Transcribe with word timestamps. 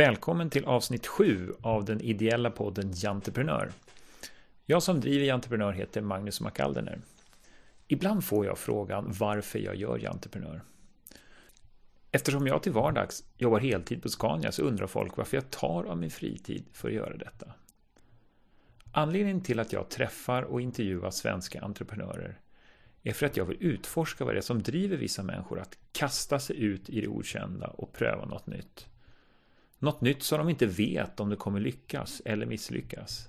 Välkommen 0.00 0.50
till 0.50 0.64
avsnitt 0.64 1.06
7 1.06 1.52
av 1.60 1.84
den 1.84 2.00
ideella 2.00 2.50
podden 2.50 2.92
Janteprenör. 2.94 3.72
Jag 4.66 4.82
som 4.82 5.00
driver 5.00 5.26
Janteprenör 5.26 5.72
heter 5.72 6.00
Magnus 6.00 6.40
McAlderner. 6.40 6.98
Ibland 7.88 8.24
får 8.24 8.46
jag 8.46 8.58
frågan 8.58 9.12
varför 9.18 9.58
jag 9.58 9.76
gör 9.76 9.98
Janteprenör. 9.98 10.62
Eftersom 12.10 12.46
jag 12.46 12.62
till 12.62 12.72
vardags 12.72 13.24
jobbar 13.36 13.60
heltid 13.60 14.02
på 14.02 14.08
Scania 14.08 14.52
så 14.52 14.62
undrar 14.62 14.86
folk 14.86 15.16
varför 15.16 15.36
jag 15.36 15.50
tar 15.50 15.84
av 15.84 15.98
min 15.98 16.10
fritid 16.10 16.64
för 16.72 16.88
att 16.88 16.94
göra 16.94 17.16
detta. 17.16 17.52
Anledningen 18.92 19.40
till 19.40 19.60
att 19.60 19.72
jag 19.72 19.88
träffar 19.88 20.42
och 20.42 20.60
intervjuar 20.60 21.10
svenska 21.10 21.60
entreprenörer 21.60 22.38
är 23.02 23.12
för 23.12 23.26
att 23.26 23.36
jag 23.36 23.44
vill 23.44 23.58
utforska 23.60 24.24
vad 24.24 24.34
det 24.34 24.38
är 24.38 24.42
som 24.42 24.62
driver 24.62 24.96
vissa 24.96 25.22
människor 25.22 25.60
att 25.60 25.78
kasta 25.92 26.38
sig 26.38 26.62
ut 26.62 26.90
i 26.90 27.00
det 27.00 27.08
okända 27.08 27.66
och 27.66 27.92
pröva 27.92 28.24
något 28.24 28.46
nytt. 28.46 28.89
Något 29.82 30.00
nytt 30.00 30.22
som 30.22 30.38
de 30.38 30.48
inte 30.48 30.66
vet 30.66 31.20
om 31.20 31.30
det 31.30 31.36
kommer 31.36 31.60
lyckas 31.60 32.22
eller 32.24 32.46
misslyckas. 32.46 33.28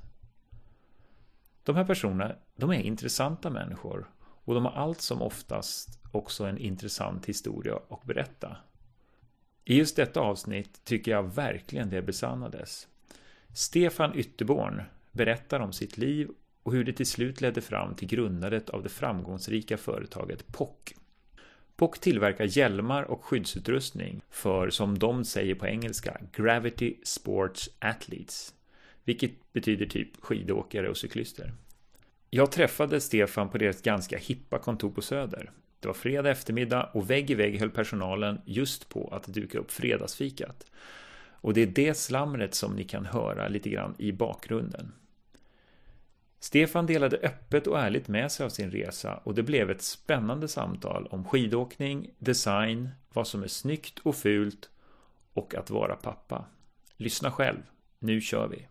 De 1.63 1.75
här 1.75 1.85
personerna, 1.85 2.35
de 2.55 2.69
är 2.69 2.81
intressanta 2.81 3.49
människor 3.49 4.09
och 4.19 4.53
de 4.53 4.65
har 4.65 4.71
allt 4.71 5.01
som 5.01 5.21
oftast 5.21 5.99
också 6.11 6.45
en 6.45 6.58
intressant 6.58 7.25
historia 7.25 7.80
att 7.89 8.03
berätta. 8.03 8.58
I 9.66 9.77
just 9.77 9.95
detta 9.95 10.19
avsnitt 10.19 10.85
tycker 10.85 11.11
jag 11.11 11.35
verkligen 11.35 11.89
det 11.89 12.02
besannades. 12.02 12.88
Stefan 13.53 14.15
Ytterborn 14.15 14.81
berättar 15.11 15.59
om 15.59 15.73
sitt 15.73 15.97
liv 15.97 16.30
och 16.63 16.73
hur 16.73 16.83
det 16.83 16.93
till 16.93 17.05
slut 17.05 17.41
ledde 17.41 17.61
fram 17.61 17.95
till 17.95 18.08
grundandet 18.08 18.69
av 18.69 18.83
det 18.83 18.89
framgångsrika 18.89 19.77
företaget 19.77 20.47
POC. 20.47 20.93
POC 21.81 21.99
tillverkar 21.99 22.57
hjälmar 22.57 23.03
och 23.03 23.23
skyddsutrustning 23.23 24.21
för, 24.29 24.69
som 24.69 24.99
de 24.99 25.25
säger 25.25 25.55
på 25.55 25.67
engelska, 25.67 26.17
Gravity 26.31 26.95
Sports 27.03 27.69
Athletes, 27.79 28.53
vilket 29.03 29.31
betyder 29.53 29.85
typ 29.85 30.07
skidåkare 30.21 30.89
och 30.89 30.97
cyklister. 30.97 31.53
Jag 32.29 32.52
träffade 32.52 33.02
Stefan 33.02 33.49
på 33.49 33.57
deras 33.57 33.81
ganska 33.81 34.17
hippa 34.17 34.59
kontor 34.59 34.91
på 34.91 35.02
Söder. 35.02 35.52
Det 35.79 35.87
var 35.87 35.93
fredag 35.93 36.31
eftermiddag 36.31 36.89
och 36.93 37.09
vägg 37.09 37.31
i 37.31 37.35
vägg 37.35 37.59
höll 37.59 37.69
personalen 37.69 38.41
just 38.45 38.89
på 38.89 39.07
att 39.07 39.27
duka 39.27 39.59
upp 39.59 39.71
fredagsfikat. 39.71 40.65
Och 41.29 41.53
det 41.53 41.61
är 41.61 41.67
det 41.67 41.97
slamret 41.97 42.55
som 42.55 42.75
ni 42.75 42.83
kan 42.83 43.05
höra 43.05 43.47
lite 43.47 43.69
grann 43.69 43.95
i 43.97 44.11
bakgrunden. 44.11 44.91
Stefan 46.44 46.86
delade 46.86 47.17
öppet 47.17 47.67
och 47.67 47.80
ärligt 47.80 48.08
med 48.08 48.31
sig 48.31 48.45
av 48.45 48.50
sin 48.50 48.72
resa 48.72 49.17
och 49.23 49.36
det 49.36 49.44
blev 49.44 49.70
ett 49.70 49.81
spännande 49.81 50.48
samtal 50.48 51.08
om 51.08 51.25
skidåkning, 51.25 52.14
design, 52.17 52.89
vad 53.14 53.28
som 53.28 53.44
är 53.44 53.48
snyggt 53.48 54.00
och 54.00 54.16
fult 54.16 54.70
och 55.33 55.56
att 55.56 55.70
vara 55.70 55.95
pappa. 55.95 56.45
Lyssna 56.98 57.31
själv. 57.31 57.61
Nu 58.00 58.22
kör 58.22 58.48
vi! 58.48 58.67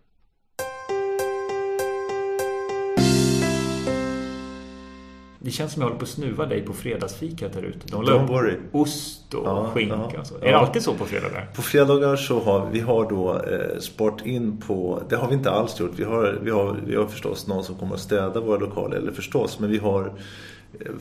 Det 5.43 5.51
känns 5.51 5.73
som 5.73 5.83
jag 5.83 5.87
håller 5.89 5.99
på 5.99 6.03
att 6.03 6.09
snuva 6.09 6.47
dig 6.47 6.63
på 6.63 6.73
fredagsfikat 6.73 7.55
här 7.55 7.63
ute. 7.63 7.87
De 7.87 8.05
Don't 8.05 8.27
worry. 8.27 8.57
Ost 8.73 9.35
och 9.35 9.47
ja, 9.47 9.71
skinka. 9.75 9.95
Ja, 10.13 10.19
alltså. 10.19 10.35
Är 10.35 10.53
det 10.53 10.59
alltid 10.59 10.83
så 10.83 10.95
på 10.95 11.05
fredagar? 11.05 11.51
På 11.55 11.63
fredagar 11.63 12.17
så 12.17 12.41
har 12.41 12.69
vi 12.73 12.81
har 12.81 13.11
då 13.11 13.35
eh, 13.35 13.79
sport 13.79 14.27
in 14.27 14.57
på... 14.57 15.03
Det 15.09 15.17
har 15.17 15.29
vi 15.29 15.35
inte 15.35 15.51
alls 15.51 15.81
gjort. 15.81 15.93
Vi 15.97 16.05
har, 16.05 16.39
vi, 16.43 16.51
har, 16.51 16.81
vi 16.87 16.97
har 16.97 17.07
förstås 17.07 17.47
någon 17.47 17.65
som 17.65 17.75
kommer 17.75 17.95
att 17.95 18.01
städa 18.01 18.41
våra 18.41 18.59
lokaler. 18.59 18.97
Eller 18.97 19.13
förstås, 19.13 19.59
men 19.59 19.71
vi 19.71 19.79
har 19.79 20.13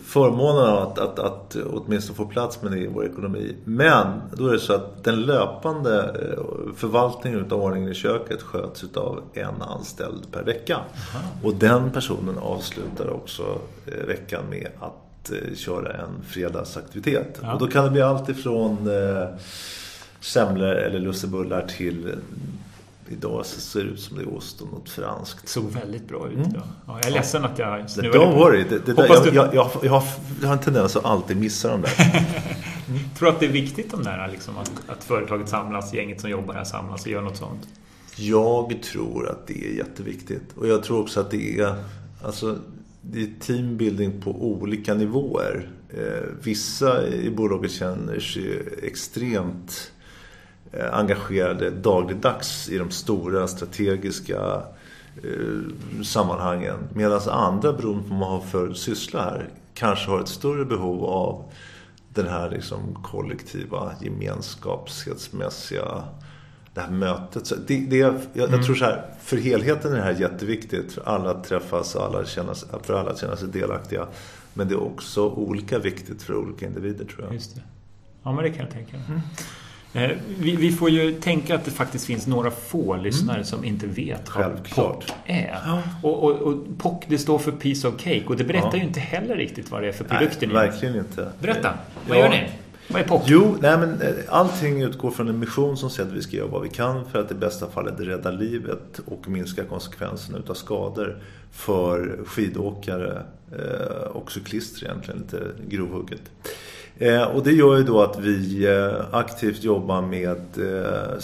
förmånen 0.04 0.84
att, 0.84 1.00
att, 1.00 1.20
att 1.20 1.56
åtminstone 1.56 2.18
få 2.18 2.26
plats 2.26 2.62
med 2.62 2.72
det 2.72 2.80
i 2.80 2.88
vår 2.88 3.06
ekonomi. 3.06 3.56
Men 3.66 4.22
då 4.34 4.48
är 4.48 4.54
det 4.54 4.60
så 4.60 4.74
att 4.74 5.04
den 5.04 5.22
löpande 5.22 6.04
eh, 6.04 6.44
förvaltningen 6.76 7.52
av 7.52 7.64
ordningen 7.64 7.90
i 7.90 7.94
köket 7.94 8.42
sköts 8.42 8.84
av 8.96 9.24
en 9.34 9.62
anställd 9.62 10.32
per 10.32 10.44
vecka. 10.44 10.76
Aha. 10.76 11.26
Och 11.44 11.56
den 11.56 11.92
personen 11.92 12.38
avslutar 12.38 13.10
också 13.10 13.60
eh, 13.86 14.06
veckan 14.08 14.44
med 14.50 14.68
att 14.80 15.32
eh, 15.32 15.56
köra 15.56 15.94
en 15.94 16.24
fredagsaktivitet. 16.28 17.40
Ja. 17.42 17.54
Och 17.54 17.60
då 17.60 17.68
kan 17.68 17.84
det 17.84 17.92
bli 17.92 18.02
allt 18.02 18.30
ifrån 18.30 18.90
semlor 20.20 20.68
eller 20.68 21.00
lussebullar 21.00 21.68
till 21.78 22.16
Idag 23.12 23.46
ser 23.46 23.84
det 23.84 23.90
ut 23.90 24.00
som 24.00 24.18
det 24.18 24.24
är 24.24 24.34
ost 24.34 24.62
och 24.62 24.72
något 24.72 24.90
franskt. 24.90 25.42
Det 25.42 25.50
såg 25.50 25.72
väldigt 25.72 26.08
bra 26.08 26.28
ut 26.28 26.36
mm. 26.36 26.52
Ja, 26.88 26.98
jag 26.98 27.06
är 27.06 27.12
ledsen 27.12 27.46
att 27.46 27.60
jag 27.60 27.90
snuvade 27.90 28.20
Don't 28.20 28.36
worry. 28.36 28.64
Det, 28.70 28.86
det 28.86 28.94
där, 28.94 29.08
jag, 29.08 29.24
du... 29.24 29.30
jag, 29.30 29.56
jag, 29.56 29.70
jag, 29.84 29.92
har, 29.92 30.12
jag 30.42 30.48
har 30.48 30.54
en 30.54 30.62
tendens 30.62 30.96
att 30.96 31.06
alltid 31.06 31.38
missa 31.38 31.72
dem 31.72 31.82
där. 31.82 32.24
mm. 32.90 33.00
Tror 33.18 33.28
du 33.28 33.34
att 33.34 33.40
det 33.40 33.46
är 33.46 33.52
viktigt 33.52 33.92
de 33.92 34.04
där, 34.04 34.30
liksom, 34.32 34.58
att, 34.58 34.72
att 34.88 35.04
företaget 35.04 35.50
samlas, 35.50 35.94
gänget 35.94 36.22
som 36.22 36.30
jobbar 36.30 36.54
här 36.54 36.64
samlas 36.64 37.06
och 37.06 37.12
gör 37.12 37.22
något 37.22 37.38
sånt? 37.38 37.68
Jag 38.16 38.84
tror 38.84 39.30
att 39.30 39.48
det 39.48 39.66
är 39.66 39.78
jätteviktigt. 39.78 40.58
Och 40.58 40.68
jag 40.68 40.84
tror 40.84 41.02
också 41.02 41.20
att 41.20 41.32
det 41.32 41.60
är... 41.60 41.76
Alltså, 42.24 42.58
det 43.02 43.22
är 43.22 43.30
teambuilding 43.40 44.22
på 44.22 44.32
olika 44.32 44.94
nivåer. 44.94 45.70
Eh, 45.90 46.30
vissa 46.44 47.08
i 47.08 47.30
bolaget 47.30 47.72
känner 47.72 48.20
sig 48.20 48.64
extremt 48.84 49.92
engagerade 50.92 51.70
dagligdags 51.70 52.70
i 52.70 52.78
de 52.78 52.92
stora 52.92 53.48
strategiska 53.48 54.62
eh, 55.24 56.04
sammanhangen. 56.04 56.78
Medan 56.94 57.22
andra, 57.30 57.74
beroende 57.74 58.04
på 58.04 58.10
vad 58.10 58.20
man 58.20 58.30
har 58.30 58.42
för 58.42 58.74
syssla 58.74 59.22
här, 59.22 59.50
kanske 59.74 60.12
har 60.12 60.22
ett 60.22 60.28
större 60.28 60.66
behov 60.66 61.06
av 61.06 61.44
den 62.14 62.28
här 62.28 62.50
liksom 62.50 63.04
kollektiva 63.04 63.92
gemenskapsmässiga 64.02 66.04
det 66.74 66.82
här 66.82 66.92
mötet. 66.92 67.48
Så 67.48 67.56
det, 67.56 67.80
det, 67.80 67.98
jag, 67.98 68.16
jag 68.34 68.50
mm. 68.50 68.64
tror 68.64 68.76
så 68.76 68.86
här, 68.86 69.06
för 69.22 69.38
helheten 69.38 69.92
är 69.92 69.98
det 69.98 70.04
här 70.04 70.20
jätteviktigt. 70.20 70.92
För 70.92 71.10
alla 71.10 71.32
att 71.32 71.44
träffas 71.44 71.96
och 71.96 72.06
alla 72.06 72.26
känna, 72.26 72.54
för 72.84 72.94
alla 72.94 73.12
att 73.12 73.20
känna 73.20 73.36
sig 73.36 73.48
delaktiga. 73.48 74.08
Men 74.54 74.68
det 74.68 74.74
är 74.74 74.84
också 74.84 75.30
olika 75.30 75.80
viktigt 75.80 76.24
för 76.24 76.36
olika 76.36 76.66
individer 76.66 77.06
tror 77.06 77.24
jag. 77.24 77.34
Just 77.34 77.56
det. 77.56 77.62
Ja, 78.24 78.32
men 78.32 78.44
det 78.44 78.50
kan 78.50 78.66
jag 78.66 78.72
tänka 78.72 78.98
mig. 78.98 79.06
Mm. 79.08 79.22
Eh, 79.94 80.10
vi, 80.40 80.56
vi, 80.56 80.72
får 80.72 80.90
ju 80.90 81.12
tänka 81.12 81.56
att 81.56 81.66
det 81.66 81.72
faktiskt 81.72 82.06
finns 82.06 82.28
några 82.28 82.52
få 82.52 82.98
lyssnare 82.98 83.36
mm. 83.36 83.46
som 83.46 83.66
inte 83.66 83.88
vet 83.88 84.36
vad 84.36 84.70
POC 84.70 85.06
är. 85.26 85.60
Ja. 85.66 85.82
Och, 86.04 86.24
och, 86.24 86.32
och, 86.32 86.78
POC 86.78 87.04
det 87.08 87.18
står 87.18 87.40
för 87.40 87.52
Piece 87.52 87.88
of 87.88 87.94
Cake 87.98 88.24
och 88.26 88.38
det 88.38 88.44
berättar 88.44 88.70
ja. 88.72 88.78
ju 88.78 88.84
inte 88.84 89.00
heller 89.00 89.36
riktigt 89.36 89.72
vad 89.72 89.82
det 89.82 89.88
är 89.88 89.92
för 89.92 90.04
produkter 90.04 90.48
Nej, 90.48 90.56
verkligen 90.56 90.96
inte. 90.96 91.32
Berätta, 91.40 91.74
vad 92.08 92.18
ja. 92.18 92.22
gör 92.22 92.30
ni? 92.30 92.50
Vad 92.88 93.02
är 93.02 93.06
POC? 93.06 93.24
Jo, 93.26 93.58
nej 93.62 93.78
men 93.78 94.02
eh, 94.02 94.14
allting 94.28 94.82
utgår 94.82 95.12
från 95.12 95.28
en 95.28 95.40
mission 95.40 95.78
som 95.78 95.90
säger 95.90 96.10
att 96.10 96.16
vi 96.16 96.22
ska 96.22 96.38
göra 96.38 96.48
vad 96.48 96.62
vi 96.62 96.70
kan 96.70 97.06
för 97.12 97.20
att 97.20 97.32
i 97.32 97.34
bästa 97.34 97.68
fallet 97.70 98.00
rädda 98.00 98.32
livet 98.32 99.00
och 99.06 99.28
minska 99.28 99.64
konsekvenserna 99.64 100.38
utav 100.38 100.54
skador 100.54 101.18
för 101.52 102.20
skidåkare 102.26 103.24
eh, 103.52 104.08
och 104.08 104.32
cyklister 104.32 104.86
egentligen, 104.86 105.20
lite 105.20 105.52
grovhugget. 105.68 106.32
Eh, 107.00 107.24
och 107.24 107.44
det 107.44 107.52
gör 107.52 107.78
ju 107.78 107.84
då 107.84 108.02
att 108.02 108.20
vi 108.20 108.66
eh, 108.68 109.16
aktivt 109.16 109.64
jobbar 109.64 110.02
med 110.02 110.38
eh, 110.58 111.20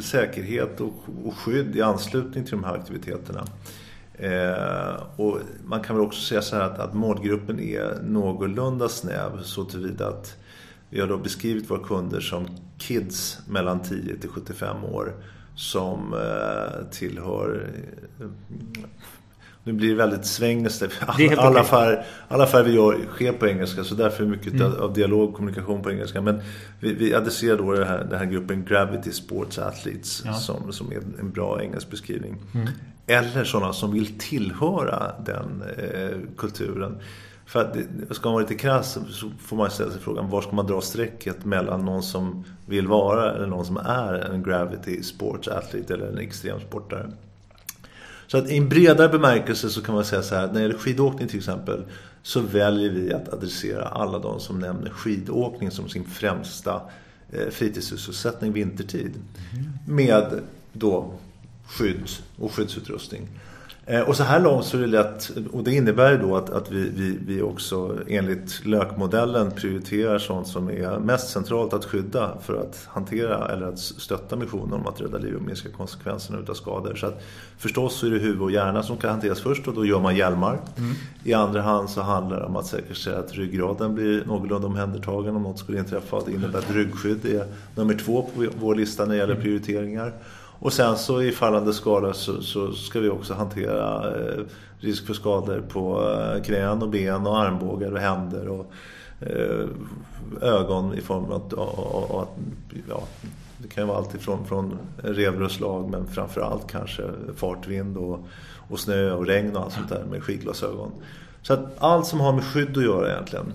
säkerhet 0.00 0.80
och, 0.80 0.94
och 1.24 1.34
skydd 1.34 1.76
i 1.76 1.82
anslutning 1.82 2.44
till 2.44 2.50
de 2.50 2.64
här 2.64 2.74
aktiviteterna. 2.74 3.44
Eh, 4.14 5.02
och 5.16 5.38
man 5.64 5.82
kan 5.82 5.96
väl 5.96 6.04
också 6.04 6.20
säga 6.20 6.42
så 6.42 6.56
här 6.56 6.62
att, 6.62 6.78
att 6.78 6.94
målgruppen 6.94 7.60
är 7.60 8.02
någorlunda 8.02 8.88
snäv 8.88 9.42
så 9.42 9.64
tillvida 9.64 10.08
att 10.08 10.36
vi 10.90 11.00
har 11.00 11.08
då 11.08 11.16
beskrivit 11.16 11.70
våra 11.70 11.84
kunder 11.84 12.20
som 12.20 12.46
kids 12.78 13.38
mellan 13.48 13.82
10 13.82 14.16
till 14.16 14.30
75 14.30 14.84
år 14.84 15.12
som 15.54 16.14
eh, 16.14 16.90
tillhör 16.90 17.68
eh, 18.20 18.26
nu 19.64 19.72
blir 19.72 19.88
det 19.88 19.94
väldigt 19.94 20.26
svängnes. 20.26 20.82
Alla, 20.82 21.36
alla, 21.36 21.60
affär, 21.60 22.06
alla 22.28 22.44
affärer 22.44 22.64
vi 22.64 22.72
gör 22.72 22.98
sker 23.10 23.32
på 23.32 23.46
engelska 23.46 23.84
så 23.84 23.94
därför 23.94 24.24
är 24.24 24.28
mycket 24.28 24.52
mm. 24.52 24.72
av 24.80 24.92
dialog 24.92 25.28
och 25.28 25.34
kommunikation 25.34 25.82
på 25.82 25.90
engelska. 25.90 26.20
Men 26.20 26.40
vi, 26.80 26.94
vi 26.94 27.14
adresserar 27.14 27.58
då 27.58 27.72
den 27.72 27.88
här, 27.88 28.06
den 28.10 28.18
här 28.18 28.26
gruppen 28.26 28.64
Gravity 28.64 29.12
Sports 29.12 29.58
Athletes 29.58 30.22
ja. 30.24 30.32
som, 30.32 30.72
som 30.72 30.92
är 30.92 30.96
en 31.20 31.30
bra 31.30 31.62
engelsk 31.62 31.90
beskrivning. 31.90 32.36
Mm. 32.54 32.68
Eller 33.06 33.44
sådana 33.44 33.72
som 33.72 33.92
vill 33.92 34.18
tillhöra 34.18 35.12
den 35.24 35.62
eh, 35.78 36.18
kulturen. 36.36 36.98
För 37.46 37.60
att 37.60 37.76
ska 38.16 38.28
man 38.28 38.34
vara 38.34 38.42
lite 38.42 38.54
krass 38.54 38.98
så 39.10 39.30
får 39.40 39.56
man 39.56 39.70
ställa 39.70 39.90
sig 39.90 40.00
frågan 40.00 40.30
var 40.30 40.42
ska 40.42 40.52
man 40.52 40.66
dra 40.66 40.80
strecket 40.80 41.44
mellan 41.44 41.84
någon 41.84 42.02
som 42.02 42.44
vill 42.66 42.86
vara 42.86 43.34
eller 43.34 43.46
någon 43.46 43.64
som 43.64 43.76
är 43.76 44.14
en 44.14 44.42
Gravity 44.42 45.02
Sports 45.02 45.48
Athlete 45.48 45.94
eller 45.94 46.06
en 46.06 46.18
extremsportare. 46.18 47.10
Så 48.34 48.38
att 48.38 48.50
i 48.50 48.56
en 48.56 48.68
bredare 48.68 49.08
bemärkelse 49.08 49.70
så 49.70 49.82
kan 49.82 49.94
man 49.94 50.04
säga 50.04 50.22
så 50.22 50.34
här, 50.34 50.46
när 50.46 50.54
det 50.54 50.60
gäller 50.60 50.78
skidåkning 50.78 51.28
till 51.28 51.38
exempel 51.38 51.84
så 52.22 52.40
väljer 52.40 52.90
vi 52.90 53.12
att 53.12 53.32
adressera 53.32 53.84
alla 53.84 54.18
de 54.18 54.40
som 54.40 54.58
nämner 54.58 54.90
skidåkning 54.90 55.70
som 55.70 55.88
sin 55.88 56.04
främsta 56.04 56.80
eh, 57.32 57.48
fritidssysselsättning 57.50 58.52
vintertid. 58.52 59.12
Mm. 59.52 59.96
Med 59.96 60.40
då 60.72 61.12
skydd 61.66 62.08
och 62.38 62.52
skyddsutrustning. 62.52 63.28
Eh, 63.86 64.00
och 64.00 64.16
så 64.16 64.22
här 64.22 64.40
långt 64.40 64.64
så 64.64 64.76
är 64.76 64.80
det 64.80 64.86
lätt, 64.86 65.30
och 65.52 65.64
det 65.64 65.74
innebär 65.74 66.12
ju 66.12 66.18
då 66.18 66.36
att, 66.36 66.50
att 66.50 66.70
vi, 66.70 66.90
vi, 66.96 67.18
vi 67.26 67.42
också 67.42 67.98
enligt 68.08 68.66
lökmodellen 68.66 69.50
prioriterar 69.50 70.18
sånt 70.18 70.48
som 70.48 70.68
är 70.68 70.98
mest 70.98 71.28
centralt 71.28 71.72
att 71.72 71.84
skydda 71.84 72.38
för 72.42 72.60
att 72.60 72.88
hantera 72.88 73.48
eller 73.48 73.66
att 73.66 73.78
stötta 73.78 74.36
missionen 74.36 74.72
om 74.72 74.86
att 74.86 75.00
rädda 75.00 75.18
liv 75.18 75.34
och 75.34 75.42
minska 75.42 75.68
konsekvenserna 75.68 76.38
utav 76.38 76.54
skador. 76.54 76.94
Så 76.94 77.06
att 77.06 77.22
förstås 77.58 77.94
så 77.94 78.06
är 78.06 78.10
det 78.10 78.18
huvud 78.18 78.42
och 78.42 78.50
hjärna 78.50 78.82
som 78.82 78.96
kan 78.96 79.10
hanteras 79.10 79.40
först 79.40 79.68
och 79.68 79.74
då 79.74 79.86
gör 79.86 80.00
man 80.00 80.16
hjälmar. 80.16 80.60
Mm. 80.76 80.94
I 81.24 81.34
andra 81.34 81.62
hand 81.62 81.90
så 81.90 82.00
handlar 82.00 82.40
det 82.40 82.46
om 82.46 82.56
att 82.56 82.66
säkerställa 82.66 83.18
att 83.18 83.34
ryggraden 83.34 83.94
blir 83.94 84.24
någorlunda 84.24 84.66
omhändertagen 84.66 85.36
om 85.36 85.42
något 85.42 85.58
skulle 85.58 85.78
inträffa. 85.78 86.20
Det 86.26 86.32
innebär 86.32 86.58
att 86.58 86.70
ryggskydd 86.70 87.26
är 87.26 87.46
nummer 87.74 87.94
två 87.94 88.22
på 88.22 88.46
vår 88.60 88.74
lista 88.74 89.04
när 89.04 89.10
det 89.10 89.16
gäller 89.16 89.32
mm. 89.32 89.42
prioriteringar. 89.42 90.12
Och 90.58 90.72
sen 90.72 90.96
så 90.96 91.22
i 91.22 91.32
fallande 91.32 91.72
skala 91.72 92.12
så, 92.12 92.42
så 92.42 92.72
ska 92.72 93.00
vi 93.00 93.08
också 93.08 93.34
hantera 93.34 94.16
eh, 94.16 94.40
risk 94.78 95.06
för 95.06 95.14
skador 95.14 95.64
på 95.68 96.10
eh, 96.10 96.42
knän 96.42 96.82
och 96.82 96.88
ben 96.88 97.26
och 97.26 97.38
armbågar 97.38 97.92
och 97.92 97.98
händer 97.98 98.48
och 98.48 98.72
eh, 99.20 99.68
ögon 100.40 100.94
i 100.94 101.00
form 101.00 101.24
av 101.24 101.32
att 101.32 101.52
ja, 102.88 103.02
det 103.58 103.68
kan 103.68 103.82
ju 103.82 103.88
vara 103.88 103.98
allt 103.98 104.14
ifrån 104.14 104.46
från 104.46 104.78
revor 104.96 105.42
och 105.42 105.50
slag 105.50 105.90
men 105.90 106.06
framförallt 106.06 106.70
kanske 106.70 107.02
fartvind 107.36 107.96
och, 107.96 108.20
och 108.68 108.80
snö 108.80 109.12
och 109.12 109.26
regn 109.26 109.56
och 109.56 109.62
allt 109.62 109.72
sånt 109.72 109.88
där 109.88 110.04
med 110.10 110.22
skidglasögon. 110.22 110.90
Så 111.42 111.52
att 111.52 111.74
allt 111.78 112.06
som 112.06 112.20
har 112.20 112.32
med 112.32 112.44
skydd 112.44 112.76
att 112.76 112.84
göra 112.84 113.12
egentligen. 113.12 113.52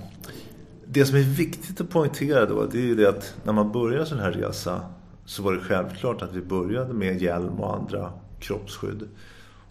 Det 0.85 1.05
som 1.05 1.17
är 1.17 1.21
viktigt 1.21 1.81
att 1.81 1.89
poängtera 1.89 2.45
då 2.45 2.65
det 2.65 2.77
är 2.77 2.81
ju 2.81 2.95
det 2.95 3.09
att 3.09 3.33
när 3.43 3.53
man 3.53 3.71
börjar 3.71 3.99
en 3.99 4.05
sån 4.05 4.19
här 4.19 4.31
resa 4.31 4.81
så 5.29 5.43
var 5.43 5.53
det 5.53 5.59
självklart 5.59 6.21
att 6.21 6.33
vi 6.33 6.41
började 6.41 6.93
med 6.93 7.21
hjälm 7.21 7.59
och 7.59 7.75
andra 7.75 8.13
kroppsskydd. 8.39 9.07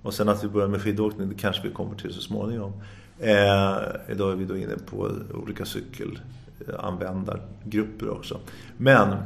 Och 0.03 0.15
sen 0.15 0.29
att 0.29 0.45
vi 0.45 0.49
började 0.49 0.73
med 0.73 0.83
skidåkning, 0.83 1.29
det 1.29 1.35
kanske 1.35 1.69
vi 1.69 1.75
kommer 1.75 1.97
till 1.97 2.15
så 2.15 2.21
småningom. 2.21 2.73
Eh, 3.19 3.77
idag 4.09 4.33
är 4.33 4.37
vi 4.37 4.45
då 4.45 4.57
inne 4.57 4.77
på 4.91 5.11
olika 5.35 5.65
cykelanvändargrupper 5.65 8.11
också. 8.11 8.41
Men 8.77 9.17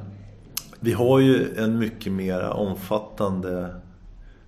vi 0.81 0.93
har 0.93 1.19
ju 1.19 1.57
en 1.57 1.79
mycket 1.79 2.13
mer 2.13 2.43
omfattande 2.43 3.75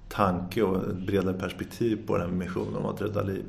tanke 0.09 0.63
och 0.63 0.77
ett 0.77 0.97
bredare 0.97 1.35
perspektiv 1.35 2.07
på 2.07 2.19
den 2.19 2.31
här 2.31 2.37
missionen 2.37 2.77
om 2.77 2.87
att 2.87 3.03
rädda 3.03 3.23
liv. 3.23 3.45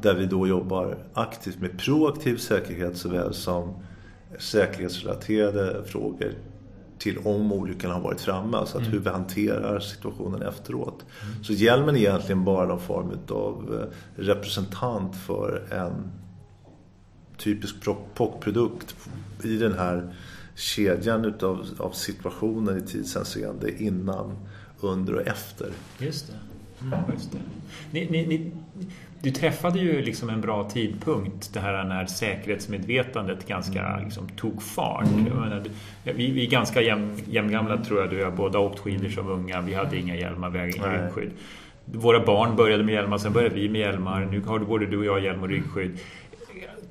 Där 0.00 0.14
vi 0.14 0.26
då 0.26 0.46
jobbar 0.46 0.96
aktivt 1.14 1.60
med 1.60 1.78
proaktiv 1.78 2.36
säkerhet 2.36 2.96
såväl 2.96 3.34
som 3.34 3.74
säkerhetsrelaterade 4.38 5.84
frågor 5.84 6.32
till 6.98 7.18
om 7.18 7.52
olyckan 7.52 7.90
har 7.90 8.00
varit 8.00 8.20
framme. 8.20 8.56
Alltså 8.56 8.76
att 8.76 8.82
mm. 8.82 8.92
hur 8.92 9.00
vi 9.00 9.10
hanterar 9.10 9.80
situationen 9.80 10.42
efteråt. 10.42 11.04
Mm. 11.22 11.44
Så 11.44 11.52
hjälmen 11.52 11.96
är 11.96 12.00
egentligen 12.00 12.44
bara 12.44 12.66
någon 12.66 12.80
form 12.80 13.10
av 13.28 13.80
eh, 13.80 14.22
representant 14.22 15.16
för 15.16 15.66
en 15.70 16.10
typisk 17.36 17.74
POC-produkt 18.14 18.96
i 19.44 19.56
den 19.56 19.72
här 19.72 20.14
kedjan 20.54 21.24
utav, 21.24 21.66
av 21.78 21.90
situationen 21.90 22.78
i 22.78 22.80
tidshänseende 22.80 23.82
innan, 23.82 24.36
under 24.80 25.14
och 25.14 25.26
efter. 25.26 25.70
Just 25.98 26.26
det. 26.26 26.34
Mm, 26.84 26.98
just 27.12 27.32
det. 27.32 27.38
Ni, 27.90 28.10
ni, 28.10 28.26
ni, 28.26 28.52
du 29.20 29.30
träffade 29.30 29.78
ju 29.78 30.02
liksom 30.02 30.30
en 30.30 30.40
bra 30.40 30.70
tidpunkt, 30.70 31.50
det 31.52 31.60
här 31.60 31.84
när 31.84 32.06
säkerhetsmedvetandet 32.06 33.48
ganska 33.48 33.86
mm. 33.86 34.04
liksom, 34.04 34.28
tog 34.28 34.62
fart. 34.62 35.10
Menar, 35.10 35.62
vi, 36.04 36.30
vi 36.30 36.46
är 36.46 36.50
ganska 36.50 36.82
jäm, 36.82 37.16
jämngamla 37.26 37.76
tror 37.76 38.00
jag, 38.00 38.10
du 38.10 38.16
och 38.16 38.22
jag 38.22 38.34
båda 38.34 38.58
åkt 38.58 38.78
skidor 38.78 39.08
som 39.08 39.28
unga, 39.28 39.60
vi 39.60 39.74
hade 39.74 39.96
inga 39.96 40.16
hjälmar, 40.16 40.50
vi 40.50 40.58
hade 40.58 40.76
inga 40.76 41.04
ryggskydd. 41.04 41.30
Våra 41.84 42.24
barn 42.24 42.56
började 42.56 42.84
med 42.84 42.94
hjälmar, 42.94 43.18
sen 43.18 43.32
började 43.32 43.54
vi 43.54 43.68
med 43.68 43.80
hjälmar. 43.80 44.28
Nu 44.30 44.40
har 44.40 44.58
både 44.58 44.86
du 44.86 44.98
och 44.98 45.04
jag 45.04 45.20
hjälm 45.20 45.42
och 45.42 45.48
ryggskydd. 45.48 45.98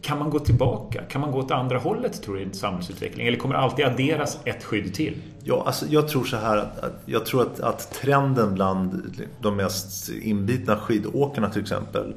Kan 0.02 0.20
man 0.20 0.30
gå 0.30 0.40
tillbaka? 0.40 1.02
Kan 1.04 1.22
man 1.22 1.32
gå 1.32 1.40
åt 1.40 1.52
andra 1.52 1.78
hållet 1.78 2.24
tror 2.24 2.36
du 2.36 2.42
i 2.42 2.54
samhällsutveckling? 2.54 3.28
Eller 3.28 3.38
kommer 3.38 3.56
det 3.56 3.62
alltid 3.62 3.86
adderas 3.86 4.38
ett 4.46 4.64
skydd 4.64 4.94
till? 4.94 5.22
Ja, 5.44 5.64
alltså, 5.66 5.86
jag 5.90 6.08
tror 6.08 6.24
så 6.24 6.38
här 6.38 6.58
att, 6.58 6.80
att 6.80 7.02
jag 7.06 7.26
tror 7.26 7.42
att, 7.42 7.60
att, 7.60 7.92
trenden 7.92 8.54
bland 8.54 9.16
de 9.42 9.56
mest 9.56 10.10
inbitna 10.10 10.78
skidåkarna 10.78 11.50
till 11.50 11.62
exempel 11.62 12.14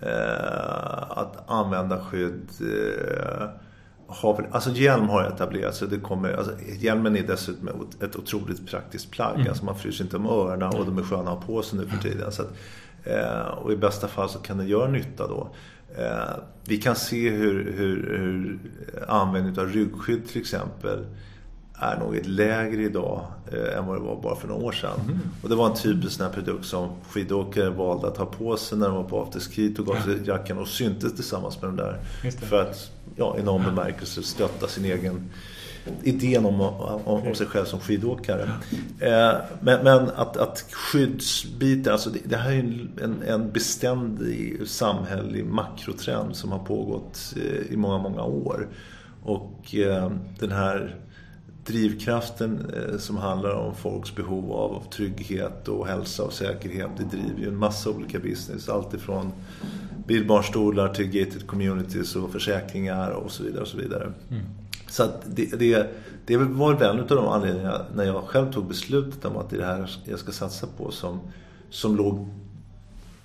eh, 0.00 1.10
att 1.10 1.50
använda 1.50 2.04
skydd 2.04 2.48
eh, 2.60 3.48
har 4.08 4.36
väl, 4.36 4.46
alltså 4.50 4.70
hjälm 4.70 5.08
har 5.08 5.24
etablerat 5.24 5.74
sig. 5.74 5.88
Det 5.88 5.98
kommer, 5.98 6.32
alltså, 6.32 6.52
hjälmen 6.78 7.16
är 7.16 7.22
dessutom 7.22 7.68
ett 8.00 8.16
otroligt 8.16 8.66
praktiskt 8.66 9.10
plagg. 9.10 9.34
Mm. 9.34 9.48
Alltså 9.48 9.64
man 9.64 9.78
fryser 9.78 10.04
inte 10.04 10.16
om 10.16 10.26
öronen 10.26 10.68
och 10.68 10.84
de 10.84 10.98
är 10.98 11.02
sköna 11.02 11.22
att 11.22 11.28
ha 11.28 11.40
på 11.46 11.62
sig 11.62 11.78
nu 11.78 11.86
för 11.86 11.96
tiden. 11.96 12.32
Så 12.32 12.42
att, 12.42 12.52
eh, 13.04 13.58
och 13.62 13.72
i 13.72 13.76
bästa 13.76 14.08
fall 14.08 14.28
så 14.28 14.38
kan 14.38 14.58
det 14.58 14.64
göra 14.64 14.88
nytta 14.88 15.26
då. 15.26 15.48
Eh, 15.96 16.36
vi 16.64 16.76
kan 16.76 16.96
se 16.96 17.30
hur, 17.30 17.72
hur, 17.72 18.18
hur 18.18 18.58
användningen 19.08 19.60
av 19.60 19.68
ryggskydd 19.68 20.28
till 20.28 20.40
exempel 20.40 21.04
är 21.74 21.98
något 21.98 22.26
lägre 22.26 22.82
idag 22.82 23.26
eh, 23.52 23.78
än 23.78 23.86
vad 23.86 23.96
det 23.96 24.00
var 24.00 24.22
bara 24.22 24.36
för 24.36 24.48
några 24.48 24.64
år 24.64 24.72
sedan. 24.72 25.00
Mm. 25.04 25.18
Och 25.42 25.48
det 25.48 25.54
var 25.54 25.66
en 25.66 25.76
typisk 25.76 26.16
sån 26.16 26.26
här 26.26 26.32
produkt 26.32 26.64
som 26.64 26.90
skidåkare 27.08 27.70
valde 27.70 28.08
att 28.08 28.16
ha 28.16 28.26
på 28.26 28.56
sig 28.56 28.78
när 28.78 28.86
de 28.86 28.96
var 28.96 29.04
på 29.04 29.22
afterski, 29.22 29.74
tog 29.74 29.90
av 29.90 30.00
sig 30.00 30.18
jackan 30.26 30.58
och 30.58 30.68
syntes 30.68 31.14
tillsammans 31.14 31.62
med 31.62 31.68
den 31.68 31.76
där. 31.76 31.98
För 32.30 32.62
att 32.62 32.90
ja, 33.16 33.36
i 33.38 33.42
någon 33.42 33.64
bemärkelse 33.64 34.22
stötta 34.22 34.68
sin 34.68 34.84
egen 34.84 35.30
idén 36.02 36.44
om, 36.46 36.60
om, 36.60 37.00
om 37.04 37.34
sig 37.34 37.46
själv 37.46 37.64
som 37.64 37.80
skidåkare. 37.80 38.50
Eh, 39.00 39.34
men, 39.60 39.84
men, 39.84 40.10
att, 40.16 40.36
att 40.36 40.64
skyddsbiten, 40.72 41.92
alltså 41.92 42.10
det, 42.10 42.18
det 42.24 42.36
här 42.36 42.52
är 42.52 42.58
en, 43.02 43.22
en 43.26 43.50
beständig 43.52 44.68
samhällelig 44.68 45.44
makrotrend 45.44 46.36
som 46.36 46.52
har 46.52 46.58
pågått 46.58 47.34
eh, 47.36 47.72
i 47.72 47.76
många, 47.76 47.98
många 47.98 48.22
år. 48.22 48.68
Och 49.22 49.74
eh, 49.74 50.12
den 50.38 50.52
här 50.52 50.96
drivkraften 51.66 52.72
som 52.98 53.16
handlar 53.16 53.54
om 53.54 53.74
folks 53.74 54.14
behov 54.14 54.52
av 54.52 54.82
trygghet 54.90 55.68
och 55.68 55.86
hälsa 55.86 56.22
och 56.22 56.32
säkerhet, 56.32 56.90
det 56.98 57.16
driver 57.16 57.40
ju 57.40 57.48
en 57.48 57.56
massa 57.56 57.90
olika 57.90 58.18
business. 58.18 58.68
Allt 58.68 58.94
ifrån 58.94 59.32
bilbarnstolar 60.06 60.94
till 60.94 61.06
gated 61.06 61.46
communities 61.46 62.16
och 62.16 62.32
försäkringar 62.32 63.10
och 63.10 63.30
så 63.30 63.42
vidare. 63.42 63.62
Och 63.62 63.68
så 63.68 63.76
vidare. 63.76 64.12
Mm. 64.30 64.44
Så 64.88 65.06
det, 65.26 65.46
det, 65.46 65.86
det 66.26 66.36
var 66.36 66.74
väl 66.74 66.96
en 66.96 67.00
av 67.00 67.06
de 67.06 67.28
anledningarna 67.28 67.86
när 67.94 68.04
jag 68.04 68.24
själv 68.24 68.52
tog 68.52 68.64
beslutet 68.64 69.24
om 69.24 69.36
att 69.36 69.50
det 69.50 69.56
är 69.56 69.60
det 69.60 69.66
här 69.66 69.90
jag 70.04 70.18
ska 70.18 70.32
satsa 70.32 70.66
på 70.76 70.90
som, 70.90 71.20
som 71.70 71.96
låg 71.96 72.28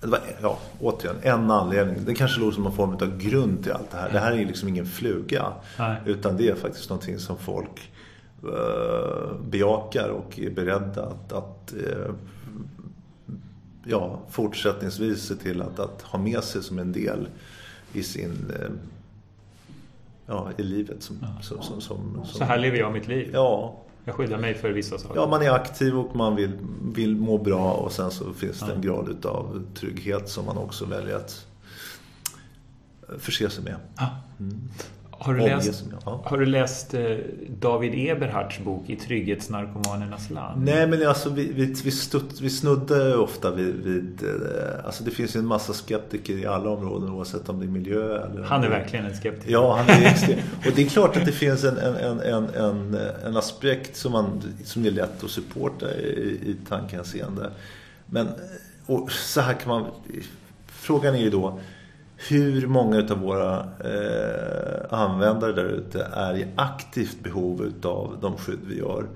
det 0.04 0.10
var, 0.10 0.20
ja, 0.42 0.58
återigen, 0.80 1.16
en 1.22 1.50
anledning. 1.50 2.04
Det 2.04 2.14
kanske 2.14 2.40
låg 2.40 2.54
som 2.54 2.66
en 2.66 2.72
form 2.72 2.90
av 2.90 3.18
grund 3.18 3.62
till 3.62 3.72
allt 3.72 3.90
det 3.90 3.96
här. 3.96 4.10
Det 4.12 4.18
här 4.18 4.32
är 4.32 4.46
liksom 4.46 4.68
ingen 4.68 4.86
fluga. 4.86 5.52
Nej. 5.78 5.96
Utan 6.06 6.36
det 6.36 6.48
är 6.48 6.54
faktiskt 6.54 6.90
någonting 6.90 7.18
som 7.18 7.38
folk 7.38 7.92
uh, 8.44 9.40
bejakar 9.50 10.08
och 10.08 10.38
är 10.38 10.50
beredda 10.50 11.06
att, 11.06 11.32
att 11.32 11.74
uh, 11.76 12.14
ja, 13.84 14.20
fortsättningsvis 14.30 15.22
se 15.22 15.34
till 15.34 15.62
att, 15.62 15.78
att 15.78 16.02
ha 16.02 16.18
med 16.18 16.44
sig 16.44 16.62
som 16.62 16.78
en 16.78 16.92
del 16.92 17.28
i 17.92 18.02
sin 18.02 18.30
uh, 18.30 18.70
ja, 20.26 20.50
i 20.58 20.62
livet. 20.62 21.02
Som, 21.02 21.18
ja. 21.22 21.42
som, 21.42 21.62
som, 21.62 21.80
som, 21.80 22.24
Så 22.24 22.44
här 22.44 22.58
lever 22.58 22.78
jag 22.78 22.92
mitt 22.92 23.08
liv? 23.08 23.30
Ja. 23.32 23.80
Jag 24.04 24.14
skyddar 24.14 24.38
mig 24.38 24.54
för 24.54 24.70
vissa 24.70 24.98
saker? 24.98 25.16
Ja, 25.20 25.26
man 25.26 25.42
är 25.42 25.50
aktiv 25.50 25.98
och 25.98 26.16
man 26.16 26.36
vill, 26.36 26.52
vill 26.94 27.16
må 27.16 27.38
bra 27.38 27.72
och 27.72 27.92
sen 27.92 28.10
så 28.10 28.32
finns 28.32 28.60
det 28.60 28.72
en 28.72 28.80
grad 28.80 29.26
av 29.26 29.66
trygghet 29.74 30.28
som 30.28 30.46
man 30.46 30.56
också 30.58 30.84
väljer 30.84 31.16
att 31.16 31.46
förse 33.18 33.50
sig 33.50 33.64
med. 33.64 33.76
Mm. 34.40 34.68
Har 35.18 35.34
du 35.34 35.40
läst, 35.40 35.84
ja. 36.04 36.22
har 36.24 36.38
du 36.38 36.46
läst 36.46 36.94
eh, 36.94 37.16
David 37.48 38.10
Eberhards 38.10 38.58
bok 38.58 38.90
I 38.90 38.96
trygghetsnarkomanernas 38.96 40.30
land? 40.30 40.64
Nej, 40.64 40.86
men 40.86 41.08
alltså 41.08 41.30
vi, 41.30 41.52
vi, 41.52 41.74
vi, 41.84 41.90
stutt, 41.90 42.40
vi 42.40 42.50
snuddar 42.50 43.18
ofta 43.18 43.50
vid, 43.50 43.74
vid... 43.74 44.22
Eh, 44.22 44.84
alltså 44.84 45.04
det 45.04 45.10
finns 45.10 45.36
ju 45.36 45.40
en 45.40 45.46
massa 45.46 45.72
skeptiker 45.72 46.38
i 46.38 46.46
alla 46.46 46.70
områden 46.70 47.10
oavsett 47.10 47.48
om 47.48 47.58
det 47.58 47.66
är 47.66 47.68
miljö 47.68 48.24
eller... 48.24 48.42
Han 48.42 48.64
är 48.64 48.68
verkligen 48.68 49.06
en 49.06 49.16
skeptiker. 49.16 49.52
Ja, 49.52 49.76
han 49.76 50.02
är 50.02 50.06
extrem. 50.06 50.38
Och 50.66 50.72
det 50.76 50.82
är 50.82 50.88
klart 50.88 51.16
att 51.16 51.24
det 51.24 51.32
finns 51.32 51.64
en, 51.64 51.78
en, 51.78 52.20
en, 52.20 52.48
en, 52.54 52.98
en 53.26 53.36
aspekt 53.36 53.96
som, 53.96 54.12
man, 54.12 54.42
som 54.64 54.86
är 54.86 54.90
lätt 54.90 55.24
att 55.24 55.30
supporta 55.30 55.94
i, 55.94 56.40
i 56.44 56.56
tankehänseende. 56.68 57.50
Men 58.06 58.28
och 58.86 59.12
så 59.12 59.40
här 59.40 59.54
kan 59.54 59.68
man... 59.68 59.86
Frågan 60.66 61.14
är 61.14 61.18
ju 61.18 61.30
då 61.30 61.60
hur 62.16 62.66
många 62.66 62.98
av 62.98 63.18
våra 63.18 63.58
eh, 63.60 64.98
användare 64.98 65.52
där 65.52 65.64
ute 65.64 66.08
är 66.12 66.36
i 66.36 66.46
aktivt 66.56 67.20
behov 67.22 67.72
av 67.82 68.18
de 68.20 68.36
skydd 68.36 68.60
vi 68.66 68.78
gör. 68.78 69.06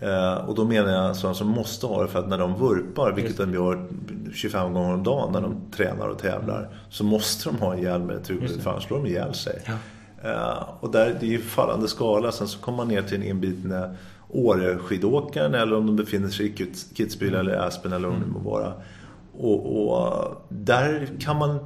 Eh, 0.00 0.34
och 0.34 0.54
då 0.54 0.64
menar 0.64 0.92
jag 0.92 1.16
sådana 1.16 1.34
som 1.34 1.48
måste 1.48 1.86
ha 1.86 2.02
det 2.02 2.08
för 2.08 2.18
att 2.18 2.28
när 2.28 2.38
de 2.38 2.54
vurpar, 2.54 3.12
vilket 3.12 3.36
de 3.36 3.54
gör 3.54 3.86
25 4.34 4.72
gånger 4.72 4.94
om 4.94 5.02
dagen 5.02 5.32
när 5.32 5.40
de 5.40 5.56
tränar 5.76 6.08
och 6.08 6.18
tävlar, 6.18 6.68
så 6.90 7.04
måste 7.04 7.48
de 7.48 7.58
ha 7.58 7.74
en 7.74 7.82
hjälm 7.82 8.06
med 8.06 8.24
trygghet 8.24 8.62
för 8.62 8.70
annars 8.70 8.84
slår 8.84 8.98
de 8.98 9.06
ihjäl 9.06 9.34
sig. 9.34 9.62
Ja. 9.66 9.74
Eh, 10.30 10.68
och 10.80 10.92
där, 10.92 11.16
det 11.20 11.26
är 11.26 11.30
ju 11.30 11.40
fallande 11.40 11.88
skala. 11.88 12.32
Sen 12.32 12.48
så 12.48 12.58
kommer 12.58 12.76
man 12.76 12.88
ner 12.88 13.02
till 13.02 13.16
en 13.16 13.22
inbitne 13.22 13.96
Åre-skidåkaren 14.28 15.54
eller 15.54 15.76
om 15.76 15.86
de 15.86 15.96
befinner 15.96 16.28
sig 16.28 16.46
i 16.46 16.54
Kitzbühel 16.94 17.36
eller 17.36 17.56
Aspen 17.56 17.92
eller 17.92 18.08
vad 18.08 18.20
det 18.20 18.26
må 18.26 18.38
vara. 18.38 18.72
Och, 19.38 19.90
och, 19.90 20.46
där 20.48 21.08
kan 21.20 21.36
man 21.36 21.58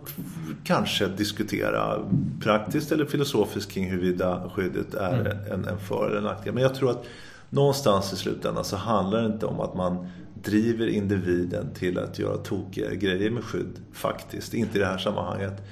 kanske 0.65 1.07
diskutera 1.07 1.99
praktiskt 2.43 2.93
eller 2.93 3.05
filosofiskt 3.05 3.73
kring 3.73 3.91
huruvida 3.91 4.50
skyddet 4.55 4.95
är 4.95 5.21
mm. 5.21 5.39
en, 5.53 5.65
en 5.65 5.79
för 5.79 6.11
eller 6.11 6.21
nackdel. 6.21 6.55
Men 6.55 6.62
jag 6.62 6.75
tror 6.75 6.91
att 6.91 7.05
någonstans 7.50 8.12
i 8.12 8.17
slutändan 8.17 8.65
så 8.65 8.77
handlar 8.77 9.21
det 9.21 9.27
inte 9.27 9.47
om 9.47 9.61
att 9.61 9.75
man 9.75 10.07
driver 10.43 10.87
individen 10.87 11.75
till 11.75 11.99
att 11.99 12.19
göra 12.19 12.37
tokiga 12.37 12.95
grejer 12.95 13.31
med 13.31 13.45
skydd 13.45 13.81
faktiskt. 13.93 14.55
Inte 14.55 14.79
i 14.79 14.81
det 14.81 14.87
här 14.87 14.99
sammanhanget. 14.99 15.62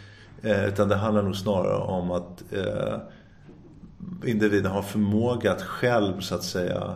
Eh, 0.43 0.69
utan 0.69 0.89
det 0.89 0.97
handlar 0.97 1.23
nog 1.23 1.37
snarare 1.37 1.77
om 1.77 2.11
att 2.11 2.45
eh, 2.53 2.99
individen 4.25 4.73
har 4.73 4.83
förmåga 4.83 5.53
att 5.53 5.63
själv 5.63 6.21
så 6.21 6.35
att 6.35 6.45
säga 6.45 6.95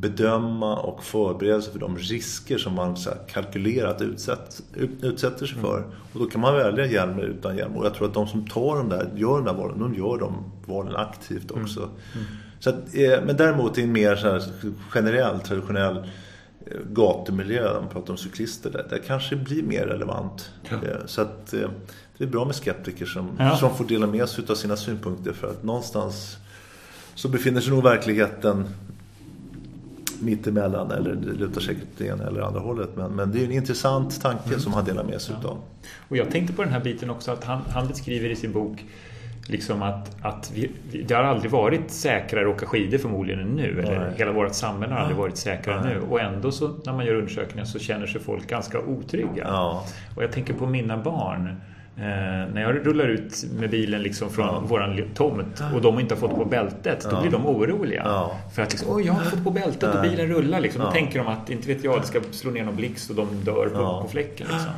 bedöma 0.00 0.76
och 0.76 1.04
förbereda 1.04 1.62
sig 1.62 1.72
för 1.72 1.78
de 1.78 1.98
risker 1.98 2.58
som 2.58 2.74
man 2.74 2.96
så 2.96 3.10
kalkylerat 3.28 4.00
utsätt, 4.00 4.62
utsätter 5.02 5.46
sig 5.46 5.58
för. 5.58 5.84
Och 6.12 6.20
då 6.20 6.26
kan 6.26 6.40
man 6.40 6.54
välja 6.54 6.86
hjälm 6.86 7.18
eller 7.18 7.28
utan 7.28 7.56
hjälm. 7.56 7.76
Och 7.76 7.86
jag 7.86 7.94
tror 7.94 8.08
att 8.08 8.14
de 8.14 8.26
som 8.26 8.48
tar 8.48 8.76
de 8.76 8.88
där, 8.88 9.10
gör 9.16 9.36
de 9.36 9.44
där 9.44 9.54
valen, 9.54 9.78
de 9.78 9.94
gör 9.94 10.18
de 10.18 10.52
valen 10.66 10.96
aktivt 10.96 11.50
också. 11.50 11.80
Mm. 11.80 11.94
Mm. 12.14 12.26
Så 12.60 12.70
att, 12.70 12.76
eh, 12.94 13.24
men 13.26 13.36
däremot 13.36 13.78
i 13.78 13.82
en 13.82 13.92
mer 13.92 14.16
så 14.16 14.30
här, 14.30 14.42
generell, 14.90 15.40
traditionell 15.40 15.96
eh, 15.96 16.78
gatumiljö, 16.90 17.80
man 17.80 17.88
pratar 17.88 18.10
om 18.10 18.16
cyklister, 18.16 18.70
där, 18.70 18.86
där 18.90 19.00
kanske 19.06 19.36
blir 19.36 19.62
mer 19.62 19.86
relevant. 19.86 20.50
Ja. 20.70 20.76
Eh, 20.76 21.06
så 21.06 21.20
att 21.20 21.54
det 22.18 22.24
är 22.24 22.28
bra 22.28 22.44
med 22.44 22.54
skeptiker 22.54 23.06
som, 23.06 23.28
ja. 23.38 23.56
som 23.56 23.76
får 23.76 23.84
dela 23.84 24.06
med 24.06 24.28
sig 24.28 24.44
av 24.48 24.54
sina 24.54 24.76
synpunkter 24.76 25.32
för 25.32 25.50
att 25.50 25.62
någonstans 25.62 26.36
så 27.14 27.28
befinner 27.28 27.60
sig 27.60 27.72
nog 27.72 27.82
verkligheten 27.82 28.68
mittemellan 30.24 30.90
eller 30.90 31.14
det 31.14 31.32
lutar 31.32 31.60
säkert 31.60 31.88
det 31.98 32.06
ena 32.06 32.26
eller 32.26 32.40
andra 32.40 32.60
hållet. 32.60 32.90
Men, 32.96 33.10
men 33.10 33.32
det 33.32 33.40
är 33.40 33.44
en 33.44 33.52
intressant 33.52 34.22
tanke 34.22 34.48
mm. 34.48 34.60
som 34.60 34.72
han 34.72 34.84
delar 34.84 35.04
med 35.04 35.20
sig 35.20 35.34
ja. 35.42 35.48
av. 35.48 35.58
Och 36.08 36.16
jag 36.16 36.30
tänkte 36.30 36.52
på 36.52 36.62
den 36.62 36.72
här 36.72 36.80
biten 36.80 37.10
också 37.10 37.32
att 37.32 37.44
han, 37.44 37.60
han 37.68 37.88
beskriver 37.88 38.28
i 38.28 38.36
sin 38.36 38.52
bok 38.52 38.84
liksom 39.46 39.82
att, 39.82 40.16
att 40.22 40.52
vi, 40.54 40.70
det 41.06 41.14
har 41.14 41.22
aldrig 41.22 41.50
varit 41.50 41.90
säkrare 41.90 42.48
att 42.50 42.56
åka 42.56 42.66
skidor 42.66 42.98
förmodligen 42.98 43.40
än 43.40 43.48
nu. 43.48 43.74
Nej. 43.74 43.84
Eller 43.84 44.12
hela 44.16 44.32
vårt 44.32 44.54
samhälle 44.54 44.94
har 44.94 45.00
aldrig 45.00 45.18
varit 45.18 45.36
säkrare 45.36 45.80
än 45.80 45.86
nu. 45.86 46.00
Och 46.10 46.20
ändå 46.20 46.52
så 46.52 46.74
när 46.84 46.92
man 46.92 47.06
gör 47.06 47.14
undersökningar 47.14 47.64
så 47.64 47.78
känner 47.78 48.06
sig 48.06 48.20
folk 48.20 48.46
ganska 48.46 48.80
otrygga. 48.80 49.44
Ja. 49.46 49.86
Och 50.16 50.22
jag 50.22 50.32
tänker 50.32 50.54
på 50.54 50.66
mina 50.66 50.96
barn. 50.96 51.60
Eh, 51.96 52.04
när 52.54 52.62
jag 52.62 52.86
rullar 52.86 53.08
ut 53.08 53.44
med 53.58 53.70
bilen 53.70 54.02
liksom 54.02 54.30
från 54.30 54.46
ja. 54.46 54.60
våran 54.60 55.02
tomt 55.14 55.62
och 55.74 55.80
de 55.80 56.00
inte 56.00 56.14
har 56.14 56.20
fått 56.20 56.36
på 56.36 56.44
bältet, 56.44 57.06
då 57.10 57.20
blir 57.20 57.30
de 57.30 57.46
oroliga. 57.46 58.02
Ja. 58.04 58.38
För 58.54 58.62
att 58.62 58.72
liksom, 58.72 58.96
Oj, 58.96 59.06
jag 59.06 59.12
har 59.12 59.24
fått 59.24 59.44
på 59.44 59.50
bältet 59.50 59.94
och 59.94 60.02
bilen 60.02 60.26
rullar. 60.26 60.60
Liksom. 60.60 60.82
Då 60.82 60.90
tänker 60.90 61.18
de 61.18 61.28
att, 61.28 61.50
inte 61.50 61.68
vet 61.68 61.84
jag, 61.84 62.00
det 62.00 62.06
ska 62.06 62.20
slå 62.30 62.50
ner 62.50 62.64
någon 62.64 62.76
blixt 62.76 63.10
och 63.10 63.16
de 63.16 63.44
dör 63.44 63.68
på, 63.68 64.02
på 64.02 64.08
fläcken. 64.08 64.46
Liksom. 64.50 64.70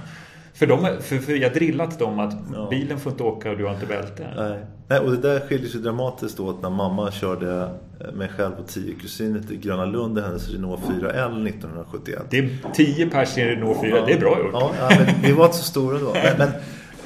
För, 0.54 0.66
de, 0.66 0.88
för, 1.00 1.18
för 1.18 1.32
jag 1.32 1.54
drillat 1.54 1.98
dem 1.98 2.18
att 2.18 2.34
ja. 2.54 2.66
bilen 2.70 2.98
får 2.98 3.12
inte 3.12 3.22
åka 3.22 3.50
och 3.50 3.58
du 3.58 3.64
har 3.64 3.74
inte 3.74 3.86
bälte. 3.86 4.26
Nej. 4.36 4.58
Nej, 4.88 4.98
och 4.98 5.10
det 5.10 5.16
där 5.16 5.40
skiljer 5.40 5.68
sig 5.68 5.80
dramatiskt 5.80 6.40
åt 6.40 6.62
när 6.62 6.70
mamma 6.70 7.10
körde 7.10 7.68
mig 8.12 8.28
själv 8.28 8.52
och 8.58 8.66
tio 8.66 8.94
kusiner 8.94 9.40
till 9.40 9.60
Gröna 9.60 9.84
Lund 9.84 10.18
i 10.18 10.20
hennes 10.20 10.50
Renault 10.50 10.80
4L 10.80 11.48
1971. 11.48 12.22
Det 12.30 12.38
är 12.38 12.50
tio 12.74 13.10
pers 13.10 13.38
i 13.38 13.40
en 13.40 13.48
Renault 13.48 13.80
4, 13.80 13.96
ja. 13.96 14.06
det 14.06 14.12
är 14.12 14.20
bra 14.20 14.38
gjort. 14.38 14.50
Ja, 14.52 14.72
ja 14.80 14.90
men 14.98 15.22
vi 15.22 15.32
var 15.32 15.44
inte 15.44 15.56
så 15.56 15.64
stora 15.64 15.98
då. 15.98 16.12
Men, 16.38 16.38
men 16.38 16.48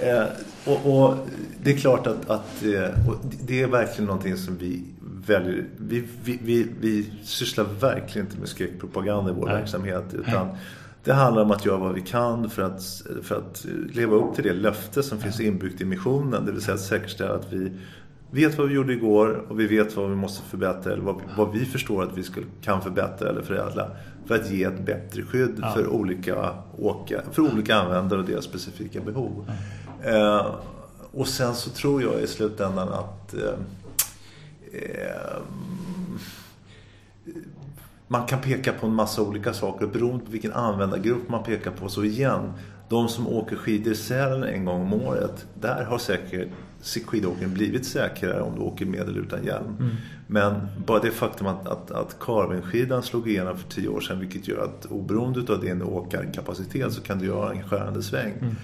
eh, 0.02 0.24
och, 0.64 1.04
och, 1.04 1.16
det 1.62 1.70
är 1.72 1.76
klart 1.76 2.06
att, 2.06 2.30
att 2.30 2.62
eh, 2.62 2.94
det 3.46 3.62
är 3.62 3.66
verkligen 3.66 4.06
någonting 4.06 4.36
som 4.36 4.56
vi 4.56 4.84
väljer. 5.26 5.64
Vi, 5.76 6.04
vi, 6.24 6.38
vi, 6.42 6.66
vi 6.80 7.12
sysslar 7.24 7.64
verkligen 7.80 8.26
inte 8.26 8.38
med 8.38 8.48
skräckpropaganda 8.48 9.30
i 9.30 9.34
vår 9.34 9.46
Nej. 9.46 9.54
verksamhet. 9.54 10.04
Utan 10.14 10.46
Nej 10.46 10.56
det 11.04 11.12
handlar 11.12 11.42
om 11.42 11.50
att 11.50 11.66
göra 11.66 11.78
vad 11.78 11.94
vi 11.94 12.00
kan 12.00 12.50
för 12.50 12.62
att, 12.62 13.02
för 13.22 13.36
att 13.36 13.66
leva 13.92 14.16
upp 14.16 14.34
till 14.34 14.44
det 14.44 14.52
löfte 14.52 15.02
som 15.02 15.18
finns 15.18 15.40
inbyggt 15.40 15.80
i 15.80 15.84
missionen. 15.84 16.44
Det 16.46 16.52
vill 16.52 16.60
säga 16.60 16.74
att 16.74 16.80
säkerställa 16.80 17.34
att 17.34 17.52
vi 17.52 17.72
vet 18.30 18.58
vad 18.58 18.68
vi 18.68 18.74
gjorde 18.74 18.92
igår 18.92 19.44
och 19.48 19.60
vi 19.60 19.66
vet 19.66 19.96
vad 19.96 20.10
vi 20.10 20.16
måste 20.16 20.42
förbättra 20.42 20.92
eller 20.92 21.02
vad, 21.02 21.16
vad 21.36 21.52
vi 21.52 21.64
förstår 21.64 22.02
att 22.02 22.18
vi 22.18 22.22
ska, 22.22 22.40
kan 22.62 22.82
förbättra 22.82 23.28
eller 23.28 23.42
förädla 23.42 23.90
för 24.26 24.34
att 24.34 24.50
ge 24.50 24.64
ett 24.64 24.86
bättre 24.86 25.22
skydd 25.22 25.58
ja. 25.62 25.72
för, 25.72 25.86
olika 25.86 26.54
åka, 26.78 27.22
för 27.32 27.42
olika 27.42 27.76
användare 27.76 28.20
och 28.20 28.26
deras 28.26 28.44
specifika 28.44 29.00
behov. 29.00 29.44
Ja. 29.46 29.52
Eh, 30.04 30.54
och 31.12 31.28
sen 31.28 31.54
så 31.54 31.70
tror 31.70 32.02
jag 32.02 32.20
i 32.20 32.26
slutändan 32.26 32.88
att 32.88 33.34
eh, 33.34 33.54
eh, 34.72 35.42
man 38.08 38.26
kan 38.26 38.40
peka 38.40 38.72
på 38.72 38.86
en 38.86 38.94
massa 38.94 39.22
olika 39.22 39.52
saker 39.52 39.86
beroende 39.86 40.24
på 40.24 40.30
vilken 40.30 40.52
användargrupp 40.52 41.28
man 41.28 41.42
pekar 41.42 41.70
på. 41.70 41.88
Så 41.88 42.04
igen, 42.04 42.52
de 42.88 43.08
som 43.08 43.28
åker 43.28 43.56
skidor 43.56 43.92
i 43.92 43.96
Sälen 43.96 44.44
en 44.44 44.64
gång 44.64 44.82
om 44.82 44.92
året, 44.92 45.46
där 45.60 45.84
har 45.84 45.98
säkert 45.98 46.48
skidåkningen 47.06 47.54
blivit 47.54 47.86
säkrare 47.86 48.40
om 48.40 48.54
du 48.54 48.60
åker 48.60 48.86
med 48.86 49.00
eller 49.00 49.20
utan 49.20 49.44
hjälm. 49.44 49.76
Mm. 49.80 49.96
Men 50.26 50.68
bara 50.86 51.00
det 51.00 51.10
faktum 51.10 51.46
att, 51.46 51.68
att, 51.68 51.90
att 51.90 52.16
Carvingskidan 52.20 53.02
slog 53.02 53.28
igenom 53.28 53.58
för 53.58 53.68
tio 53.68 53.88
år 53.88 54.00
sedan 54.00 54.20
vilket 54.20 54.48
gör 54.48 54.64
att 54.64 54.86
oberoende 54.86 55.52
av 55.52 55.60
din 55.60 55.82
åkarkapacitet 55.82 56.92
så 56.92 57.02
kan 57.02 57.18
du 57.18 57.26
göra 57.26 57.52
en 57.52 57.62
skärande 57.62 58.02
sväng. 58.02 58.32
Mm. 58.40 58.56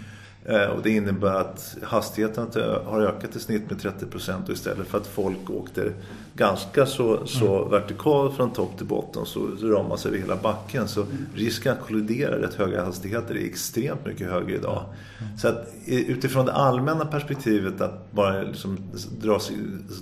Eh, 0.49 0.67
och 0.67 0.83
det 0.83 0.91
innebär 0.91 1.35
att 1.35 1.77
hastigheten 1.83 2.47
har 2.87 3.01
ökat 3.01 3.37
i 3.37 3.41
snitt 3.41 3.71
med 3.71 3.79
30% 3.79 4.45
och 4.45 4.51
istället 4.51 4.87
för 4.87 4.99
att 4.99 5.07
folk 5.07 5.51
åkte 5.51 5.93
ganska 6.35 6.87
så, 6.87 7.27
så 7.27 7.59
mm. 7.59 7.71
vertikalt 7.71 8.37
från 8.37 8.53
topp 8.53 8.77
till 8.77 8.87
botten 8.87 9.27
så 9.27 9.47
rör 9.47 9.83
man 9.89 9.99
sig 9.99 10.09
över 10.09 10.19
hela 10.19 10.37
backen. 10.37 10.89
Så 10.89 11.07
risken 11.35 11.73
att 11.73 11.81
kollidera 11.87 12.43
rätt 12.43 12.55
höga 12.55 12.85
hastigheter 12.85 13.35
är 13.35 13.45
extremt 13.45 14.07
mycket 14.07 14.31
högre 14.31 14.55
idag. 14.55 14.85
Mm. 15.19 15.39
Så 15.39 15.49
att 15.49 15.69
utifrån 15.87 16.47
det 16.47 16.53
allmänna 16.53 17.05
perspektivet 17.05 17.81
att 17.81 18.13
bara 18.13 18.43
liksom 18.43 18.79
dra 19.21 19.41
sig, 19.41 19.57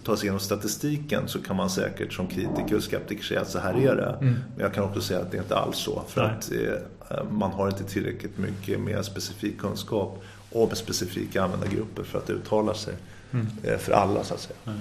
ta 0.04 0.16
sig 0.16 0.24
igenom 0.24 0.40
statistiken 0.40 1.22
så 1.26 1.42
kan 1.42 1.56
man 1.56 1.70
säkert 1.70 2.12
som 2.12 2.26
kritiker 2.26 2.76
och 2.76 2.82
skeptiker 2.82 3.24
säga 3.24 3.40
att 3.40 3.50
så 3.50 3.58
här 3.58 3.74
är 3.74 3.96
det. 3.96 4.16
Mm. 4.20 4.34
Men 4.54 4.64
jag 4.64 4.74
kan 4.74 4.84
också 4.84 5.00
säga 5.00 5.20
att 5.20 5.30
det 5.30 5.36
är 5.36 5.42
inte 5.42 5.56
alls 5.56 5.76
så. 5.76 6.02
För 6.08 6.22
Nej. 6.22 6.30
att 6.30 6.52
eh, 6.52 7.24
man 7.30 7.50
har 7.50 7.68
inte 7.68 7.84
tillräckligt 7.84 8.38
mycket 8.38 8.80
mer 8.80 9.02
specifik 9.02 9.60
kunskap 9.60 10.22
om 10.54 10.70
specifika 10.76 11.42
användargrupper 11.42 12.02
för 12.02 12.18
att 12.18 12.30
uttala 12.30 12.74
sig 12.74 12.94
mm. 13.32 13.46
Eh, 13.62 13.78
för 13.78 13.92
alla 13.92 14.24
så 14.24 14.34
att 14.34 14.40
säga. 14.40 14.56
Mm. 14.66 14.78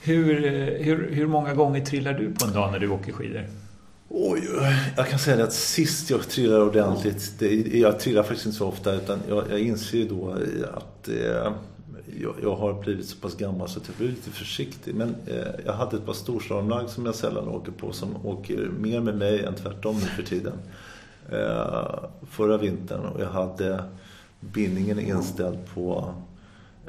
Hur, 0.00 0.44
eh, 0.44 0.84
hur, 0.84 1.10
hur 1.12 1.26
många 1.26 1.54
gånger 1.54 1.84
trillar 1.84 2.12
du 2.12 2.34
på 2.34 2.46
en 2.46 2.52
dag 2.52 2.72
när 2.72 2.78
du 2.78 2.88
åker 2.88 3.12
skidor? 3.12 3.44
Oj, 4.10 4.42
jag 4.96 5.08
kan 5.08 5.18
säga 5.18 5.44
att 5.44 5.52
sist 5.52 6.10
jag 6.10 6.28
trillade 6.28 6.62
ordentligt, 6.62 7.34
det, 7.38 7.78
jag 7.78 8.00
trillar 8.00 8.22
faktiskt 8.22 8.46
inte 8.46 8.58
så 8.58 8.66
ofta 8.66 8.94
utan 8.94 9.18
jag, 9.28 9.44
jag 9.50 9.60
inser 9.60 10.08
då 10.08 10.36
att 10.74 11.08
eh, 11.08 11.52
jag, 12.20 12.34
jag, 12.42 12.56
har 12.56 12.82
blivit 12.82 13.08
så 13.08 13.16
pass 13.16 13.36
gammal 13.36 13.68
så 13.68 13.80
att 13.80 13.88
jag 13.88 13.96
blir 13.96 14.08
lite 14.08 14.30
försiktig. 14.30 14.94
Men 14.94 15.16
eh, 15.26 15.46
jag 15.66 15.72
hade 15.72 15.96
ett 15.96 16.06
par 16.06 16.12
storslalomlag 16.12 16.90
som 16.90 17.06
jag 17.06 17.14
sällan 17.14 17.48
åker 17.48 17.72
på 17.72 17.92
som 17.92 18.26
åker 18.26 18.70
mer 18.78 19.00
med 19.00 19.16
mig 19.16 19.44
än 19.44 19.54
tvärtom 19.54 19.94
nu 19.94 20.00
för 20.00 20.22
tiden. 20.22 20.52
Eh, 21.32 22.04
förra 22.30 22.56
vintern 22.56 23.00
och 23.00 23.20
jag 23.20 23.30
hade 23.30 23.84
bindningen 24.40 24.98
inställd 24.98 25.58
på 25.74 26.14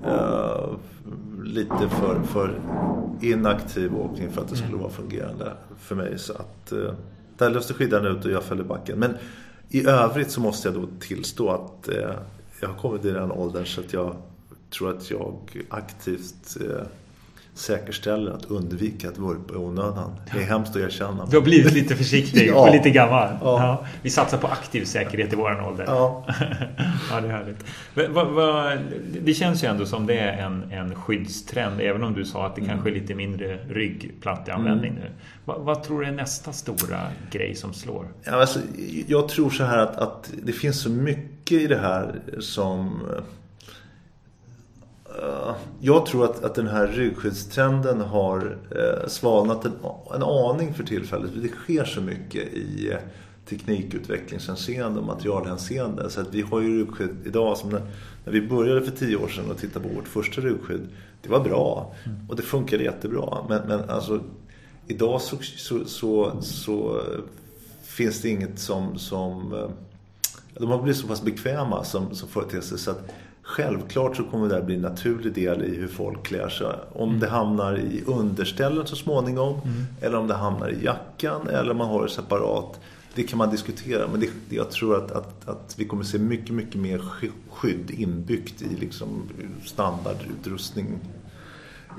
eh, 0.04 0.70
lite 1.44 1.90
för, 1.90 2.22
för 2.24 2.62
inaktiv 3.22 3.96
åkning 3.96 4.32
för 4.32 4.42
att 4.42 4.48
det 4.48 4.56
skulle 4.56 4.70
mm. 4.70 4.82
vara 4.82 4.92
fungerande 4.92 5.54
för 5.78 5.96
mig. 5.96 6.20
Så 6.20 6.34
att 6.34 6.72
eh, 6.72 6.94
där 7.38 7.50
löste 7.50 7.74
skidan 7.74 8.06
ut 8.06 8.26
och 8.26 8.32
jag 8.32 8.44
föll 8.44 8.60
i 8.60 8.64
backen. 8.64 9.00
Men 9.00 9.14
i 9.70 9.88
övrigt 9.88 10.32
så 10.32 10.42
måste 10.42 10.68
jag 10.68 10.76
då 10.76 10.88
tillstå 11.00 11.50
att 11.50 11.88
eh, 11.88 12.16
jag 12.62 12.70
har 12.70 12.76
kommit 12.76 13.06
i 13.06 13.12
den 13.12 13.32
åldern 13.32 13.66
så 13.66 13.82
att 13.82 13.94
jag 13.94 14.16
tror 14.70 14.90
att 14.90 15.12
jag 15.12 15.66
aktivt 15.70 16.58
eh, 16.62 16.86
säkerställer 17.54 18.32
att 18.32 18.46
undvika 18.46 19.10
att 19.10 19.18
vurpa 19.18 19.54
i 19.54 19.58
onödan. 19.58 20.16
Det 20.34 20.40
är 20.40 20.46
hemskt 20.46 20.76
att 20.76 20.82
erkänna. 20.82 21.26
Du 21.26 21.38
har 21.38 21.44
blivit 21.44 21.74
lite 21.74 21.96
försiktig 21.96 22.48
ja. 22.54 22.68
och 22.68 22.72
lite 22.72 22.90
gammal. 22.90 23.30
Ja. 23.42 23.64
Ja. 23.64 23.86
Vi 24.02 24.10
satsar 24.10 24.38
på 24.38 24.48
aktiv 24.48 24.86
säkerhet 24.86 25.34
i 25.34 25.36
våran 25.36 25.66
ålder. 25.66 25.86
Ja, 25.88 26.26
ja 27.12 27.22
det 27.22 27.28
är 27.28 27.32
härligt. 27.32 27.66
Va, 28.14 28.24
va, 28.24 28.78
det 29.22 29.34
känns 29.34 29.64
ju 29.64 29.68
ändå 29.68 29.86
som 29.86 30.06
det 30.06 30.20
är 30.20 30.46
en, 30.46 30.72
en 30.72 30.96
skyddstrend, 30.96 31.82
även 31.82 32.04
om 32.04 32.14
du 32.14 32.26
sa 32.26 32.46
att 32.46 32.56
det 32.56 32.62
mm. 32.62 32.74
kanske 32.74 32.90
är 32.90 32.94
lite 32.94 33.16
mindre 33.16 33.60
ryggplatteanvändning 33.70 34.92
mm. 34.92 35.04
nu. 35.04 35.10
Va, 35.46 35.58
vad 35.58 35.84
tror 35.84 36.02
du 36.02 36.08
är 36.08 36.12
nästa 36.12 36.54
stora 36.54 37.00
grej 37.32 37.56
som 37.56 37.74
slår? 37.74 38.08
Ja, 38.24 38.32
alltså, 38.32 38.60
jag 39.08 39.30
tror 39.30 39.50
så 39.50 39.64
här 39.64 39.78
att, 39.78 39.98
att 39.98 40.32
det 40.44 40.52
finns 40.52 40.82
så 40.82 40.90
mycket 40.90 41.62
i 41.62 41.68
det 41.68 41.80
här 41.80 42.22
som 42.40 43.02
jag 45.80 46.06
tror 46.06 46.26
att, 46.26 46.44
att 46.44 46.56
den 46.56 46.68
här 46.68 46.88
ryggskyddstrenden 46.88 48.02
har 48.02 48.58
eh, 48.72 49.08
svalnat 49.08 49.66
en, 49.66 49.72
en 50.16 50.24
aning 50.24 50.74
för 50.74 50.84
tillfället. 50.84 51.32
Det 51.42 51.48
sker 51.48 51.86
så 51.86 52.02
mycket 52.02 52.54
i 52.54 52.92
eh, 52.92 52.98
teknikutvecklingshänseende 53.50 55.00
och 55.00 55.06
materialhänseende. 55.06 56.10
Så 56.10 56.22
att 56.22 56.34
vi 56.34 56.42
har 56.42 56.62
ju 56.62 56.80
ryggskydd 56.80 57.16
idag 57.26 57.58
som 57.58 57.70
när, 57.70 57.82
när 58.26 58.34
vi 58.34 58.48
började 58.48 58.82
för 58.82 58.92
tio 58.92 59.16
år 59.16 59.28
sedan 59.28 59.52
och 59.52 59.58
tittade 59.58 59.88
på 59.88 59.96
vårt 59.96 60.08
första 60.08 60.42
ryggskydd. 60.42 60.88
Det 61.22 61.30
var 61.30 61.40
bra 61.40 61.96
och 62.30 62.36
det 62.36 62.42
funkade 62.42 62.84
jättebra. 62.84 63.38
Men, 63.50 63.68
men 63.68 63.90
alltså 63.90 64.20
idag 64.88 65.22
så, 65.22 65.38
så, 65.42 65.86
så, 65.86 66.42
så 66.42 67.02
finns 67.82 68.22
det 68.22 68.30
inget 68.30 68.60
som, 68.60 69.00
som 69.00 69.54
de 70.54 70.70
har 70.70 70.82
blivit 70.82 71.02
så 71.02 71.08
pass 71.08 71.22
bekväma 71.22 71.84
som, 71.84 72.16
som 72.16 72.30
företeelse 72.30 72.78
så 72.78 72.92
att 72.92 73.12
självklart 73.50 74.18
så 74.18 74.24
kommer 74.24 74.50
det 74.50 74.56
där 74.56 74.62
bli 74.62 74.76
en 74.76 74.82
naturlig 74.82 75.34
del 75.34 75.64
i 75.64 75.76
hur 75.76 75.88
folk 75.88 76.24
klär 76.24 76.50
sig. 76.50 76.68
Om 76.94 77.10
mm. 77.10 77.20
det 77.20 77.30
hamnar 77.30 77.78
i 77.78 78.04
underställen 78.06 78.88
så 78.88 78.96
småningom 78.96 79.54
mm. 79.54 79.86
eller 80.02 80.18
om 80.18 80.28
det 80.28 80.34
hamnar 80.34 80.70
i 80.70 80.84
jackan 80.84 81.48
eller 81.48 81.72
om 81.72 81.78
man 81.78 81.88
har 81.88 82.04
det 82.04 82.10
separat. 82.10 82.80
Det 83.16 83.24
kan 83.24 83.38
man 83.38 83.50
diskutera 83.50 84.08
men 84.08 84.20
det, 84.20 84.56
jag 84.56 84.72
tror 84.72 84.98
att, 84.98 85.12
att, 85.12 85.50
att 85.50 85.76
vi 85.78 85.86
kommer 85.86 86.04
se 86.04 86.18
mycket, 86.20 86.50
mycket 86.50 86.76
mer 86.76 87.02
skydd 87.50 87.92
inbyggt 87.92 88.62
i 88.62 88.76
liksom 88.76 89.22
standardutrustning 89.66 91.00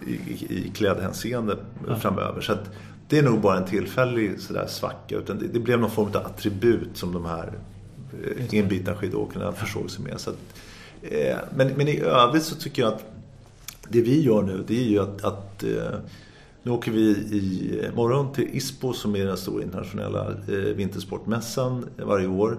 i, 0.07 0.13
i 0.49 0.71
klädhänseende 0.75 1.57
ja. 1.89 1.97
framöver. 1.97 2.41
Så 2.41 2.53
att 2.53 2.71
det 3.09 3.19
är 3.19 3.23
nog 3.23 3.41
bara 3.41 3.59
en 3.59 3.67
tillfällig 3.67 4.41
sådär 4.41 4.67
svacka. 4.67 5.17
Utan 5.17 5.39
det, 5.39 5.47
det 5.47 5.61
blev 5.61 5.81
någon 5.81 5.91
form 5.91 6.09
av 6.09 6.27
attribut 6.27 6.97
som 6.97 7.13
de 7.13 7.25
här 7.25 7.53
eh, 8.25 8.55
inbitna 8.55 8.95
skidåkarna 8.95 9.53
försåg 9.53 9.91
sig 9.91 10.05
med. 10.05 10.21
Så 10.21 10.31
att, 10.31 10.39
men, 11.55 11.69
men 11.77 11.89
i 11.89 12.01
övrigt 12.01 12.43
så 12.43 12.55
tycker 12.55 12.83
jag 12.83 12.93
att 12.93 13.05
det 13.89 14.01
vi 14.01 14.21
gör 14.21 14.43
nu 14.43 14.65
det 14.67 14.81
är 14.81 14.89
ju 14.89 14.99
att, 14.99 15.25
att 15.25 15.63
eh, 15.63 15.99
nu 16.63 16.71
åker 16.71 16.93
vi 16.93 17.01
i 17.11 17.91
morgon 17.95 18.33
till 18.33 18.49
ISPO 18.53 18.93
som 18.93 19.17
är 19.17 19.25
den 19.25 19.37
stora 19.37 19.63
internationella 19.63 20.29
eh, 20.29 20.55
vintersportmässan 20.55 21.87
varje 21.97 22.27
år. 22.27 22.59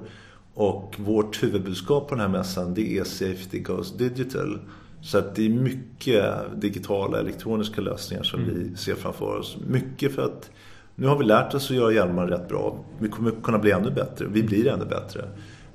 Och 0.53 0.95
vårt 0.98 1.43
huvudbudskap 1.43 2.10
på 2.10 2.15
den 2.15 2.21
här 2.21 2.38
mässan 2.38 2.74
det 2.74 2.98
är 2.98 3.03
Safety 3.03 3.60
Goes 3.60 3.98
Digital. 3.98 4.60
Så 5.01 5.17
att 5.17 5.36
det 5.36 5.45
är 5.45 5.50
mycket 5.50 6.25
digitala 6.55 7.19
elektroniska 7.19 7.81
lösningar 7.81 8.24
som 8.24 8.43
mm. 8.43 8.55
vi 8.55 8.77
ser 8.77 8.95
framför 8.95 9.38
oss. 9.38 9.57
Mycket 9.67 10.15
för 10.15 10.21
att 10.21 10.50
nu 10.95 11.07
har 11.07 11.17
vi 11.17 11.25
lärt 11.25 11.53
oss 11.53 11.71
att 11.71 11.77
göra 11.77 11.91
hjälmar 11.91 12.27
rätt 12.27 12.50
bra. 12.50 12.77
Vi 13.00 13.10
kommer 13.10 13.31
kunna 13.43 13.60
bli 13.60 13.71
ännu 13.71 13.91
bättre. 13.91 14.25
Vi 14.29 14.43
blir 14.43 14.67
ännu 14.67 14.86
bättre. 14.86 15.25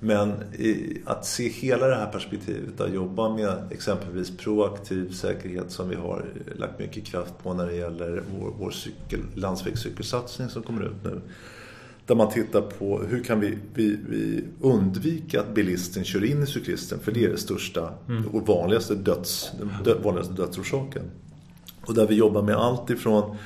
Men 0.07 0.33
att 1.05 1.27
se 1.27 1.49
hela 1.49 1.87
det 1.87 1.97
här 1.97 2.13
perspektivet, 2.13 2.81
att 2.81 2.95
jobba 2.95 3.37
med 3.37 3.59
exempelvis 3.71 4.37
proaktiv 4.37 5.13
säkerhet 5.13 5.71
som 5.71 5.89
vi 5.89 5.97
har 5.97 6.25
lagt 6.57 6.79
mycket 6.79 7.05
kraft 7.05 7.35
på 7.43 7.55
när 7.55 7.67
det 7.67 7.75
gäller 7.75 8.23
vår, 8.39 8.53
vår 8.59 8.71
cykel, 8.71 9.21
landsvägscykelsatsning 9.35 10.49
som 10.49 10.63
kommer 10.63 10.83
ut 10.83 11.05
nu. 11.05 11.21
Där 12.07 12.15
man 12.15 12.31
tittar 12.31 12.61
på 12.61 13.03
hur 13.03 13.25
kan 13.25 13.41
vi, 13.41 13.59
vi, 13.75 13.99
vi 14.09 14.45
undvika 14.61 15.41
att 15.41 15.55
bilisten 15.55 16.05
kör 16.05 16.25
in 16.25 16.43
i 16.43 16.47
cyklisten. 16.47 16.99
För 16.99 17.13
det 17.13 17.25
är 17.25 17.29
det 17.29 17.39
största 17.39 17.93
mm. 18.09 18.27
och 18.27 18.47
vanligaste, 18.47 18.95
döds, 18.95 19.53
dö, 19.85 19.95
vanligaste 20.03 20.35
dödsorsaken. 20.35 21.03
Och 21.87 21.95
där 21.95 22.07
vi 22.07 22.15
jobbar 22.15 22.43
med 22.43 22.57
allt 22.57 22.91
ifrån 22.91 23.37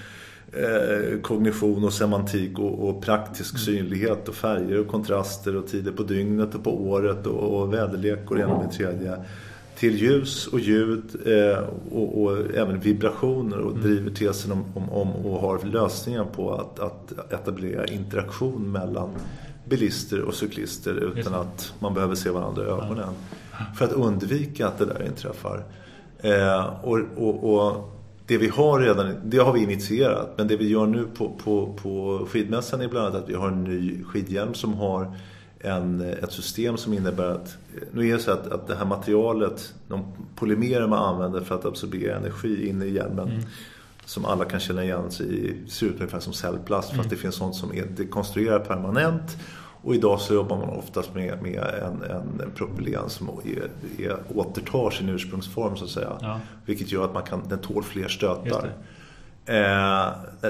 eh, 0.52 1.20
kognition 1.20 1.84
och 1.84 1.92
semantik 1.92 2.58
och, 2.58 2.88
och 2.88 3.02
praktisk 3.02 3.54
mm. 3.54 3.64
synlighet 3.64 4.28
och 4.28 4.34
färger 4.34 4.80
och 4.80 4.88
kontraster 4.88 5.56
och 5.56 5.66
tider 5.66 5.92
på 5.92 6.02
dygnet 6.02 6.54
och 6.54 6.64
på 6.64 6.82
året 6.82 7.26
och, 7.26 7.60
och 7.60 7.74
väderlek 7.74 8.30
och 8.30 8.36
det 8.36 8.42
ena 8.42 8.58
med 8.58 8.72
tredje 8.72 9.16
till 9.80 9.96
ljus 9.96 10.46
och 10.46 10.60
ljud 10.60 11.02
eh, 11.26 11.64
och, 11.92 12.22
och, 12.22 12.54
även 12.54 12.80
vibrationer 12.80 13.58
och 13.58 13.70
mm. 13.70 13.82
driver 13.82 14.10
tesen 14.10 14.52
om, 14.52 14.64
om, 14.74 14.90
om 14.90 15.26
och 15.26 15.40
har 15.40 15.64
lösningar 15.64 16.24
på 16.24 16.54
att, 16.54 16.80
att 16.80 17.32
etablera 17.32 17.86
interaktion 17.86 18.72
mellan 18.72 19.10
bilister 19.64 20.20
och 20.20 20.34
cyklister 20.34 20.94
utan 21.18 21.34
att 21.34 21.74
man 21.78 21.94
behöver 21.94 22.14
se 22.14 22.30
varandra 22.30 22.62
i 22.62 22.66
ögonen. 22.66 23.14
För 23.78 23.84
att 23.84 23.92
undvika 23.92 24.68
att 24.68 24.78
det 24.78 24.84
där 24.84 25.06
inträffar. 25.06 25.64
Eh, 26.18 26.84
och, 26.84 26.98
och, 27.16 27.54
och, 27.54 27.96
det 28.30 28.38
vi 28.38 28.48
har 28.48 28.80
redan, 28.80 29.14
det 29.24 29.38
har 29.38 29.52
vi 29.52 29.62
initierat. 29.62 30.34
Men 30.36 30.48
det 30.48 30.56
vi 30.56 30.68
gör 30.68 30.86
nu 30.86 31.06
på, 31.14 31.28
på, 31.28 31.78
på 31.82 32.26
skidmässan 32.30 32.80
är 32.80 32.88
bland 32.88 33.06
annat 33.06 33.22
att 33.22 33.28
vi 33.28 33.34
har 33.34 33.48
en 33.48 33.64
ny 33.64 34.04
skidhjälm 34.04 34.54
som 34.54 34.74
har 34.74 35.16
en, 35.60 36.00
ett 36.00 36.32
system 36.32 36.76
som 36.76 36.92
innebär 36.92 37.28
att 37.28 37.56
nu 37.92 38.08
är 38.08 38.12
det 38.12 38.18
så 38.18 38.30
att, 38.30 38.46
att 38.46 38.66
det 38.66 38.74
här 38.74 38.84
materialet, 38.84 39.74
de 39.88 40.04
polymerer 40.36 40.86
man 40.86 41.14
använder 41.14 41.40
för 41.40 41.54
att 41.54 41.64
absorbera 41.64 42.16
energi 42.16 42.68
inne 42.68 42.84
i 42.84 42.94
hjälmen 42.94 43.28
mm. 43.28 43.42
som 44.04 44.24
alla 44.24 44.44
kan 44.44 44.60
känna 44.60 44.84
igen 44.84 45.10
sig 45.10 45.26
i, 45.26 45.70
ser 45.70 45.86
ut 45.86 45.94
ungefär 45.94 46.20
som 46.20 46.32
cellplast 46.32 46.88
för 46.88 46.94
mm. 46.94 47.04
att 47.04 47.10
det 47.10 47.16
finns 47.16 47.34
sånt 47.34 47.54
som 47.54 47.74
är 47.74 47.86
dekonstruerat 47.96 48.68
permanent 48.68 49.36
och 49.82 49.94
idag 49.94 50.20
så 50.20 50.34
jobbar 50.34 50.56
man 50.56 50.68
oftast 50.68 51.14
med, 51.14 51.42
med 51.42 51.62
en, 51.82 52.10
en 52.40 52.50
propylen 52.54 53.10
som 53.10 53.28
är, 53.28 53.70
är, 54.04 54.16
återtar 54.34 54.90
sin 54.90 55.08
ursprungsform 55.08 55.76
så 55.76 55.84
att 55.84 55.90
säga. 55.90 56.12
Ja. 56.20 56.40
Vilket 56.66 56.92
gör 56.92 57.04
att 57.04 57.14
man 57.14 57.22
kan, 57.22 57.42
den 57.48 57.58
tål 57.58 57.82
fler 57.82 58.08
stötar. 58.08 58.70
Eh, 59.46 60.08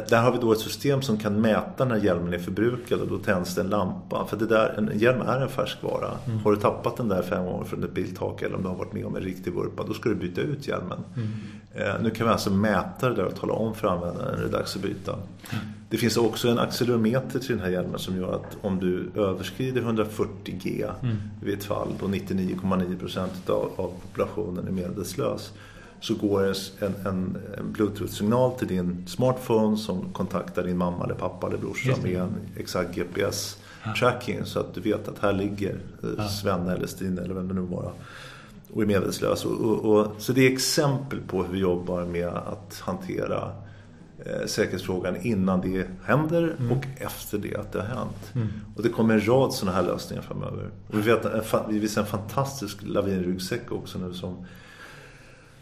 där 0.09 0.23
har 0.23 0.33
vi 0.33 0.39
då 0.39 0.53
ett 0.53 0.59
system 0.59 1.03
som 1.03 1.19
kan 1.19 1.41
mäta 1.41 1.85
när 1.85 1.97
hjälmen 1.97 2.35
är 2.35 2.39
förbrukad 2.39 3.01
och 3.01 3.09
då 3.09 3.19
tänds 3.19 3.55
det 3.55 3.61
en 3.61 3.69
lampa. 3.69 4.27
För 4.27 4.37
det 4.37 4.47
där, 4.47 4.75
en 4.79 4.99
hjälm 4.99 5.21
är 5.21 5.41
en 5.41 5.49
färskvara. 5.49 6.11
Mm. 6.27 6.39
Har 6.39 6.53
du 6.53 6.57
tappat 6.57 6.97
den 6.97 7.09
där 7.09 7.23
fem 7.23 7.45
gånger 7.45 7.65
från 7.65 7.85
ett 7.85 7.93
biltak 7.93 8.43
eller 8.43 8.57
om 8.57 8.63
du 8.63 8.69
har 8.69 8.77
varit 8.77 8.93
med 8.93 9.05
om 9.07 9.17
en 9.17 9.23
riktig 9.23 9.53
vurpa, 9.53 9.85
då 9.87 9.95
ska 9.95 10.09
du 10.09 10.15
byta 10.15 10.41
ut 10.41 10.69
hjälmen. 10.69 10.99
Mm. 11.17 11.29
Eh, 11.75 11.95
nu 12.03 12.11
kan 12.11 12.27
vi 12.27 12.33
alltså 12.33 12.51
mäta 12.51 13.09
det 13.09 13.15
där 13.15 13.25
och 13.25 13.37
tala 13.37 13.53
om 13.53 13.75
för 13.75 13.89
användaren 13.89 14.35
när 14.35 14.41
det 14.41 14.49
är 14.49 14.53
dags 14.53 14.77
att 14.77 14.83
byta. 14.83 15.17
Det 15.89 15.97
finns 15.97 16.17
också 16.17 16.49
en 16.49 16.59
accelerometer 16.59 17.39
till 17.39 17.57
den 17.57 17.61
här 17.61 17.71
hjälmen 17.71 17.99
som 17.99 18.17
gör 18.17 18.35
att 18.35 18.57
om 18.61 18.79
du 18.81 19.11
överskrider 19.15 19.81
140 19.81 20.59
G 20.63 20.87
mm. 21.03 21.17
vid 21.43 21.55
ett 21.55 21.65
fall, 21.65 21.89
då 22.01 22.07
99,9% 22.07 23.51
av, 23.51 23.71
av 23.77 23.93
populationen 24.03 24.67
är 24.67 24.73
medvetslös 24.73 25.53
så 26.01 26.15
går 26.15 26.47
en, 26.47 26.55
en, 26.81 27.39
en 27.59 27.73
Bluetooth-signal 27.73 28.53
till 28.59 28.69
din 28.69 29.05
smartphone 29.07 29.77
som 29.77 30.13
kontaktar 30.13 30.63
din 30.63 30.77
mamma 30.77 31.05
eller 31.05 31.15
pappa 31.15 31.47
eller 31.47 31.59
brorsa 31.59 31.95
med 32.03 32.17
en 32.17 32.35
exakt 32.57 32.97
GPS-tracking 32.97 34.45
så 34.45 34.61
att 34.61 34.75
du 34.75 34.81
vet 34.81 35.09
att 35.09 35.19
här 35.19 35.33
ligger 35.33 35.75
eh, 36.03 36.11
ja. 36.19 36.29
Svenne 36.29 36.73
eller 36.73 36.87
Stine 36.87 37.23
eller 37.23 37.35
vem 37.35 37.49
det 37.49 37.55
nu 37.55 37.61
var 37.61 37.93
och 38.75 38.83
är 38.83 38.87
medvetslös. 38.87 39.45
Och, 39.45 39.61
och, 39.61 39.85
och, 39.85 40.13
så 40.19 40.33
det 40.33 40.47
är 40.47 40.53
exempel 40.53 41.21
på 41.21 41.43
hur 41.43 41.53
vi 41.53 41.59
jobbar 41.59 42.05
med 42.05 42.29
att 42.29 42.81
hantera 42.81 43.53
eh, 44.19 44.47
säkerhetsfrågan 44.47 45.17
innan 45.23 45.61
det 45.61 45.87
händer 46.05 46.57
mm. 46.59 46.73
och 46.73 46.85
efter 46.97 47.39
det 47.39 47.57
att 47.57 47.73
det 47.73 47.81
har 47.81 47.87
hänt. 47.87 48.33
Mm. 48.35 48.49
Och 48.77 48.83
det 48.83 48.89
kommer 48.89 49.15
en 49.15 49.27
rad 49.27 49.53
sådana 49.53 49.77
här 49.77 49.83
lösningar 49.83 50.23
framöver. 50.23 50.71
Och 50.89 50.99
vi 50.99 51.01
vet 51.01 51.27
vi 51.69 51.79
visar 51.79 52.01
en 52.01 52.07
fantastisk 52.07 52.79
lavinryggsäck 52.83 53.73
också 53.73 53.99
nu 53.99 54.15
som 54.15 54.47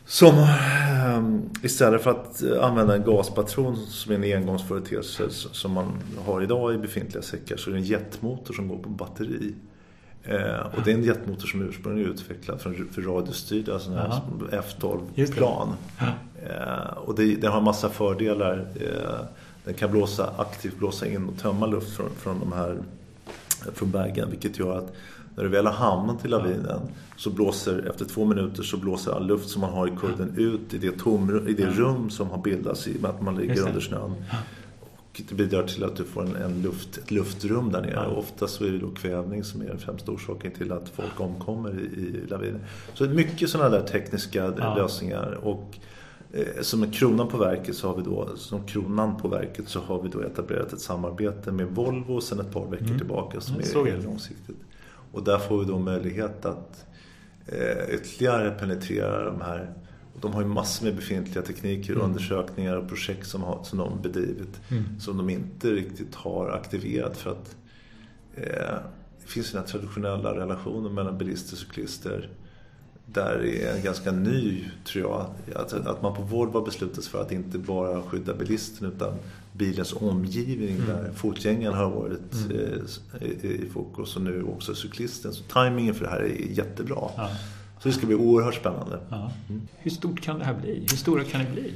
som 0.09 0.35
ehm, 0.39 1.51
istället 1.63 2.03
för 2.03 2.11
att 2.11 2.43
använda 2.61 2.95
en 2.95 3.03
gaspatron 3.05 3.77
som 3.77 4.13
är 4.13 4.17
en 4.17 4.39
engångsföreteelse 4.39 5.31
som 5.31 5.73
man 5.73 5.93
har 6.27 6.43
idag 6.43 6.75
i 6.75 6.79
befintliga 6.79 7.23
säckar 7.23 7.57
så 7.57 7.71
är 7.71 7.75
det 7.75 7.81
en 7.81 7.85
jetmotor 7.85 8.55
som 8.55 8.69
går 8.69 8.79
på 8.79 8.89
batteri. 8.89 9.55
Eh, 10.25 10.77
och 10.77 10.83
det 10.85 10.91
är 10.91 10.95
en 10.95 11.05
jetmotor 11.05 11.47
som 11.47 11.63
ursprungligen 11.63 12.11
är 12.11 12.15
utvecklad 12.15 12.61
för, 12.61 12.85
för 12.93 13.03
radiostyrda 13.03 13.79
F12-plan. 14.51 15.75
Eh, 16.43 16.97
och 16.97 17.15
det, 17.15 17.35
den 17.35 17.51
har 17.51 17.59
en 17.59 17.65
massa 17.65 17.89
fördelar. 17.89 18.67
Eh, 18.81 19.27
den 19.65 19.75
kan 19.75 19.91
blåsa, 19.91 20.31
aktivt 20.39 20.79
blåsa 20.79 21.07
in 21.07 21.29
och 21.29 21.39
tömma 21.39 21.67
luft 21.67 21.97
från, 21.97 22.11
från 22.11 22.41
de 22.41 22.53
här 22.53 22.79
från 23.75 23.91
bagen 23.91 24.31
vilket 24.31 24.59
gör 24.59 24.79
att 24.79 24.95
när 25.37 25.45
du 25.45 25.51
väl 25.51 25.67
har 25.67 25.73
hamnat 25.73 26.25
i 26.25 26.29
lavinen 26.29 26.81
så 27.17 27.31
blåser, 27.31 27.89
efter 27.91 28.05
två 28.05 28.25
minuter 28.25 28.63
så 28.63 28.77
blåser 28.77 29.13
all 29.13 29.27
luft 29.27 29.49
som 29.49 29.61
man 29.61 29.73
har 29.73 29.87
i 29.87 29.91
kurden 30.01 30.35
ut 30.37 30.75
i 30.75 30.79
det, 30.79 30.99
tomrum, 30.99 31.49
i 31.49 31.53
det 31.53 31.67
rum 31.67 32.11
som 32.11 32.31
har 32.31 32.39
bildats 32.39 32.89
i 32.89 32.97
och 32.97 33.03
med 33.03 33.11
att 33.11 33.23
man 33.23 33.37
ligger 33.37 33.69
under 33.69 33.81
snön. 33.81 34.15
Det 35.29 35.35
bidrar 35.35 35.63
till 35.63 35.85
att 35.85 35.97
du 35.97 36.05
får 36.05 36.23
en, 36.23 36.37
en 36.37 36.63
luft, 36.63 36.99
ett 36.99 37.11
luftrum 37.11 37.73
där 37.73 37.81
nere. 37.81 37.93
Ja. 37.93 38.07
Ofta 38.07 38.49
så 38.49 38.65
är 38.65 38.71
det 38.71 38.79
då 38.79 38.91
kvävning 38.91 39.45
som 39.45 39.61
är 39.61 39.67
den 39.67 39.79
främsta 39.79 40.13
orsaken 40.13 40.53
till 40.53 40.73
att 40.73 40.89
folk 40.89 41.21
omkommer 41.21 41.81
i, 41.81 42.01
i 42.01 42.27
laviner. 42.29 42.61
Så 42.95 43.05
mycket 43.05 43.51
sådana 43.51 43.69
där 43.71 43.87
tekniska 43.87 44.53
ja. 44.59 44.75
lösningar. 44.75 45.33
Och 45.43 45.79
eh, 46.33 46.63
som 46.63 46.91
kronan 46.91 47.29
på 47.29 47.39
verket 47.39 47.77
så 47.77 47.89
har 47.89 47.97
vi 47.97 48.03
då, 48.03 48.29
som 48.37 48.67
kronan 48.67 49.17
på 49.17 49.29
verket 49.29 49.69
så 49.69 49.81
har 49.81 50.03
vi 50.03 50.09
då 50.09 50.21
etablerat 50.21 50.73
ett 50.73 50.81
samarbete 50.81 51.53
med 51.53 51.67
Volvo 51.67 52.21
sedan 52.21 52.41
ett 52.41 52.53
par 52.53 52.67
veckor 52.67 52.87
mm. 52.87 52.99
tillbaka 52.99 53.41
som 53.41 53.57
är, 53.57 53.89
är 53.89 54.03
långsiktigt. 54.03 54.57
Och 55.13 55.25
där 55.25 55.39
får 55.39 55.59
vi 55.59 55.65
då 55.65 55.79
möjlighet 55.79 56.45
att 56.45 56.87
eh, 57.47 57.95
ytterligare 57.95 58.51
penetrera 58.51 59.25
de 59.25 59.41
här. 59.41 59.75
Och 60.19 60.31
de 60.31 60.35
har 60.35 60.43
ju 60.43 60.49
massor 60.49 60.85
med 60.85 60.97
befintliga 60.97 61.43
tekniker, 61.43 61.93
mm. 61.93 62.05
undersökningar 62.05 62.77
och 62.77 62.89
projekt 62.89 63.27
som, 63.27 63.43
har, 63.43 63.65
som 63.65 63.79
de 63.79 64.03
bedrivit. 64.03 64.61
Mm. 64.69 65.01
Som 65.01 65.17
de 65.17 65.31
inte 65.31 65.73
riktigt 65.73 66.15
har 66.15 66.51
aktiverat 66.51 67.17
för 67.17 67.31
att 67.31 67.57
eh, 68.35 68.79
det 69.23 69.27
finns 69.27 69.53
den 69.53 69.61
här 69.61 69.69
traditionella 69.69 70.37
relationen 70.37 70.95
mellan 70.95 71.19
bilister 71.19 71.55
och 71.55 71.59
cyklister 71.59 72.31
där 73.13 73.45
är 73.45 73.77
en 73.77 73.83
ganska 73.83 74.13
ny, 74.13 74.65
tror 74.85 75.11
jag. 75.11 75.27
Att, 75.55 75.73
att 75.73 76.03
man 76.03 76.15
på 76.15 76.23
Volvo 76.23 76.61
beslutat 76.61 77.05
sig 77.05 77.13
för 77.13 77.23
att 77.23 77.33
inte 77.33 77.59
bara 77.59 78.03
skydda 78.03 78.35
bilisten 78.35 78.93
utan 78.93 79.15
bilens 79.53 79.93
omgivning 79.93 80.77
mm. 80.77 80.87
där 80.87 81.13
fotgängaren 81.15 81.75
har 81.75 81.91
varit 81.91 82.35
mm. 82.51 82.87
eh, 83.21 83.51
i 83.51 83.69
fokus 83.73 84.17
och 84.17 84.23
nu 84.23 84.43
också 84.43 84.75
cyklisten. 84.75 85.33
Så 85.33 85.43
tajmingen 85.43 85.95
för 85.95 86.05
det 86.05 86.11
här 86.11 86.21
är 86.21 86.51
jättebra. 86.51 87.11
Ja. 87.17 87.31
Så 87.83 87.89
det 87.89 87.95
ska 87.95 88.07
bli 88.07 88.17
oerhört 88.17 88.55
spännande. 88.55 89.01
Ja. 89.11 89.33
Mm. 89.49 89.63
Hur 89.79 89.91
stort 89.91 90.21
kan 90.21 90.39
det 90.39 90.45
här 90.45 90.55
bli? 90.55 90.81
Hur 90.91 90.97
stora 90.97 91.25
kan 91.25 91.41
det 91.45 91.51
bli? 91.53 91.73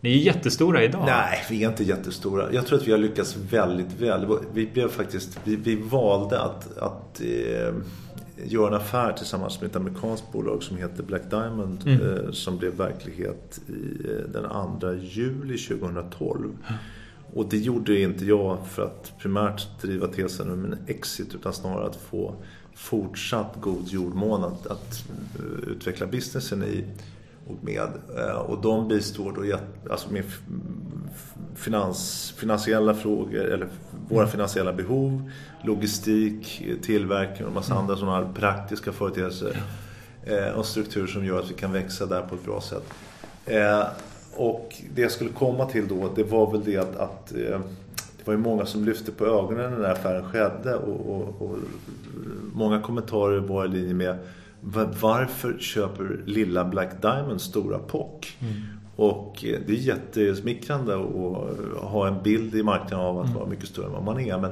Ni 0.00 0.12
är 0.12 0.16
jättestora 0.16 0.84
idag. 0.84 1.02
Nej, 1.06 1.38
vi 1.50 1.64
är 1.64 1.68
inte 1.68 1.84
jättestora. 1.84 2.52
Jag 2.52 2.66
tror 2.66 2.78
att 2.78 2.86
vi 2.88 2.92
har 2.92 2.98
lyckats 2.98 3.36
väldigt 3.36 4.00
väl. 4.00 4.38
Vi 4.52 4.66
blev 4.66 4.88
faktiskt, 4.88 5.38
vi, 5.44 5.56
vi 5.56 5.76
valde 5.76 6.40
att, 6.40 6.78
att 6.78 7.20
eh, 7.20 7.74
göra 8.44 8.68
en 8.68 8.74
affär 8.74 9.12
tillsammans 9.12 9.60
med 9.60 9.70
ett 9.70 9.76
amerikanskt 9.76 10.32
bolag 10.32 10.62
som 10.62 10.76
heter 10.76 11.02
Black 11.02 11.30
Diamond 11.30 11.78
Mm. 11.86 12.00
eh, 12.26 12.30
som 12.32 12.58
blev 12.58 12.72
verklighet 12.72 13.60
i, 13.68 14.06
eh, 14.08 14.30
den 14.32 14.44
2 14.80 14.92
juli 14.94 15.58
2012. 15.58 16.50
Och 17.34 17.48
det 17.48 17.58
gjorde 17.58 18.00
inte 18.00 18.24
jag 18.24 18.58
för 18.66 18.82
att 18.82 19.12
primärt 19.18 19.80
driva 19.82 20.06
tesen 20.06 20.50
om 20.50 20.64
en 20.64 20.78
exit 20.86 21.34
utan 21.34 21.52
snarare 21.52 21.86
att 21.86 21.96
få 21.96 22.34
fortsatt 22.80 23.54
god 23.60 23.88
jordmån 23.88 24.44
att, 24.44 24.66
att 24.66 25.04
eh, 25.38 25.68
utveckla 25.70 26.06
businessen 26.06 26.62
i 26.64 26.84
och 27.46 27.64
med. 27.64 27.88
Eh, 28.18 28.36
Och 28.36 28.62
de 28.62 28.88
bistår 28.88 29.32
då 29.32 29.58
alltså 29.92 30.12
med 30.12 30.24
finans, 31.54 32.30
finansiella 32.36 32.94
frågor 32.94 33.44
eller 33.44 33.68
våra 34.08 34.26
finansiella 34.26 34.72
behov, 34.72 35.30
logistik, 35.64 36.64
tillverkning 36.82 37.42
och 37.42 37.48
en 37.48 37.54
massa 37.54 37.74
andra 37.74 37.96
sådana 37.96 38.16
här 38.26 38.32
praktiska 38.34 38.92
företeelser. 38.92 39.62
Eh, 40.24 40.48
Och 40.58 40.66
struktur 40.66 41.06
som 41.06 41.24
gör 41.24 41.38
att 41.38 41.50
vi 41.50 41.54
kan 41.54 41.72
växa 41.72 42.06
där 42.06 42.22
på 42.22 42.34
ett 42.34 42.44
bra 42.44 42.60
sätt. 42.60 42.84
Och 44.36 44.74
det 44.94 45.02
jag 45.02 45.10
skulle 45.10 45.30
komma 45.30 45.64
till 45.66 45.88
då, 45.88 46.12
det 46.16 46.22
var 46.22 46.52
väl 46.52 46.64
det 46.64 46.76
att, 46.76 46.96
att 46.96 47.32
det 48.24 48.26
var 48.26 48.34
ju 48.34 48.40
många 48.40 48.66
som 48.66 48.84
lyfte 48.84 49.12
på 49.12 49.24
ögonen 49.26 49.56
när 49.70 49.76
den 49.76 49.84
här 49.84 49.92
affären 49.92 50.24
skedde 50.24 50.74
och, 50.74 51.16
och, 51.16 51.42
och 51.42 51.56
många 52.54 52.80
kommentarer 52.80 53.38
var 53.40 53.64
i 53.64 53.68
linje 53.68 53.94
med 53.94 54.16
"Va- 54.60 54.90
varför 55.00 55.56
köper 55.58 56.20
lilla 56.26 56.64
Black 56.64 57.02
Diamond 57.02 57.40
stora 57.40 57.78
POC? 57.78 58.24
Och 58.96 59.44
eh, 59.44 59.58
det 59.66 59.72
är 59.72 59.76
jättesmickrande 59.76 60.94
att 60.94 61.80
ha 61.90 62.08
en 62.08 62.22
bild 62.22 62.54
i 62.54 62.62
marknaden 62.62 63.06
av 63.06 63.18
att 63.18 63.34
vara 63.34 63.46
mycket 63.46 63.68
större 63.68 63.86
än 63.86 63.92
vad 63.92 64.04
man 64.04 64.20
är. 64.20 64.38
Men 64.38 64.50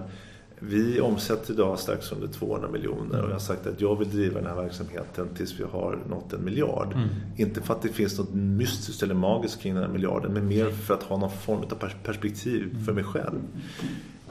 vi 0.61 1.01
omsätter 1.01 1.53
idag 1.53 1.79
strax 1.79 2.13
under 2.13 2.29
200 2.29 2.69
miljoner 2.69 3.21
och 3.23 3.29
jag 3.29 3.35
har 3.35 3.39
sagt 3.39 3.67
att 3.67 3.81
jag 3.81 3.97
vill 3.99 4.11
driva 4.11 4.41
den 4.41 4.47
här 4.51 4.63
verksamheten 4.63 5.29
tills 5.37 5.61
vi 5.61 5.65
har 5.65 5.99
nått 6.09 6.33
en 6.33 6.45
miljard. 6.45 6.97
Inte 7.37 7.61
för 7.63 7.75
att 7.75 7.83
det 7.83 7.89
finns 7.89 8.19
något 8.19 8.35
mystiskt 8.35 9.03
eller 9.03 9.15
magiskt 9.15 9.61
kring 9.61 9.75
den 9.75 9.83
här 9.83 9.91
miljarden 9.91 10.33
men 10.33 10.49
mer 10.49 10.71
för 10.71 10.95
att 10.95 11.03
ha 11.03 11.17
någon 11.17 11.31
form 11.31 11.59
av 11.59 11.79
pers- 11.79 11.97
perspektiv 12.05 12.85
för 12.87 12.93
mig 12.93 13.05
själv. 13.05 13.39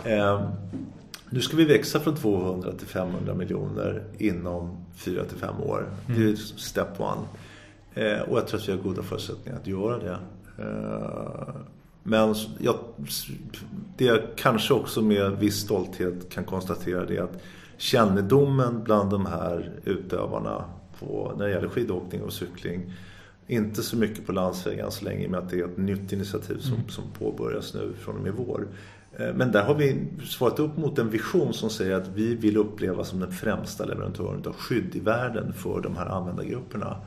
Eh, 0.04 0.50
nu 1.30 1.42
ska 1.42 1.58
vi 1.58 1.66
växa 1.66 2.00
från 2.00 2.16
200 2.16 2.72
till 2.78 2.88
500 2.88 3.34
miljoner 3.34 4.04
inom 4.18 4.78
4 4.96 5.24
till 5.26 5.38
5 5.38 5.62
år. 5.62 5.86
Det 6.08 6.24
är 6.24 6.36
step 6.36 6.88
one. 7.00 7.22
Eh, 7.94 8.22
och 8.22 8.38
jag 8.38 8.48
tror 8.48 8.60
att 8.60 8.68
vi 8.68 8.72
har 8.72 8.80
goda 8.80 9.04
förutsättningar 9.04 9.60
att 9.60 9.68
göra 9.68 9.98
det. 10.00 10.18
Eh, 10.60 11.56
men 12.10 12.36
jag, 12.60 12.76
det 13.98 14.06
jag 14.06 14.20
kanske 14.36 14.74
också 14.74 15.02
med 15.02 15.32
viss 15.32 15.56
stolthet 15.56 16.30
kan 16.30 16.44
konstatera 16.44 17.06
det 17.06 17.18
är 17.18 17.22
att 17.22 17.42
kännedomen 17.78 18.84
bland 18.84 19.12
de 19.12 19.26
här 19.26 19.72
utövarna 19.86 20.64
på, 21.00 21.34
när 21.38 21.46
det 21.46 21.52
gäller 21.52 21.70
skidåkning 21.70 22.22
och 22.22 22.34
cykling 22.34 22.94
inte 23.48 23.84
så 23.84 23.98
mycket 23.98 24.26
på 24.26 24.32
landsvägen 24.32 24.92
så 24.92 25.06
länge 25.06 25.28
med 25.28 25.40
att 25.40 25.50
det 25.50 25.60
är 25.60 25.66
ett 25.66 25.78
nytt 25.78 26.12
initiativ 26.12 26.58
som, 26.60 26.78
som 26.90 27.04
påbörjas 27.20 27.74
nu 27.74 27.94
från 28.00 28.16
och 28.16 28.24
med 28.24 28.34
vår. 28.34 28.68
Eh, 29.18 29.34
Men 29.36 29.52
där 29.52 29.64
har 29.64 29.76
vi 29.76 30.08
svarat 30.26 30.60
upp 30.60 30.78
mot 30.78 31.00
en 31.00 31.10
vision 31.10 31.54
som 31.54 31.70
säger 31.70 31.96
att 31.96 32.08
vi 32.08 32.36
vill 32.36 32.58
uppleva 32.58 33.04
som 33.04 33.20
den 33.20 33.32
främsta 33.32 33.86
leverantören 33.86 34.44
av 34.48 34.54
skydd 34.54 34.96
i 34.96 35.00
världen 35.00 35.54
för 35.54 35.82
de 35.82 35.96
här 35.96 36.06
användargrupperna. 36.06 36.98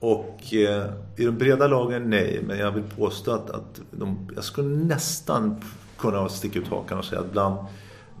Och 0.00 0.54
eh, 0.54 0.86
i 1.16 1.24
de 1.24 1.30
breda 1.30 1.66
lagen 1.66 2.10
nej, 2.10 2.40
men 2.46 2.58
jag 2.58 2.72
vill 2.72 2.84
påstå 2.96 3.32
att, 3.32 3.50
att 3.50 3.80
de, 3.90 4.30
jag 4.34 4.44
skulle 4.44 4.68
nästan 4.68 5.56
kunna 5.98 6.28
sticka 6.28 6.58
ut 6.58 6.68
hakan 6.68 6.98
och 6.98 7.04
säga 7.04 7.20
att 7.20 7.32
bland, 7.32 7.56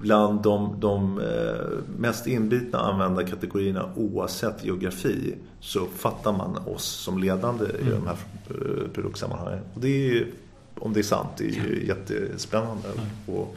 bland 0.00 0.42
de, 0.42 0.80
de 0.80 1.20
eh, 1.20 1.66
mest 1.98 2.26
inbitna 2.26 2.78
användarkategorierna 2.78 3.90
oavsett 3.96 4.64
geografi 4.64 5.34
så 5.60 5.78
uppfattar 5.78 6.32
man 6.32 6.56
oss 6.56 6.84
som 6.84 7.18
ledande 7.18 7.64
i 7.64 7.90
de 7.90 8.06
här 8.06 8.16
eh, 8.50 8.90
produktsammanhangen. 8.92 9.62
Och 9.74 9.80
det 9.80 9.88
är 9.88 10.12
ju, 10.12 10.32
om 10.78 10.92
det 10.92 11.00
är 11.00 11.04
sant, 11.04 11.28
det 11.36 11.44
är 11.44 11.52
ju 11.52 11.86
jättespännande 11.86 12.88
och 13.26 13.56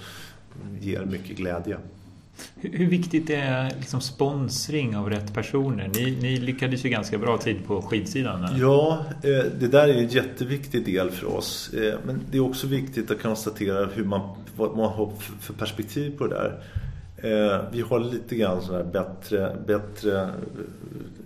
ger 0.79 1.05
mycket 1.05 1.38
glädje. 1.38 1.77
Hur, 2.56 2.86
viktigt 2.88 3.29
är 3.29 3.71
liksom 3.79 4.01
sponsring 4.01 4.97
av 4.97 5.10
rätt 5.10 5.34
personer? 5.34 5.91
Ni, 5.95 6.17
ni 6.21 6.38
lyckades 6.38 6.86
ju 6.86 6.89
ganska 6.89 7.17
bra 7.17 7.38
tid 7.38 7.58
på 7.67 7.82
skidsidan. 7.82 8.43
eller? 8.43 8.60
Ja, 8.60 9.06
eh, 9.23 9.45
det 9.60 9.67
där 9.67 9.88
är 9.88 9.93
en 9.93 10.08
jätteviktig 10.08 10.86
del 10.86 11.12
för 11.12 11.27
oss. 11.38 11.73
Eh, 11.73 11.93
men 12.06 12.21
det 12.32 12.38
är 12.38 12.41
också 12.41 12.67
viktigt 12.67 13.12
att 13.12 13.21
konstatera 13.21 13.86
hur 13.86 14.03
man, 14.06 14.21
vad 14.56 14.77
man 14.77 14.91
har 14.91 15.12
för- 15.39 15.53
perspektiv 15.53 16.17
på 16.17 16.27
det 16.27 16.36
där. 16.36 16.63
Eh, 17.17 17.62
vi 17.71 17.82
har 17.82 17.99
lite 17.99 18.36
grann 18.36 18.62
sådana 18.62 18.84
här 18.84 18.91
bättre, 18.91 19.58
bättre 19.67 20.29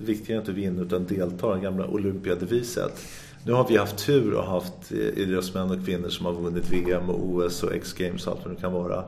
viktigare 0.01 0.39
inte 0.39 0.51
vinna 0.51 0.81
utan 0.81 1.05
delta, 1.05 1.55
det 1.55 1.61
gamla 1.61 1.87
Olympiadeviset. 1.87 3.01
Nu 3.43 3.51
har 3.53 3.67
vi 3.67 3.77
haft 3.77 3.97
tur 4.05 4.33
och 4.33 4.43
haft 4.43 4.91
idrottsmän 4.91 5.71
och 5.71 5.85
kvinnor 5.85 6.09
som 6.09 6.25
har 6.25 6.33
vunnit 6.33 6.71
VM 6.71 7.09
och 7.09 7.29
OS 7.29 7.63
och 7.63 7.75
X-games 7.75 8.27
och 8.27 8.33
allt 8.33 8.45
vad 8.45 8.55
det 8.55 8.61
kan 8.61 8.73
vara. 8.73 9.03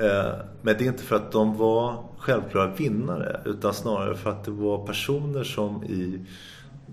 Eh, 0.00 0.32
men 0.62 0.74
det 0.78 0.84
är 0.84 0.88
inte 0.88 1.02
för 1.02 1.16
att 1.16 1.32
de 1.32 1.56
var 1.56 2.04
självklara 2.18 2.66
vinnare 2.66 3.40
utan 3.44 3.74
snarare 3.74 4.14
för 4.14 4.30
att 4.30 4.44
det 4.44 4.50
var 4.50 4.86
personer 4.86 5.44
som 5.44 5.84
i 5.84 6.20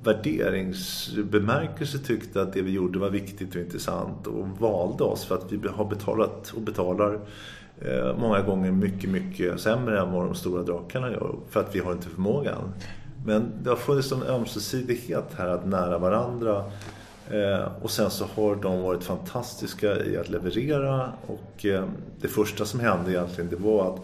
värderingsbemärkelse 0.04 1.98
tyckte 2.00 2.42
att 2.42 2.54
det 2.54 2.62
vi 2.62 2.72
gjorde 2.72 3.00
var 3.00 3.10
viktigt 3.10 3.56
och 3.56 3.62
intressant 3.62 4.28
och 4.28 4.48
valde 4.60 5.04
oss 5.04 5.26
för 5.26 5.36
att 5.36 5.52
vi 5.52 5.68
har 5.68 5.86
betalat 5.86 6.54
och 6.56 6.62
betalar 6.62 7.20
eh, 7.82 8.18
många 8.18 8.42
gånger 8.42 8.72
mycket, 8.72 9.10
mycket 9.10 9.60
sämre 9.60 10.02
än 10.02 10.12
vad 10.12 10.26
de 10.26 10.36
stora 10.36 10.64
drakarna 10.64 11.12
gör 11.12 11.36
för 11.50 11.60
att 11.60 11.76
vi 11.76 11.80
har 11.80 11.92
inte 11.92 12.10
förmågan. 12.10 12.74
Men 13.26 13.52
det 13.64 13.70
har 13.70 13.78
funnits 13.78 14.12
en 14.12 14.24
ömsesidighet 14.24 15.34
här 15.38 15.48
att 15.48 15.66
nära 15.66 15.98
varandra 15.98 16.64
och 17.82 17.92
sen 17.92 18.12
så 18.12 18.26
har 18.36 18.56
de 18.56 18.82
varit 18.82 19.04
fantastiska 19.04 20.04
i 20.06 20.18
att 20.18 20.30
leverera 20.30 21.12
och 21.28 21.66
eh, 21.66 21.86
det 22.22 22.28
första 22.28 22.66
som 22.66 22.80
hände 22.80 23.12
egentligen 23.12 23.50
det 23.50 23.56
var 23.56 23.94
att 23.94 24.00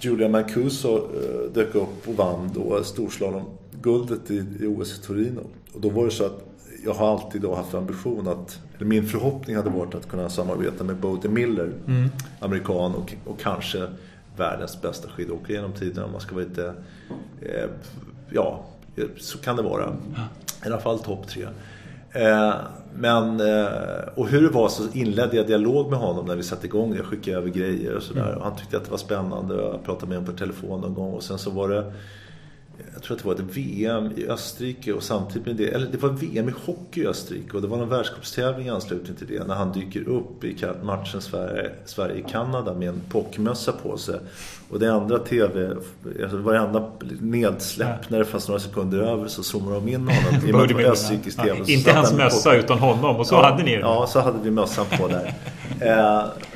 Julia 0.00 0.28
Mancuso 0.28 0.96
eh, 0.96 1.52
dök 1.52 1.74
upp 1.74 2.08
och 2.08 2.14
vann 2.14 2.50
då 2.54 2.84
storslalom-guldet 2.84 4.30
i, 4.30 4.46
i 4.60 4.66
OS 4.66 4.98
i 4.98 5.02
Torino. 5.02 5.46
Och 5.72 5.80
då 5.80 5.88
var 5.90 6.04
det 6.04 6.10
så 6.10 6.24
att 6.26 6.44
jag 6.84 6.94
har 6.94 7.12
alltid 7.12 7.40
då 7.40 7.54
haft 7.54 7.74
ambition 7.74 8.28
att, 8.28 8.60
eller 8.76 8.86
min 8.86 9.06
förhoppning 9.06 9.56
hade 9.56 9.70
varit 9.70 9.94
att 9.94 10.08
kunna 10.08 10.28
samarbeta 10.28 10.84
med 10.84 10.96
Bode 10.96 11.28
Miller, 11.28 11.72
amerikan 12.40 12.94
och, 12.94 13.14
och 13.24 13.40
kanske 13.40 13.88
världens 14.36 14.82
bästa 14.82 15.08
skidåkare 15.08 15.52
genom 15.52 15.72
tiden 15.72 16.04
om 16.04 16.12
man 16.12 16.20
ska 16.20 16.34
vara 16.34 16.44
lite, 16.44 16.74
eh, 17.42 17.70
ja, 18.30 18.64
så 19.16 19.38
kan 19.38 19.56
det 19.56 19.62
vara. 19.62 19.96
I 20.64 20.66
alla 20.66 20.80
fall 20.80 20.98
topp 20.98 21.28
tre. 21.28 21.46
Eh, 22.14 22.54
men, 22.96 23.40
eh, 23.40 23.66
och 24.14 24.28
hur 24.28 24.42
det 24.42 24.48
var 24.48 24.68
så 24.68 24.82
inledde 24.92 25.36
jag 25.36 25.46
dialog 25.46 25.90
med 25.90 25.98
honom 25.98 26.26
när 26.26 26.36
vi 26.36 26.42
satte 26.42 26.66
igång. 26.66 26.94
Jag 26.96 27.04
skickade 27.04 27.36
över 27.36 27.48
grejer 27.48 27.96
och 27.96 28.02
sådär. 28.02 28.34
Och 28.34 28.44
han 28.44 28.56
tyckte 28.56 28.76
att 28.76 28.84
det 28.84 28.90
var 28.90 28.98
spännande. 28.98 29.54
Jag 29.54 29.84
pratade 29.84 30.06
med 30.06 30.18
honom 30.18 30.32
på 30.32 30.38
telefon 30.38 30.80
någon 30.80 30.94
gång. 30.94 31.12
Och 31.12 31.22
sen 31.22 31.38
så 31.38 31.50
var 31.50 31.68
det, 31.68 31.92
jag 32.94 33.02
tror 33.02 33.16
att 33.16 33.22
det 33.22 33.28
var 33.28 33.34
ett 33.34 33.56
VM 33.56 34.12
i 34.16 34.26
Österrike 34.28 34.92
och 34.92 35.02
samtidigt 35.02 35.46
med 35.46 35.56
det, 35.56 35.68
eller 35.68 35.86
det 35.86 36.02
var 36.02 36.08
VM 36.10 36.48
i 36.48 36.52
hockey 36.66 37.00
i 37.02 37.06
Österrike 37.06 37.56
och 37.56 37.62
det 37.62 37.68
var 37.68 37.78
en 37.82 37.88
världscupstävling 37.88 38.66
i 38.66 38.70
anslutning 38.70 39.16
till 39.16 39.26
det 39.26 39.44
när 39.46 39.54
han 39.54 39.72
dyker 39.72 40.08
upp 40.08 40.44
i 40.44 40.56
matchen 40.82 41.20
Sverige- 41.20 41.70
Sverige-Kanada 41.84 42.74
med 42.74 42.88
en 42.88 43.00
pockmössa 43.10 43.72
på 43.72 43.96
sig. 43.96 44.18
Och 44.70 44.78
det 44.80 44.92
andra 44.94 45.18
TV, 45.18 45.70
alltså 46.22 46.36
varenda 46.36 46.90
nedsläpp 47.20 48.10
när 48.10 48.18
det 48.18 48.24
fanns 48.24 48.48
några 48.48 48.60
sekunder 48.60 48.98
över 48.98 49.28
så 49.28 49.42
zoomade 49.42 49.74
de 49.76 49.88
in 49.88 50.00
honom. 50.00 50.48
I 50.48 50.52
och 50.52 50.56
med 50.56 50.70
Ja, 50.80 50.94
TV. 50.94 51.64
Så 51.64 51.70
Inte 51.70 51.92
hans 51.92 52.08
han 52.08 52.18
mössa 52.18 52.54
utan 52.56 52.78
honom 52.78 53.16
och 53.16 53.26
så 53.26 53.34
ja, 53.34 53.42
hade 53.50 53.62
ni 53.62 53.74
det. 53.74 53.80
Ja, 53.80 54.06
så 54.06 54.20
hade 54.20 54.38
vi 54.42 54.50
mössan 54.50 54.86
på 54.98 55.08
där. 55.08 55.34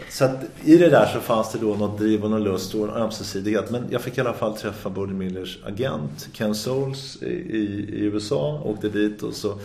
eh, 0.09 0.13
så 0.13 0.25
att 0.25 0.45
i 0.65 0.77
det 0.77 0.89
där 0.89 1.07
så 1.07 1.21
fanns 1.21 1.53
det 1.53 1.59
då 1.59 1.75
något 1.75 1.99
driv 1.99 2.25
och 2.25 2.31
någon 2.31 2.45
lust 2.45 2.75
och 2.75 2.89
en 2.89 2.91
ömsesidighet. 2.91 3.71
Men 3.71 3.85
jag 3.91 4.01
fick 4.01 4.19
i 4.19 4.21
alla 4.21 4.33
fall 4.33 4.57
träffa 4.57 4.91
Buddy 4.91 5.13
Millers 5.13 5.59
agent 5.67 6.29
Ken 6.33 6.55
Souls 6.55 7.23
i, 7.23 7.27
i, 7.27 8.05
USA. 8.05 8.61
Åkte 8.65 8.89
dit 8.89 9.23
och 9.23 9.35
så 9.35 9.59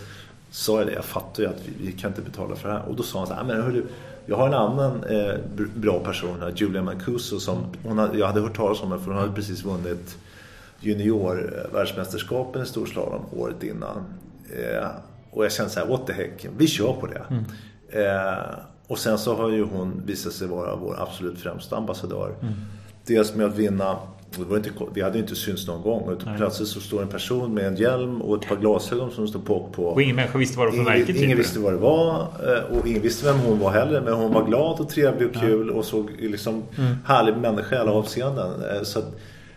sa 0.52 0.78
jag 0.78 0.88
det. 0.88 0.94
Jag 0.94 1.06
fattar 1.06 1.44
ju 1.44 1.50
att 1.50 1.62
vi, 1.66 1.86
vi 1.86 1.92
kan 1.92 2.12
inte 2.12 2.22
betala 2.22 2.56
för 2.56 2.70
det 2.70 2.76
här. 2.76 2.84
Och 2.90 2.96
då 2.96 3.04
sa 3.04 3.20
han 3.20 3.28
så 3.28 3.34
här, 3.34 3.44
men 3.44 3.62
hörru, 3.62 3.84
jag 4.26 4.38
har 4.38 4.48
en 4.48 4.54
annan 4.54 5.04
eh, 5.04 5.36
br- 5.56 5.80
bra 5.80 6.00
person 6.00 6.38
här, 6.40 6.54
Julia 6.56 6.82
Mancuso. 6.82 7.40
Som 7.40 7.58
hon 7.84 7.98
hade, 7.98 8.18
jag 8.18 8.28
hade 8.28 8.42
hört 8.42 8.56
talas 8.56 8.82
om 8.82 8.92
henne 8.92 9.04
för 9.04 9.12
hon 9.12 9.20
hade 9.20 9.34
precis 9.34 9.64
vunnit 9.64 10.18
junior-världsmästerskapen 10.80 12.62
i 12.62 12.66
storslalom 12.66 13.22
året 13.38 13.64
innan. 13.64 14.04
Eh, 14.58 14.88
och 15.32 15.46
jag 15.46 15.52
kände 15.52 15.72
så 15.72 15.80
här, 15.80 15.88
what 15.88 16.08
the 16.08 16.14
heck, 16.14 16.48
vi 16.58 16.68
kör 16.68 16.94
på 16.94 17.08
det. 17.08 17.26
Eh, 17.90 18.56
och 18.88 19.00
sen 19.00 19.18
så 19.18 19.36
har 19.36 19.50
ju 19.50 19.64
hon 19.64 20.02
visat 20.06 20.34
sig 20.34 20.48
vara 20.48 20.76
vår 20.76 21.02
absolut 21.02 21.40
främsta 21.40 21.78
ambassadör. 21.78 22.36
Dels 23.06 23.36
med 23.36 23.46
att 23.46 23.56
vinna, 23.58 23.98
inte, 24.56 24.70
vi 24.94 25.02
hade 25.02 25.18
ju 25.18 25.22
inte 25.24 25.36
synts 25.36 25.68
någon 25.68 25.82
gång. 25.82 26.12
Utan 26.12 26.38
plötsligt 26.38 26.68
så 26.70 26.80
står 26.80 27.02
en 27.02 27.08
person 27.08 27.54
med 27.54 27.68
en 27.68 27.76
hjälm 27.76 28.22
och 28.22 28.44
ett 28.44 28.50
par 28.50 28.56
glasögon 28.56 29.12
som 29.12 29.28
står 29.28 29.40
på. 29.40 29.70
på. 29.72 29.86
Och 29.86 30.02
ingen 30.02 30.16
människa 30.16 30.38
visste 30.38 30.58
vad 30.58 30.68
det 30.68 30.78
var 30.78 30.84
för 30.84 30.92
Ingen, 30.92 31.00
märke. 31.00 31.14
typ. 31.14 31.24
ingen 31.24 31.38
visste 31.38 31.60
vad 31.60 31.74
det 31.74 31.78
var 31.80 32.22
eh, 32.22 32.78
och 32.80 32.88
ingen 32.88 33.02
visste 33.02 33.26
vem 33.26 33.40
hon 33.40 33.60
var 33.60 33.72
heller. 33.72 34.02
Men 34.02 34.14
hon 34.14 34.34
var 34.34 34.46
glad 34.46 34.80
och 34.80 34.90
trevlig 34.90 35.28
och 35.28 35.34
kul 35.36 35.70
och 35.70 35.86
såg 35.86 36.10
liksom 36.20 36.64
härlig 37.06 37.38
människa 37.38 37.76
i 37.76 37.80
alla 37.80 37.92
avseenden. 37.92 38.52
Eh, 38.76 38.84
Så 38.84 39.00
att 39.00 39.16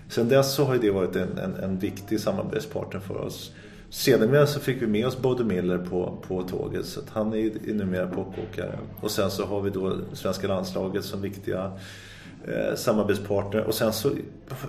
Sen 0.08 0.28
dess 0.28 0.54
så 0.54 0.64
har 0.64 0.76
det 0.76 0.90
varit 0.90 1.16
en, 1.16 1.38
en, 1.38 1.54
en 1.64 1.78
viktig 1.78 2.20
samarbetspartner 2.20 3.00
för 3.00 3.20
oss. 3.26 3.52
Sedermera 3.90 4.46
så 4.46 4.60
fick 4.60 4.82
vi 4.82 4.86
med 4.86 5.06
oss 5.06 5.18
Bode 5.18 5.44
Miller 5.44 5.78
på, 5.78 6.18
på 6.28 6.42
tåget 6.42 6.86
så 6.86 7.00
han 7.12 7.32
är, 7.32 7.68
är 7.68 7.74
numera 7.74 8.06
popåkare. 8.06 8.78
Och 9.00 9.10
sen 9.10 9.30
så 9.30 9.46
har 9.46 9.60
vi 9.60 9.70
då 9.70 9.96
svenska 10.12 10.48
landslaget 10.48 11.04
som 11.04 11.22
viktiga 11.22 11.72
eh, 12.46 12.76
samarbetspartner. 12.76 13.64
Och 13.64 13.74
sen 13.74 13.92
så 13.92 14.08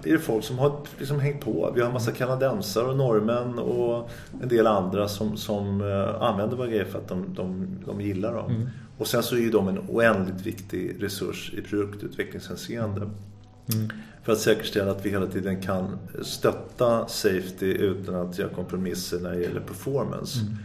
är 0.04 0.12
det 0.12 0.20
folk 0.20 0.44
som 0.44 0.60
har 0.60 0.80
liksom 0.98 1.20
hängt 1.20 1.42
på. 1.42 1.72
Vi 1.76 1.82
har 1.82 1.88
en 1.88 1.94
massa 1.94 2.12
kanadensare 2.12 2.86
och 2.86 2.98
norrmän 2.98 3.60
och 3.60 4.10
en 4.42 4.50
del 4.50 4.68
andra 4.68 5.08
som, 5.08 5.38
som 5.38 5.82
eh, 5.82 6.22
använder 6.22 6.58
våra 6.58 6.68
grejer 6.68 6.86
för 6.86 7.00
att 7.00 7.08
de, 7.08 7.34
de, 7.34 7.68
de 7.86 8.02
gillar 8.02 8.34
dem. 8.34 8.52
Mm. 8.52 8.68
Och 8.98 9.08
sen 9.08 9.24
så 9.24 9.36
är 9.36 9.40
ju 9.40 9.50
de 9.50 9.68
en 9.68 9.80
oändligt 9.90 10.46
viktig 10.46 11.04
resurs 11.04 11.54
i 11.58 11.62
produktutvecklingshänseende. 11.62 13.02
Mm. 13.74 13.90
För 14.28 14.34
att 14.34 14.40
säkerställa 14.40 14.92
att 14.92 15.06
vi 15.06 15.10
hela 15.10 15.26
tiden 15.26 15.62
kan 15.62 15.98
stötta 16.22 17.08
safety 17.08 17.66
utan 17.66 18.16
att 18.16 18.40
göra 18.40 18.50
kompromisser 18.50 19.20
när 19.20 19.32
det 19.32 19.42
gäller 19.42 19.60
performance. 19.60 20.40
Mm. 20.40 20.56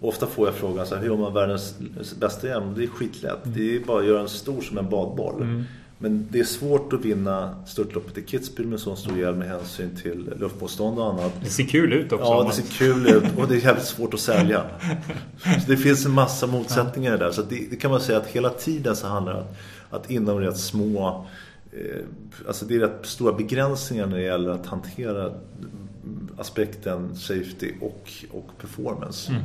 Ofta 0.00 0.26
får 0.26 0.46
jag 0.46 0.54
frågan 0.54 0.86
så 0.86 0.94
här, 0.94 1.02
hur 1.02 1.08
gör 1.08 1.16
man 1.16 1.34
världens 1.34 1.74
bästa 2.20 2.46
hjälm? 2.46 2.74
Det 2.76 2.84
är 2.84 2.86
skitlätt. 2.86 3.44
Mm. 3.44 3.58
Det 3.58 3.76
är 3.76 3.80
bara 3.80 4.00
att 4.00 4.06
göra 4.06 4.20
en 4.20 4.28
stor 4.28 4.60
som 4.60 4.78
en 4.78 4.90
badboll. 4.90 5.42
Mm. 5.42 5.64
Men 5.98 6.28
det 6.30 6.40
är 6.40 6.44
svårt 6.44 6.92
att 6.92 7.04
vinna 7.04 7.64
störtloppet 7.66 8.18
i 8.18 8.20
Kitzbühel 8.20 8.66
med 8.66 8.80
sån 8.80 8.96
stor 8.96 9.18
hjälm 9.18 9.38
med 9.38 9.48
hänsyn 9.48 9.96
till 10.02 10.34
luftmotstånd 10.40 10.98
och 10.98 11.06
annat. 11.06 11.32
Det 11.44 11.50
ser 11.50 11.64
kul 11.64 11.92
ut 11.92 12.12
också. 12.12 12.24
Ja, 12.24 12.44
det 12.44 12.62
ser 12.62 12.78
kul 12.78 13.06
ut 13.06 13.24
och 13.38 13.48
det 13.48 13.54
är 13.54 13.60
jävligt 13.60 13.86
svårt 13.86 14.14
att 14.14 14.20
sälja. 14.20 14.64
Så 15.42 15.66
det 15.70 15.76
finns 15.76 16.06
en 16.06 16.12
massa 16.12 16.46
motsättningar 16.46 17.18
där. 17.18 17.30
Så 17.30 17.42
det, 17.42 17.66
det, 17.70 17.76
kan 17.76 17.90
man 17.90 18.00
säga 18.00 18.18
att 18.18 18.26
hela 18.26 18.50
tiden 18.50 18.96
så 18.96 19.06
handlar 19.06 19.34
det 19.34 19.40
om 19.40 19.46
att, 19.90 20.10
inom 20.10 20.38
rätt 20.38 20.58
små 20.58 21.26
alltså 22.46 22.64
det 22.64 22.74
är 22.74 22.80
rätt 22.80 23.06
stora 23.06 23.32
begränsningar 23.32 24.06
när 24.06 24.16
det 24.16 24.22
gäller 24.22 24.50
att 24.50 24.66
hantera 24.66 25.32
aspekten 26.36 27.16
safety 27.16 27.72
och, 27.80 28.10
och 28.30 28.50
performance. 28.60 29.32
Mm. 29.32 29.42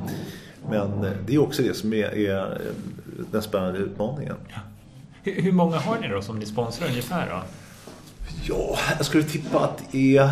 Men 0.70 1.04
eh, 1.06 1.12
det 1.26 1.36
är 1.36 1.40
också 1.40 1.62
det 1.62 1.74
som 1.74 1.94
är, 1.94 2.16
är 2.16 2.62
den 3.32 3.42
spännande 3.42 3.80
utmaningen. 3.80 4.36
Ja. 4.48 4.60
Hur, 5.24 5.42
hur, 5.42 5.52
många 5.52 5.78
har 5.78 6.00
ni 6.00 6.08
då 6.08 6.22
som 6.22 6.40
ni 6.40 6.46
sponsrar 6.46 6.88
ungefär 6.88 7.30
då? 7.30 7.42
Ja, 8.44 8.78
jag 8.98 9.06
skulle 9.06 9.24
tippa 9.24 9.60
att 9.60 9.84
det 9.92 10.18
är... 10.18 10.30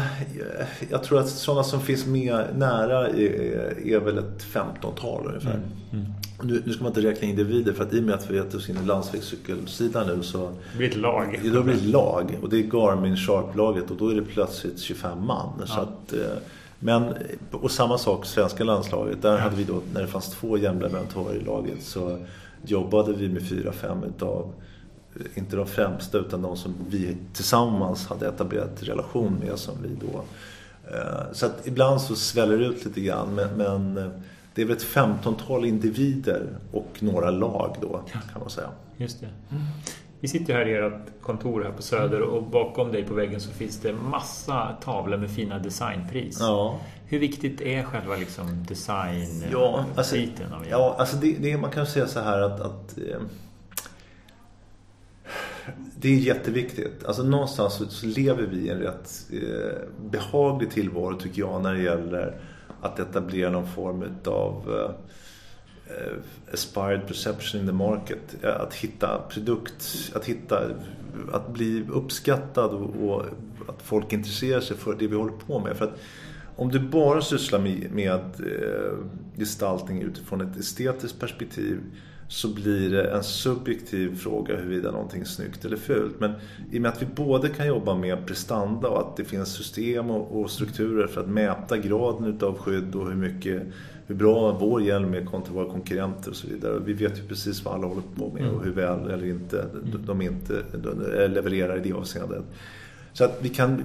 Jag 0.89 1.03
tror 1.03 1.19
att 1.19 1.29
sådana 1.29 1.63
som 1.63 1.81
finns 1.81 2.05
med 2.05 2.45
nära 2.55 3.07
är, 3.07 3.87
är 3.87 3.99
väl 3.99 4.17
ett 4.17 4.45
15-tal 4.53 5.27
ungefär. 5.27 5.53
Mm. 5.53 5.63
Mm. 5.93 6.05
Nu, 6.43 6.63
nu, 6.65 6.73
ska 6.73 6.83
man 6.83 6.91
inte 6.91 7.01
räkna 7.01 7.27
individer 7.27 7.73
för 7.73 7.83
att 7.83 7.93
i 7.93 7.99
och 7.99 8.03
med 8.03 8.15
att 8.15 8.31
vi 8.31 8.35
gett 8.35 8.53
oss 8.53 8.69
in 8.69 8.77
i 8.83 8.85
landsvägscykelsidan 8.85 10.07
nu 10.07 10.23
så... 10.23 10.51
Det 10.71 10.77
blir 10.77 10.89
ett 10.89 10.95
lag. 10.95 11.39
Det 11.43 11.63
blir 11.63 11.73
ett 11.73 11.83
lag 11.83 12.37
och 12.41 12.49
det 12.49 12.57
är 12.57 12.63
Garmin 12.63 13.17
Sharp-laget 13.17 13.91
och 13.91 13.97
då 13.97 14.09
är 14.09 14.15
det 14.15 14.21
plötsligt 14.21 14.79
25 14.79 15.25
man. 15.25 15.49
Ja. 15.59 15.65
Så 15.65 15.79
att, 15.79 16.13
eh, 16.13 16.37
men, 16.79 17.13
och 17.51 17.71
samma 17.71 17.97
sak 17.97 18.25
svenska 18.25 18.63
landslaget. 18.63 19.21
Där 19.21 19.31
ja. 19.31 19.37
hade 19.37 19.55
vi 19.55 19.63
då, 19.63 19.81
när 19.93 20.01
det 20.01 20.07
fanns 20.07 20.29
två 20.29 20.57
jämleverantörer 20.57 21.35
i 21.35 21.43
laget 21.43 21.83
så 21.83 22.17
jobbade 22.65 23.13
vi 23.13 23.29
med 23.29 23.49
fyra, 23.49 23.71
fem 23.71 24.03
utav 24.03 24.53
inte 25.33 25.55
de 25.55 25.67
främsta 25.67 26.17
utan 26.17 26.41
de 26.41 26.57
som 26.57 26.75
vi 26.89 27.17
tillsammans 27.33 28.07
hade 28.07 28.27
etablerat 28.27 28.83
relation 28.83 29.33
med 29.33 29.59
som 29.59 29.75
vi 29.83 30.07
då... 30.07 30.23
Eh, 30.91 31.31
så 31.31 31.45
att 31.45 31.67
ibland 31.67 32.01
så 32.01 32.15
sväller 32.15 32.57
det 32.57 32.65
ut 32.65 32.85
lite 32.85 33.01
grann 33.01 33.35
men, 33.35 33.49
men 33.57 33.97
eh, 33.97 34.11
det 34.55 34.61
är 34.61 34.65
väl 34.65 34.75
ett 34.75 34.83
femtontal 34.83 35.65
individer 35.65 36.43
och 36.71 36.97
några 36.99 37.29
lag 37.29 37.75
då 37.81 38.01
kan 38.11 38.41
man 38.41 38.49
säga. 38.49 38.69
Just 38.97 39.21
det. 39.21 39.27
Vi 40.19 40.27
sitter 40.27 40.53
här 40.53 40.67
i 40.67 40.73
ert 40.73 41.21
kontor 41.21 41.63
här 41.63 41.71
på 41.71 41.81
Söder 41.81 42.21
och 42.21 42.43
bakom 42.43 42.91
dig 42.91 43.03
på 43.03 43.13
väggen 43.13 43.41
så 43.41 43.51
finns 43.51 43.79
det 43.81 43.93
massa 43.93 44.75
tavlor 44.81 45.17
med 45.17 45.31
fina 45.31 45.59
designpris. 45.59 46.37
Ja. 46.39 46.79
Hur 47.07 47.19
viktigt 47.19 47.61
är 47.61 47.83
själva 47.83 48.15
liksom 48.15 48.65
design 48.67 49.43
ja, 49.51 49.85
alltså, 49.95 50.15
av 50.15 50.65
Ja, 50.69 50.95
alltså 50.99 51.17
det, 51.17 51.35
det, 51.39 51.57
man 51.57 51.71
kan 51.71 51.87
säga 51.87 52.07
så 52.07 52.19
här 52.19 52.41
att, 52.41 52.59
att 52.59 52.97
eh, 52.97 53.19
det 56.05 56.13
är 56.13 56.17
jätteviktigt. 56.17 57.05
Alltså 57.05 57.23
någonstans 57.23 57.73
så, 57.73 57.85
så 57.85 58.05
lever 58.05 58.43
vi 58.43 58.57
i 58.57 58.69
en 58.69 58.79
rätt 58.79 59.27
eh, 59.33 60.09
behaglig 60.11 60.71
tillvaro 60.71 61.19
tycker 61.19 61.39
jag 61.39 61.63
när 61.63 61.73
det 61.73 61.81
gäller 61.81 62.37
att 62.81 62.99
etablera 62.99 63.49
någon 63.49 63.67
form 63.67 64.03
av 64.25 64.69
uh, 64.69 66.53
aspired 66.53 67.07
perception 67.07 67.61
in 67.61 67.67
the 67.67 67.73
market. 67.73 68.43
Att 68.43 68.73
hitta 68.73 69.21
produkt, 69.29 70.11
att 70.15 70.25
hitta, 70.25 70.59
att 71.31 71.53
bli 71.53 71.85
uppskattad 71.93 72.71
och, 72.71 73.09
och, 73.09 73.25
att 73.67 73.81
folk 73.81 74.13
intresserar 74.13 74.61
sig 74.61 74.77
för 74.77 74.95
det 74.99 75.07
vi 75.07 75.15
håller 75.15 75.37
på 75.47 75.59
med. 75.59 75.77
För 75.77 75.85
att 75.85 75.99
om 76.55 76.71
du 76.71 76.79
bara 76.79 77.21
sysslar 77.21 77.59
med, 77.59 77.91
med 77.91 78.21
eh, 78.39 78.97
gestaltning 79.37 80.01
utifrån 80.01 80.41
ett 80.41 80.57
estetiskt 80.57 81.19
perspektiv 81.19 81.79
så 82.27 82.47
blir 82.47 82.89
det 82.89 83.11
en 83.11 83.23
subjektiv 83.23 84.15
fråga 84.15 84.55
huruvida 84.55 84.91
någonting 84.91 85.21
är 85.21 85.25
snyggt 85.25 85.65
eller 85.65 85.77
fult. 85.77 86.19
Men 86.19 86.31
i 86.71 86.77
och 86.77 86.81
med 86.81 86.91
att 86.91 87.01
vi 87.01 87.05
både 87.05 87.49
kan 87.49 87.67
jobba 87.67 87.95
med 87.95 88.27
prestanda 88.27 88.87
och 88.87 88.99
att 88.99 89.17
det 89.17 89.23
finns 89.23 89.53
system 89.53 90.09
och, 90.11 90.51
strukturer 90.51 91.07
för 91.07 91.21
att 91.21 91.27
mäta 91.27 91.77
graden 91.77 92.39
av 92.41 92.57
skydd 92.57 92.95
och 92.95 93.07
hur 93.07 93.15
mycket 93.15 93.63
hur 94.07 94.15
bra 94.15 94.57
vår 94.59 94.81
hjälm 94.81 95.13
är 95.13 95.25
kontra 95.25 95.53
våra 95.53 95.71
konkurrenter 95.71 96.29
och 96.29 96.35
så 96.35 96.47
vidare. 96.47 96.79
Vi 96.85 96.93
vet 96.93 97.19
ju 97.19 97.23
precis 97.23 97.65
vad 97.65 97.73
alla 97.73 97.87
håller 97.87 98.03
på 98.15 98.31
med 98.33 98.49
och 98.49 98.63
hur 98.63 98.71
väl 98.71 99.09
eller 99.09 99.25
inte 99.25 99.65
de 100.05 100.21
inte 100.21 100.63
levererar 101.27 101.77
i 101.77 101.79
det 101.79 101.93
avseendet. 101.93 102.43
Så 103.13 103.23
att 103.23 103.37
vi 103.41 103.49
kan 103.49 103.83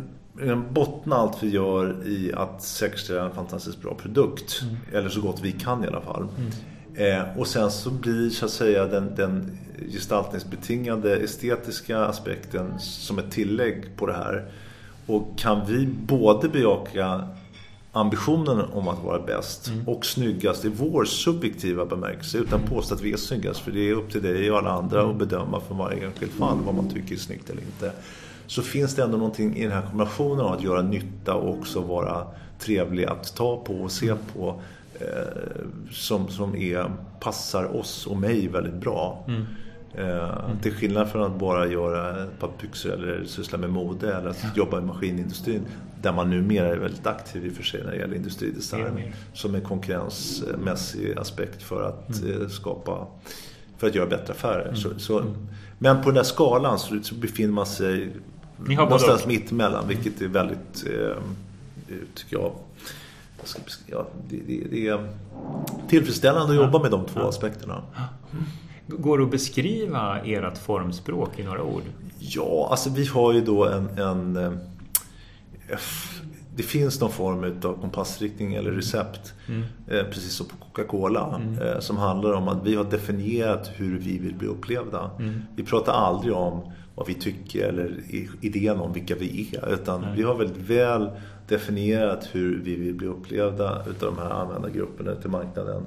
bottna 0.71 1.17
allt 1.17 1.43
vi 1.43 1.49
gör 1.51 2.07
i 2.07 2.33
att 2.33 2.63
säkerställa 2.63 3.25
en 3.25 3.35
fantastiskt 3.35 3.83
bra 3.83 3.95
produkt. 3.95 4.63
Mm. 4.63 4.77
Eller 4.93 5.09
så 5.09 5.21
gott 5.21 5.41
vi 5.43 5.53
kan 5.53 5.85
i 5.85 5.87
alla 5.87 6.01
fall. 6.01 6.29
Mm. 6.39 6.51
Eh, 6.95 7.39
och 7.39 7.47
sen 7.47 7.71
så 7.71 7.91
blir 7.91 8.31
så 8.31 8.45
att 8.45 8.51
säga 8.51 8.87
den, 8.87 9.15
den 9.15 9.59
gestaltningsbetingade 9.93 11.17
estetiska 11.17 12.05
aspekten 12.05 12.79
som 12.79 13.19
ett 13.19 13.31
tillägg 13.31 13.97
på 13.97 14.07
det 14.07 14.13
här. 14.13 14.45
Och 15.07 15.39
kan 15.39 15.67
vi 15.67 15.87
både 15.87 16.49
bejaka 16.49 17.29
ambitionen 17.93 18.61
om 18.73 18.89
att 18.89 19.05
vara 19.05 19.19
bäst 19.19 19.69
mm. 19.69 19.89
och 19.89 20.07
snyggast 20.07 20.65
i 20.65 20.69
vår 20.69 21.05
subjektiva 21.05 21.87
bemärkelse 21.87 22.39
utan 22.39 22.59
mm. 22.61 22.71
påstå 22.71 22.95
att 22.95 23.01
vi 23.01 23.13
är 23.13 23.17
snyggast 23.17 23.61
för 23.61 23.71
det 23.71 23.91
är 23.91 23.93
upp 23.93 24.11
till 24.11 24.23
dig 24.23 24.51
och 24.51 24.59
alla 24.59 24.71
andra 24.71 25.01
mm. 25.01 25.11
att 25.11 25.19
bedöma 25.19 25.61
för 25.61 25.75
varje 25.75 26.07
enskilt 26.07 26.33
fall 26.33 26.59
vad 26.67 26.75
man 26.75 26.89
tycker 26.89 27.15
är 27.15 27.19
snyggt 27.19 27.51
eller 27.51 27.63
inte. 27.63 27.93
Så 28.47 28.63
finns 28.63 28.95
det 28.95 29.03
ändå 29.03 29.17
någonting 29.17 29.57
i 29.57 29.63
den 29.63 29.73
här 29.73 29.83
kombinationen 29.83 30.41
av 30.41 30.53
att 30.53 30.63
göra 30.63 30.83
nytta 30.83 31.35
och 31.35 31.59
också 31.59 31.81
vara 31.81 32.27
trevlig 32.59 33.05
att 33.05 33.37
ta 33.37 33.57
på 33.57 33.75
och 33.75 33.93
se 33.93 34.09
mm. 34.09 34.19
på 34.35 34.61
som, 35.91 36.29
som 36.29 36.57
är, 36.57 36.91
passar 37.21 37.77
oss 37.77 38.07
och 38.07 38.17
mig 38.17 38.49
väldigt 38.49 38.75
bra. 38.75 39.25
Mm. 39.29 39.45
Eh, 39.95 40.61
till 40.63 40.73
skillnad 40.73 41.09
från 41.09 41.23
att 41.23 41.39
bara 41.39 41.67
göra 41.67 42.25
ett 42.25 42.39
par 42.39 42.51
byxor 42.61 42.93
eller 42.93 43.25
syssla 43.25 43.59
med 43.59 43.71
mode 43.71 44.17
eller 44.17 44.31
att 44.31 44.57
jobba 44.57 44.79
i 44.79 44.83
maskinindustrin 44.83 45.63
där 46.03 46.13
man 46.13 46.31
numera 46.31 46.69
är 46.69 46.77
väldigt 46.77 47.07
aktiv 47.07 47.47
i 47.47 47.51
och 47.51 47.53
för 47.53 47.63
sig 47.63 47.85
när 47.85 47.91
det 47.91 47.97
gäller 47.97 48.17
industridesign 48.17 49.13
som 49.33 49.55
en 49.55 49.61
konkurrensmässig 49.61 51.19
aspekt 51.19 51.63
för 51.63 51.83
att 51.83 52.23
mm. 52.23 52.43
Eh, 52.43 52.49
skapa 52.49 53.07
för 53.79 53.87
att 53.87 53.95
göra 53.95 54.07
bättre 54.07 54.33
affärer. 54.33 54.65
Mm. 54.65 54.77
Så, 54.77 54.99
så, 54.99 55.19
mm. 55.19 55.35
men 55.79 56.03
på 56.03 56.09
den 56.09 56.15
där 56.15 56.23
skalan 56.23 56.79
så, 56.79 56.99
så 57.03 57.15
befinner 57.15 57.53
man 57.53 57.67
sig 57.67 58.11
någonstans 58.57 59.27
mitt 59.27 59.53
emellan 59.53 59.89
vilket 59.89 60.21
är 60.21 60.29
väldigt 60.29 60.87
eh, 60.87 61.17
tycker 62.15 62.37
jag 62.37 62.53
ja, 63.87 64.07
det, 64.29 64.37
det, 64.47 64.65
det, 64.71 64.89
är 64.89 65.09
tillfredsställande 65.89 66.53
att 66.53 66.65
jobba 66.65 66.83
med 66.83 66.91
de 66.91 67.05
två 67.05 67.21
aspekterna. 67.21 67.83
Går 68.87 69.19
det 69.19 69.25
att 69.25 69.31
beskriva 69.31 70.19
ert 70.19 70.59
formspråk 70.59 71.39
i 71.39 71.43
några 71.43 71.63
ord? 71.63 71.83
Ja, 72.19 72.69
alltså 72.71 72.91
vi 72.91 73.07
har 73.07 73.33
ju 73.33 73.41
då 73.41 73.67
en, 73.67 73.99
en 73.99 74.37
eh, 74.37 75.79
det 76.57 76.63
finns 76.63 77.01
någon 77.01 77.11
form 77.11 77.45
av 77.65 77.81
kompassriktning 77.81 78.55
eller 78.55 78.71
recept, 78.71 79.35
mm. 79.49 79.63
Eh, 79.89 80.05
precis 80.05 80.33
som 80.33 80.47
på 80.47 80.57
Coca-Cola, 80.57 81.37
mm. 81.37 81.59
Eh, 81.63 81.81
som 81.81 81.97
handlar 81.97 82.33
om 82.33 82.49
att 82.49 82.67
vi 82.67 82.75
har 82.75 82.85
definierat 82.85 83.71
hur 83.75 83.99
vi 83.99 84.19
vill 84.19 84.35
bli 84.35 84.49
upplevda. 84.49 85.11
Mm. 85.19 85.43
Vi 85.57 85.65
pratar 85.65 85.93
aldrig 85.93 86.35
om 86.35 86.73
vad 86.95 87.07
vi 87.07 87.15
tycker 87.15 87.69
eller 87.69 87.95
idén 88.41 88.81
om 88.81 88.93
vilka 88.93 89.15
vi 89.15 89.51
är, 89.55 89.75
utan 89.75 90.07
vi 90.17 90.23
har 90.23 90.35
väldigt 90.35 90.71
väl 90.71 91.11
definierat 91.51 92.29
hur 92.33 92.61
vi 92.63 92.77
vill 92.77 92.95
bli 92.95 93.07
upplevda 93.07 93.85
utav 93.91 94.15
de 94.15 94.23
här 94.23 94.31
användargrupperna 94.31 95.15
till 95.15 95.31
marknaden. 95.31 95.87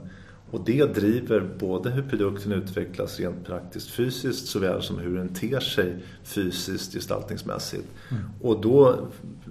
Och 0.51 0.61
det 0.65 0.85
driver 0.85 1.49
både 1.59 1.89
hur 1.89 2.03
produkten 2.03 2.51
utvecklas 2.51 3.19
rent 3.19 3.45
praktiskt 3.45 3.89
fysiskt 3.89 4.47
såväl 4.47 4.81
som 4.81 4.99
hur 4.99 5.17
den 5.17 5.33
ter 5.33 5.59
sig 5.59 6.03
fysiskt 6.23 6.93
gestaltningsmässigt. 6.93 7.87
Mm. 8.11 8.23
Och 8.41 8.61
då 8.61 9.07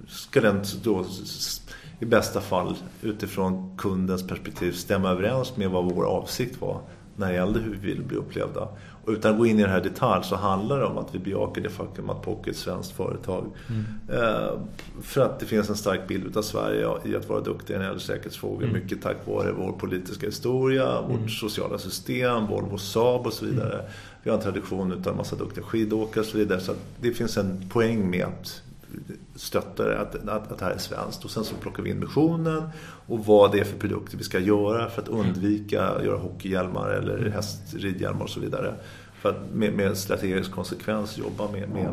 ska 0.08 0.40
den 0.40 0.62
då 0.82 1.06
i 2.00 2.04
bästa 2.04 2.40
fall 2.40 2.74
utifrån 3.02 3.76
kundens 3.78 4.26
perspektiv 4.26 4.72
stämma 4.72 5.10
överens 5.10 5.56
med 5.56 5.70
vad 5.70 5.84
vår 5.84 6.04
avsikt 6.04 6.60
var 6.60 6.80
när 7.16 7.28
det 7.28 7.34
gällde 7.34 7.60
hur 7.60 7.74
vi 7.74 7.86
vill 7.86 8.02
bli 8.02 8.16
upplevda. 8.16 8.68
Utan 9.06 9.32
att 9.32 9.38
gå 9.38 9.46
in 9.46 9.58
i 9.58 9.62
det 9.62 9.68
här 9.68 9.80
detalj 9.80 10.24
så 10.24 10.36
handlar 10.36 10.78
det 10.78 10.84
om 10.84 10.98
att 10.98 11.14
vi 11.14 11.18
bejakar 11.18 11.62
det 11.62 11.70
faktum 11.70 12.10
att 12.10 12.22
Pocket 12.22 12.46
är 12.46 12.50
ett 12.50 12.56
svenskt 12.56 12.92
företag. 12.92 13.46
Mm. 13.68 13.84
Eh, 14.22 14.50
för 15.02 15.20
att 15.20 15.40
det 15.40 15.46
finns 15.46 15.70
en 15.70 15.76
stark 15.76 16.08
bild 16.08 16.36
av 16.36 16.42
Sverige 16.42 16.88
i 17.04 17.16
att 17.16 17.28
vara 17.28 17.40
duktiga 17.40 17.76
när 17.76 17.84
det 17.84 17.88
gäller 17.88 18.00
säkerhetsfrågor. 18.00 18.62
Mm. 18.62 18.82
Mycket 18.82 19.02
tack 19.02 19.16
vare 19.26 19.52
vår 19.52 19.72
politiska 19.72 20.26
historia, 20.26 20.98
mm. 20.98 21.10
vårt 21.10 21.30
sociala 21.30 21.78
system, 21.78 22.46
Volvo 22.46 22.78
Saab 22.78 23.26
och 23.26 23.32
så 23.32 23.44
vidare. 23.44 23.74
Mm. 23.74 23.90
Vi 24.22 24.30
har 24.30 24.36
en 24.36 24.42
tradition 24.42 24.92
av 24.92 25.08
en 25.08 25.16
massa 25.16 25.36
duktiga 25.36 25.64
skidåkare 25.64 26.20
och 26.20 26.26
så 26.26 26.38
vidare. 26.38 26.60
Så 26.60 26.72
det 27.00 27.12
finns 27.12 27.36
en 27.36 27.68
poäng 27.68 28.10
med 28.10 28.24
att 28.24 28.62
stöttar 29.34 29.90
att, 29.90 30.28
att, 30.28 30.52
att 30.52 30.58
det 30.58 30.64
här 30.64 30.72
är 30.72 30.78
svenskt. 30.78 31.24
Och 31.24 31.30
sen 31.30 31.44
så 31.44 31.54
plockar 31.54 31.82
vi 31.82 31.90
in 31.90 32.00
missionen 32.00 32.62
och 33.06 33.26
vad 33.26 33.52
det 33.52 33.60
är 33.60 33.64
för 33.64 33.78
produkter 33.78 34.18
vi 34.18 34.24
ska 34.24 34.38
göra 34.38 34.90
för 34.90 35.02
att 35.02 35.08
undvika 35.08 35.86
att 35.86 36.04
göra 36.04 36.18
hockeyhjälmar 36.18 36.90
eller 36.90 37.30
hästridhjälmar 37.30 38.22
och 38.22 38.30
så 38.30 38.40
vidare. 38.40 38.74
För 39.22 39.30
att 39.30 39.54
med, 39.54 39.72
med 39.72 39.96
strategisk 39.96 40.52
konsekvens 40.52 41.18
jobba 41.18 41.52
med, 41.52 41.68
med 41.68 41.92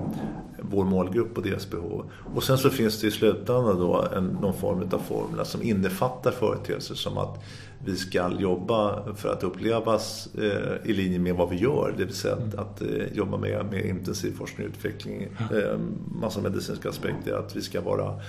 vår 0.62 0.86
målgrupp 0.86 1.38
och 1.38 1.44
deras 1.44 1.70
behov. 1.70 2.12
Och 2.36 2.44
sen 2.44 2.58
så 2.58 2.70
finns 2.70 3.02
det 3.02 3.08
i 3.08 3.12
slutändan 3.12 3.80
då 3.80 4.06
en, 4.16 4.26
någon 4.42 4.54
form 4.54 4.90
av 4.92 5.00
formler 5.00 5.44
som 5.44 5.64
innefattar 5.64 6.32
företeelser 6.32 6.96
som 6.96 7.18
att 7.18 7.44
vi 7.86 7.96
ska 7.96 8.32
jobba 8.39 9.04
för 9.15 9.30
att 9.30 9.44
upplevas 9.44 10.30
eh, 10.36 10.89
i 10.89 10.94
linje 10.94 11.20
med 11.20 11.36
vad 11.36 11.50
vi 11.50 11.56
gör. 11.56 11.94
Det 11.98 12.06
vill 12.06 12.15
säga 12.15 12.36
att, 12.36 12.56
att 12.56 12.82
eh, 12.82 13.13
jobba 13.13 13.38
med, 13.38 13.65
med 13.72 13.86
intensiv 13.86 14.38
forskning 14.38 14.68
och 14.68 14.74
utveckling, 14.74 15.24
eh, 15.24 15.80
massa 16.22 16.42
medicinska 16.42 16.89
aspekter. 16.89 17.34
Att 17.34 17.56
vi 17.56 17.62
ska 17.62 17.82
vara, 17.82 18.20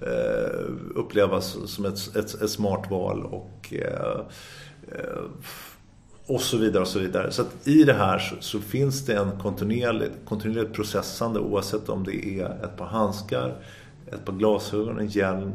eh, 0.00 0.70
upplevas 0.94 1.56
som 1.66 1.84
ett, 1.84 2.16
ett, 2.16 2.42
ett 2.42 2.50
smart 2.50 2.90
val 2.90 3.24
och 3.24 3.72
eh, 3.72 4.20
eh, 4.92 5.22
och 6.26 6.40
så 6.40 6.56
vidare 6.56 6.82
och 6.82 6.88
så 6.88 6.98
vidare. 6.98 7.30
Så 7.30 7.42
att 7.42 7.68
i 7.68 7.84
det 7.84 7.92
här 7.92 8.18
så, 8.18 8.36
så 8.40 8.60
finns 8.60 9.06
det 9.06 9.14
en 9.14 9.30
kontinuerligt, 9.42 10.14
kontinuerligt 10.24 10.74
processande 10.74 11.40
oavsett 11.40 11.88
om 11.88 12.04
det 12.04 12.40
är 12.40 12.64
ett 12.64 12.76
par 12.76 12.86
handskar, 12.86 13.54
ett 14.06 14.24
par 14.24 14.32
glasögon, 14.32 14.98
en 14.98 15.08
hjälm, 15.08 15.52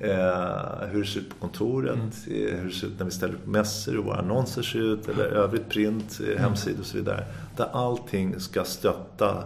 eh, 0.00 0.88
hur 0.90 1.00
det 1.00 1.06
ser 1.06 1.20
ut 1.20 1.28
på 1.28 1.36
kontoret, 1.36 2.26
mm. 2.26 2.46
Eh, 2.46 2.58
hur 2.58 2.68
det 2.68 2.74
ser 2.74 2.86
ut 2.86 2.98
när 2.98 3.04
vi 3.04 3.10
ställer 3.10 3.34
upp 3.34 3.46
mässor, 3.46 3.92
hur 3.92 3.98
våra 3.98 4.18
annonser 4.18 4.62
ser 4.62 4.78
ut 4.78 5.08
eller 5.08 5.24
övrigt 5.24 5.68
print, 5.68 6.20
eh, 6.20 6.28
mm. 6.28 6.42
hemsidor 6.42 6.80
och 6.80 6.86
så 6.86 6.96
vidare. 6.96 7.24
Där 7.56 7.68
allting 7.72 8.40
ska 8.40 8.64
stötta 8.64 9.44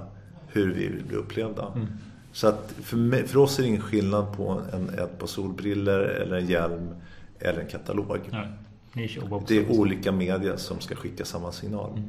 hur 0.48 0.74
vi 0.74 0.88
vill 0.88 1.04
bli 1.04 1.16
upplevda. 1.16 1.72
Mm. 1.74 1.86
Så 2.32 2.48
att 2.48 2.74
för, 2.82 2.96
mig, 2.96 3.26
för 3.26 3.38
oss 3.38 3.58
är 3.58 3.62
det 3.62 3.68
ingen 3.68 3.82
skillnad 3.82 4.36
på 4.36 4.62
en, 4.72 4.88
ett 4.88 5.18
par 5.18 5.26
solbriller 5.26 5.98
eller 5.98 6.36
en 6.36 6.46
hjälm 6.46 6.88
eller 7.40 7.60
en 7.60 7.68
katalog. 7.68 8.20
Nej. 8.30 8.48
Det 9.46 9.58
är 9.58 9.70
olika 9.70 10.12
medier 10.12 10.56
som 10.56 10.80
ska 10.80 10.94
skicka 10.94 11.24
samma 11.24 11.52
signal. 11.52 12.02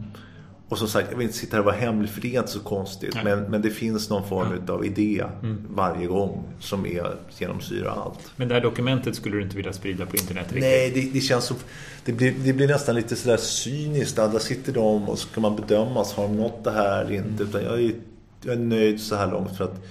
Och 0.70 0.78
som 0.78 0.88
sagt, 0.88 1.08
jag 1.12 1.18
vill 1.18 1.28
inte 1.28 1.38
sitta 1.38 1.56
här 1.56 1.60
och 1.60 1.66
vara 1.66 1.76
hemlig 1.76 2.10
för 2.10 2.22
det 2.22 2.36
är 2.36 2.40
inte 2.40 2.52
så 2.52 2.60
konstigt. 2.60 3.18
Men, 3.24 3.44
men 3.44 3.62
det 3.62 3.70
finns 3.70 4.10
någon 4.10 4.28
form 4.28 4.48
ja. 4.68 4.74
av 4.74 4.86
idé 4.86 5.24
mm. 5.44 5.66
varje 5.70 6.08
gång 6.08 6.44
som 6.60 6.86
är 6.86 7.16
genomsyrar 7.38 8.04
allt. 8.06 8.32
Men 8.36 8.48
det 8.48 8.54
här 8.54 8.62
dokumentet 8.62 9.16
skulle 9.16 9.36
du 9.36 9.44
inte 9.44 9.56
vilja 9.56 9.74
sprida 9.74 10.06
på 10.06 10.18
internet 10.18 10.46
riktigt? 10.46 10.62
Nej, 10.62 10.92
det, 10.92 11.14
det 11.14 11.22
känns 11.22 11.46
som... 11.46 11.58
Det 12.06 12.14
blir, 12.14 12.34
det 12.44 12.54
blir 12.54 12.68
nästan 12.68 12.96
lite 12.96 13.16
sådär 13.16 13.38
cyniskt. 13.38 14.16
Där 14.16 14.40
sitter 14.40 14.74
de 14.74 15.10
och 15.10 15.20
så 15.20 15.30
kan 15.30 15.42
man 15.42 15.56
bedömas. 15.56 16.14
Har 16.14 16.24
de 16.24 16.38
nått 16.38 16.64
det 16.64 16.72
här 16.72 17.06
eller 17.06 17.16
inte? 17.16 17.44
Mm. 17.44 17.48
Utan 17.50 17.64
jag 17.64 17.82
är, 17.82 17.94
jag 18.44 18.54
är 18.54 18.60
nöjd 18.60 19.02
så 19.02 19.16
här 19.16 19.32
långt 19.32 19.58
för 19.58 19.64
att 19.64 19.86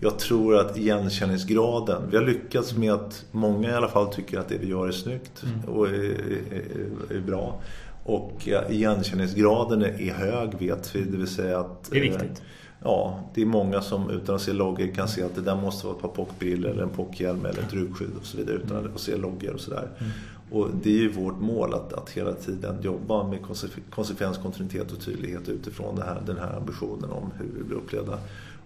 jag 0.00 0.18
tror 0.18 0.56
att 0.56 0.76
igenkänningsgraden, 0.76 2.02
vi 2.10 2.16
har 2.16 2.24
lyckats 2.24 2.76
med 2.76 2.92
att 2.92 3.24
många 3.30 3.70
i 3.70 3.74
alla 3.74 3.88
fall 3.88 4.14
tycker 4.14 4.38
att 4.38 4.48
det 4.48 4.58
vi 4.58 4.68
gör 4.68 4.88
är 4.88 4.92
snyggt 4.92 5.42
mm. 5.42 5.74
och 5.74 5.88
är, 5.88 5.92
är, 5.92 7.16
är, 7.16 7.20
bra. 7.20 7.60
Och 8.08 8.48
igenkänningsgraden 8.68 9.82
är 9.82 10.12
hög 10.12 10.54
vet 10.58 10.96
vi, 10.96 11.02
det 11.02 11.16
vill 11.16 11.26
säga 11.26 11.60
att... 11.60 11.90
Det 11.90 11.98
är 11.98 12.02
viktigt. 12.02 12.22
Eh, 12.22 12.44
ja, 12.82 13.20
det 13.34 13.42
är 13.42 13.46
många 13.46 13.80
som 13.80 14.10
utan 14.10 14.34
att 14.34 14.42
se 14.42 14.52
loggor 14.52 14.94
kan 14.94 15.08
se 15.08 15.22
att 15.22 15.34
det 15.34 15.40
där 15.40 15.56
måste 15.56 15.86
vara 15.86 15.96
ett 15.96 16.02
par 16.02 16.08
pockbrillor 16.08 16.70
eller 16.70 16.82
en 16.82 16.88
pockhjälm 16.88 17.44
eller 17.44 17.60
ett 17.62 17.72
rugskydd 17.72 18.10
och 18.20 18.26
så 18.26 18.36
vidare 18.36 18.56
utan 18.56 18.76
mm. 18.76 18.94
att 18.94 19.00
se 19.00 19.16
loggor 19.16 19.54
och 19.54 19.60
sådär. 19.60 19.88
Mm. 19.98 20.12
Och 20.50 20.68
det 20.82 20.90
är 20.90 20.98
ju 20.98 21.12
vårt 21.12 21.40
mål 21.40 21.74
att, 21.74 21.92
att 21.92 22.10
hela 22.10 22.32
tiden 22.32 22.76
jobba 22.82 23.28
med 23.28 23.38
konsekvens, 23.90 24.38
kontinuitet 24.38 24.92
och 24.92 25.00
tydlighet 25.00 25.48
utifrån 25.48 26.02
här, 26.02 26.22
den 26.26 26.38
här 26.38 26.56
ambitionen 26.56 27.10
om 27.10 27.32
hur 27.38 27.48
vi 27.58 27.64
blir 27.64 27.76
upplevda. 27.76 28.18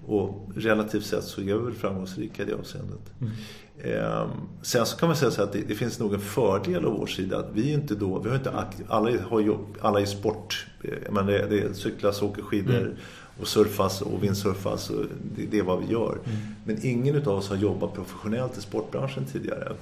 Och 0.07 0.49
relativt 0.57 1.07
sett 1.07 1.25
så 1.25 1.41
är 1.41 1.45
vi 1.45 1.53
väl 1.53 1.73
framgångsrika 1.73 2.43
i 2.43 2.47
det 2.47 2.55
avseendet. 2.55 3.13
Mm. 3.21 3.33
Eh, 3.79 4.31
sen 4.63 4.87
så 4.87 4.97
kan 4.97 5.09
man 5.09 5.17
säga 5.17 5.31
så 5.31 5.43
att 5.43 5.53
det, 5.53 5.61
det, 5.69 5.75
finns 5.75 5.99
nog 5.99 6.15
en 6.15 6.21
fördel 6.21 6.85
av 6.85 6.93
vår 6.93 7.07
sida 7.07 7.39
att 7.39 7.51
vi 7.53 7.73
inte 7.73 7.95
då, 7.95 8.19
vi 8.19 8.29
har 8.29 8.37
inte 8.37 8.53
alla 8.89 9.21
har 9.21 9.41
jobb, 9.41 9.77
alla 9.81 10.01
är 10.01 10.05
sport, 10.05 10.67
men 11.11 11.27
det, 11.27 11.47
det 11.47 11.75
cyklas, 11.75 12.23
åker 12.23 12.43
skidor 12.43 12.81
mm. 12.81 12.97
Och 13.41 13.49
surfas 13.49 14.03
och 14.03 14.25
vindsurfas 14.25 14.91
och 14.91 15.05
det, 15.37 15.47
det, 15.47 15.59
är 15.59 15.63
vad 15.63 15.81
vi 15.81 15.93
gör. 15.93 16.19
Mm. 16.25 16.39
Men 16.65 16.87
ingen 16.87 17.17
av 17.17 17.29
oss 17.29 17.49
har 17.49 17.57
jobbat 17.57 17.95
professionellt 17.95 18.59
i 18.59 18.61
sportbranschen 18.61 19.25
tidigare. 19.25 19.73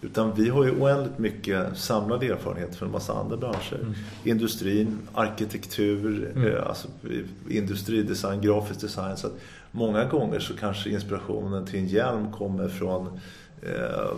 Utan 0.00 0.34
vi 0.34 0.48
har 0.48 0.64
ju 0.64 0.70
oändligt 0.70 1.18
mycket 1.18 1.78
samlade 1.78 2.26
erfarenheter 2.26 2.74
från 2.74 2.88
en 2.88 2.92
massa 2.92 3.12
andra 3.12 3.36
branscher. 3.36 3.78
Mm. 3.82 3.94
Industrin, 4.24 4.98
arkitektur, 5.14 6.32
mm. 6.36 6.48
eh, 6.48 6.66
alltså, 6.66 6.88
industridesign, 7.48 8.40
grafisk 8.40 8.80
design. 8.80 9.16
Så 9.16 9.26
att 9.26 9.34
många 9.70 10.04
gånger 10.04 10.38
så 10.38 10.56
kanske 10.56 10.90
inspirationen 10.90 11.66
till 11.66 11.78
en 11.78 11.86
hjälm 11.86 12.32
kommer 12.32 12.68
från 12.68 13.20
eh, 13.62 14.16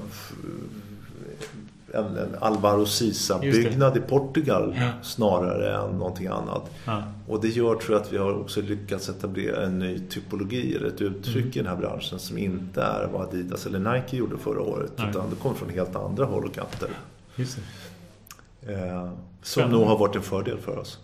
en, 1.93 2.17
en 2.17 2.35
Alvaro 2.41 2.87
Sisa-byggnad 2.87 3.97
i 3.97 4.01
Portugal 4.01 4.75
ja. 4.79 4.91
snarare 5.03 5.77
än 5.77 5.99
någonting 5.99 6.27
annat. 6.27 6.71
Ja. 6.85 7.03
Och 7.29 7.41
det 7.41 7.49
gör 7.49 7.75
tror 7.75 7.97
jag 7.97 8.03
att 8.03 8.13
vi 8.13 8.19
har 8.19 8.41
också 8.41 8.63
lyckats 8.63 9.09
etablera 9.09 9.67
en 9.67 9.79
ny 9.79 9.99
typologi 9.99 10.77
eller 10.77 10.89
ett 10.89 11.01
uttryck 11.01 11.37
mm. 11.37 11.49
i 11.49 11.59
den 11.59 11.67
här 11.67 11.77
branschen 11.77 12.19
som 12.19 12.39
inte 12.39 12.83
är 12.83 13.09
vad 13.13 13.23
Adidas 13.23 13.67
eller 13.67 13.79
Nike 13.79 14.17
gjorde 14.17 14.39
förra 14.39 14.61
året 14.61 14.93
Nej. 14.97 15.11
utan 15.11 15.31
det 15.31 15.37
kommer 15.37 15.57
från 15.57 15.71
helt 15.71 15.97
andra 15.97 16.25
håll 16.25 16.45
och 16.45 16.55
kanter. 16.55 16.89
Just 17.37 17.59
det. 18.61 18.75
Eh, 18.75 19.11
som 19.43 19.71
nog 19.71 19.87
har 19.87 19.99
varit 19.99 20.17
en 20.17 20.23
fördel 20.23 20.59
för 20.59 20.79
oss. 20.79 20.99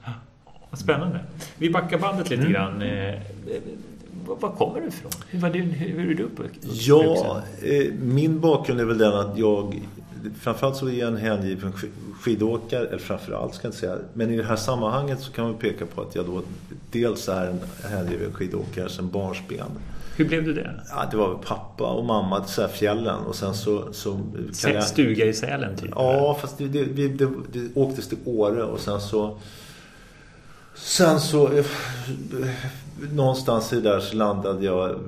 Spännande. 0.72 1.20
Vi 1.58 1.70
backar 1.70 1.98
bandet 1.98 2.30
lite 2.30 2.42
mm. 2.42 2.52
grann. 2.52 2.82
Eh, 2.82 3.20
var 4.26 4.50
kommer 4.50 4.80
du 4.80 4.86
ifrån? 4.86 5.10
Hur, 5.28 5.38
var 5.38 5.50
du, 5.50 5.60
hur 5.60 6.10
är 6.10 6.14
du 6.14 6.22
uppvuxen? 6.22 6.70
Ja, 6.72 7.42
eh, 7.62 7.92
min 8.00 8.40
bakgrund 8.40 8.80
är 8.80 8.84
väl 8.84 8.98
den 8.98 9.14
att 9.14 9.38
jag 9.38 9.82
framförallt 10.40 10.76
så 10.76 10.88
är 10.88 10.92
jag 10.92 11.08
en 11.08 11.16
hängiven 11.16 11.72
skidåkare, 12.20 12.86
eller 12.86 12.98
framförallt 12.98 13.54
ska 13.54 13.66
jag 13.66 13.68
inte 13.68 13.80
säga, 13.80 13.98
men 14.12 14.30
i 14.30 14.36
det 14.36 14.44
här 14.44 14.56
sammanhanget 14.56 15.20
så 15.20 15.32
kan 15.32 15.44
man 15.44 15.54
peka 15.54 15.86
på 15.86 16.02
att 16.02 16.14
jag 16.14 16.26
då 16.26 16.42
dels 16.90 17.28
är 17.28 17.46
en 17.46 17.60
hängiven 17.90 18.32
skidåkare 18.32 18.88
sedan 18.88 19.10
barnsben. 19.10 19.66
Hur 20.16 20.24
blev 20.24 20.44
du 20.44 20.52
det? 20.52 20.80
Ja, 20.90 21.08
det 21.10 21.16
var 21.16 21.34
pappa 21.34 21.84
och 21.84 22.04
mamma 22.04 22.40
till 22.40 22.66
fjällen 22.66 23.18
och 23.26 23.34
sen 23.34 23.54
så... 23.54 23.92
så 23.92 24.20
jag... 24.64 24.84
Stuga 24.84 25.26
i 25.26 25.34
Sälen 25.34 25.76
typ? 25.76 25.90
Ja, 25.94 26.38
fast 26.40 26.58
det, 26.58 26.68
det, 26.68 26.84
det, 26.84 27.08
det, 27.08 27.28
det 27.52 27.80
åktes 27.80 28.08
till 28.08 28.18
Åre 28.24 28.62
och 28.62 28.80
sen 28.80 29.00
så... 29.00 29.38
Sen 30.74 31.20
så... 31.20 31.62
Någonstans 33.12 33.72
i 33.72 33.80
där 33.80 34.00
så 34.00 34.16
landade 34.16 34.64
jag 34.64 35.00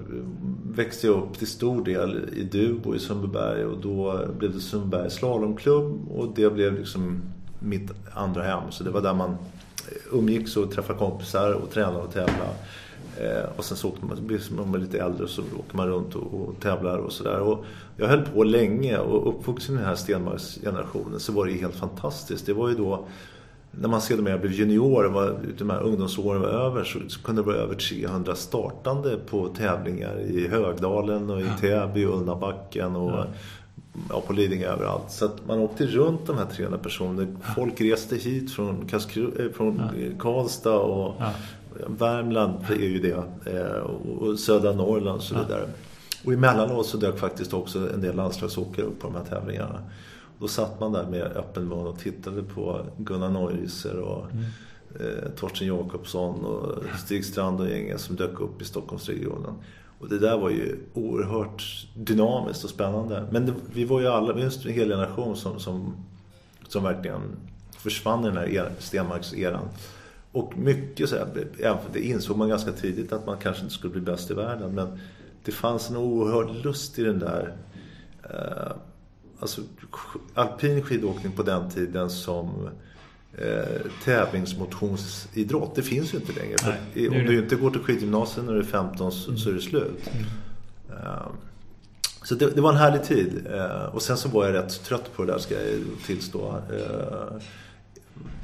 växte 0.75 1.07
jag 1.07 1.17
upp 1.17 1.39
till 1.39 1.47
stor 1.47 1.85
del 1.85 2.29
i 2.33 2.43
Dubo 2.43 2.95
i 2.95 2.99
Sundbyberg 2.99 3.65
och 3.65 3.79
då 3.79 4.27
blev 4.39 4.53
det 4.53 4.61
Sundbyberg 4.61 5.11
slalomklubb 5.11 6.09
och 6.11 6.33
det 6.35 6.51
blev 6.51 6.79
liksom 6.79 7.23
mitt 7.59 7.91
andra 8.13 8.43
hem. 8.43 8.63
Så 8.71 8.85
det 8.85 8.91
var 8.91 9.01
där 9.01 9.15
man 9.15 9.31
eh, 9.31 10.19
umgicks 10.19 10.57
och 10.57 10.71
träffade 10.71 10.99
kompisar 10.99 11.53
och 11.53 11.71
tränade 11.71 11.99
och 11.99 12.13
tävlade. 12.13 12.55
Eh, 13.21 13.45
och 13.57 13.65
sen 13.65 13.77
så 13.77 13.89
åkte 13.89 14.07
man, 14.07 14.27
blir 14.27 14.65
man 14.67 14.81
lite 14.81 14.99
äldre 14.99 15.29
så 15.29 15.43
åker 15.43 15.77
man 15.77 15.89
runt 15.89 16.15
och, 16.15 16.35
och 16.35 16.61
tävlar 16.61 16.99
och 16.99 17.13
sådär. 17.13 17.59
Jag 17.97 18.09
höll 18.09 18.23
på 18.23 18.45
länge 18.45 18.99
och 18.99 19.29
uppvuxen 19.29 19.75
i 19.75 19.79
den 19.79 19.87
här 19.87 19.95
Stenmarksgenerationen 19.95 21.21
så 21.21 21.33
var 21.33 21.47
det 21.47 21.53
helt 21.53 21.77
fantastiskt. 21.77 22.47
Det 22.47 22.53
var 22.53 22.69
ju 22.69 22.75
då 22.75 23.07
när 23.81 23.89
man 23.89 24.01
sedermera 24.01 24.39
blev 24.39 24.53
junior 24.53 25.17
och 25.17 25.33
de 25.59 25.71
här 25.71 25.81
ungdomsåren 25.81 26.41
var 26.41 26.49
över 26.49 26.85
så, 26.85 26.99
så 27.09 27.23
kunde 27.23 27.43
det 27.43 27.47
vara 27.47 27.57
över 27.57 27.75
300 27.75 28.35
startande 28.35 29.17
på 29.17 29.49
tävlingar 29.49 30.21
i 30.21 30.49
Högdalen 30.49 31.31
och 31.31 31.41
i 31.41 31.47
Täby 31.61 32.05
och 32.05 32.19
Ullnabacken 32.19 32.97
och 32.97 33.11
ja. 33.11 33.27
ja. 34.11 34.21
på 34.21 34.33
Lidingö 34.33 34.67
överallt. 34.67 35.11
Så 35.11 35.25
att 35.25 35.47
man 35.47 35.59
åkte 35.59 35.87
runt 35.87 36.27
de 36.27 36.39
här 36.39 36.47
300 36.47 36.79
personerna. 36.79 37.37
Folk 37.57 37.81
reste 37.81 38.17
hit 38.17 38.53
från, 38.53 38.87
Kaskru, 38.87 39.31
eh, 39.39 39.53
från 39.57 39.83
ja. 39.97 40.09
Karlstad 40.19 40.79
och 40.79 41.15
ja. 41.19 41.33
Värmland 41.87 42.55
är 42.71 42.75
ju 42.75 42.99
det. 42.99 43.25
Eh, 43.53 43.81
och 44.19 44.39
södra 44.39 44.73
Norrland 44.73 45.17
och 45.17 45.23
så 45.23 45.35
vidare. 45.35 45.69
Och 46.25 46.33
emellanåt 46.33 46.87
så 46.87 46.97
dök 46.97 47.19
faktiskt 47.19 47.55
också 47.55 47.79
en 47.95 48.01
del 48.01 48.17
landslagsåkare 48.17 48.87
upp 48.87 49.01
på 49.01 49.07
de 49.07 49.17
här 49.17 49.25
tävlingarna. 49.25 49.81
Då 50.45 50.49
satt 50.49 50.81
man 50.81 50.93
där 50.93 51.07
med 51.07 51.23
öppen 51.23 51.69
mun 51.69 51.87
och 51.87 51.99
tittade 51.99 52.43
på 52.43 52.87
Gunnar 52.99 53.31
Neuriser 53.31 53.99
och 53.99 54.27
mm. 54.31 54.45
eh, 55.01 55.31
Torsten 55.37 55.67
Jakobsson 55.67 56.45
och 56.45 56.83
Stig 56.99 57.25
Strand 57.25 57.61
och 57.61 57.69
gänget 57.69 58.01
som 58.01 58.17
dök 58.17 58.41
upp 58.41 58.63
i 58.63 58.65
Stockholmsregionen. 58.65 59.55
Och 59.99 60.09
det 60.09 60.19
där 60.19 60.39
var 60.39 60.51
ju 60.51 60.77
oerhört 60.95 61.87
dynamiskt 61.97 62.65
och 62.65 62.71
spännande. 62.71 63.27
Men 63.31 63.47
det, 63.47 63.53
vi 63.73 63.85
var 63.85 64.01
ju 64.01 64.07
alla, 64.07 64.33
vi 64.33 64.43
var 64.45 64.67
en 64.67 64.73
hel 64.73 64.89
generation 64.89 65.37
som, 65.37 65.61
som, 65.61 65.95
som 66.69 66.83
verkligen 66.85 67.23
försvann 67.79 68.25
i 68.25 68.27
den 68.27 68.37
här 68.37 68.73
Stenmarkseran. 68.79 69.69
Och 70.33 70.59
mycket 70.59 71.09
så 71.09 71.17
här, 71.17 71.29
det 71.93 72.01
insåg 72.01 72.37
man 72.37 72.49
ganska 72.49 72.73
tidigt 72.73 73.13
att 73.13 73.27
man 73.27 73.37
kanske 73.39 73.63
inte 73.63 73.75
skulle 73.75 73.93
bli 73.93 74.03
bäst 74.03 74.31
i 74.31 74.35
världen. 74.35 74.75
Men 74.75 74.99
det 75.45 75.53
fanns 75.53 75.91
en 75.91 75.97
oerhörd 75.97 76.65
lust 76.65 76.99
i 76.99 77.05
den 77.05 77.19
där 77.19 77.57
eh, 78.23 78.73
alltså, 79.41 79.61
alpin 80.35 80.83
skidåkning 80.83 81.33
på 81.33 81.43
den 81.43 81.71
tiden 81.71 82.11
som 82.11 82.69
eh, 83.39 83.91
tävlingsmotionsidrott. 84.05 85.75
Det 85.75 85.83
finns 85.83 86.15
ju 86.15 86.19
inte 86.19 86.33
längre. 86.33 86.57
Nej, 86.65 87.09
om 87.09 87.27
du 87.27 87.39
inte 87.39 87.57
går 87.57 87.71
till 87.71 87.81
skidgymnasiet 87.81 88.47
när 88.47 88.53
du 88.53 88.59
är 88.59 88.65
15 88.65 89.13
så, 89.13 89.29
mm. 89.29 89.39
så 89.39 89.51
är 89.51 89.55
det 89.55 89.61
slut. 89.61 90.11
Mm. 90.13 90.25
Uh, 90.91 91.27
så 92.23 92.35
det, 92.35 92.51
det, 92.51 92.61
var 92.61 92.71
en 92.71 92.77
härlig 92.77 93.05
tid. 93.05 93.47
Uh, 93.53 93.95
och 93.95 94.03
sen 94.03 94.17
så 94.17 94.29
var 94.29 94.45
jag 94.45 94.55
rätt 94.55 94.85
trött 94.85 95.17
på 95.17 95.25
det 95.25 95.33
där 95.33 95.39
ska 95.39 95.55
jag 95.55 95.81
tillstå. 96.07 96.63
Uh, 96.73 97.41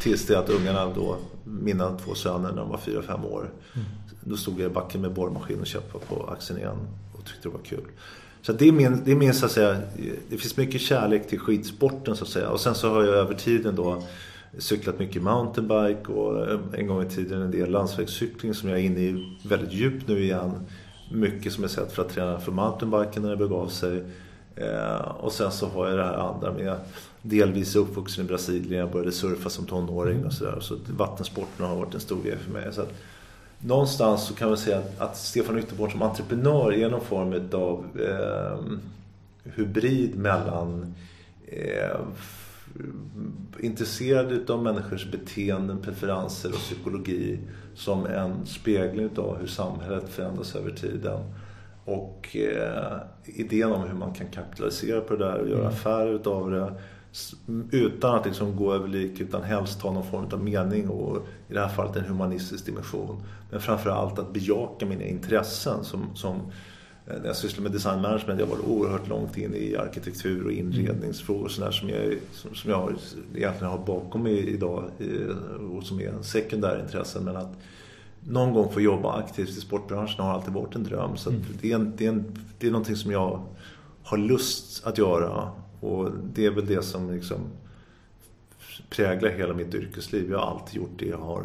tills 0.00 0.26
det 0.26 0.38
att 0.38 0.50
ungarna 0.50 0.86
då, 0.94 1.16
mina 1.44 1.98
två 1.98 2.14
söner 2.14 2.48
när 2.48 2.56
de 2.56 2.68
var 2.68 2.78
4-5 2.78 3.26
år. 3.26 3.50
Mm. 3.74 3.86
Då 4.24 4.36
stod 4.36 4.60
jag 4.60 4.70
i 4.70 4.74
backen 4.74 5.00
med 5.00 5.12
borrmaskin 5.12 5.60
och 5.60 5.66
käppade 5.66 6.04
på 6.06 6.26
axeln 6.26 6.58
igen 6.58 6.88
och 7.18 7.24
tyckte 7.24 7.42
det 7.42 7.48
var 7.48 7.64
kul. 7.64 7.84
Så 8.42 8.52
det 8.52 8.68
är 8.68 8.72
min, 8.72 9.02
det 9.04 9.12
är 9.12 9.16
min 9.16 9.34
så 9.34 9.46
att 9.46 9.52
säga, 9.52 9.76
det 10.28 10.36
finns 10.36 10.56
mycket 10.56 10.80
kärlek 10.80 11.28
till 11.28 11.38
skidsporten 11.38 12.16
så 12.16 12.24
att 12.24 12.30
säga. 12.30 12.48
Och 12.48 12.60
sen 12.60 12.74
så 12.74 12.88
har 12.88 13.04
jag 13.04 13.14
över 13.14 13.34
tiden 13.34 13.76
då 13.76 14.02
cyklat 14.58 14.98
mycket 14.98 15.22
mountainbike 15.22 16.12
och 16.12 16.48
eh, 16.48 16.58
en 16.72 16.86
gång 16.86 17.02
i 17.02 17.08
tiden 17.08 17.42
en 17.42 17.50
del 17.50 17.70
landsvägscykling 17.70 18.54
som 18.54 18.68
jag 18.68 18.78
är 18.78 18.82
inne 18.82 19.00
i 19.00 19.36
väldigt 19.44 19.72
djupt 19.72 20.08
nu 20.08 20.22
igen. 20.22 20.52
Mycket 21.12 21.52
som 21.52 21.64
jag 21.64 21.70
sett 21.70 21.92
för 21.92 22.02
att 22.02 22.08
träna 22.08 22.40
för 22.40 22.52
mountainbiken 22.52 23.22
när 23.22 23.30
det 23.30 23.36
begav 23.36 23.68
sig. 23.68 24.04
Eh, 24.56 25.00
och 25.00 25.32
sen 25.32 25.52
så 25.52 25.66
har 25.66 25.88
jag 25.88 25.98
det 25.98 26.04
här 26.04 26.14
andra 26.14 26.52
med 26.52 26.76
delvis 27.22 27.76
uppvuxen 27.76 28.24
i 28.24 28.28
Brasilien. 28.28 28.80
Jag 28.80 28.90
började 28.90 29.12
surfa 29.12 29.50
som 29.50 29.66
tonåring 29.66 30.24
och 30.24 30.32
sådär. 30.32 30.60
Så 30.60 30.76
vattensporten 30.96 31.66
har 31.66 31.76
varit 31.76 31.94
en 31.94 32.00
stor 32.00 32.22
grej 32.22 32.36
för 32.36 32.52
mig. 32.52 32.72
Så 32.72 32.80
att, 32.80 32.92
någonstans 33.62 34.26
så 34.26 34.34
kan 34.34 34.48
man 34.48 34.58
säga 34.58 34.82
att 34.98 35.16
Stefan 35.16 35.58
Ytterborn 35.58 35.90
som 35.90 36.02
entreprenör 36.02 36.72
är 36.74 36.90
någon 36.90 37.00
form 37.00 37.48
av 37.52 37.84
eh, 38.00 38.58
hybrid 39.54 40.16
mellan 40.16 40.94
eh, 41.46 42.00
intresserad 43.60 44.50
av 44.50 44.62
människors 44.62 45.10
beteenden, 45.10 45.78
preferenser 45.78 46.48
och 46.48 46.54
psykologi 46.54 47.38
som 47.74 48.06
en 48.06 48.46
spegling 48.46 49.10
av 49.16 49.38
hur 49.40 49.46
samhället 49.46 50.08
förändras 50.08 50.56
över 50.56 50.70
tiden. 50.70 51.20
Och 51.84 52.36
eh, 52.36 53.00
idén 53.24 53.72
om 53.72 53.82
hur 53.82 53.94
man 53.94 54.14
kan 54.14 54.26
kapitalisera 54.26 55.00
på 55.00 55.16
det 55.16 55.24
där 55.24 55.38
och 55.38 55.48
göra 55.48 55.60
mm. 55.60 55.72
affärer 55.72 56.14
utav 56.14 56.50
det 56.50 56.72
utan 57.70 58.14
att 58.14 58.26
liksom 58.26 58.56
gå 58.56 58.74
över 58.74 58.88
lik 58.88 59.20
utan 59.20 59.42
helst 59.42 59.80
ha 59.82 59.92
någon 59.92 60.10
form 60.10 60.28
av 60.32 60.44
mening 60.44 60.88
och 60.88 61.16
i 61.48 61.54
det 61.54 61.60
här 61.60 61.68
fallet 61.68 61.96
en 61.96 62.04
humanistisk 62.04 62.66
dimension. 62.66 63.22
Men 63.50 63.60
framförallt 63.60 64.18
att 64.18 64.32
bejaka 64.32 64.86
mina 64.86 65.04
intressen 65.04 65.84
som, 65.84 66.16
som 66.16 66.36
eh, 67.06 67.18
när 67.20 67.26
jag 67.26 67.36
sysslar 67.36 67.62
med 67.62 67.72
design 67.72 68.00
management, 68.00 68.40
jag 68.40 68.46
var 68.46 68.68
oerhört 68.68 69.08
långt 69.08 69.38
in 69.38 69.54
i 69.54 69.76
arkitektur 69.76 70.44
och 70.44 70.52
inredningsfrågor 70.52 71.44
och 71.44 71.50
sådär 71.50 71.70
som 71.70 71.88
jag, 71.88 72.18
som, 72.32 72.54
som 72.54 72.70
jag 72.70 72.94
egentligen 73.34 73.70
har 73.70 73.86
bakom 73.86 74.22
mig 74.22 74.48
idag 74.48 74.84
och 75.76 75.84
som 75.84 76.00
är 76.00 76.08
en 76.08 76.24
sekundär 76.24 76.82
intressen. 76.84 77.24
Men 77.24 77.36
att 77.36 77.52
någon 78.20 78.54
gång 78.54 78.72
få 78.72 78.80
jobba 78.80 79.12
aktivt 79.12 79.48
i 79.48 79.60
sportbranschen 79.60 80.24
har 80.24 80.32
alltid 80.32 80.52
varit 80.54 80.74
en 80.74 80.84
dröm. 80.84 81.16
Så 81.16 81.30
mm. 81.30 81.42
det, 81.60 81.70
är 81.70 81.74
en, 81.74 81.92
det, 81.96 82.04
är 82.04 82.08
en, 82.08 82.38
det 82.58 82.66
är 82.66 82.70
någonting 82.70 82.96
som 82.96 83.10
jag 83.10 83.46
har 84.02 84.18
lust 84.18 84.86
att 84.86 84.98
göra 84.98 85.50
och 85.80 86.10
det 86.34 86.46
är 86.46 86.50
väl 86.50 86.66
det 86.66 86.82
som 86.82 87.14
liksom 87.14 87.40
präglar 88.90 89.30
hela 89.30 89.54
mitt 89.54 89.74
yrkesliv. 89.74 90.30
Jag 90.30 90.38
har 90.38 90.50
alltid 90.50 90.76
gjort 90.76 90.98
det 90.98 91.06
jag 91.06 91.18
har 91.18 91.44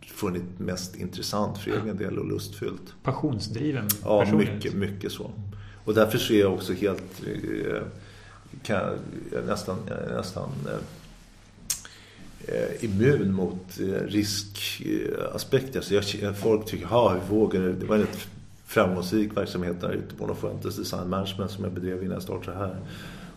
funnit 0.00 0.58
mest 0.58 0.96
intressant 0.96 1.58
för 1.58 1.70
egen 1.70 1.96
del 1.96 2.18
och 2.18 2.28
lustfyllt. 2.28 2.94
Passionsdriven 3.02 3.88
Ja, 4.04 4.32
mycket, 4.32 4.74
mycket 4.74 5.12
så. 5.12 5.30
Och 5.84 5.94
därför 5.94 6.18
så 6.18 6.32
är 6.32 6.40
jag 6.40 6.54
också 6.54 6.72
helt 6.72 7.22
eh, 7.26 7.82
kan, 8.62 8.98
nästan, 9.46 9.78
nästan 10.10 10.48
eh, 12.46 12.84
immun 12.84 13.32
mot 13.32 13.80
eh, 13.80 14.06
riskaspekter. 14.06 15.80
Så 15.80 15.94
jag, 15.94 16.38
folk 16.38 16.66
tycker, 16.66 16.86
ja, 16.90 17.08
hur 17.08 17.36
vågar 17.36 17.60
det? 17.60 17.72
Det 17.72 17.86
var 17.86 17.98
ett 17.98 18.28
framgångsrik 18.68 19.36
verksamhet 19.36 19.80
där 19.80 19.92
ute 19.92 20.14
på 20.14 20.26
Nofuentes 20.26 20.76
Design 20.76 21.08
Management 21.08 21.50
som 21.50 21.64
jag 21.64 21.72
bedrev 21.72 22.02
innan 22.02 22.12
jag 22.12 22.22
startade 22.22 22.56
här. 22.56 22.76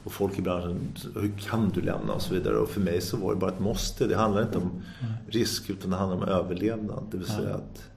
Och 0.04 0.12
folk 0.12 0.40
i 0.40 0.42
branschen, 0.42 0.80
hur 1.16 1.32
kan 1.50 1.70
du 1.70 1.82
lämna 1.82 2.14
och 2.14 2.22
så 2.22 2.34
vidare. 2.34 2.58
Och 2.58 2.70
för 2.70 2.82
mig 2.82 3.02
så 3.02 3.18
var 3.18 3.34
det 3.34 3.40
bara 3.40 3.52
ett 3.52 3.60
måste. 3.60 4.08
Det 4.08 4.16
handlar 4.16 4.42
inte 4.42 4.58
om 4.58 4.84
risk 5.28 5.70
utan 5.70 5.92
det 5.92 5.98
handlar 5.98 6.18
om 6.18 6.24
överlevnad. 6.24 7.04
Det 7.12 7.18
vill 7.18 7.28
säga 7.28 7.56
att 7.56 7.90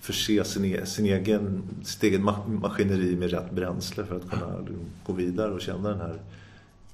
förse 0.00 0.44
sin, 0.44 0.64
e-, 0.64 0.86
sin 0.86 1.06
egen, 1.06 1.62
sitt 1.84 2.02
eget 2.02 2.20
maskineri 2.46 3.16
med 3.16 3.30
rätt 3.30 3.50
bränsle 3.50 4.04
för 4.04 4.16
att 4.16 4.30
kunna 4.30 4.66
gå 5.06 5.12
vidare 5.12 5.52
och 5.52 5.60
känna 5.60 5.88
den 5.88 6.00
här 6.00 6.20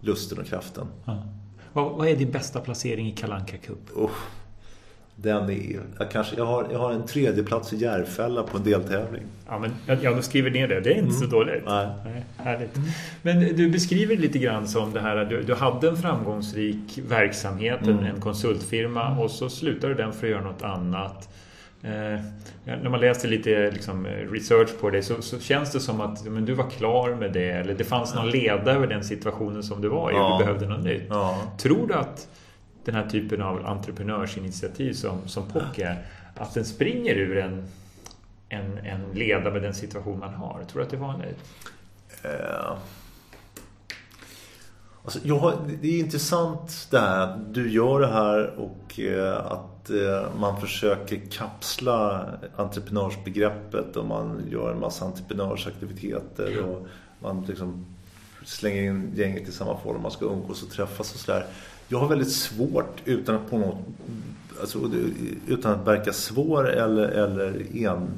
lusten 0.00 0.38
och 0.38 0.46
kraften. 0.46 0.86
Ja. 1.04 1.26
Vad, 1.72 1.96
vad 1.96 2.08
är 2.08 2.16
din 2.16 2.30
bästa 2.30 2.60
placering 2.60 3.08
i 3.08 3.12
Kalanka 3.12 3.58
Cup? 3.58 3.96
Oh, 3.96 4.10
den 5.16 5.50
är, 5.50 5.80
jag, 5.98 6.10
kanske, 6.10 6.36
jag, 6.36 6.46
har, 6.46 6.66
jag 6.72 6.78
har 6.78 6.92
en 6.92 7.06
tredje 7.06 7.42
plats 7.42 7.72
i 7.72 7.76
Järfälla 7.76 8.42
på 8.42 8.56
en 8.56 8.64
deltävling. 8.64 9.22
Ja, 9.48 9.58
men 9.58 9.70
jag, 9.86 10.04
jag 10.04 10.24
skriver 10.24 10.50
ner 10.50 10.68
det. 10.68 10.80
Det 10.80 10.90
är 10.90 10.98
inte 10.98 11.16
mm. 11.16 11.20
så 11.20 11.26
dåligt. 11.26 11.62
Nej. 11.66 11.88
Nej, 12.04 12.24
härligt. 12.36 12.76
Men 13.22 13.56
du 13.56 13.70
beskriver 13.70 14.16
lite 14.16 14.38
grann 14.38 14.68
som 14.68 14.92
det 14.92 15.00
här 15.00 15.16
att 15.16 15.28
du, 15.28 15.42
du 15.42 15.54
hade 15.54 15.88
en 15.88 15.96
framgångsrik 15.96 16.98
verksamhet, 17.08 17.82
mm. 17.82 17.98
en, 17.98 18.04
en 18.04 18.20
konsultfirma 18.20 19.18
och 19.18 19.30
så 19.30 19.48
slutade 19.48 19.94
du 19.94 20.02
den 20.02 20.12
för 20.12 20.26
att 20.26 20.30
göra 20.30 20.44
något 20.44 20.62
annat. 20.62 21.28
Eh, 21.82 22.20
när 22.64 22.88
man 22.88 23.00
läser 23.00 23.28
lite 23.28 23.70
liksom, 23.70 24.06
research 24.06 24.80
på 24.80 24.90
dig 24.90 25.02
så, 25.02 25.22
så, 25.22 25.40
känns 25.40 25.72
det 25.72 25.80
som 25.80 26.00
att 26.00 26.24
men, 26.24 26.44
du 26.44 26.54
var 26.54 26.70
klar 26.70 27.14
med 27.14 27.32
det 27.32 27.50
eller 27.50 27.74
det 27.74 27.84
fanns 27.84 28.14
någon 28.14 28.30
leda 28.30 28.72
över 28.72 28.86
den 28.86 29.04
situationen 29.04 29.62
som 29.62 29.80
du 29.80 29.88
var 29.88 30.10
i 30.10 30.14
och 30.14 30.38
du 30.38 30.44
behövde 30.44 30.68
något 30.68 30.84
nytt. 30.84 31.06
Ja. 31.08 31.42
Tror 31.58 31.86
du 31.86 31.94
att 31.94 32.28
den 32.84 32.94
här 32.94 33.08
typen 33.08 33.42
av 33.42 33.66
entreprenörsinitiativ 33.66 34.92
som, 34.92 35.28
som 35.28 35.48
POC 35.48 35.78
är, 35.78 36.06
att 36.36 36.54
den 36.54 36.64
springer 36.64 37.14
ur 37.14 37.38
en, 37.38 37.66
en, 38.48 38.78
en 38.78 39.12
leda 39.12 39.50
med 39.50 39.62
den 39.62 39.74
situation 39.74 40.18
man 40.18 40.34
har. 40.34 40.64
Tror 40.64 40.80
du 40.80 40.84
att 40.84 40.90
det 40.90 40.96
är 40.96 41.00
vanligt? 41.00 41.38
Uh, 42.24 42.76
alltså, 45.04 45.18
jag, 45.22 45.52
det 45.82 45.88
är 45.88 45.98
intressant 45.98 46.88
det 46.90 46.98
här 46.98 47.20
att 47.20 47.54
du 47.54 47.70
gör 47.70 48.00
det 48.00 48.12
här 48.12 48.46
och 48.46 48.98
uh, 48.98 49.52
att 49.52 49.90
uh, 49.90 50.38
man 50.40 50.60
försöker 50.60 51.20
kapsla 51.30 52.26
entreprenörsbegreppet 52.56 53.96
och 53.96 54.06
man 54.06 54.42
gör 54.50 54.72
en 54.72 54.80
massa 54.80 55.04
entreprenörsaktiviteter 55.04 56.62
och 56.64 56.86
man 57.18 57.44
liksom 57.48 57.86
slänger 58.44 58.82
in 58.82 59.12
gänget 59.14 59.48
i 59.48 59.52
samma 59.52 59.76
form, 59.78 60.02
man 60.02 60.10
ska 60.10 60.24
umgås 60.24 60.62
och 60.62 60.70
träffas 60.70 61.14
och 61.14 61.20
sådär. 61.20 61.46
Jag 61.94 61.98
har 62.00 62.08
väldigt 62.08 62.32
svårt 62.32 63.02
utan 63.04 63.34
att 63.34 63.50
på 63.50 63.58
något 63.58 63.78
alltså, 64.60 64.90
utan 65.46 65.72
att 65.72 65.86
verka 65.86 66.12
svår 66.12 66.70
eller, 66.70 67.08
eller 67.08 67.76
en 67.76 68.08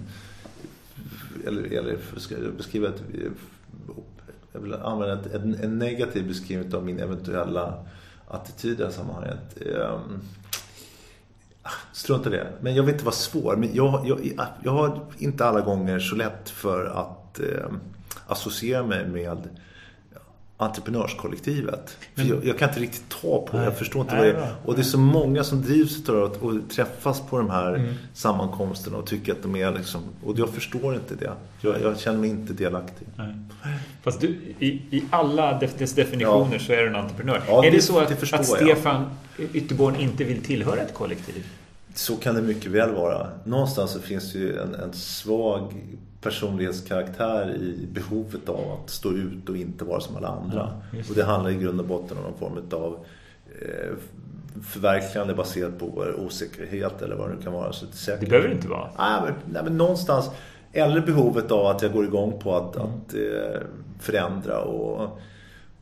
eller, 1.46 1.62
eller 1.62 1.98
ska 2.16 2.34
jag 2.34 2.54
beskriva 2.54 2.88
ett 2.88 3.02
jag 4.52 4.60
vill 4.60 4.74
använda 4.74 5.14
ett, 5.14 5.34
en, 5.34 5.54
en 5.54 5.78
negativ 5.78 6.28
beskrivning 6.28 6.74
av 6.74 6.84
min 6.84 7.00
eventuella 7.00 7.86
attityd 8.28 8.72
i 8.72 8.74
det 8.74 8.84
här 8.84 8.92
sammanhanget. 8.92 9.60
Ehm, 9.60 9.92
um, 9.92 10.20
strunt 11.92 12.26
i 12.26 12.30
det. 12.30 12.52
Men 12.60 12.74
jag 12.74 12.82
vill 12.82 12.92
inte 12.92 13.04
vara 13.04 13.14
svår. 13.14 13.56
Men 13.56 13.74
jag, 13.74 14.06
jag, 14.06 14.46
jag 14.64 14.72
har 14.72 15.00
inte 15.18 15.44
alla 15.44 15.60
gånger 15.60 15.98
så 15.98 16.16
lätt 16.16 16.50
för 16.50 16.84
att 16.84 17.40
eh, 17.40 17.72
associera 18.26 18.86
mig 18.86 19.08
med 19.08 19.48
entreprenörskollektivet. 20.56 21.96
Men, 22.14 22.28
jag, 22.28 22.44
jag, 22.44 22.58
kan 22.58 22.68
inte 22.68 22.80
riktigt 22.80 23.08
ta 23.08 23.46
på 23.50 23.56
det. 23.56 23.64
Jag 23.64 23.78
förstår 23.78 24.02
inte 24.02 24.14
nej, 24.14 24.32
vad 24.32 24.42
det 24.42 24.46
är. 24.46 24.54
Och 24.64 24.74
det 24.74 24.80
är 24.80 24.84
så 24.84 24.98
många 24.98 25.44
som 25.44 25.62
drivs 25.62 26.08
av 26.08 26.24
att 26.24 26.42
och 26.42 26.54
träffas 26.70 27.20
på 27.30 27.38
de 27.38 27.50
här 27.50 27.74
mm. 27.74 27.94
sammankomsterna 28.14 28.96
och 28.96 29.06
tycker 29.06 29.32
att 29.32 29.42
de 29.42 29.56
är 29.56 29.72
liksom... 29.72 30.02
Och 30.24 30.38
jag 30.38 30.48
förstår 30.48 30.94
inte 30.94 31.14
det. 31.14 31.32
Jag, 31.60 31.82
jag 31.82 31.98
känner 31.98 32.18
mig 32.18 32.30
inte 32.30 32.52
delaktig. 32.52 33.06
Nej. 33.16 33.34
Fast 34.02 34.20
du, 34.20 34.28
i, 34.58 34.66
i 34.66 35.04
alla 35.10 35.58
dess 35.58 35.92
definitioner 35.94 36.52
ja. 36.52 36.58
så 36.58 36.72
är 36.72 36.82
du 36.82 36.86
en 36.86 36.96
entreprenör. 36.96 37.42
Ja, 37.48 37.64
är 37.64 37.70
det, 37.70 37.76
det 37.76 37.82
så 37.82 37.98
att, 37.98 38.20
det 38.20 38.32
att 38.32 38.46
Stefan 38.46 39.10
Ytterborn 39.52 39.96
inte 39.96 40.24
vill 40.24 40.42
tillhöra 40.42 40.80
ett 40.80 40.94
kollektiv? 40.94 41.46
Så 41.96 42.16
kan 42.16 42.34
det 42.34 42.42
mycket 42.42 42.70
väl 42.70 42.94
vara. 42.94 43.28
Någonstans 43.44 43.90
så 43.90 44.00
finns 44.00 44.32
det 44.32 44.38
ju 44.38 44.58
en, 44.58 44.74
en 44.74 44.92
svag 44.92 45.74
personlighetskaraktär 46.20 47.54
i 47.54 47.86
behovet 47.92 48.48
av 48.48 48.72
att 48.72 48.90
stå 48.90 49.12
ut 49.12 49.48
och 49.48 49.56
inte 49.56 49.84
vara 49.84 50.00
som 50.00 50.16
alla 50.16 50.28
andra. 50.28 50.72
Ja, 50.92 50.98
och 51.08 51.14
det 51.14 51.24
handlar 51.24 51.50
i 51.50 51.54
grund 51.54 51.80
och 51.80 51.86
botten 51.86 52.16
om 52.16 52.22
någon 52.22 52.38
form 52.38 52.82
av 52.82 52.98
eh, 53.62 53.94
förverkligande 54.62 55.34
baserat 55.34 55.78
på 55.78 55.86
osäkerhet 56.26 57.02
eller 57.02 57.16
vad 57.16 57.30
det 57.30 57.42
kan 57.42 57.52
vara. 57.52 57.72
Så 57.72 57.86
det, 57.86 58.20
det 58.20 58.26
behöver 58.26 58.48
det 58.48 58.54
inte 58.54 58.68
vara. 58.68 58.88
Nej 58.98 59.20
men, 59.24 59.34
nej, 59.52 59.62
men 59.64 59.76
någonstans, 59.76 60.30
eller 60.72 61.00
behovet 61.00 61.50
av 61.50 61.66
att 61.66 61.82
jag 61.82 61.92
går 61.92 62.04
igång 62.04 62.38
på 62.38 62.56
att, 62.56 62.76
mm. 62.76 62.88
att 62.88 63.14
eh, 63.14 63.60
förändra 64.00 64.60
och, 64.60 65.18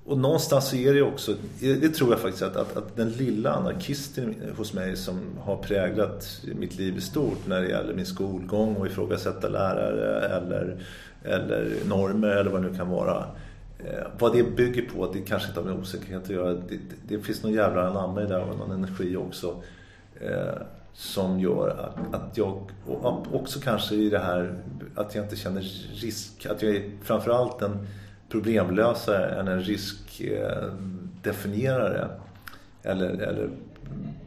och 0.07 0.18
någonstans 0.18 0.68
så 0.68 0.76
är 0.76 0.94
det 0.94 1.02
också, 1.02 1.34
det 1.61 1.88
tror 1.88 2.11
jag 2.11 2.20
faktiskt 2.20 2.42
att, 2.42 2.57
att, 2.57 2.76
att, 2.76 2.96
den 2.96 3.11
lilla 3.11 3.52
anarkisten 3.52 4.34
hos 4.57 4.72
mig 4.72 4.96
som 4.96 5.20
har 5.40 5.57
präglat 5.57 6.40
mitt 6.59 6.78
liv 6.78 6.96
i 6.96 7.00
stort 7.00 7.46
när 7.46 7.62
det 7.62 7.68
gäller 7.68 7.94
min 7.94 8.07
skolgång 8.07 8.76
och 8.76 8.86
ifrågasätta 8.86 9.48
lärare 9.48 10.20
eller, 10.20 10.84
eller 11.22 11.72
normer 11.88 12.28
eller 12.28 12.50
vad 12.50 12.62
det 12.62 12.70
nu 12.70 12.76
kan 12.76 12.90
vara. 12.90 13.24
Eh, 13.78 14.07
vad 14.18 14.32
det 14.32 14.57
bygger 14.57 14.82
på, 14.82 15.12
det 15.12 15.20
kanske 15.20 15.48
inte 15.48 15.61
har 15.61 15.66
med 15.66 15.78
osäkerhet 15.80 16.22
att 16.22 16.30
göra. 16.30 16.52
Det, 16.52 16.61
det, 16.68 17.16
det 17.16 17.22
finns 17.22 17.42
någon 17.42 17.52
jävla 17.52 17.88
anamma 17.88 18.22
i 18.22 18.26
det 18.26 18.36
och 18.36 18.59
någon 18.59 18.70
energi 18.70 19.16
också. 19.16 19.62
Eh, 20.20 20.62
som 20.92 21.40
gör 21.40 21.68
att, 21.68 22.14
att 22.14 22.36
jag, 22.38 22.70
och 22.86 23.34
också 23.34 23.61
kanske 23.61 23.94
i 23.94 24.11
det 24.11 24.18
här 24.18 24.59
att 24.94 25.14
jag 25.14 25.24
inte 25.24 25.36
känner 25.36 25.61
risk, 26.00 26.46
att 26.46 26.62
jag 26.62 26.76
är 26.76 26.90
framförallt 27.02 27.62
en 27.62 27.86
problemlösare 28.35 29.41
än 29.41 29.49
en 29.49 29.61
riskdefinierare 29.61 32.09
eller, 32.82 33.09
eller 33.09 33.51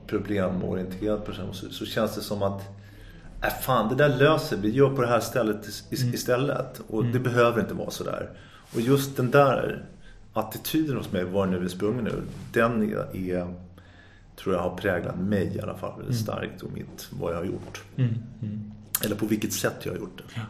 problemorienterad 0.08 1.26
person 1.26 1.54
så, 1.54 1.70
så 1.70 1.86
känns 1.86 2.16
det 2.16 2.22
som 2.22 2.44
att 2.44 2.62
äh, 3.44 3.54
fan, 3.62 3.90
det 3.90 3.96
där 3.96 4.18
löser 4.18 4.58
vi. 4.58 4.70
Gör 4.70 4.90
på 4.90 5.02
det 5.02 5.08
här 5.08 5.20
stället 5.20 5.56
mm. 5.56 5.66
istället. 6.14 6.82
Och 6.88 7.02
mm. 7.02 7.14
det 7.14 7.20
behöver 7.20 7.62
inte 7.62 7.74
vara 7.74 7.90
så 7.90 8.04
där. 8.04 8.30
Och 8.74 8.82
just 8.82 9.18
den 9.18 9.32
där 9.32 9.86
attityden 10.34 10.98
hos 10.98 11.12
mig, 11.12 11.24
var 11.24 11.46
nu 11.46 11.66
är 11.66 11.68
sprungen 11.68 12.04
nu, 12.04 12.22
den 12.54 12.92
är, 12.92 13.16
är, 13.16 13.54
tror 14.36 14.56
jag 14.56 14.62
har 14.62 14.78
präglat 14.78 15.20
mig 15.20 15.56
i 15.56 15.62
alla 15.62 15.78
fall 15.78 15.98
väldigt 15.98 16.16
mm. 16.16 16.24
starkt 16.24 16.62
och 16.62 16.72
mitt, 16.72 17.08
vad 17.12 17.34
jag 17.34 17.38
har 17.38 17.46
gjort. 17.46 17.84
Mm. 17.96 18.16
Mm. 18.42 18.72
Eller 19.06 19.16
på 19.16 19.26
vilket 19.26 19.54
sätt 19.54 19.76
jag 19.84 19.92
har 19.92 20.00
gjort 20.00 20.18
det. 20.18 20.24
Ja. 20.36 20.42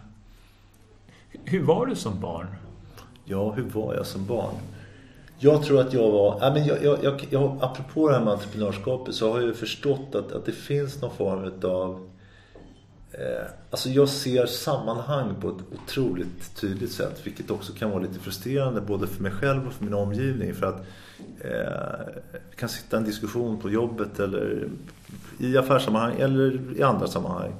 Hur 1.45 1.64
var 1.64 1.86
du 1.86 1.95
som 1.95 2.22
barn? 2.22 2.47
Ja, 3.30 3.51
hur 3.51 3.63
var 3.63 3.95
jag 3.95 4.05
som 4.05 4.25
barn? 4.25 4.55
Jag 5.39 5.63
tror 5.63 5.82
att 5.82 5.93
jag 5.93 6.11
var... 6.11 6.38
Ja, 6.41 6.53
men 6.53 6.65
jag, 6.65 6.84
jag, 6.84 7.03
jag, 7.03 7.28
jag, 7.30 7.57
apropå 7.61 8.07
det 8.09 8.15
här 8.15 8.23
med 8.23 8.34
entreprenörskapet 8.34 9.15
så 9.15 9.32
har 9.32 9.41
jag 9.41 9.55
förstått 9.55 10.15
att, 10.15 10.32
att 10.32 10.45
det 10.45 10.51
finns 10.51 11.01
någon 11.01 11.15
form 11.15 11.71
av... 11.71 12.09
Eh, 13.11 13.47
alltså 13.69 13.89
jag 13.89 14.09
ser 14.09 14.45
sammanhang 14.45 15.36
på 15.41 15.49
ett 15.49 15.80
otroligt 15.84 16.55
tydligt 16.55 16.91
sätt. 16.91 17.21
Vilket 17.23 17.51
också 17.51 17.73
kan 17.73 17.89
vara 17.89 18.01
lite 18.01 18.19
frustrerande 18.19 18.82
både 18.82 19.07
för 19.07 19.23
mig 19.23 19.32
själv 19.32 19.67
och 19.67 19.73
för 19.73 19.84
min 19.84 19.93
omgivning. 19.93 20.53
För 20.55 20.65
att 20.65 20.86
eh, 21.41 22.21
kan 22.55 22.69
sitta 22.69 22.97
en 22.97 23.03
diskussion 23.03 23.59
på 23.59 23.69
jobbet 23.69 24.19
eller 24.19 24.69
i 25.39 25.57
affärssammanhang 25.57 26.19
eller 26.19 26.78
i 26.78 26.84
andra 26.84 27.07
sammanhang. 27.07 27.53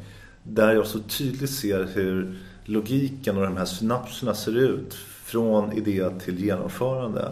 Där 0.43 0.74
jag 0.74 0.88
så 0.88 0.99
tydligt 0.99 1.51
ser 1.51 1.84
hur 1.93 2.38
logiken 2.65 3.38
och 3.38 3.43
de 3.43 3.57
här 3.57 3.65
synapserna 3.65 4.34
ser 4.34 4.57
ut 4.57 4.97
från 5.28 5.71
idé 5.71 6.09
till 6.19 6.39
genomförande. 6.39 7.32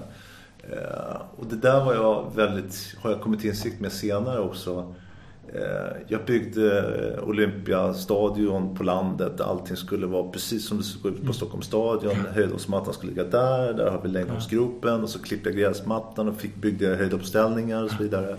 Eh, 0.70 1.22
och 1.36 1.46
det 1.46 1.56
där 1.56 1.86
var 1.86 1.94
jag 1.94 2.32
väldigt, 2.36 2.96
har 3.02 3.12
jag 3.12 3.22
kommit 3.22 3.40
till 3.40 3.50
insikt 3.50 3.80
med 3.80 3.92
senare 3.92 4.40
också. 4.40 4.94
Eh, 5.54 5.98
jag 6.08 6.26
byggde 6.26 7.20
Olympiastadion 7.22 8.76
på 8.76 8.84
landet. 8.84 9.42
Allting 9.42 9.78
skulle 9.78 10.08
vara 10.08 10.32
precis 10.32 10.68
som 10.68 10.78
det 10.78 10.84
såg 10.84 11.12
ut 11.12 11.18
på 11.18 11.22
mm. 11.22 11.34
Stockholms 11.34 11.66
stadion. 11.66 12.16
Höjdhoppsmattan 12.34 12.94
skulle 12.94 13.12
ligga 13.12 13.24
där. 13.24 13.74
Där 13.74 13.92
har 13.92 14.02
vi 14.02 14.10
längdhoppsgropen. 14.10 15.04
Och 15.04 15.10
så 15.10 15.20
klippte 15.20 15.50
jag 15.50 15.58
gräsmattan 15.58 16.28
och 16.28 16.36
fick 16.36 16.56
bygga 16.56 16.96
höjdhoppsställningar 16.96 17.84
och 17.84 17.92
så 17.92 18.04
vidare. 18.04 18.36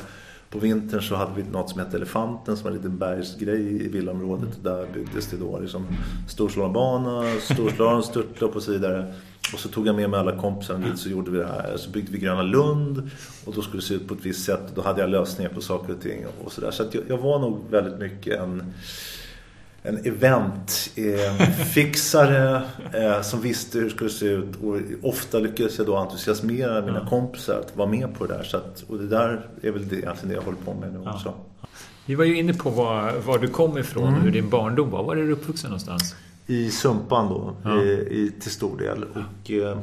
På 0.50 0.58
vintern 0.58 1.02
så 1.02 1.14
hade 1.14 1.32
vi 1.36 1.42
något 1.42 1.70
som 1.70 1.80
hette 1.80 1.96
Elefanten 1.96 2.56
som 2.56 2.64
var 2.64 2.70
en 2.70 2.76
liten 2.76 2.98
bergsgrej 2.98 3.86
i 3.86 3.88
villaområdet. 3.88 4.64
Där 4.64 4.86
byggdes 4.94 5.26
det 5.26 5.36
då 5.36 5.58
liksom 5.58 5.86
storslalambana, 6.28 7.22
storslalomstörtlopp 7.40 8.56
och 8.56 8.62
så 8.62 8.72
vidare. 8.72 9.14
Och 9.52 9.58
så 9.58 9.68
tog 9.68 9.86
jag 9.86 9.94
med 9.94 10.10
mig 10.10 10.20
alla 10.20 10.36
kompisar 10.36 10.78
dit 10.78 10.98
så 10.98 11.08
gjorde 11.08 11.30
vi 11.30 11.38
det 11.38 11.46
här. 11.46 11.76
Så 11.76 11.90
byggde 11.90 12.12
vi 12.12 12.18
Gröna 12.18 12.42
Lund 12.42 13.10
och 13.44 13.54
då 13.54 13.62
skulle 13.62 13.82
det 13.82 13.86
se 13.86 13.94
ut 13.94 14.08
på 14.08 14.14
ett 14.14 14.26
visst 14.26 14.44
sätt. 14.44 14.62
Då 14.74 14.82
hade 14.82 15.00
jag 15.00 15.10
lösningar 15.10 15.50
på 15.50 15.60
saker 15.60 15.92
och 15.92 16.00
ting 16.00 16.24
och 16.44 16.52
sådär. 16.52 16.70
Så, 16.70 16.90
så 16.90 16.96
jag, 16.96 17.04
jag, 17.08 17.18
var 17.18 17.38
nog 17.38 17.60
väldigt 17.70 17.98
mycket 17.98 18.40
en, 18.40 18.74
en 19.82 20.06
eventfixare 20.06 22.62
eh, 22.92 23.04
eh, 23.16 23.22
som 23.22 23.40
visste 23.40 23.78
hur 23.78 23.84
det 23.84 23.90
skulle 23.90 24.10
se 24.10 24.26
ut. 24.26 24.56
Och 24.62 24.76
ofta 25.02 25.38
lyckades 25.38 25.78
jag 25.78 25.86
då 25.86 25.96
entusiasmera 25.96 26.80
mina 26.80 27.00
ja. 27.02 27.08
kompisar 27.08 27.58
att 27.58 27.76
vara 27.76 27.88
med 27.88 28.14
på 28.18 28.26
det 28.26 28.34
där. 28.34 28.42
Så 28.42 28.56
att, 28.56 28.84
och 28.88 28.98
det 28.98 29.08
där 29.08 29.46
är 29.62 29.70
väl 29.70 29.88
det, 29.88 29.96
egentligen 29.96 30.28
det 30.28 30.34
jag 30.34 30.42
håller 30.42 30.58
på 30.64 30.74
med 30.74 30.92
nu 30.92 30.98
också. 30.98 31.34
Vi 32.06 32.14
var 32.14 32.24
ju 32.24 32.38
inne 32.38 32.54
på 32.54 32.70
var, 32.70 33.12
var 33.26 33.38
du 33.38 33.48
kom 33.48 33.78
ifrån 33.78 34.08
mm. 34.08 34.20
hur 34.20 34.30
din 34.30 34.50
barndom 34.50 34.90
var. 34.90 35.04
Var 35.04 35.16
är 35.16 35.22
du 35.22 35.32
uppvuxen 35.32 35.70
någonstans? 35.70 36.14
I 36.46 36.70
Sumpan 36.70 37.28
då, 37.28 37.54
ja. 37.64 37.82
i, 37.82 37.90
i, 37.90 38.32
till 38.40 38.50
stor 38.50 38.78
del. 38.78 39.04
Och, 39.04 39.50
eh, 39.50 39.78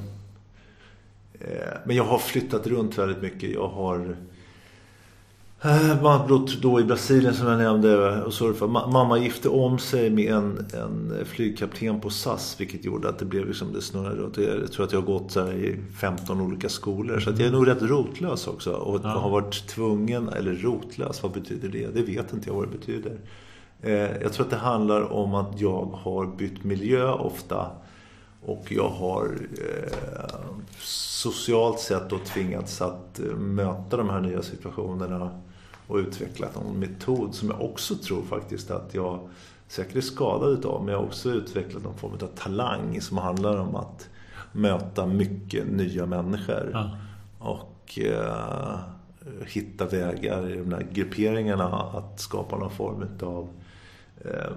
eh, 1.40 1.78
men 1.86 1.96
jag 1.96 2.04
har 2.04 2.18
flyttat 2.18 2.68
runt 2.68 2.98
väldigt 2.98 3.22
mycket. 3.22 3.54
Jag 3.54 3.68
har 3.68 4.18
eh, 5.62 6.02
man 6.02 6.28
bott 6.28 6.62
då 6.62 6.80
i 6.80 6.84
Brasilien 6.84 7.34
som 7.34 7.48
jag 7.48 7.58
nämnde 7.58 8.22
och 8.22 8.34
surfa. 8.34 8.68
Mamma 8.68 9.18
gifte 9.18 9.50
om 9.50 9.80
sig 9.80 10.10
med 10.10 10.34
en, 10.34 10.66
en 10.74 11.26
flygkapten 11.26 12.00
på 12.00 12.10
SAS 12.10 12.56
vilket 12.60 12.86
gjorde 12.86 13.10
att 13.10 13.20
det 13.20 13.26
blev 13.26 13.48
liksom 13.48 13.74
det 13.74 13.82
snurrade 13.82 14.16
runt. 14.16 14.38
Jag 14.38 14.72
tror 14.72 14.86
att 14.86 14.92
jag 14.92 15.02
har 15.02 15.08
gått 15.08 15.32
så 15.32 15.52
i 15.52 15.80
15 16.00 16.42
olika 16.42 16.70
skolor 16.70 17.20
så 17.20 17.30
jag 17.30 17.42
är 17.42 17.52
nog 17.52 17.68
rätt 17.68 17.82
rotlös 17.82 18.48
också 18.48 18.72
och 18.72 19.00
ja. 19.04 19.10
har 19.10 19.30
varit 19.30 19.68
tvungen, 19.68 20.30
eller 20.30 20.54
rotlös, 20.54 21.24
vad 21.24 21.32
betyder 21.32 21.70
det? 21.70 21.88
Det 21.94 22.02
vet 22.02 22.34
inte 22.34 22.50
jag 22.50 22.56
vad 22.56 22.64
det 22.64 22.78
betyder. 22.78 23.18
Eh, 23.84 24.22
jag 24.22 24.34
tror 24.34 24.46
att 24.46 24.52
det 24.52 24.58
handlar 24.58 25.14
om 25.14 25.36
att 25.36 25.62
jag 25.62 25.86
har 25.86 26.26
bytt 26.26 26.64
miljö 26.64 27.12
ofta 27.12 27.72
och 28.42 28.66
jag 28.70 28.90
har 28.90 29.38
eh, 29.52 30.36
socialt 30.80 31.80
sett 31.80 32.10
då 32.10 32.18
tvingats 32.18 32.82
att 32.82 33.20
eh, 33.20 33.36
möta 33.36 33.98
de 33.98 34.10
här 34.10 34.22
nya 34.22 34.42
situationerna 34.42 35.40
och 35.88 35.98
utvecklat 35.98 36.56
någon 36.56 36.80
metod 36.80 37.36
som 37.36 37.50
jag 37.50 37.62
också 37.62 37.96
tror 37.96 38.22
faktiskt 38.22 38.72
att 38.72 38.94
jag 38.94 39.20
säkert 39.68 39.96
är 39.96 40.02
skadad 40.02 40.50
utav. 40.50 40.84
Men 40.84 40.92
jag 40.92 41.00
har 41.00 41.06
också 41.06 41.30
utvecklat 41.30 41.84
någon 41.84 41.98
form 41.98 42.14
av 42.14 42.28
talang 42.28 43.02
som 43.02 43.18
handlar 43.18 43.58
om 43.58 43.76
att 43.76 44.10
möta 44.52 45.06
mycket 45.06 45.68
nya 45.68 46.06
människor. 46.06 46.70
Ja. 46.74 46.90
Och 47.40 48.00
eh, 48.00 48.80
hitta 49.48 49.86
vägar 49.86 50.50
i 50.50 50.58
de 50.58 50.74
här 50.74 50.88
grupperingarna 50.92 51.68
att 51.68 52.20
skapa 52.20 52.58
någon 52.58 52.72
form 52.72 53.08
av 53.22 53.50
eh, 54.26 54.52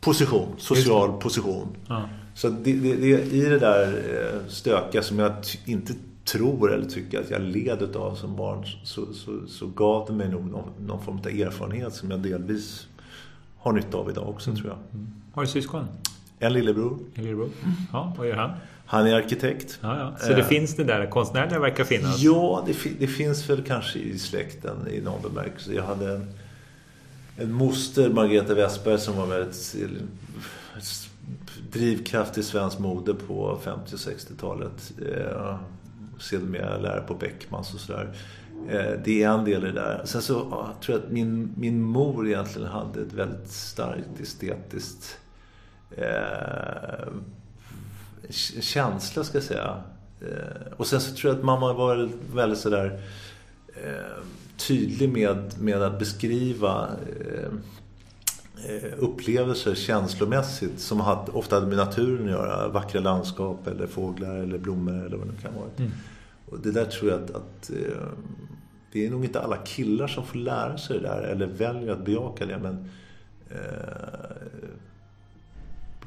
position, 0.00 0.54
social 0.58 1.20
position. 1.20 1.76
Ja. 1.88 2.08
Så 2.34 2.48
det, 2.48 2.72
det, 2.72 2.96
det, 2.96 3.22
i 3.22 3.40
det 3.40 3.58
där 3.58 3.86
eh, 3.86 4.48
stökiga 4.48 5.02
som 5.02 5.18
jag 5.18 5.32
inte 5.64 5.92
tror 6.24 6.72
eller 6.72 6.86
tycker 6.86 7.20
att 7.20 7.30
jag 7.30 7.40
led 7.40 7.96
av 7.96 8.14
som 8.14 8.36
barn 8.36 8.64
så, 8.84 9.12
så, 9.14 9.46
så 9.48 9.66
gav 9.66 10.06
det 10.06 10.12
mig 10.12 10.28
nog 10.28 10.50
någon, 10.50 10.72
någon, 10.86 11.04
form 11.04 11.18
av 11.18 11.26
erfarenhet 11.26 11.94
som 11.94 12.10
jag 12.10 12.20
delvis 12.20 12.86
har 13.58 13.72
nytta 13.72 13.98
av 13.98 14.10
idag 14.10 14.28
också 14.28 14.50
mm. 14.50 14.62
tror 14.62 14.72
jag. 14.72 15.00
Mm. 15.00 15.12
Har 15.32 15.42
du 15.42 15.48
syskon? 15.48 15.86
En 16.38 16.52
lillebror. 16.52 16.98
En 17.14 17.24
lillebror. 17.24 17.48
Ja, 17.92 18.14
vad 18.18 18.28
gör 18.28 18.36
han? 18.36 18.50
Han 18.86 19.06
är 19.06 19.14
arkitekt. 19.14 19.78
Ja, 19.82 19.98
ja. 19.98 20.26
Så 20.26 20.32
det 20.32 20.40
eh, 20.40 20.46
finns 20.46 20.76
det 20.76 20.84
där 20.84 21.06
konstnärliga 21.06 21.60
verkar 21.60 21.84
finnas? 21.84 22.20
Ja, 22.20 22.64
det, 22.66 22.76
det, 22.98 23.06
finns 23.06 23.50
väl 23.50 23.62
kanske 23.62 23.98
i 23.98 24.18
släkten 24.18 24.88
i 24.88 25.00
någon 25.00 25.22
bemärkelse. 25.22 25.74
Jag 25.74 25.82
hade 25.82 26.12
en 26.12 26.28
en 27.36 27.52
moster, 27.52 28.10
Margareta 28.10 28.54
Westberg, 28.54 28.98
som 28.98 29.16
var 29.16 29.26
väldigt 29.26 29.76
drivkraft 31.72 32.38
i 32.38 32.42
svensk 32.42 32.78
mode 32.78 33.14
på 33.14 33.60
50- 33.64 33.92
och 33.92 33.98
60-talet. 33.98 34.92
Eh, 35.08 35.58
Sedermera 36.18 36.78
lärare 36.78 37.00
på 37.00 37.14
Beckmans 37.14 37.74
och 37.74 37.80
sådär. 37.80 38.14
Eh, 38.68 39.00
det 39.04 39.22
är 39.22 39.28
en 39.28 39.44
del 39.44 39.64
i 39.64 39.66
det 39.66 39.72
där. 39.72 40.02
Sen 40.04 40.22
så 40.22 40.48
ja, 40.50 40.74
tror 40.82 40.98
jag 40.98 41.04
att 41.04 41.12
min, 41.12 41.54
min 41.56 41.82
mor 41.82 42.28
egentligen 42.28 42.68
hade 42.68 43.00
ett 43.00 43.12
väldigt 43.12 43.50
starkt 43.50 44.20
estetiskt 44.20 45.18
eh, 45.90 47.08
känsla, 48.60 49.24
ska 49.24 49.38
jag 49.38 49.44
säga. 49.44 49.82
Eh, 50.20 50.72
och 50.76 50.86
sen 50.86 51.00
så 51.00 51.14
tror 51.14 51.32
jag 51.32 51.38
att 51.38 51.44
mamma 51.44 51.72
var 51.72 52.08
väldigt 52.34 52.58
sådär 52.58 53.00
eh, 53.84 54.22
tydlig 54.56 55.12
med, 55.12 55.54
med 55.60 55.82
att 55.82 55.98
beskriva 55.98 56.88
eh, 57.20 57.48
eh, 58.70 58.92
upplevelser 58.98 59.74
känslomässigt 59.74 60.80
som 60.80 61.00
hade, 61.00 61.32
ofta 61.32 61.56
hade 61.56 61.66
med 61.66 61.76
naturen 61.76 62.24
att 62.24 62.30
göra. 62.30 62.68
Vackra 62.68 63.00
landskap 63.00 63.66
eller 63.66 63.86
fåglar 63.86 64.36
eller 64.36 64.58
blommor 64.58 65.06
eller 65.06 65.16
vad 65.16 65.26
det 65.26 65.42
kan 65.42 65.54
vara. 65.54 65.68
Mm. 65.76 65.90
Och 66.50 66.58
det 66.58 66.72
där 66.72 66.84
tror 66.84 67.10
jag 67.10 67.22
att, 67.22 67.30
att 67.30 67.70
eh, 67.70 68.08
det 68.92 69.06
är 69.06 69.10
nog 69.10 69.24
inte 69.24 69.40
alla 69.40 69.56
killar 69.56 70.06
som 70.06 70.26
får 70.26 70.38
lära 70.38 70.78
sig 70.78 70.98
det 70.98 71.08
där 71.08 71.22
eller 71.22 71.46
väljer 71.46 71.92
att 71.92 72.04
bejaka 72.04 72.46
det. 72.46 72.58
Men 72.58 72.88
eh, 73.50 74.36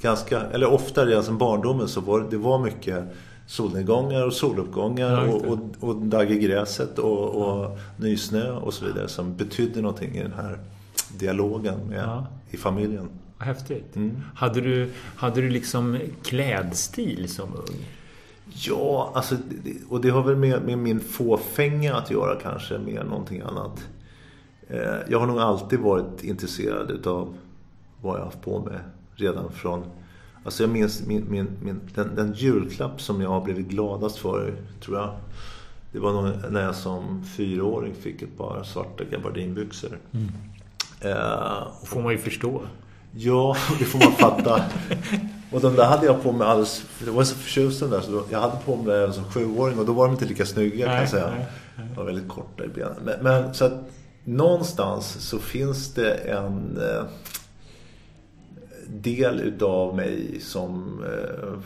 ganska, 0.02 0.42
eller 0.42 0.68
ofta 0.68 1.06
redan 1.06 1.24
som 1.24 1.38
barndomen 1.38 1.88
så 1.88 2.02
var 2.02 2.28
det 2.30 2.38
var 2.38 2.60
mycket 2.60 3.06
solnedgångar 3.50 4.26
och 4.26 4.34
soluppgångar 4.34 5.26
ja, 5.28 5.34
och, 5.34 5.46
och, 5.46 5.60
och 5.80 5.96
dagg 5.96 6.32
i 6.32 6.40
gräset 6.40 7.00
och, 7.00 7.36
och 7.36 7.80
nysnö 7.98 8.52
och 8.52 8.74
så 8.74 8.86
vidare 8.86 9.08
som 9.08 9.36
betydde 9.36 9.82
någonting 9.82 10.16
i 10.16 10.24
den 10.24 10.34
här 10.34 10.60
dialogen 11.18 11.80
med, 11.90 12.04
ja. 12.04 12.28
i 12.50 12.58
familjen. 12.58 13.10
Häftigt. 13.38 13.96
Mm. 13.96 14.22
Hade, 14.36 14.62
du, 14.62 14.92
hade 15.16 15.42
du 15.42 15.50
liksom 15.50 16.00
klädstil 16.24 17.30
som 17.30 17.56
ung? 17.56 17.86
Ja, 18.46 19.12
alltså, 19.16 19.36
och 19.90 20.02
det 20.02 20.10
har 20.10 20.24
väl 20.24 20.36
med, 20.36 20.62
med 20.66 20.78
min 20.78 21.00
fåfänga 21.00 21.96
att 21.96 22.12
göra 22.12 22.40
kanske, 22.42 22.78
mer 22.78 23.00
än 23.00 23.08
någonting 23.08 23.42
annat. 23.42 23.88
Eh, 24.68 24.96
jag 25.10 25.20
har 25.20 25.28
nog 25.28 25.40
alltid 25.40 25.80
varit 25.80 26.24
intresserad 26.24 26.92
utav 26.92 27.38
vad 28.02 28.14
jag 28.14 28.20
har 28.20 28.26
haft 28.26 28.42
på 28.42 28.60
mig 28.60 28.78
redan 29.16 29.52
från... 29.52 29.84
Alltså 30.44 30.64
jag 30.64 30.70
minns 30.70 31.06
min, 31.06 31.26
min, 31.30 31.48
min, 31.62 31.82
den, 31.96 32.16
den 32.16 32.34
julklapp 32.34 33.02
som 33.02 33.22
jag 33.22 33.30
har 33.30 33.42
blivit 33.42 33.68
gladast 33.68 34.18
för, 34.18 34.54
tror 34.82 34.98
jag. 34.98 35.10
Det 35.92 36.00
var 36.00 36.14
nog 36.14 36.52
när 36.52 36.62
jag 36.62 36.76
som 36.76 37.24
fyraåring 37.24 37.94
fick 37.94 38.22
ett 38.22 38.38
par 38.38 38.64
svarta 38.64 39.04
gabardinbyxor. 39.04 39.98
Mm. 40.12 40.32
Eh, 41.02 41.68
får 41.86 42.02
man 42.02 42.12
ju 42.12 42.18
förstå. 42.18 42.62
Ja, 43.12 43.56
det 43.80 43.86
får 43.86 44.00
man 44.00 44.12
fatta. 44.12 44.64
och 45.52 45.62
de 45.62 45.76
där 45.76 45.86
hade 45.86 46.06
jag 46.06 46.24
på 46.24 46.32
mig 46.32 46.48
alldeles... 46.48 46.84
Det 47.06 47.12
var 47.12 47.24
så 47.24 47.36
förtjust 47.36 47.80
där. 47.80 48.02
Så 48.02 48.24
jag 48.30 48.40
hade 48.40 48.58
på 48.66 48.76
mig 48.76 49.00
det 49.00 49.14
som 49.14 49.24
sjuåring 49.24 49.80
och 49.80 49.86
då 49.86 49.94
var 49.94 50.06
de 50.06 50.12
inte 50.12 50.26
lika 50.26 50.46
snygga 50.46 50.86
nej, 50.86 50.96
kan 50.96 51.02
jag 51.02 51.10
säga. 51.10 51.30
Nej, 51.30 51.46
nej. 51.76 51.88
De 51.88 51.96
var 51.96 52.06
väldigt 52.06 52.30
korta 52.30 52.66
i 52.66 52.68
benen. 52.68 52.96
Men, 53.04 53.16
men, 53.22 53.54
så 53.54 53.66
att 53.66 53.74
någonstans 54.24 55.06
så 55.20 55.40
finns 55.40 55.94
det 55.94 56.14
en 56.14 56.78
eh, 56.78 57.06
del 58.90 59.40
utav 59.40 59.96
mig 59.96 60.40
som 60.42 61.04
eh, 61.04 61.60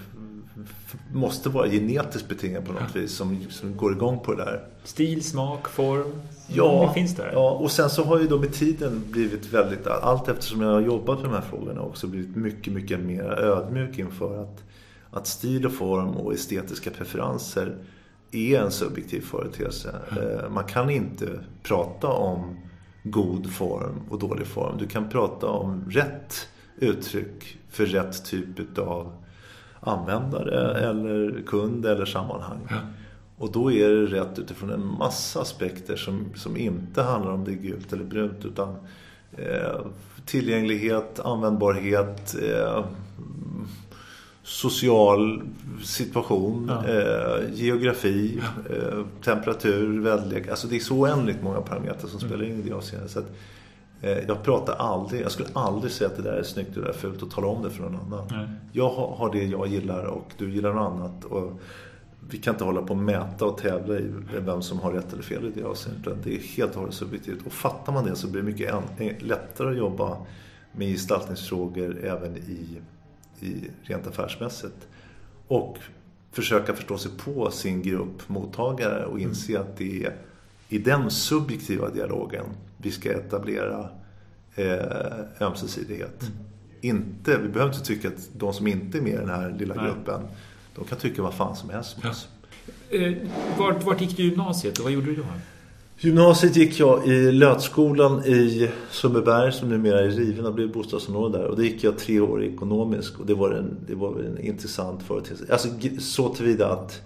måste 1.14 1.50
vara 1.50 1.68
genetiskt 1.68 2.30
betingad 2.30 2.66
på 2.66 2.74
något 2.74 2.96
vis 2.96 3.16
som, 3.16 3.46
som 3.50 3.78
går 3.78 3.92
igång 3.92 4.20
på 4.20 4.34
det 4.34 4.44
där. 4.44 4.64
Stil, 4.84 5.24
smak, 5.24 5.68
form. 5.68 6.12
Ja, 6.48 6.86
det 6.88 6.94
finns 6.94 7.16
där. 7.16 7.30
ja, 7.34 7.52
och 7.52 7.72
sen 7.72 7.90
så 7.90 8.04
har 8.04 8.20
ju 8.20 8.28
då 8.28 8.40
med 8.40 8.54
tiden 8.54 9.04
blivit 9.12 9.54
väldigt, 9.54 9.88
allt 9.88 10.28
eftersom 10.28 10.62
jag 10.62 10.72
har 10.72 10.82
jobbat 10.82 11.22
med 11.22 11.30
de 11.30 11.34
här 11.34 11.42
frågorna 11.42 11.82
också 11.82 12.08
blivit 12.08 12.36
mycket, 12.36 12.74
mycket 12.74 13.00
mer 13.00 13.24
ödmjuk 13.24 14.00
inför 14.00 14.42
att, 14.44 14.64
att 15.12 15.28
stil 15.28 15.66
och 15.66 15.74
form 15.74 16.10
och 16.10 16.34
estetiska 16.34 16.92
preferenser 16.92 17.78
är 18.32 18.60
en 18.60 18.72
subjektiv 18.72 19.22
företeelse. 19.22 19.96
Mm. 20.12 20.54
Man 20.54 20.64
kan 20.64 20.90
inte 20.90 21.30
prata 21.64 22.08
om 22.08 22.58
god 23.04 23.54
form 23.54 24.02
och 24.10 24.20
dålig 24.20 24.48
form. 24.48 24.78
Du 24.78 24.88
kan 24.88 25.10
prata 25.10 25.48
om 25.48 25.86
rätt 25.90 26.48
uttryck 26.84 27.58
för 27.70 27.86
rätt 27.86 28.26
typ 28.26 28.78
av 28.78 29.12
användare 29.80 30.90
eller 30.90 31.42
kund 31.48 31.86
eller 31.86 32.06
sammanhang. 32.06 32.68
Ja. 32.70 32.76
Och 33.38 33.52
då 33.52 33.72
är 33.72 33.90
det 33.90 34.06
rätt 34.06 34.40
utifrån 34.40 34.70
en 34.70 34.86
massa 34.86 35.42
aspekter 35.42 35.96
som, 35.96 36.26
som 36.36 36.58
inte 36.58 37.02
handlar 37.02 37.32
om 37.32 37.44
det 37.44 37.52
är 37.52 37.56
gult 37.56 37.94
eller 37.94 38.04
brunt 38.04 38.46
utan 38.46 38.76
eh, 39.38 39.80
tillgänglighet, 40.26 41.20
användbarhet, 41.20 42.36
eh, 42.44 42.86
social 44.44 45.42
situation, 45.84 46.72
ja. 46.72 46.88
eh, 46.88 47.54
geografi, 47.54 48.42
ja. 48.42 48.76
eh, 48.76 49.06
temperatur, 49.24 50.00
väderlek. 50.00 50.48
Alltså 50.48 50.68
det 50.68 50.76
är 50.76 50.80
så 50.80 50.96
oändligt 50.96 51.44
många 51.44 51.62
parametrar 51.62 52.10
som 52.10 52.20
mm. 52.20 52.30
spelar 52.30 52.46
in 52.46 52.60
i 52.60 52.70
det 52.70 52.76
avseendet. 52.76 53.12
Så 53.12 53.20
att, 53.20 53.36
jag 54.04 54.44
pratar 54.44 54.74
aldrig, 54.74 55.22
jag 55.22 55.32
skulle 55.32 55.50
aldrig 55.54 55.92
säga 55.92 56.10
att 56.10 56.16
det 56.16 56.24
där 56.24 56.34
är 56.34 56.44
snyggt 56.44 56.70
och 56.70 56.76
det 56.76 56.82
där 56.82 56.90
är 56.90 56.98
fult 56.98 57.22
och 57.22 57.32
tala 57.32 57.48
om 57.48 57.64
det 57.64 57.70
för 57.70 57.84
någon 57.84 57.96
annan. 57.96 58.28
Nej. 58.32 58.48
Jag 58.72 58.90
har, 58.90 59.32
det 59.34 59.44
jag 59.44 59.68
gillar 59.68 60.06
och 60.06 60.32
du 60.38 60.52
gillar 60.52 60.74
något 60.74 60.92
annat. 60.92 61.26
Och 61.26 61.52
vi 62.30 62.38
kan 62.38 62.54
inte 62.54 62.64
hålla 62.64 62.82
på 62.82 62.94
och 62.94 62.98
mäta 62.98 63.46
och 63.46 63.58
tävla 63.58 64.00
i 64.00 64.12
vem 64.40 64.62
som 64.62 64.80
har 64.80 64.92
rätt 64.92 65.14
eller 65.14 65.24
fel 65.24 65.46
i 65.46 65.52
det 65.60 65.64
avseendet. 65.64 66.18
Det 66.24 66.36
är 66.36 66.40
helt 66.40 66.72
och 66.72 66.80
hållet 66.80 66.96
subjektivt. 66.96 67.46
Och 67.46 67.54
fattar 67.54 67.94
man 67.94 68.06
det 68.06 68.16
så 68.16 68.28
blir 68.28 68.42
det 68.42 68.48
mycket 68.48 69.22
lättare 69.22 69.70
att 69.70 69.78
jobba 69.78 70.18
med 70.72 70.88
gestaltningsfrågor 70.88 72.06
även 72.06 72.38
i, 72.38 72.82
i 73.40 73.70
rent 73.84 74.08
affärsmässigt. 74.08 74.88
Och 75.48 75.78
försöka 76.32 76.74
förstå 76.74 76.98
sig 76.98 77.12
på 77.26 77.52
sin 77.52 77.82
grupp 77.82 78.30
mottagare 78.30 79.06
och 79.06 79.20
inse 79.20 79.60
att 79.60 79.78
det 79.78 80.06
är 80.06 80.16
i 80.70 80.78
den 80.78 81.12
subjektiva 81.12 81.90
dialogen 81.90 82.46
vi 82.84 82.92
ska 82.92 83.12
etablera 83.12 83.90
eh, 84.56 85.42
ömsesidighet. 85.42 86.22
Mm. 86.22 86.34
Inte, 86.82 87.38
vi 87.38 87.50
behöver 87.50 87.74
inte 87.74 87.86
tycka 87.86 88.08
att 88.08 88.30
de 88.34 88.54
som 88.54 88.68
inte 88.68 88.98
är 88.98 89.02
med 89.02 89.14
i 89.14 89.18
den 89.18 89.30
här 89.30 89.56
lilla 89.60 89.76
Nej. 89.76 89.86
gruppen 89.86 90.22
de 90.76 90.86
kan 90.86 90.98
tycka 90.98 91.22
vad 91.22 91.34
fan 91.34 91.56
som 91.56 91.70
helst 91.70 91.98
om 92.04 92.10
oss. 92.10 92.28
Ja. 92.90 92.98
Eh, 92.98 93.14
vart, 93.58 93.84
vart 93.84 94.02
gick 94.02 94.18
du 94.18 94.24
gymnasiet 94.24 94.78
och 94.78 94.84
vad 94.84 94.94
gjorde 94.94 95.06
du 95.06 95.16
då? 95.16 95.24
Gymnasiet 95.98 96.56
gick 96.56 96.80
jag 96.80 97.08
i 97.08 97.32
Lötskolan 97.32 98.26
i 98.26 98.70
Sundbyberg 98.92 99.52
som 99.52 99.70
numera 99.70 100.00
är 100.00 100.08
riven 100.10 100.46
och 100.46 100.54
blivit 100.54 100.74
bostadsområde 100.74 101.38
där. 101.38 101.48
Och 101.48 101.56
det 101.56 101.64
gick 101.64 101.84
jag 101.84 101.98
tre 101.98 102.20
år 102.20 102.44
i 102.44 102.54
ekonomisk 102.54 103.20
och 103.20 103.26
det 103.26 103.34
var 103.34 103.52
en, 103.52 103.78
det 103.88 103.96
var 103.96 104.20
en 104.20 104.40
intressant 104.40 105.04
företeelse. 105.04 105.46
Alltså 105.50 105.68
så 106.00 106.30
tillvida 106.30 106.68
att 106.68 107.02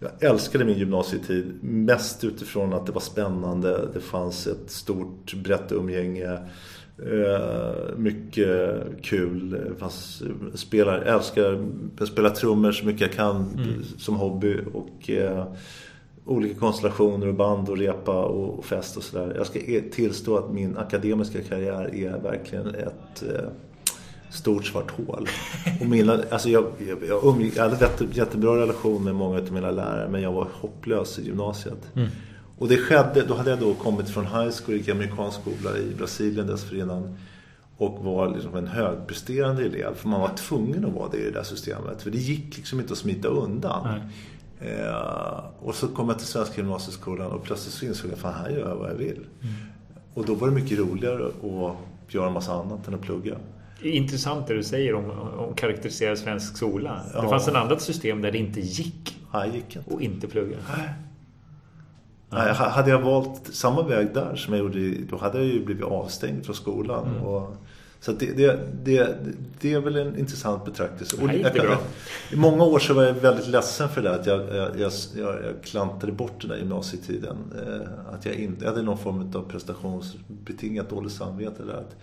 jag 0.00 0.30
älskade 0.30 0.64
min 0.64 0.78
gymnasietid 0.78 1.58
mest 1.62 2.24
utifrån 2.24 2.72
att 2.72 2.86
det 2.86 2.92
var 2.92 3.00
spännande. 3.00 3.88
Det 3.94 4.00
fanns 4.00 4.46
ett 4.46 4.70
stort 4.70 5.34
brett 5.34 5.72
umgänge. 5.72 6.38
Eh, 7.06 7.96
mycket 7.96 8.82
kul. 9.02 9.60
Fast 9.78 10.22
spelar, 10.54 10.98
älskar 10.98 11.68
att 12.00 12.08
spela 12.08 12.30
trummor 12.30 12.72
så 12.72 12.86
mycket 12.86 13.00
jag 13.00 13.12
kan 13.12 13.36
mm. 13.36 13.82
som 13.98 14.16
hobby. 14.16 14.58
Och 14.72 15.10
eh, 15.10 15.46
olika 16.24 16.60
konstellationer 16.60 17.26
och 17.26 17.34
band 17.34 17.68
och 17.68 17.78
repa 17.78 18.24
och, 18.24 18.58
och 18.58 18.64
fest 18.64 18.96
och 18.96 19.02
sådär. 19.02 19.34
Jag 19.36 19.46
ska 19.46 19.60
tillstå 19.92 20.36
att 20.36 20.52
min 20.52 20.76
akademiska 20.76 21.42
karriär 21.42 21.94
är 21.94 22.18
verkligen 22.18 22.74
ett 22.74 23.22
eh, 23.22 23.50
stort 24.30 24.66
svart 24.66 24.90
hål. 24.90 25.28
Och 25.80 25.86
mina, 25.86 26.18
alltså 26.30 26.48
jag, 26.48 26.64
jag, 26.88 26.98
jag, 27.08 27.24
umgick, 27.24 27.56
jag 27.56 27.62
hade 27.62 27.84
jätte, 27.84 28.06
jättebra 28.12 28.56
relation 28.56 29.04
med 29.04 29.14
många 29.14 29.38
av 29.38 29.52
mina 29.52 29.70
lärare 29.70 30.08
men 30.08 30.22
jag 30.22 30.32
var 30.32 30.48
hopplös 30.52 31.18
i 31.18 31.26
gymnasiet. 31.26 31.88
Mm. 31.94 32.08
Och 32.58 32.68
det 32.68 32.76
skedde, 32.76 33.22
då 33.22 33.34
hade 33.34 33.50
jag 33.50 33.58
då 33.58 33.74
kommit 33.74 34.08
från 34.08 34.24
high 34.24 34.50
school, 34.50 34.76
gick 34.76 34.88
amerikansk 34.88 35.40
skola 35.40 35.78
i 35.78 35.94
Brasilien 35.94 36.46
dessförinnan. 36.46 37.16
Och 37.76 38.04
var 38.04 38.28
liksom 38.34 38.56
en 38.56 38.66
högpresterande 38.66 39.64
elev. 39.64 39.94
För 39.94 40.08
man 40.08 40.20
var 40.20 40.30
tvungen 40.36 40.84
att 40.84 40.92
vara 40.92 41.08
det 41.10 41.18
i 41.18 41.24
det 41.24 41.30
där 41.30 41.42
systemet. 41.42 42.02
För 42.02 42.10
det 42.10 42.18
gick 42.18 42.56
liksom 42.56 42.80
inte 42.80 42.92
att 42.92 42.98
smita 42.98 43.28
undan. 43.28 44.00
Eh, 44.60 45.44
och 45.60 45.74
så 45.74 45.88
kom 45.88 46.08
jag 46.08 46.18
till 46.18 46.26
Svenska 46.26 46.60
gymnasieskolan 46.60 47.30
och 47.30 47.42
plötsligt 47.42 47.74
så 47.74 47.84
insåg 47.86 48.10
jag 48.10 48.28
att 48.28 48.36
här 48.36 48.50
gör 48.50 48.68
jag 48.68 48.76
vad 48.76 48.90
jag 48.90 48.94
vill. 48.94 49.26
Mm. 49.42 49.54
Och 50.14 50.26
då 50.26 50.34
var 50.34 50.48
det 50.48 50.54
mycket 50.54 50.78
roligare 50.78 51.26
att 51.26 52.14
göra 52.14 52.26
en 52.26 52.32
massa 52.32 52.52
annat 52.52 52.88
än 52.88 52.94
att 52.94 53.00
plugga. 53.00 53.36
Intressant 53.82 54.46
det 54.46 54.54
du 54.54 54.62
säger 54.62 54.94
om, 54.94 55.10
att 55.10 55.56
karaktärisera 55.56 56.16
svensk 56.16 56.56
skola. 56.56 57.02
Ja. 57.14 57.22
Det 57.22 57.28
fanns 57.28 57.48
en 57.48 57.56
annat 57.56 57.82
system 57.82 58.22
där 58.22 58.32
det 58.32 58.38
inte 58.38 58.60
gick. 58.60 59.18
Nej, 59.32 59.50
gick 59.54 59.76
inte. 59.76 59.94
Och 59.94 60.02
inte 60.02 60.26
plugga. 60.26 60.56
Nej. 60.76 60.88
Nej, 62.32 62.54
hade 62.54 62.90
jag 62.90 63.00
valt 63.00 63.54
samma 63.54 63.82
väg 63.82 64.14
där 64.14 64.36
som 64.36 64.54
jag 64.54 64.62
gjorde, 64.62 64.94
då 65.10 65.16
hade 65.16 65.38
jag 65.38 65.46
ju 65.46 65.64
blivit 65.64 65.84
avstängd 65.84 66.44
från 66.44 66.54
skolan. 66.54 67.08
Mm. 67.08 67.22
Och, 67.22 67.56
så 68.00 68.12
det, 68.12 68.36
det, 68.36 68.60
det, 68.84 69.16
det, 69.60 69.72
är 69.72 69.80
väl 69.80 69.96
en 69.96 70.18
intressant 70.18 70.64
betraktelse. 70.64 71.16
Och 71.22 71.34
jag, 71.34 71.56
jag, 71.56 71.78
I 72.32 72.36
många 72.36 72.64
år 72.64 72.78
så 72.78 72.94
var 72.94 73.02
jag 73.02 73.14
väldigt 73.14 73.46
ledsen 73.46 73.88
för 73.88 74.02
det. 74.02 74.14
Att 74.14 74.26
jag, 74.26 74.40
jag, 74.56 74.80
jag, 74.80 74.92
jag 75.16 75.62
klantade 75.62 76.12
bort 76.12 76.40
den 76.40 76.50
där 76.50 76.56
gymnasietiden. 76.56 77.36
Eh, 77.66 78.14
att 78.14 78.26
jag 78.26 78.34
inte 78.34 78.64
jag 78.64 78.70
hade 78.70 78.82
någon 78.82 78.98
form 78.98 79.32
av 79.34 79.42
prestationsbetingat 79.50 80.90
dåligt 80.90 81.12
samvete 81.12 81.62
där. 81.62 81.74
Att, 81.74 81.96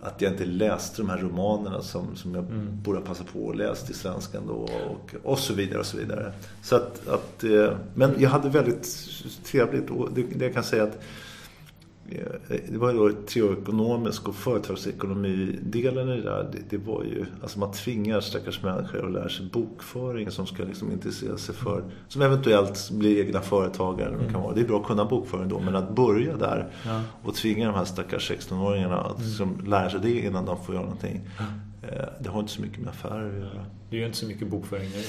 att 0.00 0.22
jag 0.22 0.32
inte 0.32 0.44
läste 0.44 1.02
de 1.02 1.10
här 1.10 1.18
romanerna 1.18 1.82
som, 1.82 2.16
som 2.16 2.34
jag 2.34 2.44
mm. 2.44 2.68
borde 2.82 3.00
passa 3.00 3.24
på 3.32 3.50
att 3.50 3.56
läsa 3.56 3.90
i 3.90 3.94
svenskan 3.94 4.42
då 4.46 4.68
och, 4.90 5.14
och 5.22 5.38
så 5.38 5.54
vidare 5.54 5.78
och 5.78 5.86
så 5.86 5.96
vidare. 5.96 6.32
Så 6.62 6.76
att, 6.76 7.08
att 7.08 7.44
eh, 7.44 7.76
men 7.94 8.14
jag 8.18 8.30
hade 8.30 8.48
väldigt 8.48 8.88
trevligt 9.44 9.90
och 9.90 10.08
det, 10.14 10.22
det 10.22 10.44
jag 10.44 10.54
kan 10.54 10.64
säga 10.64 10.82
att 10.82 11.00
det 12.68 12.78
var 12.78 12.92
ju 12.92 12.98
då 12.98 13.12
teoekonomisk 13.26 14.28
och 14.28 14.34
företagsekonomi-delen 14.34 16.08
i 16.08 16.16
det 16.16 16.22
där. 16.22 16.50
Det, 16.52 16.76
det, 16.76 16.84
var 16.84 17.04
ju, 17.04 17.26
alltså 17.42 17.58
man 17.58 17.72
tvingar 17.72 18.20
stackars 18.20 18.62
människor 18.62 19.06
att 19.06 19.12
lära 19.12 19.28
sig 19.28 19.46
bokföring 19.52 20.30
som 20.30 20.46
ska 20.46 20.64
liksom 20.64 20.92
intressera 20.92 21.38
sig 21.38 21.54
för, 21.54 21.84
som 22.08 22.22
eventuellt 22.22 22.90
blir 22.90 23.26
egna 23.26 23.40
företagare. 23.40 24.14
Mm. 24.14 24.32
Kan 24.32 24.42
vara. 24.42 24.54
Det 24.54 24.60
är 24.60 24.64
bra 24.64 24.80
att 24.80 24.86
kunna 24.86 25.04
bokföring 25.04 25.48
då, 25.48 25.60
men 25.60 25.76
att 25.76 25.94
börja 25.94 26.36
där 26.36 26.70
ja. 26.86 27.00
och 27.22 27.34
tvinga 27.34 27.66
de 27.66 27.74
här 27.74 27.84
stackars 27.84 28.30
16-åringarna 28.30 29.00
att 29.00 29.16
mm. 29.16 29.28
liksom 29.28 29.66
lära 29.66 29.90
sig 29.90 30.00
det 30.02 30.20
innan 30.20 30.44
de 30.44 30.64
får 30.64 30.74
göra 30.74 30.84
någonting. 30.84 31.20
Eh, 31.82 32.04
det 32.20 32.28
har 32.28 32.40
inte 32.40 32.52
så 32.52 32.62
mycket 32.62 32.78
med 32.78 32.88
affärer 32.88 33.28
att 33.28 33.38
göra. 33.38 33.66
Det 33.90 33.96
är 33.96 34.00
ju 34.00 34.06
inte 34.06 34.18
så 34.18 34.26
mycket 34.26 34.48
bokföring 34.48 34.90
nu. 34.90 35.02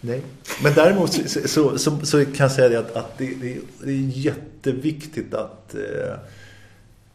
Nej, 0.00 0.22
men 0.62 0.74
däremot 0.74 1.12
så, 1.12 1.48
så, 1.48 1.78
så, 1.78 2.06
så, 2.06 2.24
kan 2.24 2.34
jag 2.38 2.52
säga 2.52 2.68
det 2.68 2.78
att, 2.78 2.96
att 2.96 3.18
det, 3.18 3.34
det, 3.40 3.58
det, 3.84 3.90
är 3.90 4.08
jätteviktigt 4.08 5.34
att 5.34 5.74
eh, 5.74 6.12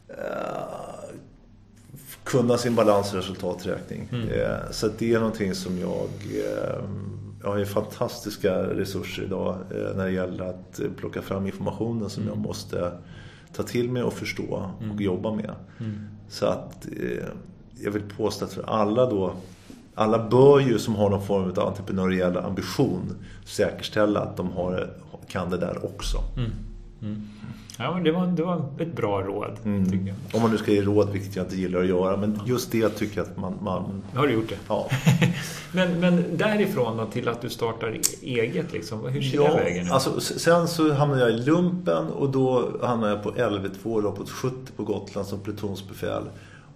eh, 0.07 1.05
kunna 2.23 2.57
sin 2.57 2.75
balans 2.75 3.13
och 3.13 3.17
resultaträkning. 3.17 4.09
Mm. 4.11 4.29
Eh, 4.29 4.71
så 4.71 4.89
det 4.97 5.13
är 5.13 5.19
någonting 5.19 5.55
som 5.55 5.79
jag... 5.79 6.09
Eh, 6.45 6.83
jag 7.43 7.51
har 7.51 7.57
ju 7.57 7.65
fantastiska 7.65 8.53
resurser 8.55 9.23
idag 9.23 9.55
eh, 9.71 9.97
när 9.97 10.05
det 10.05 10.11
gäller 10.11 10.49
att 10.49 10.79
plocka 10.97 11.21
fram 11.21 11.45
informationen 11.45 12.09
som 12.09 12.23
mm. 12.23 12.36
jag 12.36 12.43
måste 12.43 12.91
ta 13.53 13.63
till 13.63 13.91
mig 13.91 14.03
och 14.03 14.13
förstå 14.13 14.71
mm. 14.79 14.91
och 14.91 15.01
jobba 15.01 15.36
med. 15.36 15.55
Mm. 15.79 16.07
Så 16.29 16.45
att 16.45 16.86
eh, 16.86 17.25
jag 17.79 17.91
vill 17.91 18.03
påstå 18.17 18.45
att 18.45 18.53
för 18.53 18.63
alla 18.63 19.09
då 19.09 19.36
alla 19.95 20.29
bör 20.29 20.59
ju 20.59 20.79
som 20.79 20.95
har 20.95 21.09
någon 21.09 21.25
form 21.25 21.51
av 21.51 21.67
entreprenöriell 21.67 22.37
ambition 22.37 23.15
säkerställa 23.45 24.19
att 24.19 24.37
de 24.37 24.51
har, 24.51 24.89
kan 25.27 25.49
det 25.49 25.57
där 25.57 25.85
också. 25.85 26.17
Mm. 26.37 26.51
Mm. 27.01 27.27
Ja, 27.77 27.93
men 27.93 28.03
det 28.03 28.11
var, 28.11 28.27
det 28.27 28.43
var 28.43 28.65
ett 28.79 28.95
bra 28.95 29.21
råd, 29.21 29.57
mm. 29.65 30.13
Om 30.33 30.41
man 30.41 30.51
nu 30.51 30.57
ska 30.57 30.71
ge 30.71 30.81
råd, 30.81 31.09
vilket 31.09 31.35
jag 31.35 31.45
inte 31.45 31.55
gillar 31.55 31.79
att 31.79 31.87
göra. 31.87 32.17
Men 32.17 32.39
just 32.45 32.71
det 32.71 32.89
tycker 32.89 33.17
jag 33.17 33.27
att 33.27 33.37
man... 33.37 33.57
man... 33.61 34.03
Har 34.15 34.27
du 34.27 34.33
gjort 34.33 34.49
det? 34.49 34.57
Ja. 34.67 34.89
men, 35.71 35.99
men 35.99 36.23
därifrån 36.37 36.97
då 36.97 37.05
till 37.05 37.27
att 37.27 37.41
du 37.41 37.49
startar 37.49 37.99
eget, 38.21 38.73
liksom, 38.73 39.05
hur 39.05 39.21
ser 39.21 39.35
ja, 39.35 39.47
det 39.47 39.63
vägen 39.63 39.85
ut? 39.85 39.91
Alltså, 39.91 40.19
sen 40.19 40.67
så 40.67 40.93
hamnade 40.93 41.21
jag 41.21 41.29
i 41.31 41.43
lumpen 41.43 42.07
och 42.07 42.29
då 42.29 42.71
hamnade 42.83 43.13
jag 43.13 43.23
på 43.23 43.31
LV2, 43.31 44.01
Robot 44.01 44.29
70 44.29 44.55
på 44.75 44.83
Gotland 44.83 45.27
som 45.27 45.39
plutonsbefäl. 45.39 46.23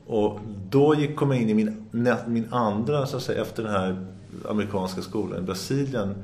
Och 0.10 0.40
då 0.70 0.96
gick, 0.96 1.16
kom 1.16 1.32
jag 1.32 1.42
in 1.42 1.50
i 1.50 1.54
min, 1.54 1.86
min 2.28 2.48
andra, 2.52 3.06
så 3.06 3.18
att 3.18 3.24
säga, 3.24 3.42
efter 3.42 3.64
den 3.64 3.72
här 3.72 4.06
amerikanska 4.50 5.02
skolan 5.02 5.40
i 5.40 5.42
Brasilien. 5.42 6.16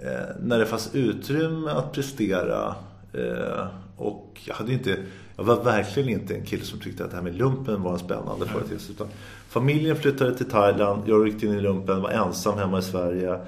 Eh, 0.00 0.36
när 0.42 0.58
det 0.58 0.66
fanns 0.66 0.94
utrymme 0.94 1.70
att 1.70 1.92
prestera 1.92 2.74
eh, 3.12 3.66
och 3.96 4.40
jag 4.44 4.54
hade 4.54 4.72
inte, 4.72 4.96
jag 5.36 5.44
var 5.44 5.64
verkligen 5.64 6.08
inte 6.08 6.34
en 6.34 6.44
kille 6.44 6.64
som 6.64 6.80
tyckte 6.80 7.04
att 7.04 7.10
det 7.10 7.16
här 7.16 7.24
med 7.24 7.34
lumpen 7.34 7.82
var 7.82 7.92
en 7.92 7.98
spännande 7.98 8.46
företeelse. 8.46 8.92
Utan 8.92 9.06
familjen 9.48 9.96
flyttade 9.96 10.34
till 10.34 10.50
Thailand, 10.50 11.02
jag 11.06 11.26
ryckte 11.26 11.46
in 11.46 11.52
i 11.52 11.60
lumpen, 11.60 12.02
var 12.02 12.10
ensam 12.10 12.58
hemma 12.58 12.78
i 12.78 12.82
Sverige. 12.82 13.38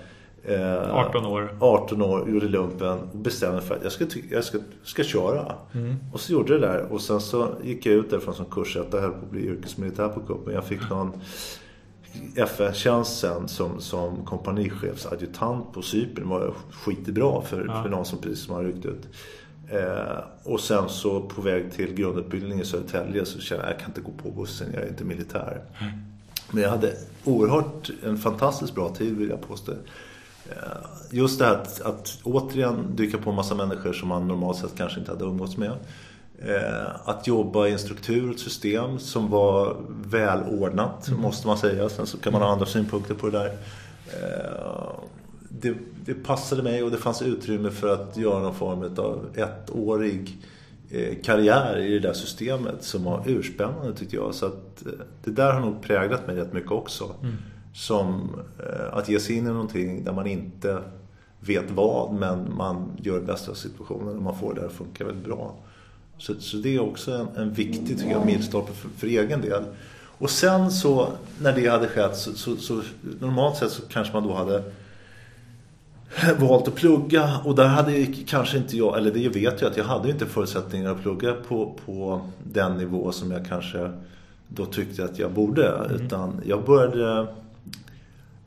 Eh, 0.49 0.94
18 0.94 1.26
år. 1.26 1.57
18 1.61 2.03
år, 2.03 2.30
gjorde 2.30 2.49
lumpen 2.49 2.99
och 2.99 3.18
bestämde 3.18 3.62
för 3.62 3.74
att 3.74 3.82
jag 3.82 3.92
ska, 3.92 4.07
jag 4.30 4.44
ska, 4.44 4.59
ska 4.84 5.05
köra. 5.05 5.55
Mm. 5.74 5.97
Och 6.12 6.20
så 6.20 6.32
gjorde 6.32 6.53
jag 6.53 6.61
det 6.62 6.66
där. 6.66 6.92
Och 6.92 7.01
sen 7.01 7.20
så 7.20 7.49
gick 7.62 7.86
jag 7.86 7.94
ut 7.94 8.11
därifrån 8.11 8.34
som 8.34 8.44
kursetta, 8.44 9.01
höll 9.01 9.11
på 9.11 9.24
att 9.24 9.30
bli 9.30 9.47
yrkesmilitär 9.47 10.09
på 10.09 10.20
kuppen. 10.20 10.55
Jag 10.55 10.64
fick 10.64 10.90
någon 10.90 11.12
FN-tjänst 12.36 13.18
sen 13.18 13.49
som, 13.49 13.80
som 13.80 14.24
kompanichefsadjutant 14.24 15.72
på 15.72 15.82
Cypern. 15.82 16.24
Det 16.24 16.30
var 16.30 16.55
skitbra 16.70 17.42
för, 17.42 17.66
ja. 17.66 17.82
för 17.82 17.90
någon 17.90 18.05
som 18.05 18.18
precis 18.18 18.44
som 18.44 18.55
har 18.55 18.64
ryckt 18.64 18.86
ut. 18.86 19.09
Eh, 19.70 20.18
och 20.42 20.61
sen 20.61 20.88
så 20.88 21.20
på 21.20 21.42
väg 21.42 21.72
till 21.72 21.94
grundutbildning 21.94 22.61
i 22.61 22.64
Södertälje 22.64 23.24
så 23.24 23.40
kände 23.40 23.64
jag 23.64 23.72
att 23.72 23.80
jag 23.80 23.80
kan 23.80 23.90
inte 23.90 24.01
gå 24.01 24.30
på 24.30 24.40
bussen, 24.40 24.66
jag 24.74 24.82
är 24.82 24.88
inte 24.88 25.05
militär. 25.05 25.61
Mm. 25.80 25.92
Men 26.51 26.62
jag 26.62 26.70
hade 26.70 26.92
oerhört 27.24 27.90
en 28.05 28.18
fantastiskt 28.18 28.74
bra 28.74 28.94
tid 28.94 29.16
vill 29.16 29.28
jag 29.28 29.49
påstå. 29.49 29.72
Eh, 30.51 30.57
just 31.11 31.38
det 31.38 31.44
här 31.44 31.53
att, 31.53 31.80
att 31.80 32.18
återigen 32.22 32.97
dyka 32.97 33.18
på 33.18 33.30
en 33.30 33.36
massa 33.36 33.55
människor 33.55 33.92
som 33.92 34.09
man 34.09 34.28
normalt 34.28 34.59
sett 34.59 34.76
kanske 34.76 35.01
inte 35.01 35.12
hade 35.12 35.24
umgåtts 35.24 35.57
med. 35.57 35.72
Eh, 36.38 36.90
att 37.05 37.26
jobba 37.26 37.66
i 37.66 37.72
en 37.72 37.78
struktur, 37.78 38.30
ett 38.30 38.40
system 38.40 38.99
som 38.99 39.30
var 39.30 39.76
välordnat, 40.05 41.09
mm. 41.09 41.20
måste 41.20 41.47
man 41.47 41.59
säga. 41.59 41.88
Sen 41.88 42.07
så 42.07 42.18
kan 42.18 42.32
man 42.32 42.42
ha 42.42 42.53
andra 42.53 42.66
synpunkter 42.66 43.14
på 43.14 43.26
det 43.26 43.38
där. 43.38 43.47
Eh, 44.07 45.01
det, 45.49 45.74
det, 46.05 46.14
passade 46.14 46.62
mig 46.62 46.82
och 46.82 46.90
det 46.90 46.97
fanns 46.97 47.22
utrymme 47.22 47.70
för 47.70 47.88
att 47.88 48.16
göra 48.16 48.38
någon 48.38 48.55
form 48.55 48.82
av 48.97 49.26
ettårig 49.34 50.38
karriär 51.24 51.78
i 51.78 51.92
det 51.92 52.09
där 52.09 52.12
systemet 52.12 52.84
som 52.84 53.05
var 53.05 53.22
urspännande 53.26 53.94
tyckte 53.94 54.16
jag. 54.16 54.34
Så 54.34 54.47
att, 54.47 54.82
det 55.24 55.30
där 55.30 55.53
har 55.53 55.61
nog 55.61 55.82
präglat 55.82 56.26
mig 56.26 56.36
rätt 56.36 56.53
mycket 56.53 56.70
också. 56.70 57.14
Mm. 57.22 57.36
Som 57.77 58.31
eh, 58.59 58.99
att 58.99 59.09
ge 59.09 59.20
sig 59.20 59.37
in 59.37 59.47
i 59.47 59.51
någonting 59.51 60.05
där 60.05 60.12
man 60.12 60.27
inte 60.27 60.83
vet 61.41 61.70
vad 61.70 62.12
men 62.12 62.57
man 62.57 62.91
gör 62.97 63.20
det 63.20 63.27
bästa 63.27 63.51
av 63.51 63.55
situationen 63.55 64.16
och 64.16 64.22
man 64.22 64.39
får 64.39 64.55
det 64.55 64.66
att 64.66 64.72
funka 64.72 65.05
väldigt 65.05 65.24
bra. 65.24 65.55
Så, 66.18 66.35
så 66.35 66.57
det 66.57 66.74
är 66.74 66.81
också 66.81 67.12
en, 67.12 67.29
en 67.37 67.53
viktig 67.53 67.99
tycker 67.99 68.11
jag, 68.11 68.27
milstolpe 68.27 68.72
för, 68.72 68.89
för 68.89 69.07
egen 69.07 69.41
del. 69.41 69.62
Och 70.18 70.31
sen 70.31 70.70
så 70.70 71.09
när 71.41 71.53
det 71.53 71.68
hade 71.68 71.89
skett 71.89 72.16
så, 72.16 72.33
så, 72.33 72.57
så 72.57 72.83
normalt 73.20 73.57
sett 73.57 73.70
så 73.70 73.83
kanske 73.89 74.12
man 74.12 74.22
då 74.22 74.35
hade 74.35 74.62
valt 76.39 76.68
att 76.68 76.74
plugga 76.74 77.41
och 77.45 77.55
där 77.55 77.66
hade 77.66 78.07
kanske 78.07 78.59
inte 78.59 78.77
jag, 78.77 78.99
eller 78.99 79.11
det 79.11 79.29
vet 79.29 79.61
jag 79.61 79.70
att 79.70 79.77
jag 79.77 79.85
hade 79.85 80.11
inte 80.11 80.27
förutsättningar 80.27 80.91
att 80.91 81.03
plugga 81.03 81.33
på, 81.49 81.79
på 81.87 82.20
den 82.43 82.77
nivå 82.77 83.12
som 83.12 83.31
jag 83.31 83.47
kanske 83.47 83.91
då 84.49 84.66
tyckte 84.66 85.05
att 85.05 85.18
jag 85.18 85.33
borde. 85.33 85.68
Mm. 85.68 85.91
Utan 85.91 86.41
jag 86.45 86.64
började 86.64 87.27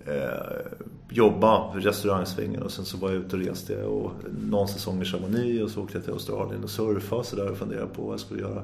eh, 0.10 0.88
jobba 1.10 1.72
för 1.72 1.80
restaurangsvängen 1.80 2.64
och 2.64 2.72
sen 2.72 2.86
så 2.86 2.98
var 2.98 3.10
jag 3.10 3.18
ute 3.18 3.36
och 3.36 3.42
reste 3.42 3.84
och 3.84 4.12
någon 4.50 4.68
säsong 4.68 5.02
i 5.02 5.06
Chamonix 5.06 5.64
och 5.64 5.72
så 5.72 5.82
åkte 5.82 5.98
jag 5.98 6.04
till 6.04 6.14
Australien 6.14 6.64
och 6.64 6.70
surfade 6.70 7.24
så 7.24 7.36
där 7.36 7.52
och 7.52 7.58
funderade 7.58 7.88
på 7.88 8.02
vad 8.02 8.14
jag 8.14 8.20
skulle 8.20 8.42
göra. 8.42 8.64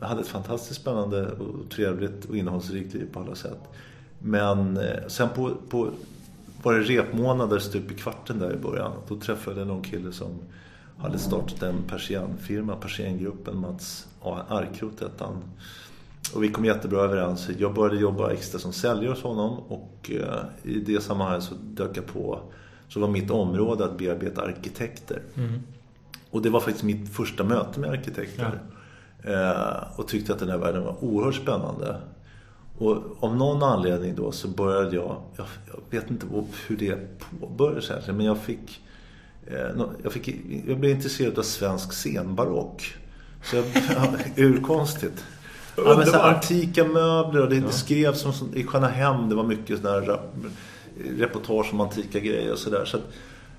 Jag 0.00 0.06
hade 0.06 0.20
ett 0.20 0.26
fantastiskt 0.26 0.80
spännande 0.80 1.26
och 1.26 1.70
trevligt 1.70 2.24
och 2.24 2.36
innehållsrikt 2.36 2.94
liv 2.94 3.08
på 3.12 3.20
alla 3.20 3.34
sätt. 3.34 3.60
Men 4.18 4.76
eh, 4.76 5.06
sen 5.06 5.28
på, 5.28 5.54
på 5.68 5.90
var 6.62 6.74
det 6.74 6.80
repmånader 6.80 7.58
stup 7.58 7.90
i 7.90 7.94
kvarten 7.94 8.38
där 8.38 8.52
i 8.52 8.56
början. 8.56 8.92
Då 9.08 9.16
träffade 9.16 9.58
jag 9.58 9.68
någon 9.68 9.82
kille 9.82 10.12
som 10.12 10.38
hade 10.98 11.18
startat 11.18 11.62
en 11.62 11.82
persiennfirma, 11.88 12.76
Persiengruppen, 12.76 13.56
Mats 13.56 14.06
Arkroth 14.48 15.02
hette 15.02 15.24
han. 15.24 15.42
Och 16.34 16.44
vi 16.44 16.48
kom 16.48 16.64
jättebra 16.64 17.00
överens. 17.00 17.48
Jag 17.58 17.74
började 17.74 18.00
jobba 18.00 18.30
extra 18.30 18.58
som 18.58 18.72
säljare 18.72 19.10
hos 19.10 19.22
honom 19.22 19.58
och 19.58 20.10
eh, 20.10 20.72
i 20.72 20.80
det 20.80 21.00
sammanhanget 21.00 21.44
så 21.44 21.54
dök 21.54 21.96
jag 21.96 22.06
på, 22.06 22.40
så 22.88 23.00
var 23.00 23.08
mitt 23.08 23.30
område 23.30 23.84
att 23.84 23.98
bearbeta 23.98 24.42
arkitekter. 24.42 25.22
Mm. 25.34 25.60
Och 26.30 26.42
det 26.42 26.50
var 26.50 26.60
faktiskt 26.60 26.84
mitt 26.84 27.08
första 27.08 27.44
möte 27.44 27.80
med 27.80 27.90
arkitekter. 27.90 28.60
Ja. 29.22 29.30
Eh, 29.32 29.98
och 30.00 30.08
tyckte 30.08 30.32
att 30.32 30.38
den 30.38 30.50
här 30.50 30.58
världen 30.58 30.84
var 30.84 31.04
oerhört 31.04 31.34
spännande. 31.34 32.00
Och 32.78 33.24
av 33.24 33.36
någon 33.36 33.62
anledning 33.62 34.14
då 34.14 34.32
så 34.32 34.48
började 34.48 34.96
jag, 34.96 35.16
jag, 35.36 35.46
jag 35.66 36.00
vet 36.00 36.10
inte 36.10 36.26
hur 36.66 36.76
det 36.76 37.18
påbörjades 37.40 38.06
men 38.06 38.20
jag 38.20 38.38
fick, 38.38 38.80
eh, 39.46 39.84
jag 40.02 40.12
fick, 40.12 40.28
jag 40.66 40.78
blev 40.78 40.90
intresserad 40.90 41.38
av 41.38 41.42
svensk 41.42 41.92
scenbarock. 41.92 42.94
Så 43.42 43.56
jag, 43.56 43.64
urkonstigt. 44.36 45.24
Ja, 45.84 45.96
men 45.96 46.06
så 46.06 46.18
antika 46.18 46.84
möbler 46.84 47.42
och 47.42 47.48
det, 47.48 47.60
det 47.60 47.72
skrevs 47.72 48.20
som, 48.20 48.54
i 48.54 48.64
Sköna 48.64 48.88
Hem, 48.88 49.28
det 49.28 49.34
var 49.34 49.44
mycket 49.44 49.80
sådana 49.80 50.00
här 50.00 50.20
reportage 51.18 51.72
om 51.72 51.80
antika 51.80 52.18
grejer 52.18 52.52
och 52.52 52.58
sådär. 52.58 52.84
Så, 52.84 52.96
där, 52.96 53.02
så 53.02 53.06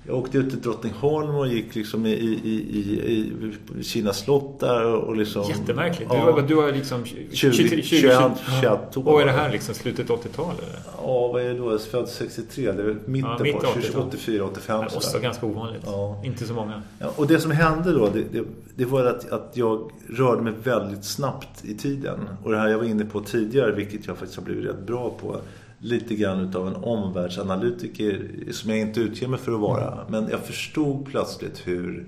jag 0.06 0.16
åkte 0.16 0.38
ut 0.38 0.50
till 0.50 0.60
Drottningholm 0.60 1.34
och 1.34 1.48
gick 1.48 1.74
liksom 1.74 2.06
i, 2.06 2.10
i, 2.10 2.54
i, 2.70 3.32
i 3.80 3.82
Kina 3.82 4.12
slott 4.12 4.60
där 4.60 4.94
och 4.94 5.16
liksom... 5.16 5.48
Jättemärkligt. 5.48 6.10
Ja, 6.12 6.26
du, 6.26 6.32
var, 6.32 6.42
du 6.42 6.54
var 6.54 6.72
liksom 6.72 7.04
20, 7.04 7.28
20, 7.32 7.52
20, 7.52 7.82
21, 7.82 8.32
21 8.60 8.96
år. 8.96 9.08
Och 9.08 9.22
är 9.22 9.26
det 9.26 9.32
här 9.32 9.52
liksom 9.52 9.74
slutet 9.74 10.08
80-tal 10.08 10.54
eller? 10.58 10.78
Ja, 10.96 11.28
vad 11.32 11.42
är 11.42 11.48
det 11.48 11.58
då? 11.58 11.70
Jag 11.70 11.80
född 11.80 12.08
63. 12.08 12.72
Det 12.72 12.82
är 12.82 12.96
mitten 13.04 13.30
ja, 13.38 13.42
mitt 13.42 13.92
på 13.92 14.00
84, 14.00 14.44
85. 14.44 14.80
Det 14.80 14.96
också 14.96 15.18
ganska 15.18 15.46
ovanligt. 15.46 15.82
Ja. 15.86 16.22
Inte 16.24 16.46
så 16.46 16.54
många. 16.54 16.82
Ja, 16.98 17.12
och 17.16 17.26
det 17.26 17.40
som 17.40 17.50
hände 17.50 17.92
då, 17.92 18.08
det, 18.08 18.24
det, 18.32 18.44
det, 18.74 18.84
var 18.84 19.04
att, 19.04 19.30
att 19.30 19.50
jag 19.54 19.90
rörde 20.08 20.42
mig 20.42 20.52
väldigt 20.62 21.04
snabbt 21.04 21.64
i 21.64 21.74
tiden. 21.74 22.18
Och 22.44 22.52
det 22.52 22.58
här 22.58 22.68
jag 22.68 22.78
var 22.78 22.84
inne 22.84 23.04
på 23.04 23.20
tidigare, 23.20 23.72
vilket 23.72 24.06
jag 24.06 24.16
faktiskt 24.16 24.38
har 24.38 24.44
blivit 24.44 24.64
rätt 24.64 24.86
bra 24.86 25.14
på 25.20 25.40
lite 25.80 26.14
grann 26.14 26.40
utav 26.40 26.68
en 26.68 26.76
omvärldsanalytiker 26.76 28.30
som 28.50 28.70
jag 28.70 28.78
inte 28.78 29.00
utger 29.00 29.28
mig 29.28 29.38
för 29.38 29.52
att 29.52 29.60
vara. 29.60 29.92
Mm. 29.92 30.04
Men 30.08 30.30
jag 30.30 30.40
förstod 30.40 31.06
plötsligt 31.06 31.66
hur, 31.66 32.06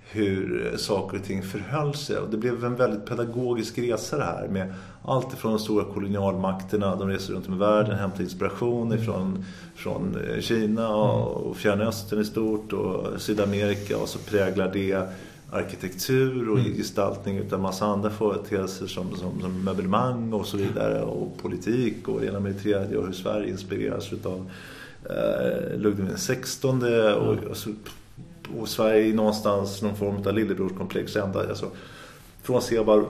hur 0.00 0.72
saker 0.76 1.18
och 1.18 1.24
ting 1.24 1.42
förhöll 1.42 1.94
sig. 1.94 2.16
Och 2.16 2.30
det 2.30 2.36
blev 2.36 2.64
en 2.64 2.76
väldigt 2.76 3.06
pedagogisk 3.06 3.78
resa 3.78 4.18
det 4.18 4.24
här. 4.24 4.48
Med 4.48 4.74
allt 5.04 5.32
ifrån 5.32 5.52
de 5.52 5.58
stora 5.58 5.84
kolonialmakterna, 5.84 6.96
de 6.96 7.08
reser 7.08 7.34
runt 7.34 7.48
om 7.48 7.54
i 7.54 7.58
världen, 7.58 7.98
hämtar 7.98 8.22
inspiration 8.22 8.86
mm. 8.86 9.02
ifrån 9.02 9.44
från 9.74 10.16
eh, 10.30 10.40
Kina 10.40 10.88
och, 10.88 11.36
mm. 11.36 11.50
och 11.50 11.56
Fjärran 11.56 11.80
Östern 11.80 12.20
i 12.20 12.24
stort 12.24 12.72
och 12.72 13.20
Sydamerika 13.20 13.98
och 13.98 14.08
så 14.08 14.18
präglar 14.18 14.72
det 14.72 15.08
arkitektur 15.54 16.48
och 16.50 16.58
mm. 16.58 16.76
gestaltning 16.76 17.36
utan 17.38 17.60
massa 17.60 17.86
andra 17.86 18.10
företeelser 18.10 18.86
som, 18.86 19.16
som, 19.16 19.40
som 19.40 19.64
möblemang 19.64 20.32
och 20.32 20.46
så 20.46 20.56
vidare 20.56 21.02
och 21.02 21.38
politik 21.42 22.08
och 22.08 22.20
det 22.20 22.26
ena 22.26 22.40
med 22.40 22.52
det 22.52 22.58
tredje 22.58 22.96
och 22.96 23.06
hur 23.06 23.12
Sverige 23.12 23.50
inspireras 23.50 24.12
utav 24.12 24.50
eh, 25.10 25.78
Ludvig 25.78 26.16
XVI 26.16 26.68
och, 27.12 27.32
mm. 27.32 27.44
och, 27.50 28.60
och, 28.60 28.68
Sverige 28.68 29.14
någonstans 29.14 29.82
någon 29.82 29.96
form 29.96 30.16
av 30.26 30.34
lillebrorskomplex 30.34 31.16
ända 31.16 31.48
alltså, 31.48 31.70
från 32.42 32.62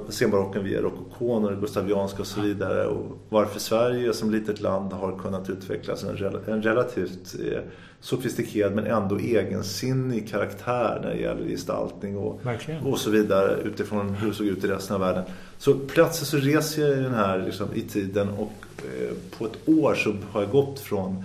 senbarocken 0.09 0.65
via 0.65 0.81
rokokon 0.81 1.45
och 1.45 1.61
gustavianska 1.61 2.19
och 2.19 2.27
så 2.27 2.41
vidare 2.41 2.87
och 2.87 3.19
varför 3.29 3.61
Sverige 3.61 4.13
som 4.13 4.31
litet 4.31 4.61
land 4.61 4.93
har 4.93 5.19
kunnat 5.19 5.51
utvecklas 5.51 6.05
en, 6.05 6.17
en 6.47 6.63
relativt 6.63 7.35
eh, 7.53 7.61
sofistikerad 8.05 8.75
men 8.75 8.87
ändå 8.87 9.19
egensinnig 9.19 10.29
karaktär 10.29 10.99
när 11.03 11.11
det 11.11 11.21
gäller 11.21 11.49
gestaltning 11.49 12.17
och, 12.17 12.41
och 12.85 12.99
så 12.99 13.11
vidare 13.11 13.61
utifrån 13.65 14.15
hur 14.15 14.29
det 14.29 14.35
såg 14.35 14.47
ut 14.47 14.65
i 14.65 14.67
resten 14.67 14.95
av 14.95 15.01
världen. 15.01 15.25
Så 15.59 15.75
plötsligt 15.75 16.29
så 16.29 16.37
reser 16.37 16.83
jag 16.83 16.99
i 16.99 17.03
den 17.03 17.15
här 17.15 17.43
liksom, 17.47 17.69
i 17.75 17.81
tiden 17.81 18.29
och 18.29 18.53
eh, 18.79 19.15
på 19.39 19.47
ett 19.47 19.69
år 19.69 19.95
så 19.95 20.15
har 20.31 20.43
jag 20.43 20.51
gått 20.51 20.81
från 20.81 21.25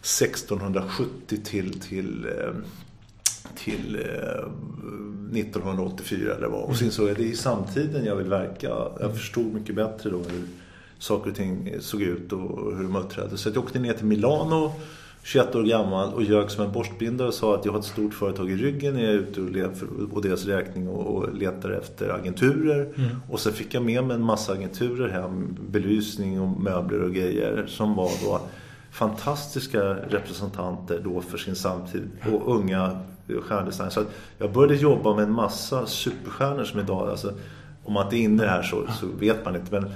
1670 0.00 1.38
till, 1.44 1.80
till, 1.80 2.26
eh, 2.26 2.52
till 3.56 3.94
eh, 3.94 4.44
1984 5.38 6.34
eller 6.34 6.48
vad. 6.48 6.62
Och 6.62 6.76
sen 6.76 6.90
så 6.90 7.06
är 7.06 7.14
det 7.14 7.24
i 7.24 7.36
samtiden 7.36 8.04
jag 8.04 8.16
vill 8.16 8.28
verka. 8.28 8.68
Jag 9.00 9.16
förstod 9.16 9.54
mycket 9.54 9.74
bättre 9.74 10.10
då 10.10 10.16
hur 10.16 10.42
saker 10.98 11.30
och 11.30 11.36
ting 11.36 11.74
såg 11.80 12.02
ut 12.02 12.32
och 12.32 12.76
hur 12.76 12.82
de 12.82 12.96
uppträdde. 12.96 13.36
Så 13.36 13.48
jag 13.48 13.58
åkte 13.58 13.78
ner 13.78 13.92
till 13.92 14.06
Milano 14.06 14.72
21 15.22 15.54
år 15.54 15.62
gammal 15.62 16.14
och 16.14 16.22
ljög 16.22 16.50
som 16.50 16.64
en 16.64 16.72
borstbindare 16.72 17.28
och 17.28 17.34
sa 17.34 17.54
att 17.54 17.64
jag 17.64 17.72
har 17.72 17.78
ett 17.78 17.84
stort 17.84 18.14
företag 18.14 18.50
i 18.50 18.56
ryggen. 18.56 18.98
Jag 18.98 19.10
är 19.10 19.14
ute 19.14 19.40
och 19.40 19.50
lever 19.50 19.74
på 20.14 20.20
deras 20.20 20.44
räkning 20.44 20.88
och 20.88 21.34
letar 21.34 21.70
efter 21.70 22.08
agenturer. 22.08 22.88
Mm. 22.96 23.16
Och 23.30 23.40
så 23.40 23.52
fick 23.52 23.74
jag 23.74 23.82
med 23.82 24.04
mig 24.04 24.14
en 24.14 24.22
massa 24.22 24.52
agenturer 24.52 25.08
hem. 25.08 25.56
Belysning 25.70 26.40
och 26.40 26.60
möbler 26.60 27.02
och 27.02 27.14
grejer 27.14 27.64
som 27.66 27.94
var 27.94 28.10
då 28.24 28.40
fantastiska 28.90 29.82
representanter 29.94 31.00
då 31.04 31.20
för 31.20 31.38
sin 31.38 31.56
samtid 31.56 32.10
och 32.32 32.56
unga 32.56 32.98
stjärndesigners. 33.42 33.92
Så 33.92 34.04
jag 34.38 34.52
började 34.52 34.74
jobba 34.74 35.14
med 35.14 35.24
en 35.24 35.32
massa 35.32 35.86
superstjärnor 35.86 36.64
som 36.64 36.80
idag, 36.80 37.08
alltså, 37.10 37.32
om 37.84 37.92
man 37.92 38.04
inte 38.04 38.16
är 38.16 38.20
inne 38.20 38.46
här 38.46 38.62
så, 38.62 38.86
så 39.00 39.06
vet 39.18 39.44
man 39.44 39.56
inte. 39.56 39.80
Men 39.80 39.90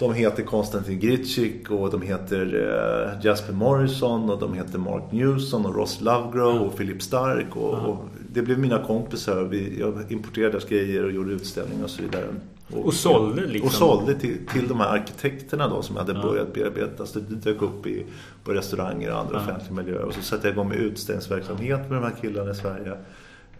de 0.00 0.14
heter 0.14 0.42
Konstantin 0.42 1.00
Gritschik 1.00 1.70
och 1.70 1.90
de 1.90 2.02
heter 2.02 2.54
eh, 2.54 3.24
Jasper 3.24 3.52
Morrison 3.52 4.30
och 4.30 4.38
de 4.38 4.54
heter 4.54 4.78
Mark 4.78 5.12
Newson 5.12 5.66
och 5.66 5.74
Ross 5.74 6.00
Lovegrove 6.00 6.58
och 6.58 6.76
Philip 6.76 7.02
Stark. 7.02 7.56
Och, 7.56 7.74
och 7.74 7.98
det 8.32 8.42
blev 8.42 8.58
mina 8.58 8.84
kompisar. 8.84 9.42
Vi, 9.42 9.80
jag 9.80 10.12
importerade 10.12 10.52
deras 10.52 10.64
grejer 10.64 11.04
och 11.04 11.12
gjorde 11.12 11.32
utställningar 11.32 11.84
och 11.84 11.90
så 11.90 12.02
vidare. 12.02 12.24
Och, 12.72 12.86
och 12.86 12.94
sålde 12.94 13.46
liksom? 13.46 13.66
Och 13.66 13.72
sålde 13.72 14.14
till, 14.14 14.46
till 14.46 14.68
de 14.68 14.80
här 14.80 14.88
arkitekterna 14.88 15.68
då 15.68 15.82
som 15.82 15.96
hade 15.96 16.12
ja. 16.12 16.22
börjat 16.22 16.54
bearbeta. 16.54 17.06
Så 17.06 17.18
det 17.18 17.34
dök 17.34 17.62
upp 17.62 17.86
i, 17.86 18.06
på 18.44 18.52
restauranger 18.52 19.12
och 19.12 19.18
andra 19.18 19.34
ja. 19.34 19.40
offentliga 19.40 19.82
miljöer. 19.82 20.04
Och 20.04 20.14
så 20.14 20.22
satte 20.22 20.46
jag 20.46 20.54
igång 20.54 20.68
med 20.68 20.78
utställningsverksamhet 20.78 21.90
med 21.90 22.02
de 22.02 22.04
här 22.04 22.14
killarna 22.20 22.50
i 22.50 22.54
Sverige. 22.54 22.96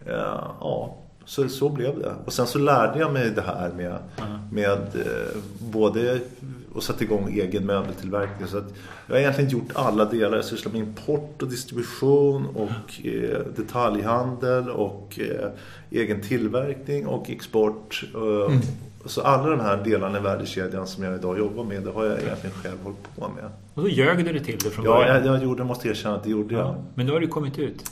Ja, 0.05 0.55
ja 0.59 1.00
så, 1.25 1.49
så 1.49 1.69
blev 1.69 1.99
det. 1.99 2.15
Och 2.25 2.33
sen 2.33 2.47
så 2.47 2.59
lärde 2.59 2.99
jag 2.99 3.13
mig 3.13 3.29
det 3.29 3.41
här 3.41 3.71
med, 3.77 3.97
med 4.51 4.77
eh, 4.95 5.37
både 5.59 6.19
och 6.73 6.83
satte 6.83 7.03
igång 7.03 7.29
egen 7.29 7.65
möbeltillverkning. 7.65 8.47
Så 8.47 8.57
att 8.57 8.73
jag 9.07 9.15
har 9.15 9.19
egentligen 9.19 9.49
gjort 9.49 9.69
alla 9.73 10.05
delar. 10.05 10.35
Jag 10.35 10.45
sysslar 10.45 10.71
med 10.71 10.81
import 10.81 11.41
och 11.41 11.47
distribution 11.47 12.45
och 12.45 13.05
eh, 13.05 13.39
detaljhandel 13.55 14.69
och 14.69 15.19
eh, 15.19 15.49
egen 15.91 16.21
tillverkning 16.21 17.07
och 17.07 17.29
export. 17.29 18.03
Eh, 18.15 18.21
mm. 18.21 18.61
Så 19.05 19.21
alla 19.21 19.49
de 19.49 19.59
här 19.59 19.83
delarna 19.83 20.17
i 20.17 20.21
värdekedjan 20.21 20.87
som 20.87 21.03
jag 21.03 21.15
idag 21.15 21.37
jobbar 21.37 21.63
med, 21.63 21.83
det 21.83 21.91
har 21.91 22.05
jag 22.05 22.21
egentligen 22.21 22.55
själv 22.55 22.77
hållit 22.83 23.15
på 23.15 23.29
med. 23.29 23.51
Och 23.73 23.81
då 23.81 23.89
ljög 23.89 24.25
du 24.25 24.33
det 24.33 24.39
till 24.39 24.57
det 24.57 24.69
från 24.69 24.85
ja, 24.85 24.91
början? 24.91 25.25
Ja, 25.25 25.33
jag, 25.33 25.43
gjorde, 25.43 25.63
måste 25.63 25.87
erkänna 25.87 26.15
att 26.15 26.23
det 26.23 26.29
gjorde 26.29 26.53
ja. 26.53 26.59
jag. 26.59 26.75
Men 26.95 27.05
nu 27.05 27.11
har 27.11 27.19
du 27.19 27.27
kommit 27.27 27.59
ut? 27.59 27.91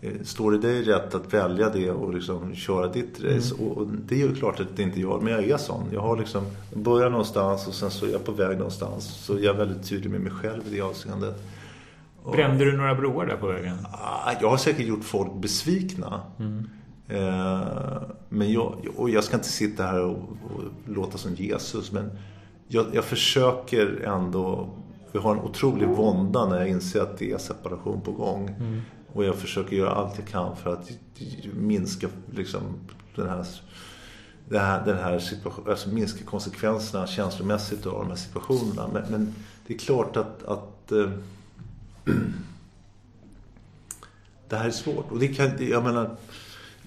eh, 0.00 0.12
står 0.24 0.52
det 0.52 0.58
dig 0.58 0.82
rätt 0.82 1.14
att 1.14 1.34
välja 1.34 1.70
det 1.70 1.90
och 1.90 2.14
liksom 2.14 2.54
köra 2.54 2.88
ditt 2.88 3.20
race? 3.20 3.54
Mm. 3.54 3.68
Och 3.68 3.86
det 3.86 4.14
är 4.14 4.18
ju 4.18 4.34
klart 4.34 4.60
att 4.60 4.76
det 4.76 4.82
inte 4.82 5.00
jag, 5.00 5.22
men 5.22 5.32
jag 5.32 5.48
är 5.48 5.56
sån. 5.56 5.84
Jag 5.92 6.00
har 6.00 6.16
liksom, 6.16 6.44
börjar 6.74 7.10
någonstans 7.10 7.68
och 7.68 7.74
sen 7.74 7.90
så 7.90 8.06
är 8.06 8.10
jag 8.10 8.24
på 8.24 8.32
väg 8.32 8.56
någonstans. 8.56 9.04
Så 9.04 9.32
jag 9.32 9.44
är 9.44 9.54
väldigt 9.58 9.88
tydlig 9.88 10.10
med 10.10 10.20
mig 10.20 10.32
själv 10.32 10.62
i 10.70 10.74
det 10.74 10.80
avseendet. 10.80 11.42
Brände 12.32 12.64
du 12.64 12.76
några 12.76 12.94
broar 12.94 13.26
där 13.26 13.36
på 13.36 13.46
vägen? 13.46 13.76
Ah, 13.92 14.32
jag 14.40 14.50
har 14.50 14.56
säkert 14.56 14.86
gjort 14.86 15.04
folk 15.04 15.34
besvikna. 15.34 16.20
Mm. 16.38 16.68
Eh, 17.12 18.02
men 18.28 18.52
jag, 18.52 18.86
och 18.96 19.10
jag 19.10 19.24
ska 19.24 19.36
inte 19.36 19.48
sitta 19.48 19.86
här 19.86 20.00
och, 20.00 20.16
och 20.18 20.62
låta 20.86 21.18
som 21.18 21.34
Jesus, 21.34 21.92
men 21.92 22.10
jag, 22.68 22.86
jag, 22.92 23.04
försöker 23.04 24.00
ändå... 24.04 24.68
Vi 25.12 25.18
har 25.18 25.34
en 25.34 25.40
otrolig 25.40 25.88
vånda 25.88 26.46
när 26.46 26.58
jag 26.58 26.68
inser 26.68 27.00
att 27.00 27.18
det 27.18 27.32
är 27.32 27.38
separation 27.38 28.00
på 28.00 28.12
gång. 28.12 28.48
Mm. 28.48 28.80
Och 29.12 29.24
jag 29.24 29.36
försöker 29.36 29.76
göra 29.76 29.90
allt 29.90 30.18
jag 30.18 30.28
kan 30.28 30.56
för 30.56 30.72
att 30.72 30.90
minska 31.54 32.08
liksom, 32.30 32.62
den 33.16 33.28
här, 33.28 33.46
den 34.48 34.60
här, 34.60 34.84
den 34.86 34.98
här 34.98 35.18
situationen, 35.18 35.70
alltså 35.70 35.88
minska 35.88 36.24
konsekvenserna 36.24 37.06
känslomässigt 37.06 37.86
av 37.86 37.92
de 37.92 38.08
här 38.08 38.16
situationerna. 38.16 38.88
Men, 38.92 39.02
men 39.10 39.34
det 39.66 39.74
är 39.74 39.78
klart 39.78 40.16
att, 40.16 40.42
att 40.42 40.92
äh, 40.92 41.10
det 44.48 44.56
här 44.56 44.66
är 44.66 44.70
svårt. 44.70 45.10
Och 45.10 45.18
det 45.18 45.28
kan, 45.28 45.50
jag 45.58 45.84
menar, 45.84 46.16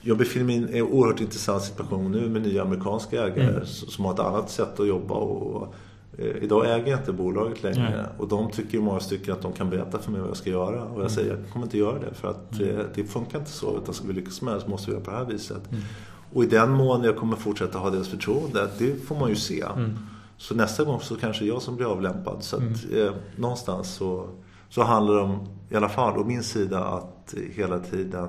jag 0.08 0.18
befinner 0.18 0.46
mig 0.46 0.56
i 0.56 0.80
en 0.80 0.86
oerhört 0.86 1.22
intressant 1.22 1.64
situation 1.64 2.12
nu 2.12 2.30
med 2.30 2.42
nya 2.42 2.62
amerikanska 2.62 3.24
ägare 3.24 3.50
mm. 3.50 3.66
som 3.66 4.06
har 4.06 4.14
ett 4.14 4.20
annat 4.20 4.50
sätt 4.50 4.80
att 4.80 4.88
jobba. 4.88 5.14
Och, 5.14 5.74
eh, 6.18 6.26
idag 6.26 6.66
äger 6.66 6.92
jag 6.92 7.00
inte 7.00 7.12
bolaget 7.12 7.64
längre 7.64 7.88
mm. 7.88 8.06
och 8.18 8.28
de 8.28 8.52
tycker 8.52 8.80
många 8.80 9.00
stycken 9.00 9.34
att 9.34 9.42
de 9.42 9.54
kan 9.54 9.70
berätta 9.70 10.00
för 10.00 10.12
mig 10.12 10.22
vad 10.22 10.30
jag 10.30 10.38
ska 10.38 10.50
göra. 10.50 10.84
Och 10.84 10.92
jag 10.92 10.96
mm. 10.96 11.10
säger 11.10 11.30
jag 11.30 11.50
kommer 11.54 11.66
inte 11.66 11.78
göra 11.78 12.00
det 12.00 12.14
för 12.14 12.28
att 12.28 12.60
mm. 12.60 12.86
det 12.96 13.04
funkar 13.04 13.40
inte 13.40 13.52
så. 13.52 13.78
Utan 13.78 13.94
ska 13.94 14.08
vi 14.08 14.14
lyckas 14.14 14.42
med 14.42 14.54
det 14.54 14.62
så 14.62 14.70
måste 14.70 14.92
vi 14.92 14.94
göra 14.94 15.06
på 15.06 15.12
det 15.12 15.18
här 15.18 15.26
viset. 15.26 15.72
Mm. 15.72 15.84
Och 16.34 16.44
i 16.44 16.48
den 16.48 16.72
mån 16.72 17.04
jag 17.04 17.18
kommer 17.18 17.36
fortsätta 17.36 17.78
ha 17.78 17.90
deras 17.90 18.08
förtroende, 18.08 18.70
det 18.78 18.96
får 19.08 19.16
man 19.16 19.30
ju 19.30 19.36
se. 19.36 19.62
Mm. 19.62 19.98
Så 20.38 20.56
nästa 20.56 20.84
gång 20.84 21.00
så 21.00 21.16
kanske 21.16 21.46
jag 21.46 21.62
som 21.62 21.76
blir 21.76 21.86
avlämpad. 21.86 22.44
Så 22.44 22.56
att 22.56 22.94
eh, 22.94 23.14
någonstans 23.36 23.94
så, 23.94 24.30
så 24.70 24.84
handlar 24.84 25.16
det 25.16 25.22
om, 25.22 25.48
i 25.70 25.76
alla 25.76 25.90
fall, 25.90 26.18
å 26.18 26.24
min 26.24 26.44
sida 26.44 26.84
att 26.84 27.36
hela 27.56 27.80
tiden 27.80 28.28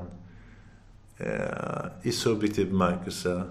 eh, 1.18 1.86
i 2.02 2.12
subjektiv 2.12 2.70
bemärkelse 2.70 3.42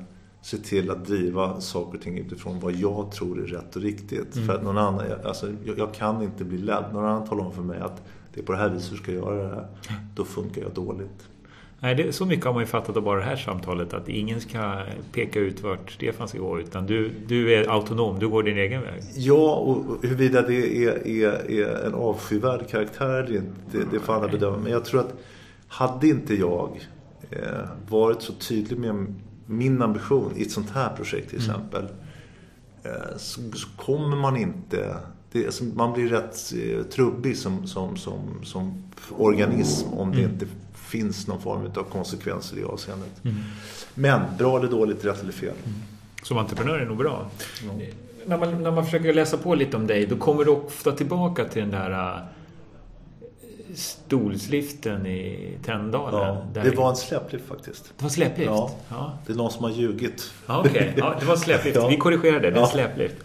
se 0.45 0.57
till 0.57 0.91
att 0.91 1.05
driva 1.05 1.61
saker 1.61 1.97
och 1.97 2.03
ting 2.03 2.17
utifrån 2.17 2.59
vad 2.59 2.73
jag 2.73 3.11
tror 3.11 3.43
är 3.43 3.47
rätt 3.47 3.75
och 3.75 3.81
riktigt. 3.81 4.35
Mm. 4.35 4.47
För 4.47 4.55
att 4.55 4.63
någon 4.63 4.77
annan, 4.77 5.05
alltså, 5.25 5.47
jag, 5.65 5.77
jag, 5.77 5.93
kan 5.93 6.23
inte 6.23 6.43
bli 6.43 6.57
ledd. 6.57 6.83
Någon 6.93 7.05
annan 7.05 7.27
talar 7.27 7.45
om 7.45 7.53
för 7.53 7.61
mig 7.61 7.79
att 7.79 8.03
det 8.33 8.39
är 8.39 8.45
på 8.45 8.51
det 8.51 8.57
här 8.57 8.69
viset 8.69 8.91
du 8.91 8.97
ska 8.97 9.11
göra 9.11 9.43
det 9.43 9.55
här. 9.55 9.67
Då 10.15 10.25
funkar 10.25 10.61
jag 10.61 10.73
dåligt. 10.73 11.29
Nej, 11.79 11.95
det, 11.95 12.13
så 12.13 12.25
mycket 12.25 12.45
har 12.45 12.53
man 12.53 12.61
ju 12.61 12.67
fattat 12.67 12.97
av 12.97 13.03
bara 13.03 13.19
det 13.19 13.25
här 13.25 13.35
samtalet 13.35 13.93
att 13.93 14.09
ingen 14.09 14.41
ska 14.41 14.81
peka 15.11 15.39
ut 15.39 15.63
vart 15.63 15.91
Stefan 15.91 16.27
ska 16.27 16.37
gå 16.39 16.59
utan 16.59 16.85
du, 16.85 17.11
du 17.27 17.53
är 17.53 17.69
autonom, 17.69 18.19
du 18.19 18.27
går 18.27 18.43
din 18.43 18.57
egen 18.57 18.81
väg. 18.81 19.01
Ja, 19.15 19.55
och 19.55 19.85
huruvida 20.01 20.41
det 20.41 20.85
är, 20.85 21.07
är, 21.07 21.51
är 21.51 21.85
en 21.85 21.93
avskyvärd 21.93 22.69
karaktär 22.69 23.35
inte, 23.35 23.77
det, 23.77 23.85
det 23.91 23.99
får 23.99 24.13
andra 24.13 24.27
bedöma. 24.27 24.57
Men 24.57 24.71
jag 24.71 24.85
tror 24.85 24.99
att 24.99 25.13
hade 25.67 26.07
inte 26.07 26.35
jag 26.35 26.81
varit 27.89 28.21
så 28.21 28.33
tydlig 28.33 28.79
med 28.79 29.15
min 29.45 29.81
ambition 29.81 30.33
i 30.35 30.41
ett 30.41 30.51
sånt 30.51 30.69
här 30.69 30.95
projekt 30.95 31.29
till 31.29 31.39
mm. 31.39 31.51
exempel. 31.51 31.87
Mm. 32.83 32.97
så, 33.17 33.41
så, 33.53 33.67
kommer 33.77 34.17
man 34.17 34.37
inte... 34.37 34.97
Det, 35.31 35.45
alltså, 35.45 35.63
man 35.63 35.93
blir 35.93 36.09
rätt 36.09 36.53
eh, 36.53 36.83
trubbig 36.83 37.37
som, 37.37 37.67
som, 37.67 37.97
som, 37.97 38.19
som 38.43 38.83
organism 39.17 39.93
om 39.93 40.11
det 40.11 40.19
mm. 40.19 40.31
inte 40.31 40.45
finns 40.73 41.27
någon 41.27 41.41
form 41.41 41.71
av 41.75 41.83
konsekvenser 41.83 42.57
i 42.57 42.63
avseendet. 42.63 43.23
Mm. 43.23 43.35
Men 43.93 44.21
bra 44.37 44.59
eller 44.59 44.69
dåligt, 44.69 45.05
rätt 45.05 45.21
eller 45.21 45.31
fel. 45.31 45.53
Mm. 45.65 45.77
Som 46.23 46.37
entreprenör 46.37 46.79
är 46.79 46.85
nog 46.85 46.97
bra. 46.97 47.29
När, 48.25 48.37
man, 48.37 48.63
när 48.63 48.71
man 48.71 48.85
försöker 48.85 49.13
läsa 49.13 49.37
på 49.37 49.55
lite 49.55 49.77
om 49.77 49.87
dig, 49.87 50.05
då 50.05 50.15
kommer 50.15 50.45
du 50.45 50.51
ofta 50.51 50.91
tillbaka 50.91 51.45
till 51.45 51.61
den 51.61 51.71
där 51.71 52.21
stolsliften 53.75 55.05
i 55.05 55.57
Tänndalen. 55.65 56.37
Ja, 56.53 56.61
det 56.63 56.75
var 56.75 56.89
en 56.89 56.95
släplift 56.95 57.47
faktiskt. 57.47 57.93
Det 57.97 58.03
var 58.03 58.09
släplift? 58.09 58.49
Ja, 58.49 58.71
ja. 58.89 59.17
Det 59.25 59.33
är 59.33 59.37
någon 59.37 59.51
som 59.51 59.63
har 59.63 59.71
ljugit. 59.71 60.31
Ja, 60.47 60.59
Okej, 60.59 60.71
okay. 60.71 60.93
ja, 60.97 61.15
det 61.19 61.25
var 61.25 61.35
släplift. 61.35 61.75
ja. 61.81 61.87
Vi 61.87 61.97
korrigerade, 61.97 62.49
det 62.51 62.57
är 62.57 62.61
ja. 62.61 62.67
släplift. 62.67 63.15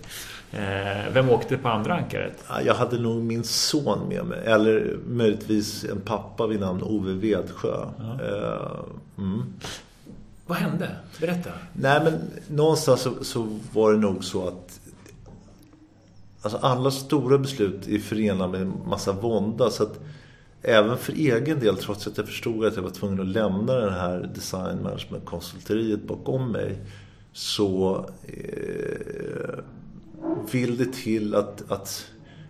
Eh, 0.53 1.13
vem 1.13 1.31
åkte 1.31 1.57
på 1.57 1.69
andra 1.69 1.95
ankaret? 1.95 2.45
Jag 2.65 2.75
hade 2.75 2.99
nog 2.99 3.23
min 3.23 3.45
son 3.45 4.09
med 4.09 4.25
mig. 4.25 4.39
Eller 4.45 4.99
möjligtvis 5.07 5.85
en 5.85 6.01
pappa 6.01 6.47
vid 6.47 6.61
namn 6.61 6.83
Ove 6.83 7.13
Vedsjö. 7.13 7.83
Eh, 8.01 8.71
mm. 9.19 9.53
Vad 10.47 10.59
hände? 10.59 10.97
Berätta. 11.21 11.51
Nej, 11.73 12.01
men 12.05 12.21
någonstans 12.49 13.01
så, 13.01 13.25
så 13.25 13.59
var 13.73 13.93
det 13.93 13.99
nog 13.99 14.25
så 14.25 14.49
att 14.49 14.81
Alltså 16.43 16.59
alla 16.63 16.91
stora 16.91 17.39
beslut 17.39 17.89
är 17.89 17.99
förenade 17.99 18.53
med 18.53 18.61
en 18.61 18.73
massa 18.87 19.13
vånda. 19.13 19.71
Så 19.71 19.83
att 19.83 20.01
även 20.63 20.99
för 20.99 21.13
egen 21.13 21.61
del, 21.61 21.77
trots 21.77 22.07
att 22.07 22.17
jag 22.17 22.27
förstod 22.27 22.65
att 22.65 22.77
jag 22.77 22.83
var 22.83 22.91
tvungen 22.91 23.21
att 23.21 23.27
lämna 23.27 23.75
det 23.75 23.91
här 23.91 24.31
design 24.35 24.83
management 24.83 25.25
konsulteriet 25.25 26.03
bakom 26.03 26.53
mig, 26.53 26.79
så 27.33 28.07
eh, 28.27 29.59
vill 30.53 30.77
det 30.77 30.93
till 30.93 31.35
att, 31.35 31.71
att 31.71 32.07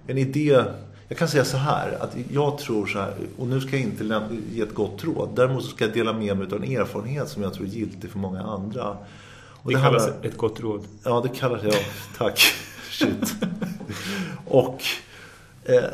en 0.06 0.18
idé 0.18 0.64
Jag 1.08 1.18
kan 1.18 1.28
säga 1.28 1.44
så 1.44 1.56
här, 1.56 1.98
att 2.00 2.16
jag 2.30 2.58
tror 2.58 2.86
så 2.86 2.98
här, 2.98 3.14
och 3.38 3.46
nu 3.46 3.60
ska 3.60 3.70
jag 3.70 3.80
inte 3.80 4.28
ge 4.52 4.62
ett 4.62 4.74
gott 4.74 5.04
råd. 5.04 5.28
Däremot 5.36 5.64
ska 5.64 5.84
jag 5.84 5.94
dela 5.94 6.12
med 6.12 6.36
mig 6.36 6.46
av 6.46 6.64
en 6.64 6.76
erfarenhet 6.76 7.28
som 7.28 7.42
jag 7.42 7.54
tror 7.54 7.66
är 7.66 7.70
giltig 7.70 8.10
för 8.10 8.18
många 8.18 8.42
andra. 8.42 8.96
Och 9.62 9.70
det, 9.70 9.76
det 9.76 9.82
kallas 9.82 10.06
handlar, 10.06 10.28
ett 10.28 10.36
gott 10.36 10.60
råd. 10.60 10.84
Ja, 11.04 11.20
det 11.20 11.38
kallas 11.38 11.62
jag. 11.62 11.74
Tack. 12.18 12.40
Shit. 12.90 13.34
och 14.46 14.82
eh, 15.64 15.84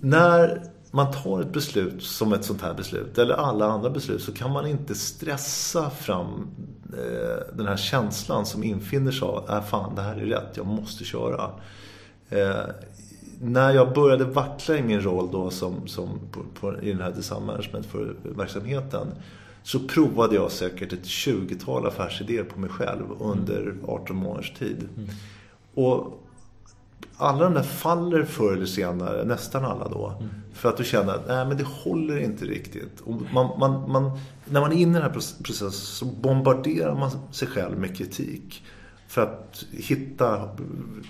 när 0.00 0.62
man 0.94 1.12
tar 1.12 1.40
ett 1.40 1.52
beslut 1.52 2.02
som 2.02 2.32
ett 2.32 2.44
sånt 2.44 2.62
här 2.62 2.74
beslut, 2.74 3.18
eller 3.18 3.34
alla 3.34 3.66
andra 3.66 3.90
beslut, 3.90 4.22
så 4.22 4.32
kan 4.32 4.50
man 4.50 4.66
inte 4.66 4.94
stressa 4.94 5.90
fram 5.90 6.48
eh, 6.92 7.56
den 7.56 7.66
här 7.66 7.76
känslan 7.76 8.46
som 8.46 8.64
infinner 8.64 9.12
sig 9.12 9.28
av, 9.28 9.50
äh, 9.50 9.62
fan 9.62 9.94
det 9.94 10.02
här 10.02 10.16
är 10.16 10.26
rätt, 10.26 10.56
jag 10.56 10.66
måste 10.66 11.04
köra. 11.04 11.50
Eh, 12.28 12.64
när 13.40 13.70
jag 13.70 13.94
började 13.94 14.24
vackla 14.24 14.76
i 14.76 14.82
min 14.82 15.00
roll 15.00 15.28
då 15.32 15.50
som, 15.50 15.86
som 15.86 16.08
på, 16.30 16.40
på, 16.60 16.80
i 16.82 16.92
den 16.92 17.00
här 17.00 17.12
design 17.12 17.46
management 17.46 17.86
för 17.86 18.14
verksamheten 18.22 19.06
så 19.62 19.78
provade 19.78 20.34
jag 20.34 20.52
säkert 20.52 20.92
ett 20.92 21.04
20-tal 21.04 21.86
affärsidéer 21.86 22.44
på 22.44 22.60
mig 22.60 22.70
själv 22.70 23.04
under 23.20 23.74
18 23.88 24.16
månaders 24.16 24.52
tid. 24.58 24.88
Mm. 24.96 25.10
Och 25.74 26.21
alla 27.16 27.44
de 27.44 27.54
där 27.54 27.62
faller 27.62 28.24
förr 28.24 28.52
eller 28.52 28.66
senare, 28.66 29.24
nästan 29.24 29.64
alla 29.64 29.88
då. 29.88 30.16
Mm. 30.20 30.30
För 30.52 30.68
att 30.68 30.76
du 30.76 30.84
känner 30.84 31.12
att 31.12 31.28
nej, 31.28 31.46
men 31.46 31.56
det 31.56 31.64
håller 31.64 32.18
inte 32.18 32.44
riktigt. 32.44 33.00
Och 33.00 33.22
man, 33.32 33.58
man, 33.58 33.90
man, 33.90 34.18
när 34.44 34.60
man 34.60 34.72
är 34.72 34.76
inne 34.76 34.98
i 34.98 35.00
den 35.00 35.02
här 35.02 35.22
processen 35.42 35.72
så 35.72 36.04
bombarderar 36.04 36.94
man 36.94 37.10
sig 37.30 37.48
själv 37.48 37.78
med 37.78 37.96
kritik. 37.96 38.62
För 39.08 39.22
att 39.22 39.64
hitta 39.70 40.48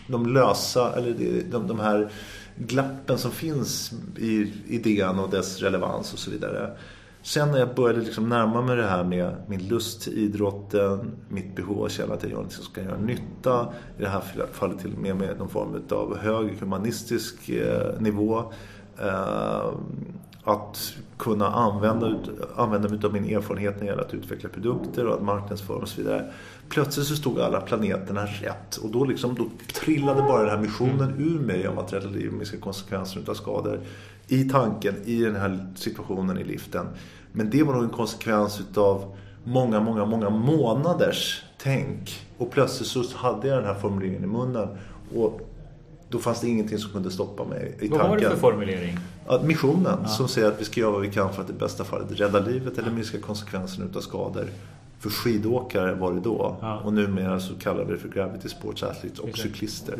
de 0.09 0.27
lösa, 0.27 0.93
eller 0.97 1.15
de, 1.51 1.67
de 1.67 1.81
här 1.81 2.11
glappen 2.57 3.19
som 3.19 3.31
finns 3.31 3.93
i 4.17 4.53
idén 4.67 5.19
och 5.19 5.31
dess 5.31 5.61
relevans 5.61 6.13
och 6.13 6.19
så 6.19 6.31
vidare. 6.31 6.77
Sen 7.23 7.51
när 7.51 7.59
jag 7.59 7.75
började 7.75 8.01
liksom 8.01 8.29
närma 8.29 8.63
mig 8.63 8.77
det 8.77 8.87
här 8.87 9.05
med 9.05 9.35
min 9.47 9.69
lust 9.69 10.03
till 10.03 10.19
idrotten, 10.19 11.13
mitt 11.29 11.57
behov 11.57 11.79
av 11.79 11.85
att 11.85 11.93
känna 11.93 12.15
att 12.15 12.23
jag 12.23 12.33
gör 12.33 12.43
något 12.43 12.53
som 12.53 12.65
ska 12.65 12.83
göra 12.83 12.99
nytta. 12.99 13.73
I 13.99 14.03
det 14.03 14.09
här 14.09 14.23
fallet 14.53 14.79
till 14.79 14.93
och 14.93 14.99
med 14.99 15.17
med 15.17 15.39
någon 15.39 15.49
form 15.49 15.83
av 15.91 16.19
hög 16.19 16.61
humanistisk 16.61 17.49
eh, 17.49 18.01
nivå. 18.01 18.53
Eh, 18.99 19.73
att 20.45 20.95
kunna 21.19 21.49
använda, 21.49 22.19
använda 22.57 22.89
mig 22.89 23.05
av 23.05 23.13
min 23.13 23.37
erfarenhet 23.37 23.75
när 23.75 23.81
det 23.81 23.87
gäller 23.87 24.03
att 24.03 24.15
utveckla 24.15 24.49
produkter 24.49 25.07
och 25.07 25.15
att 25.15 25.23
marknadsföra 25.23 25.77
och 25.77 25.89
så 25.89 26.03
vidare. 26.03 26.33
Plötsligt 26.69 27.07
så 27.07 27.17
stod 27.17 27.41
alla 27.41 27.61
planeterna 27.61 28.27
rätt 28.27 28.77
och 28.77 28.91
då, 28.91 29.05
liksom, 29.05 29.35
då 29.35 29.47
trillade 29.75 30.23
bara 30.23 30.41
den 30.43 30.51
här 30.51 30.59
missionen 30.59 31.15
ur 31.19 31.39
mig 31.39 31.69
om 31.69 31.79
att 31.79 31.93
rädda 31.93 32.09
liv 32.09 32.29
och 32.29 32.35
minska 32.35 32.57
konsekvenser 32.57 33.23
av 33.29 33.35
skador 33.35 33.81
i 34.33 34.45
tanken, 34.45 34.95
i 35.05 35.23
den 35.23 35.37
här 35.37 35.67
situationen 35.75 36.39
i 36.39 36.45
liften. 36.45 36.87
Men 37.33 37.51
det 37.51 37.63
var 37.63 37.75
nog 37.75 37.85
en 37.85 37.91
konsekvens 37.91 38.61
utav 38.61 39.17
många, 39.45 39.81
många, 39.81 40.05
många 40.05 40.31
månaders 40.31 41.43
tänk. 41.59 42.27
Och 42.39 42.51
plötsligt 42.51 42.89
så 42.89 43.17
hade 43.17 43.49
jag 43.49 43.59
den 43.59 43.67
här 43.67 43.75
formuleringen 43.75 44.25
i 44.25 44.27
munnen. 44.27 44.69
Och 45.15 45.41
då 46.09 46.19
fanns 46.19 46.41
det 46.41 46.49
ingenting 46.49 46.79
som 46.79 46.93
kunde 46.93 47.11
stoppa 47.11 47.45
mig 47.45 47.79
i 47.81 47.89
vad 47.89 48.01
tanken. 48.01 48.01
Vad 48.01 48.09
var 48.09 48.17
det 48.17 48.31
för 48.31 48.37
formulering? 48.37 48.99
Att 49.27 49.45
missionen 49.45 49.99
ja. 50.03 50.09
som 50.09 50.29
säger 50.29 50.49
att 50.49 50.61
vi 50.61 50.65
ska 50.65 50.81
göra 50.81 50.91
vad 50.91 51.01
vi 51.01 51.11
kan 51.11 51.33
för 51.33 51.43
att 51.43 51.51
i 51.51 51.53
bästa 51.53 51.85
fallet 51.85 52.21
rädda 52.21 52.41
livet 52.41 52.79
eller 52.79 52.91
minska 52.91 53.19
konsekvenserna 53.19 53.87
utav 53.87 54.01
skador. 54.01 54.47
För 54.99 55.11
skidåkare 55.11 55.95
var 55.95 56.13
det 56.13 56.21
då. 56.21 56.57
Ja. 56.61 56.79
Och 56.79 56.93
numera 56.93 57.41
så 57.41 57.55
kallar 57.55 57.85
vi 57.85 57.93
det 57.93 57.99
för 57.99 58.09
Gravity 58.09 58.49
Sports 58.49 58.83
Athletes 58.83 59.19
och 59.19 59.39
cyklister. 59.39 59.99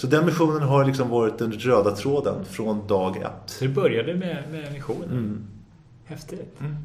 Så 0.00 0.06
den 0.06 0.26
missionen 0.26 0.62
har 0.62 0.84
liksom 0.84 1.08
varit 1.08 1.38
den 1.38 1.52
röda 1.52 1.90
tråden 1.90 2.44
från 2.44 2.86
dag 2.86 3.16
ett. 3.16 3.50
Så 3.50 3.64
det 3.64 3.70
började 3.70 4.14
med, 4.14 4.44
med 4.50 4.72
missionen? 4.72 5.10
Mm. 5.10 5.46
Häftigt. 6.04 6.60
Mm. 6.60 6.76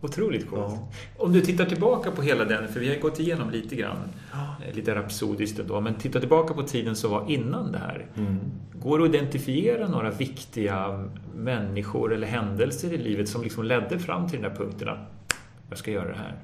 Otroligt 0.00 0.50
coolt. 0.50 0.62
Ja. 0.68 0.88
Om 1.18 1.32
du 1.32 1.40
tittar 1.40 1.64
tillbaka 1.64 2.10
på 2.10 2.22
hela 2.22 2.44
den, 2.44 2.68
för 2.68 2.80
vi 2.80 2.88
har 2.88 3.00
gått 3.00 3.20
igenom 3.20 3.50
lite 3.50 3.76
grann, 3.76 3.96
ja. 4.32 4.56
Eh, 4.66 4.74
lite 4.74 4.94
rapsodiskt 4.94 5.58
ändå, 5.58 5.80
men 5.80 5.94
titta 5.94 6.20
tillbaka 6.20 6.54
på 6.54 6.62
tiden 6.62 6.96
som 6.96 7.10
var 7.10 7.30
innan 7.30 7.72
det 7.72 7.78
här. 7.78 8.06
Mm. 8.16 8.38
Går 8.74 8.98
det 8.98 9.04
att 9.04 9.14
identifiera 9.14 9.88
några 9.88 10.10
viktiga 10.10 11.08
människor 11.34 12.14
eller 12.14 12.26
händelser 12.26 12.92
i 12.92 12.98
livet 12.98 13.28
som 13.28 13.42
liksom 13.42 13.64
ledde 13.64 13.98
fram 13.98 14.28
till 14.28 14.42
den 14.42 14.50
här 14.50 14.56
punkten 14.56 14.88
att 14.88 15.34
jag 15.68 15.78
ska 15.78 15.90
göra 15.90 16.08
det 16.08 16.18
här? 16.18 16.36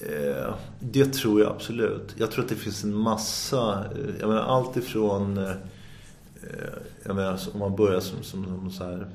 Eh, 0.00 0.54
det 0.80 1.12
tror 1.12 1.40
jag 1.40 1.52
absolut. 1.52 2.14
Jag 2.16 2.30
tror 2.30 2.44
att 2.44 2.50
det 2.50 2.56
finns 2.56 2.84
en 2.84 2.94
massa, 2.94 3.84
eh, 3.84 4.14
jag 4.20 4.28
menar 4.28 4.42
allt 4.42 4.76
ifrån, 4.76 5.38
eh, 5.38 5.54
jag 7.04 7.16
menar 7.16 7.40
om 7.52 7.58
man 7.58 7.76
börjar 7.76 8.00
som, 8.00 8.22
som, 8.22 8.44
som 8.44 8.70
så 8.70 8.84
här, 8.84 9.06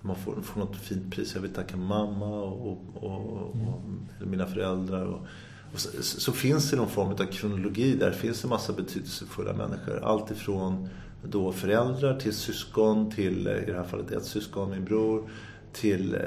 man 0.00 0.16
får, 0.16 0.42
får 0.42 0.60
något 0.60 0.76
fint 0.76 1.14
pris, 1.14 1.34
jag 1.34 1.42
vill 1.42 1.54
tacka 1.54 1.76
mamma 1.76 2.26
och, 2.26 2.66
och, 2.66 3.04
och, 3.04 3.56
och 4.20 4.26
mina 4.26 4.46
föräldrar. 4.46 5.04
Och, 5.04 5.20
och 5.72 5.80
så, 5.80 6.02
så, 6.02 6.32
finns 6.32 6.70
det 6.70 6.76
någon 6.76 6.88
form 6.88 7.08
av 7.08 7.26
kronologi 7.26 7.96
där, 7.96 8.10
det 8.10 8.16
finns 8.16 8.44
en 8.44 8.50
massa 8.50 8.72
betydelsefulla 8.72 9.52
människor. 9.52 10.00
Allt 10.04 10.30
ifrån 10.30 10.88
då 11.22 11.52
föräldrar 11.52 12.20
till 12.20 12.34
syskon, 12.34 13.10
till 13.10 13.48
i 13.48 13.64
det 13.66 13.76
här 13.76 13.84
fallet 13.84 14.10
ett 14.10 14.24
syskon, 14.24 14.70
min 14.70 14.84
bror 14.84 15.28
till 15.72 16.14
eh, 16.14 16.20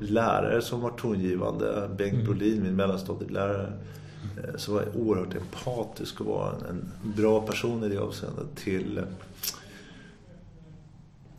lärare 0.00 0.62
som 0.62 0.80
var 0.80 0.90
tongivande. 0.90 1.90
Bengt 1.96 2.14
mm. 2.14 2.24
Brolin, 2.24 2.62
min 2.62 2.76
mellanstadielärare, 2.76 3.72
eh, 4.36 4.56
som 4.56 4.74
var 4.74 4.84
oerhört 4.96 5.34
empatisk 5.34 6.20
och 6.20 6.26
var 6.26 6.54
en, 6.70 6.92
bra 7.16 7.40
person 7.40 7.84
i 7.84 7.88
det 7.88 7.98
avseendet. 7.98 8.46
Till 8.56 9.00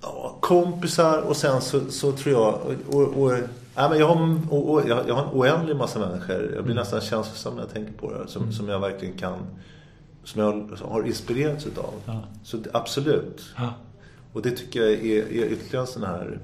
ja, 0.01 0.37
kompisar 0.39 1.21
och 1.21 1.37
sen 1.37 1.61
så, 1.61 1.91
så 1.91 2.11
tror 2.11 2.33
jag... 2.33 2.59
Och, 2.87 3.23
och, 3.23 3.37
ja, 3.75 3.89
men 3.89 3.99
jag, 3.99 4.07
har, 4.07 4.37
och, 4.53 4.89
jag, 4.89 5.07
jag, 5.07 5.15
har 5.15 5.23
en 5.23 5.33
oändlig 5.33 5.75
massa 5.75 5.99
människor. 5.99 6.35
Jag 6.35 6.49
blir 6.49 6.59
mm. 6.59 6.75
nästan 6.75 7.01
känslosam 7.01 7.55
när 7.55 7.61
jag 7.61 7.73
tänker 7.73 7.93
på 7.93 8.11
det. 8.11 8.27
Som, 8.27 8.41
mm. 8.41 8.53
som 8.53 8.69
jag 8.69 8.79
verkligen 8.79 9.17
kan... 9.17 9.39
Som 10.23 10.41
jag 10.41 10.77
har 10.81 11.03
inspirerats 11.03 11.67
utav. 11.67 11.93
Ja. 12.05 12.23
Så 12.43 12.57
absolut. 12.73 13.45
Ja. 13.57 13.73
Och 14.33 14.41
det 14.41 14.51
tycker 14.51 14.79
jag 14.81 14.91
är, 14.91 15.23
är 15.23 15.45
ytterligare 15.45 15.85
en 15.85 15.87
sån 15.87 16.03
här 16.03 16.39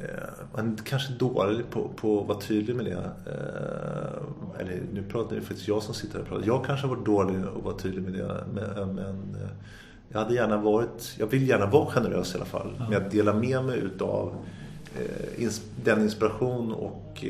Eh, 0.00 0.08
man 0.54 0.72
är 0.72 0.84
kanske 0.84 1.12
dålig 1.12 1.70
på, 1.70 1.88
på 1.88 2.20
att 2.20 2.28
vara 2.28 2.40
tydlig 2.40 2.76
med 2.76 2.84
det. 2.84 3.10
Eh, 3.26 4.60
eller 4.60 4.82
nu 4.92 5.02
pratar 5.02 5.36
det 5.36 5.42
faktiskt 5.42 5.68
jag 5.68 5.82
som 5.82 5.94
sitter 5.94 6.14
här 6.14 6.22
och 6.22 6.28
pratar. 6.28 6.46
Jag 6.46 6.64
kanske 6.64 6.86
varit 6.86 7.04
dålig 7.04 7.36
att 7.56 7.64
vara 7.64 7.76
tydlig 7.76 8.02
med 8.02 8.12
det. 8.12 8.44
Men, 8.54 8.98
eh, 8.98 9.48
jag 10.08 10.18
hade 10.18 10.34
gärna 10.34 10.56
varit, 10.56 11.14
jag 11.18 11.26
vill 11.26 11.48
gärna 11.48 11.66
vara 11.66 11.86
generös 11.86 12.34
i 12.34 12.36
alla 12.36 12.44
fall. 12.44 12.74
Ja. 12.78 12.88
Med 12.88 12.98
att 12.98 13.10
dela 13.10 13.34
med 13.34 13.64
mig 13.64 13.78
utav 13.78 14.34
den 15.84 16.02
inspiration 16.02 16.72
och 16.72 17.24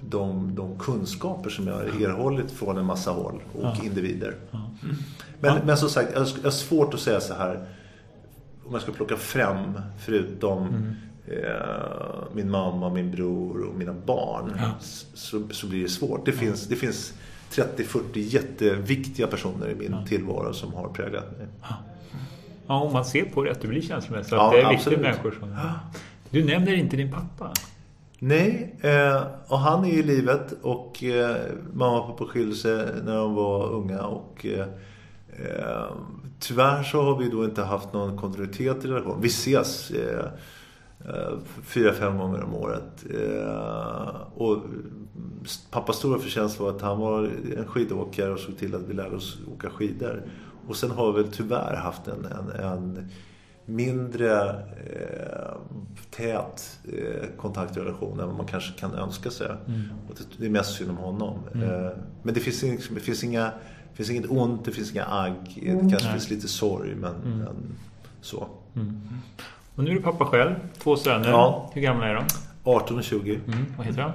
de, 0.00 0.54
de 0.54 0.78
kunskaper 0.78 1.50
som 1.50 1.66
jag 1.66 1.74
har 1.74 1.82
erhållit 1.82 2.50
från 2.50 2.78
en 2.78 2.84
massa 2.84 3.10
håll 3.10 3.42
och 3.52 3.64
ja. 3.64 3.76
individer. 3.84 4.34
Ja. 4.50 4.70
Men, 5.40 5.66
men 5.66 5.76
som 5.76 5.88
sagt, 5.88 6.10
jag 6.14 6.20
har 6.20 6.50
svårt 6.50 6.94
att 6.94 7.00
säga 7.00 7.20
så 7.20 7.34
här 7.34 7.66
om 8.66 8.72
jag 8.72 8.82
ska 8.82 8.92
plocka 8.92 9.16
fram 9.16 9.80
förutom 9.98 10.68
mm. 10.68 10.94
Eh, 11.26 12.24
min 12.32 12.50
mamma, 12.50 12.90
min 12.90 13.10
bror 13.10 13.64
och 13.64 13.74
mina 13.74 13.92
barn 13.92 14.52
ja. 14.58 14.70
så, 15.14 15.42
så 15.50 15.66
blir 15.66 15.82
det 15.82 15.88
svårt. 15.88 16.26
Det 16.26 16.32
finns, 16.32 16.66
det 16.66 16.76
finns 16.76 17.14
30-40 17.50 18.00
jätteviktiga 18.14 19.26
personer 19.26 19.70
i 19.70 19.74
min 19.74 19.92
ja. 19.92 20.06
tillvaro 20.06 20.52
som 20.52 20.74
har 20.74 20.88
präglat 20.88 21.38
mig. 21.38 21.46
Ja. 22.66 22.80
om 22.80 22.92
man 22.92 23.04
ser 23.04 23.24
på 23.24 23.44
det 23.44 23.50
att 23.50 23.60
du 23.60 23.68
blir 23.68 23.82
känslomässig. 23.82 24.36
Ja, 24.36 24.50
det 24.50 24.60
är 24.60 24.70
viktiga 24.70 24.98
människor 24.98 25.36
som... 25.40 25.56
Du 26.30 26.44
nämner 26.44 26.74
inte 26.74 26.96
din 26.96 27.12
pappa. 27.12 27.52
Nej, 28.18 28.76
eh, 28.80 29.22
och 29.46 29.58
han 29.58 29.84
är 29.84 29.92
i 29.92 30.02
livet 30.02 30.54
och 30.62 31.04
eh, 31.04 31.36
mamma 31.72 32.00
och 32.00 32.06
pappa 32.06 32.30
skilde 32.30 32.56
sig 32.56 32.86
när 33.04 33.16
de 33.16 33.34
var 33.34 33.72
unga 33.72 34.02
och 34.02 34.46
eh, 34.46 34.66
eh, 35.46 35.86
tyvärr 36.38 36.82
så 36.82 37.02
har 37.02 37.18
vi 37.18 37.28
då 37.28 37.44
inte 37.44 37.62
haft 37.62 37.92
någon 37.92 38.18
kontinuitet 38.18 38.84
i 38.84 38.88
relationen. 38.88 39.20
Vi 39.20 39.28
ses 39.28 39.90
Eh, 39.90 40.26
fyra, 41.62 41.92
fem 41.92 42.18
gånger 42.18 42.42
om 42.42 42.54
året. 42.54 43.04
Eh, 43.10 44.16
och 44.34 44.62
pappas 45.70 45.96
stora 45.96 46.18
förtjänst 46.18 46.60
var 46.60 46.70
att 46.70 46.80
han 46.80 46.98
var 46.98 47.30
en 47.56 47.66
skidåkare 47.66 48.32
och 48.32 48.38
såg 48.38 48.56
till 48.58 48.74
att 48.74 48.82
vi 48.82 48.94
lärde 48.94 49.16
oss 49.16 49.38
åka 49.54 49.70
skidor. 49.70 50.22
Och 50.68 50.76
sen 50.76 50.90
har 50.90 51.12
vi 51.12 51.22
väl 51.22 51.32
tyvärr 51.32 51.76
haft 51.76 52.08
en, 52.08 52.24
en, 52.24 52.50
en 52.60 53.08
mindre 53.66 54.50
eh, 54.86 55.56
tät 56.10 56.78
eh, 56.84 57.28
kontaktrelation 57.36 58.20
än 58.20 58.26
vad 58.26 58.36
man 58.36 58.46
kanske 58.46 58.78
kan 58.78 58.94
önska 58.94 59.30
sig. 59.30 59.50
Mm. 59.66 59.82
Och 60.08 60.16
det 60.38 60.46
är 60.46 60.50
mest 60.50 60.74
synd 60.74 60.90
om 60.90 60.96
honom. 60.96 61.38
Mm. 61.54 61.70
Eh, 61.70 61.90
men 62.22 62.34
det 62.34 62.40
finns, 62.40 62.88
det 62.90 63.00
finns, 63.00 63.24
inga, 63.24 63.44
det 63.44 63.96
finns 63.96 64.10
inget 64.10 64.30
ont, 64.30 64.64
det 64.64 64.72
finns 64.72 64.92
inga 64.92 65.04
agg. 65.04 65.60
Det 65.62 65.70
kanske 65.70 66.04
Nej. 66.04 66.12
finns 66.12 66.30
lite 66.30 66.48
sorg, 66.48 66.94
men, 66.94 67.14
mm. 67.14 67.38
men 67.38 67.56
så. 68.20 68.48
Och 69.74 69.84
nu 69.84 69.90
är 69.90 69.94
du 69.94 70.02
pappa 70.02 70.24
själv, 70.24 70.54
två 70.78 70.96
söner. 70.96 71.28
Ja. 71.28 71.70
Hur 71.74 71.82
gamla 71.82 72.06
är 72.08 72.14
de? 72.14 72.24
18 72.64 72.98
och 72.98 73.04
20. 73.04 73.34
Mm. 73.46 73.74
Vad 73.76 73.86
heter 73.86 74.02
de? 74.02 74.12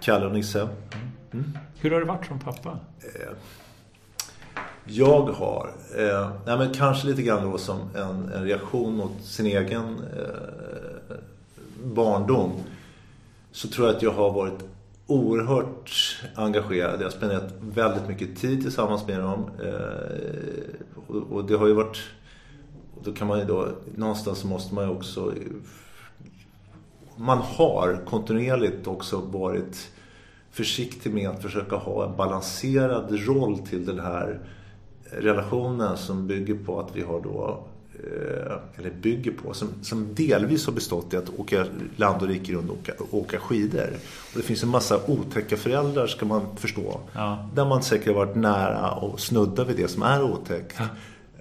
Kalle 0.00 0.26
och 0.26 0.32
Nisse. 0.32 0.60
Mm. 0.60 0.72
Mm. 1.32 1.58
Hur 1.80 1.90
har 1.90 2.00
det 2.00 2.06
varit 2.06 2.26
som 2.26 2.38
pappa? 2.38 2.78
Eh, 3.00 3.32
Jag 4.84 5.22
har, 5.22 5.70
eh, 5.98 6.30
nej 6.46 6.58
men 6.58 6.72
kanske 6.74 7.06
lite 7.06 7.22
grann 7.22 7.50
då 7.50 7.58
som 7.58 7.78
en, 7.96 8.32
en 8.32 8.44
reaktion 8.44 8.96
mot 8.96 9.22
sin 9.22 9.46
egen 9.46 9.98
eh, 10.16 11.16
barndom. 11.84 12.52
Så 13.52 13.68
tror 13.68 13.86
jag 13.86 13.96
att 13.96 14.02
jag 14.02 14.12
har 14.12 14.30
varit 14.32 14.64
oerhört 15.06 16.16
engagerad. 16.34 17.00
Jag 17.00 17.04
har 17.04 17.10
spenderat 17.10 17.54
väldigt 17.60 18.08
mycket 18.08 18.36
tid 18.40 18.62
tillsammans 18.62 19.06
med 19.06 19.20
dem. 19.20 19.50
Eh, 19.64 21.04
och, 21.06 21.32
och, 21.32 21.44
det 21.44 21.54
har 21.56 21.66
ju 21.66 21.72
varit... 21.72 21.98
Då 23.04 23.12
kan 23.12 23.28
man 23.28 23.38
ju 23.38 23.44
då, 23.44 23.68
någonstans 23.96 24.38
så 24.38 24.46
måste 24.46 24.74
man 24.74 24.84
ju 24.84 24.90
också... 24.90 25.32
Man 27.16 27.38
har 27.38 28.00
kontinuerligt 28.06 28.86
också 28.86 29.18
varit 29.18 29.90
försiktig 30.50 31.12
med 31.14 31.28
att 31.28 31.42
försöka 31.42 31.76
ha 31.76 32.08
en 32.08 32.16
balanserad 32.16 33.26
roll 33.26 33.58
till 33.58 33.86
den 33.86 33.98
här 33.98 34.40
relationen 35.10 35.96
som 35.96 36.26
bygger 36.26 36.54
på 36.54 36.80
att 36.80 36.96
vi 36.96 37.02
har 37.02 37.20
då 37.20 37.64
eh, 37.94 38.56
eller 38.78 38.90
bygger 38.90 39.32
på, 39.32 39.54
som, 39.54 39.68
som 39.82 40.14
delvis 40.14 40.66
har 40.66 40.72
bestått 40.72 41.14
i 41.14 41.16
att 41.16 41.38
åka 41.38 41.66
land 41.96 42.22
och 42.22 42.28
rike 42.28 42.52
runt 42.52 42.70
och 42.70 42.76
åka, 42.76 42.92
åka 43.10 43.38
skidor. 43.38 43.90
Och 44.32 44.36
det 44.36 44.42
finns 44.42 44.62
en 44.62 44.68
massa 44.68 45.00
otäcka 45.06 45.56
föräldrar, 45.56 46.06
ska 46.06 46.26
man 46.26 46.56
förstå. 46.56 47.00
Ja. 47.12 47.48
Där 47.54 47.64
man 47.64 47.82
säkert 47.82 48.06
har 48.06 48.26
varit 48.26 48.36
nära 48.36 48.90
och 48.90 49.20
snudda 49.20 49.64
vid 49.64 49.76
det 49.76 49.88
som 49.88 50.02
är 50.02 50.22
otäckt. 50.22 50.76
Ja. 50.78 50.86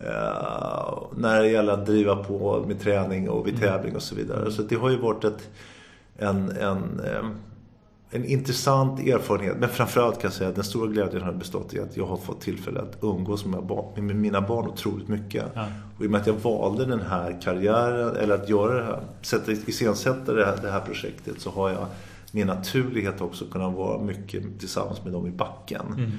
Uh, 0.03 1.03
när 1.17 1.41
det 1.41 1.49
gäller 1.49 1.73
att 1.73 1.85
driva 1.85 2.15
på 2.15 2.65
med 2.67 2.81
träning 2.81 3.29
och 3.29 3.47
vid 3.47 3.55
mm. 3.55 3.67
tävling 3.67 3.95
och 3.95 4.01
så 4.01 4.15
vidare. 4.15 4.51
Så 4.51 4.61
det 4.61 4.75
har 4.75 4.89
ju 4.89 4.97
varit 4.97 5.23
ett, 5.23 5.49
en, 6.17 6.51
en 6.51 7.01
um, 7.19 7.35
en 8.15 8.25
intressant 8.25 8.99
erfarenhet. 8.99 9.57
Men 9.59 9.69
framförallt 9.69 10.15
kan 10.15 10.27
jag 10.27 10.33
säga 10.33 10.49
att 10.49 10.55
den 10.55 10.63
stora 10.63 10.87
glädjen 10.87 11.21
har 11.21 11.33
bestått 11.33 11.73
i 11.73 11.79
att 11.79 11.97
jag 11.97 12.05
har 12.05 12.17
fått 12.17 12.41
tillfälle 12.41 12.79
att 12.79 12.97
umgås 13.01 13.45
med, 13.45 13.63
med 13.95 14.15
mina 14.15 14.41
barn 14.41 14.67
otroligt 14.67 15.07
mycket. 15.07 15.45
Ja. 15.53 15.65
Och 15.97 16.03
i 16.03 16.07
och 16.07 16.11
med 16.11 16.21
att 16.21 16.27
jag 16.27 16.33
valde 16.33 16.85
den 16.85 17.01
här 17.01 17.41
karriären, 17.41 18.15
eller 18.15 18.35
att 18.35 18.49
göra 18.49 18.73
det 18.73 18.83
här, 18.83 18.99
sätta, 19.21 19.51
iscensätta 19.51 20.33
det 20.33 20.45
här, 20.45 20.57
det 20.61 20.71
här 20.71 20.79
projektet 20.79 21.41
så 21.41 21.49
har 21.49 21.69
jag 21.69 21.85
med 22.31 22.47
naturlighet 22.47 23.21
också 23.21 23.45
kunnat 23.45 23.73
vara 23.73 24.01
mycket 24.01 24.59
tillsammans 24.59 25.03
med 25.03 25.13
dem 25.13 25.27
i 25.27 25.31
backen. 25.31 25.85
Mm. 25.87 26.11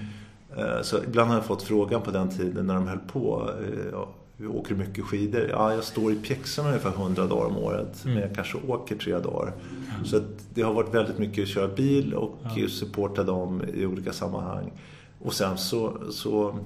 Eh, 0.57 0.83
så 0.83 1.03
ibland 1.05 1.29
har 1.29 1.37
jag 1.37 1.45
fått 1.45 1.63
frågan 1.63 2.03
på 2.03 2.11
den 2.11 2.29
tiden 2.29 2.67
när 2.67 2.75
de 2.75 2.89
höll 2.89 2.99
på 2.99 3.51
eh, 3.61 3.99
vi 4.37 4.47
åker 4.47 4.75
mycket 4.75 5.05
skidor. 5.05 5.49
Ja, 5.51 5.75
jag 5.75 5.85
står 5.85 6.13
i 6.13 6.17
pjäxorna 6.17 6.69
ungefär 6.69 6.91
100 6.91 7.27
dagar 7.27 7.47
om 7.47 7.57
året. 7.57 8.05
Mm. 8.05 8.15
Men 8.15 8.23
jag 8.29 8.35
kanske 8.35 8.59
åker 8.69 8.97
tre 8.97 9.19
dagar. 9.19 9.53
Mm. 9.95 10.05
Så 10.05 10.21
det 10.55 10.63
har 10.63 10.73
varit 10.73 10.95
väldigt 10.95 11.19
mycket 11.19 11.43
att 11.43 11.49
köra 11.49 11.69
bil 11.69 12.15
och 12.15 12.39
ja. 12.57 12.69
supporta 12.69 13.23
dem 13.23 13.63
i 13.75 13.87
olika 13.87 14.13
sammanhang. 14.13 14.73
Och 15.19 15.35
sen 15.35 15.59
så, 15.59 15.97
så 16.11 16.59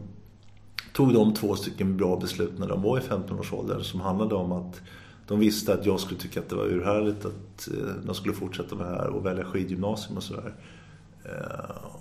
tog 0.92 1.14
de 1.14 1.34
två 1.34 1.56
stycken 1.56 1.96
bra 1.96 2.16
beslut 2.16 2.58
när 2.58 2.68
de 2.68 2.82
var 2.82 2.98
i 2.98 3.00
15-årsåldern 3.00 3.82
som 3.82 4.00
handlade 4.00 4.34
om 4.34 4.52
att 4.52 4.80
de 5.26 5.38
visste 5.38 5.74
att 5.74 5.86
jag 5.86 6.00
skulle 6.00 6.20
tycka 6.20 6.40
att 6.40 6.48
det 6.48 6.56
var 6.56 6.66
urhärligt 6.66 7.24
att 7.24 7.68
eh, 7.68 7.94
de 8.04 8.14
skulle 8.14 8.34
fortsätta 8.34 8.74
med 8.74 8.86
det 8.86 8.96
här 8.96 9.08
och 9.08 9.26
välja 9.26 9.44
skidgymnasium 9.44 10.16
och 10.16 10.22
sådär. 10.22 10.54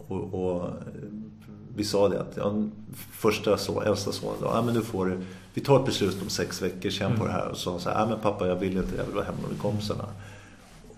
Och, 0.07 0.33
och 0.33 0.69
vi 1.78 1.84
sa 1.84 2.09
det 2.09 2.21
att 2.21 2.38
ja, 2.38 2.53
första 3.11 3.57
så, 3.57 3.82
äldsta 3.82 4.11
sonen 4.11 4.38
då, 4.41 4.47
ja, 4.47 4.61
men 4.61 4.73
nu 4.73 4.82
får 4.82 5.05
du, 5.05 5.17
vi 5.53 5.61
tar 5.61 5.80
ett 5.80 5.86
beslut 5.86 6.21
om 6.21 6.30
sex 6.30 6.61
veckor, 6.61 6.89
känn 6.89 7.07
mm. 7.07 7.19
på 7.19 7.25
det 7.25 7.32
här. 7.32 7.47
Och 7.47 7.57
så 7.57 7.80
sa 7.80 7.91
ja, 7.91 8.05
men 8.09 8.19
pappa 8.19 8.47
jag 8.47 8.55
vill 8.55 8.78
inte, 8.78 8.95
jag 8.95 9.03
vill 9.03 9.15
vara 9.15 9.25
hemma 9.25 9.38
med 9.49 9.59
kompisarna. 9.59 10.05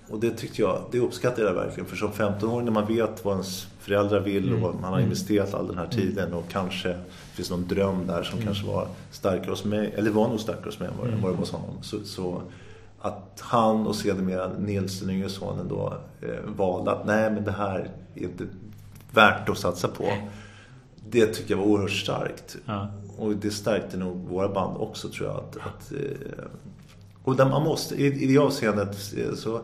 Och 0.09 0.19
det 0.19 0.32
tyckte 0.32 0.61
jag, 0.61 0.82
det 0.91 0.99
uppskattade 0.99 1.47
jag 1.47 1.53
verkligen. 1.53 1.89
För 1.89 1.95
som 1.95 2.11
15-åring 2.11 2.65
när 2.65 2.71
man 2.71 2.86
vet 2.88 3.25
vad 3.25 3.34
ens 3.34 3.67
föräldrar 3.80 4.19
vill 4.19 4.53
och 4.53 4.69
mm. 4.69 4.82
man 4.82 4.91
har 4.91 4.97
mm. 4.97 5.03
investerat 5.03 5.53
all 5.53 5.67
den 5.67 5.77
här 5.77 5.88
tiden 5.88 6.34
och 6.34 6.45
kanske 6.49 6.89
det 6.89 7.36
finns 7.36 7.49
någon 7.49 7.67
dröm 7.67 8.07
där 8.07 8.23
som 8.23 8.34
mm. 8.34 8.45
kanske 8.45 8.67
var 8.67 8.88
starkare 9.11 9.49
hos 9.49 9.65
mig, 9.65 9.93
eller 9.97 10.11
var 10.11 10.27
nog 10.27 10.39
starkare 10.39 10.65
hos 10.65 10.80
mig 10.80 10.88
än 10.88 10.93
mm. 10.93 11.21
vad 11.21 11.32
det 11.32 11.32
var 11.32 11.38
hos 11.38 11.51
honom. 11.51 11.75
Så, 11.82 11.97
så 12.05 12.41
att 13.01 13.41
han 13.41 13.88
och 13.88 13.95
sedermera 13.95 14.47
Nils, 14.59 14.99
den 14.99 15.09
yngre 15.09 15.30
sonen 15.30 15.67
då, 15.67 15.93
eh, 16.21 16.49
valde 16.57 16.91
att 16.91 17.05
nej 17.05 17.32
men 17.32 17.43
det 17.43 17.51
här 17.51 17.89
är 18.15 18.23
inte 18.23 18.47
värt 19.11 19.49
att 19.49 19.57
satsa 19.57 19.88
på. 19.88 20.11
Det 21.12 21.28
tycker 21.28 21.51
jag 21.51 21.57
var 21.57 21.66
oerhört 21.66 21.91
starkt. 21.91 22.57
Ja. 22.66 22.91
Och 23.18 23.36
det 23.36 23.51
stärkte 23.51 23.97
nog 23.97 24.18
våra 24.18 24.49
band 24.49 24.78
också 24.78 25.10
tror 25.10 25.28
jag. 25.30 25.38
Att, 25.38 25.57
att 25.57 25.91
eh, 25.91 26.45
och 27.24 27.36
där 27.36 27.49
man 27.49 27.64
måste, 27.64 27.95
i, 27.95 28.24
i 28.24 28.28
det 28.28 28.38
avseendet 28.38 29.14
eh, 29.18 29.36
så 29.36 29.62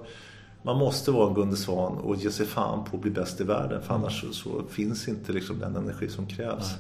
man 0.63 0.77
måste 0.77 1.11
vara 1.11 1.27
en 1.27 1.33
Gunde 1.33 1.55
Svan 1.55 1.97
och 1.97 2.15
ge 2.15 2.31
sig 2.31 2.45
fan 2.45 2.83
på 2.83 2.95
att 2.97 3.01
bli 3.01 3.11
bäst 3.11 3.41
i 3.41 3.43
världen. 3.43 3.81
För 3.81 3.93
annars 3.93 4.21
så, 4.21 4.33
så 4.33 4.63
finns 4.69 5.07
inte 5.07 5.33
liksom 5.33 5.59
den 5.59 5.75
energi 5.75 6.09
som 6.09 6.27
krävs. 6.27 6.73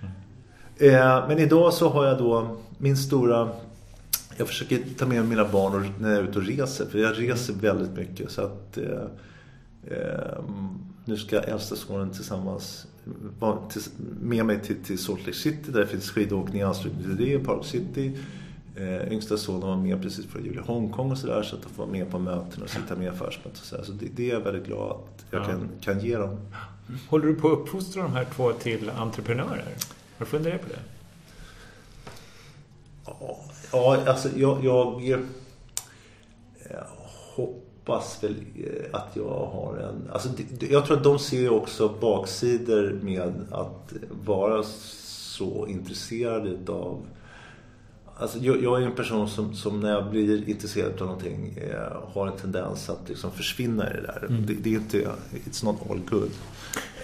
Mm. 0.00 0.94
Eh, 0.94 1.28
men 1.28 1.38
idag 1.38 1.74
så 1.74 1.88
har 1.88 2.06
jag 2.06 2.18
då 2.18 2.56
min 2.78 2.96
stora... 2.96 3.48
Jag 4.36 4.48
försöker 4.48 4.82
ta 4.98 5.06
med 5.06 5.28
mina 5.28 5.44
barn 5.44 5.92
när 5.98 6.10
jag 6.10 6.18
är 6.18 6.22
ute 6.22 6.38
och 6.38 6.44
reser. 6.44 6.86
För 6.86 6.98
jag 6.98 7.18
reser 7.18 7.54
väldigt 7.54 7.96
mycket. 7.96 8.30
Så 8.30 8.42
att... 8.42 8.78
Eh, 8.78 9.04
eh, 9.96 10.38
nu 11.04 11.16
ska 11.16 11.40
äldsta 11.40 11.76
sonen 11.76 12.10
tillsammans 12.10 12.86
med 14.20 14.46
mig 14.46 14.60
till, 14.60 14.76
till 14.84 14.98
Salt 14.98 15.20
Lake 15.20 15.38
City 15.38 15.72
där 15.72 15.80
det 15.80 15.86
finns 15.86 16.10
skidåkning 16.10 16.60
i 16.60 16.64
anslutning 16.64 17.02
till 17.02 17.26
det, 17.26 17.38
Park 17.38 17.64
City. 17.64 18.12
Eh, 18.76 19.12
yngsta 19.12 19.36
sonen 19.36 19.60
var 19.60 19.76
med 19.76 20.02
precis 20.02 20.26
före 20.26 20.42
jul 20.42 20.58
i 20.58 20.66
Hongkong 20.66 21.10
och 21.10 21.18
sådär 21.18 21.42
så 21.42 21.56
att 21.56 21.62
de 21.62 21.68
får 21.68 21.82
vara 21.86 21.92
med 21.92 22.10
på 22.10 22.18
möten 22.18 22.62
och 22.62 22.70
sitta 22.70 22.96
med 22.96 23.04
i 23.04 23.08
affärsmöten 23.08 23.50
och 23.50 23.66
sådär. 23.66 23.84
Så 23.84 23.92
det, 23.92 24.06
det, 24.16 24.30
är 24.30 24.34
jag 24.34 24.40
väldigt 24.40 24.66
glad 24.66 24.90
att 24.90 25.24
jag 25.30 25.42
ja. 25.42 25.46
kan, 25.46 25.68
kan 25.80 26.00
ge 26.00 26.16
dem. 26.16 26.38
Håller 27.08 27.26
du 27.26 27.34
på 27.34 27.52
att 27.52 27.58
uppfostra 27.58 28.02
de 28.02 28.12
här 28.12 28.26
två 28.34 28.52
till 28.52 28.90
entreprenörer? 28.90 29.74
Har 30.18 30.18
du 30.18 30.24
funderat 30.24 30.60
på 30.62 30.68
det? 30.68 30.78
Ja, 33.72 33.98
alltså 34.06 34.28
jag, 34.36 34.64
jag, 34.64 35.02
jag 35.02 35.20
hoppas 37.84 38.24
väl 38.24 38.34
eh, 38.56 38.98
att 39.00 39.08
jag 39.14 39.46
har 39.52 39.76
en... 39.76 40.10
Alltså, 40.12 40.28
jag 40.60 40.86
tror 40.86 40.96
att 40.96 41.04
de 41.04 41.18
ser 41.18 41.50
också 41.50 41.88
baksidor 42.00 42.98
med 43.02 43.46
att 43.50 43.92
vara 44.24 44.62
så 44.62 45.66
intresserad 45.66 46.70
av... 46.70 47.06
Alltså, 48.16 48.38
jag, 48.38 48.62
jag 48.62 48.82
är 48.82 48.86
en 48.86 48.94
person 48.94 49.28
som, 49.28 49.54
som, 49.54 49.80
när 49.80 49.90
jag 49.90 50.10
blir 50.10 50.48
intresserad 50.48 50.92
av 50.92 51.06
någonting 51.06 51.58
eh, 51.58 52.12
har 52.12 52.26
en 52.26 52.36
tendens 52.36 52.90
att 52.90 53.08
liksom 53.08 53.30
försvinna 53.30 53.90
i 53.90 53.92
det 53.92 54.02
där. 54.02 54.26
Mm. 54.28 54.46
Det, 54.46 54.54
det, 54.54 54.74
är 54.74 54.78
inte... 54.78 55.10
It's 55.50 55.64
not 55.64 55.76
all 55.90 56.00
good. 56.10 56.30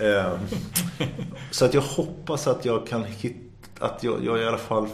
Eh, 0.00 0.40
så 1.50 1.64
att 1.64 1.74
jag 1.74 1.82
hoppas 1.82 2.46
att 2.46 2.64
jag 2.64 2.86
kan 2.86 3.04
hitta... 3.04 3.36
Att 3.78 4.02
jag, 4.02 4.24
jag 4.24 4.40
i 4.40 4.44
alla 4.44 4.58
fall... 4.58 4.88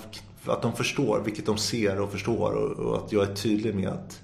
Att 0.46 0.62
de 0.62 0.72
förstår, 0.72 1.22
vilket 1.24 1.46
de 1.46 1.58
ser 1.58 2.00
och 2.00 2.12
förstår 2.12 2.52
och, 2.52 2.86
och 2.86 2.96
att 2.96 3.12
jag 3.12 3.30
är 3.30 3.34
tydlig 3.34 3.74
med 3.74 3.88
att 3.88 4.22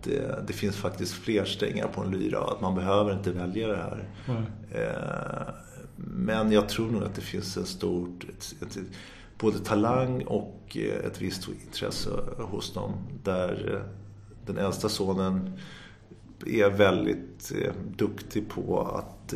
att 0.00 0.06
eh, 0.06 0.44
det 0.46 0.52
finns 0.52 0.76
faktiskt 0.76 1.12
fler 1.12 1.44
strängar 1.44 1.88
på 1.88 2.00
en 2.00 2.10
lyra 2.10 2.40
och 2.40 2.52
att 2.52 2.60
man 2.60 2.74
behöver 2.74 3.12
inte 3.12 3.32
välja 3.32 3.68
det 3.68 3.76
här. 3.76 4.08
Mm. 4.28 4.42
Eh, 4.70 5.54
men 5.96 6.52
jag 6.52 6.68
tror 6.68 6.90
nog 6.90 7.02
att 7.02 7.14
det 7.14 7.20
finns 7.20 7.56
en 7.56 7.66
stort, 7.66 8.24
ett, 8.28 8.54
ett, 8.62 8.78
både 9.38 9.58
talang 9.58 10.22
och 10.22 10.76
eh, 10.76 11.06
ett 11.06 11.22
visst 11.22 11.48
intresse 11.48 12.10
hos 12.38 12.74
dem. 12.74 12.92
Där 13.24 13.82
den 14.46 14.58
äldsta 14.58 14.88
sonen 14.88 15.58
är 16.46 16.70
väldigt 16.70 17.52
eh, 17.62 17.72
duktig 17.96 18.48
på 18.48 18.80
att 18.80 19.34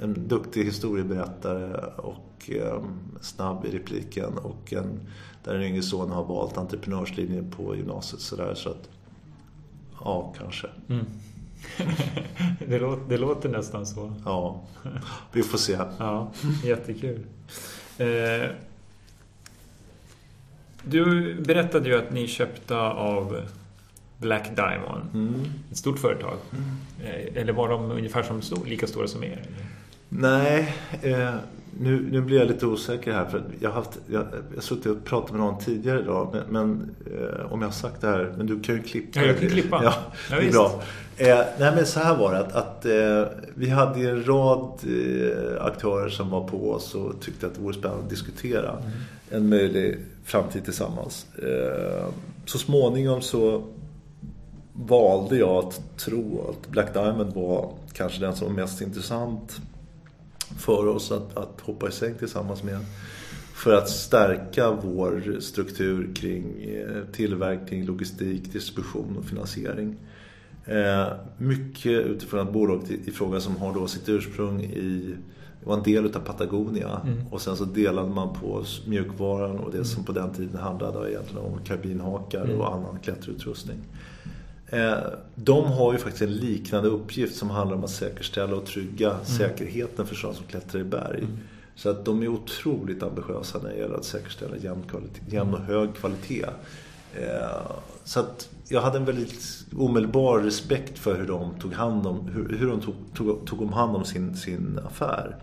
en 0.00 0.28
duktig 0.28 0.64
historieberättare 0.64 1.90
och 1.96 2.50
eh, 2.50 2.82
snabb 3.20 3.64
i 3.64 3.70
repliken 3.70 4.38
och 4.38 4.72
en, 4.72 5.00
där 5.44 5.54
den 5.54 5.62
yngre 5.62 5.82
sonen 5.82 6.10
har 6.10 6.24
valt 6.24 6.58
entreprenörslinjen 6.58 7.50
på 7.50 7.76
gymnasiet. 7.76 8.20
Så, 8.20 8.36
där, 8.36 8.54
så 8.54 8.70
att 8.70 8.88
Ja, 10.00 10.34
kanske. 10.38 10.66
Mm. 10.88 11.06
det, 12.68 12.78
låter, 12.78 13.08
det, 13.08 13.18
låter, 13.18 13.48
nästan 13.48 13.86
så. 13.86 14.12
Ja, 14.24 14.60
vi 15.32 15.42
får 15.42 15.58
se. 15.58 15.78
ja, 15.98 16.32
jättekul. 16.64 17.20
Eh, 17.98 18.50
du 20.82 21.34
berättade 21.40 21.88
ju 21.88 21.98
att 21.98 22.12
ni 22.12 22.26
köpte 22.26 22.76
av 22.76 23.40
Black 24.18 24.56
Diamond. 24.56 25.04
Mm. 25.14 25.44
Ett 25.70 25.76
stort 25.76 25.98
företag. 25.98 26.36
Mm. 26.52 26.64
Eh, 27.02 27.42
eller 27.42 27.52
var 27.52 27.68
de 27.68 27.90
ungefär 27.90 28.22
som, 28.22 28.64
lika 28.66 28.86
stora 28.86 29.08
som 29.08 29.24
er? 29.24 29.42
Nej, 30.16 30.74
eh, 31.02 31.34
nu, 31.80 32.08
nu 32.10 32.20
blir 32.20 32.38
jag 32.38 32.48
lite 32.48 32.66
osäker 32.66 33.12
här 33.12 33.24
för 33.24 33.42
jag 33.60 33.70
har, 33.70 33.74
haft, 33.74 33.98
jag, 34.06 34.26
jag 34.54 34.64
suttit 34.64 34.86
och 34.86 35.04
pratat 35.04 35.30
med 35.30 35.40
någon 35.40 35.58
tidigare 35.58 36.00
idag 36.00 36.28
men, 36.32 36.42
men 36.48 36.94
eh, 37.06 37.52
om 37.52 37.60
jag 37.60 37.68
har 37.68 37.72
sagt 37.72 38.00
det 38.00 38.06
här, 38.06 38.34
men 38.36 38.46
du 38.46 38.60
kan 38.60 38.74
ju 38.74 38.82
klippa. 38.82 39.20
Ja, 39.20 39.26
jag 39.26 39.40
kan 39.40 39.48
klippa. 39.48 39.80
Ja, 39.84 39.94
ja 40.30 40.40
det 40.40 40.46
är 40.46 40.52
bra. 40.52 40.82
Eh, 41.16 41.38
nej 41.58 41.72
men 41.74 41.86
så 41.86 42.00
här 42.00 42.16
var 42.16 42.32
det 42.32 42.38
att, 42.38 42.52
att 42.52 42.86
eh, 42.86 43.24
vi 43.54 43.68
hade 43.68 44.10
en 44.10 44.24
rad 44.24 44.78
eh, 44.86 45.64
aktörer 45.64 46.08
som 46.08 46.30
var 46.30 46.48
på 46.48 46.70
oss 46.70 46.94
och 46.94 47.20
tyckte 47.20 47.46
att 47.46 47.54
det 47.54 47.60
vore 47.60 47.74
spännande 47.74 48.04
att 48.04 48.10
diskutera 48.10 48.70
mm. 48.70 48.90
en 49.30 49.48
möjlig 49.48 49.98
framtid 50.24 50.64
tillsammans. 50.64 51.26
Eh, 51.38 52.06
så 52.44 52.58
småningom 52.58 53.22
så 53.22 53.64
valde 54.72 55.36
jag 55.36 55.64
att 55.64 55.80
tro 55.96 56.50
att 56.50 56.70
Black 56.70 56.94
Diamond 56.94 57.34
var 57.34 57.70
kanske 57.92 58.20
den 58.20 58.36
som 58.36 58.46
var 58.48 58.54
mest 58.54 58.80
intressant 58.80 59.60
för 60.58 60.86
oss 60.86 61.12
att, 61.12 61.36
att 61.36 61.60
hoppa 61.60 61.88
i 61.88 61.92
säng 61.92 62.14
tillsammans 62.18 62.62
med. 62.62 62.78
För 63.54 63.74
att 63.74 63.88
stärka 63.88 64.70
vår 64.70 65.40
struktur 65.40 66.14
kring 66.14 66.64
eh, 66.64 67.02
tillverkning, 67.12 67.84
logistik, 67.84 68.52
distribution 68.52 69.16
och 69.18 69.24
finansiering. 69.24 69.96
Eh, 70.64 71.06
mycket 71.38 72.06
utifrån 72.06 72.40
att 72.40 72.52
bolaget 72.52 72.90
i 72.90 73.10
fråga 73.10 73.40
som 73.40 73.56
har 73.56 73.74
då 73.74 73.86
sitt 73.86 74.08
ursprung 74.08 74.62
i 74.62 75.14
var 75.64 75.76
en 75.76 75.82
del 75.82 76.06
av 76.06 76.20
Patagonia 76.20 77.00
mm. 77.04 77.26
och 77.30 77.40
sen 77.40 77.56
så 77.56 77.64
delade 77.64 78.08
man 78.08 78.34
på 78.40 78.64
mjukvaran 78.86 79.58
och 79.58 79.70
det 79.70 79.76
mm. 79.76 79.84
som 79.84 80.04
på 80.04 80.12
den 80.12 80.32
tiden 80.32 80.56
handlade 80.56 81.10
egentligen 81.10 81.44
om 81.44 81.58
karbinhakar 81.64 82.44
mm. 82.44 82.60
och 82.60 82.74
annan 82.74 82.98
klätterutrustning. 83.02 83.78
Eh, 84.74 84.96
de 85.34 85.64
har 85.64 85.92
ju 85.92 85.98
faktiskt 85.98 86.22
en 86.22 86.34
liknande 86.34 86.88
uppgift 86.88 87.36
som 87.36 87.50
handlar 87.50 87.76
om 87.76 87.84
att 87.84 87.90
säkerställa 87.90 88.56
och 88.56 88.66
trygga 88.66 89.10
mm. 89.10 89.24
säkerheten 89.24 90.06
för 90.06 90.14
sådana 90.14 90.36
som 90.36 90.46
klättrar 90.46 90.80
i 90.80 90.84
berg. 90.84 91.18
Mm. 91.18 91.38
Så 91.76 91.90
att 91.90 92.04
de 92.04 92.22
är 92.22 92.28
otroligt 92.28 93.02
ambitiösa 93.02 93.58
när 93.62 93.70
det 93.70 93.76
gäller 93.76 93.94
att 93.94 94.04
säkerställa 94.04 94.56
jämn, 94.56 94.82
kvalitet, 94.90 95.20
jämn 95.28 95.54
och 95.54 95.60
hög 95.60 95.94
kvalitet. 95.94 96.46
Eh, 97.14 97.70
så 98.04 98.20
att 98.20 98.48
jag 98.68 98.80
hade 98.80 98.98
en 98.98 99.04
väldigt 99.04 99.66
omedelbar 99.76 100.38
respekt 100.38 100.98
för 100.98 101.18
hur 101.18 101.26
de 101.26 101.54
tog 101.60 101.72
hand 101.72 102.06
om, 102.06 102.28
hur, 102.28 102.58
hur 102.58 102.66
de 102.66 102.80
tog, 102.80 102.94
tog, 103.14 103.46
tog 103.46 103.62
om 103.62 103.72
hand 103.72 103.96
om 103.96 104.04
sin, 104.04 104.36
sin 104.36 104.80
affär. 104.86 105.36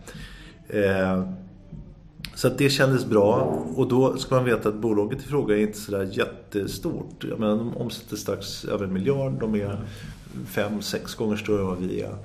Så 2.41 2.47
att 2.47 2.57
det 2.57 2.69
kändes 2.69 3.05
bra 3.05 3.63
och 3.75 3.87
då 3.87 4.17
ska 4.17 4.35
man 4.35 4.45
veta 4.45 4.69
att 4.69 4.75
bolaget 4.75 5.19
i 5.19 5.27
fråga 5.27 5.57
är 5.57 5.61
inte 5.61 5.77
sådär 5.77 6.09
jättestort. 6.11 7.25
Jag 7.29 7.39
menar, 7.39 7.55
de 7.55 7.77
omsätter 7.77 8.15
strax 8.15 8.65
över 8.65 8.85
en 8.85 8.93
miljard. 8.93 9.39
De 9.39 9.55
är 9.55 9.79
fem, 10.45 10.81
sex 10.81 11.15
gånger 11.15 11.35
större 11.35 11.61
än 11.61 11.67
vad 11.67 11.77
vi 11.77 12.01
är. 12.01 12.15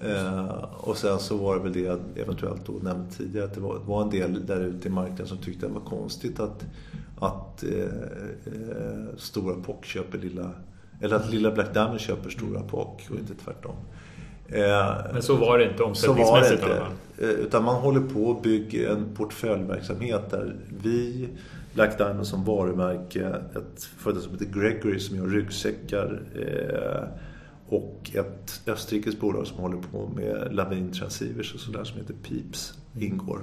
Eh, 0.00 0.64
och 0.64 0.96
sen 0.96 1.18
så 1.18 1.36
var 1.36 1.56
det 1.56 1.62
väl 1.62 1.72
det 1.72 1.80
jag 1.80 2.00
eventuellt 2.16 2.66
då 2.66 2.72
nämnde 2.72 3.12
tidigare 3.12 3.46
att 3.46 3.54
det 3.54 3.60
var, 3.60 3.78
var 3.78 4.02
en 4.02 4.10
del 4.10 4.46
där 4.46 4.60
ute 4.60 4.88
i 4.88 4.90
marknaden 4.90 5.26
som 5.26 5.38
tyckte 5.38 5.66
det 5.66 5.72
var 5.72 5.80
konstigt 5.80 6.40
att 6.40 6.64
att 7.18 7.64
eh, 7.64 7.84
eh, 8.46 9.16
Stora 9.16 9.54
POC 9.54 9.84
köper 9.84 10.18
lilla... 10.18 10.50
Eller 11.00 11.16
att 11.16 11.30
lilla 11.30 11.50
Black 11.50 11.74
Diamond 11.74 12.00
köper 12.00 12.30
Stora. 12.30 12.60
POC 12.60 13.10
och 13.10 13.18
inte 13.18 13.34
tvärtom. 13.44 13.74
Eh, 14.52 15.12
Men 15.12 15.22
så 15.22 15.36
var 15.36 15.58
det 15.58 15.64
inte 15.70 15.82
omsättningsmässigt? 15.82 16.62
Det 16.62 16.66
inte. 16.66 17.34
Eh, 17.34 17.40
utan 17.40 17.64
man 17.64 17.74
håller 17.74 18.00
på 18.00 18.30
att 18.30 18.42
bygga 18.42 18.92
en 18.92 19.14
portföljverksamhet 19.14 20.30
där 20.30 20.56
vi 20.82 21.28
Black 21.74 21.98
Diamond 21.98 22.26
som 22.26 22.44
varumärke, 22.44 23.26
ett 23.28 23.84
företag 23.84 24.22
som 24.22 24.32
heter 24.32 24.60
Gregory 24.60 25.00
som 25.00 25.16
gör 25.16 25.26
ryggsäckar 25.26 26.22
eh, 26.34 27.08
och 27.68 28.10
ett 28.14 28.60
österrikiskt 28.66 29.20
bolag 29.20 29.46
som 29.46 29.58
håller 29.58 29.78
på 29.92 30.10
med 30.16 30.48
lavin 30.54 30.92
transceivers 30.92 31.54
och 31.54 31.60
sådär 31.60 31.84
som 31.84 31.98
heter 31.98 32.14
Peeps 32.28 32.74
ingår. 32.98 33.40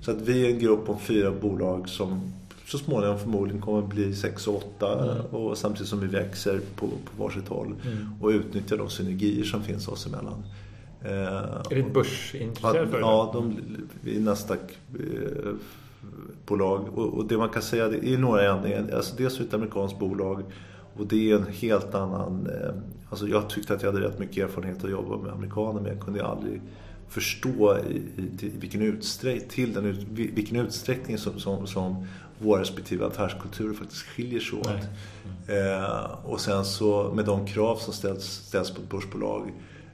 Så 0.00 0.10
att 0.10 0.20
vi 0.20 0.46
är 0.46 0.50
en 0.50 0.58
grupp 0.58 0.88
om 0.88 0.98
fyra 0.98 1.30
bolag 1.30 1.88
som 1.88 2.32
så 2.72 2.78
småningom 2.78 3.18
förmodligen 3.18 3.62
kommer 3.62 3.82
bli 3.82 4.14
6 4.14 4.48
och 4.48 4.56
8 4.56 5.04
mm. 5.04 5.26
och 5.26 5.58
samtidigt 5.58 5.88
som 5.88 6.00
vi 6.00 6.06
växer 6.06 6.60
på, 6.76 6.86
på 6.86 7.24
varsitt 7.24 7.48
håll 7.48 7.74
mm. 7.86 8.08
och 8.20 8.28
utnyttjar 8.28 8.76
de 8.76 8.90
synergier 8.90 9.44
som 9.44 9.62
finns 9.62 9.88
oss 9.88 10.06
emellan. 10.06 10.44
Eh, 11.04 11.10
är 11.10 11.62
det 11.68 11.80
ett 11.80 11.94
börsintresserat 11.94 12.90
företag? 12.90 13.00
Ja, 13.00 13.30
de, 13.32 13.56
vi 14.00 14.16
är 14.16 14.20
Nasdaq 14.20 14.60
eh, 14.94 15.52
bolag 16.46 16.98
och, 16.98 17.14
och, 17.14 17.26
det 17.26 17.38
man 17.38 17.48
kan 17.48 17.62
säga 17.62 17.88
det 17.88 18.08
är 18.08 18.18
några 18.18 18.52
ändringar. 18.54 18.90
Alltså 18.96 19.16
dels 19.16 19.40
är 19.40 19.44
ett 19.44 19.54
amerikanskt 19.54 19.98
bolag 19.98 20.42
och 20.96 21.06
det 21.06 21.30
är 21.30 21.36
en 21.36 21.46
helt 21.46 21.94
annan... 21.94 22.46
Eh, 22.46 22.74
alltså 23.08 23.28
jag 23.28 23.50
tyckte 23.50 23.74
att 23.74 23.82
jag 23.82 23.92
hade 23.92 24.04
rätt 24.04 24.18
mycket 24.18 24.44
erfarenhet 24.44 24.84
att 24.84 24.90
jobba 24.90 25.16
med 25.16 25.32
amerikaner 25.32 25.80
men 25.80 25.92
jag 25.92 26.04
kunde 26.04 26.24
aldrig 26.24 26.60
förstå 27.12 27.78
i, 27.78 27.96
i, 27.96 28.46
i 28.46 28.52
vilken, 28.60 28.82
utsträckning, 28.82 29.48
till 29.48 29.72
den, 29.72 30.06
vilken 30.10 30.56
utsträckning 30.56 31.18
som, 31.18 31.40
som, 31.40 31.66
som 31.66 32.06
våra 32.42 32.60
respektive 32.60 33.06
affärskulturer 33.06 33.74
faktiskt 33.74 34.02
skiljer 34.02 34.40
sig 34.40 34.58
åt. 34.58 34.68
Eh, 35.48 36.10
och 36.24 36.40
sen 36.40 36.64
så 36.64 37.12
med 37.14 37.24
de 37.24 37.46
krav 37.46 37.76
som 37.76 37.92
ställs, 37.92 38.24
ställs 38.24 38.70
på 38.70 38.82
ett 38.82 38.90
börsbolag 38.90 39.52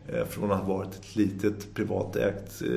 eh, 0.08 0.24
från 0.24 0.52
att 0.52 0.58
ha 0.58 0.74
varit 0.74 0.94
ett 0.94 1.16
litet 1.16 1.74
privatägt 1.74 2.62
eh, 2.62 2.72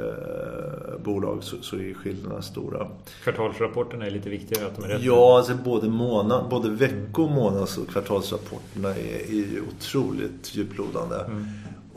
eh, 0.00 0.98
bolag 1.04 1.44
så, 1.44 1.56
så 1.60 1.76
är 1.76 1.94
skillnaderna 1.94 2.42
stora. 2.42 2.86
Kvartalsrapporterna 3.22 4.06
är 4.06 4.10
lite 4.10 4.30
viktigare 4.30 4.66
att 4.66 4.76
de 4.76 4.84
är 4.84 4.88
rätt? 4.88 5.02
Ja, 5.02 5.38
alltså 5.38 5.54
både, 5.54 5.88
månad, 5.88 6.48
både 6.50 6.68
vecko-, 6.68 7.28
månads 7.28 7.78
och 7.78 7.88
kvartalsrapporterna 7.88 8.88
är, 8.88 9.32
är 9.32 9.62
otroligt 9.68 10.56
djuplodande. 10.56 11.16
Mm. 11.16 11.46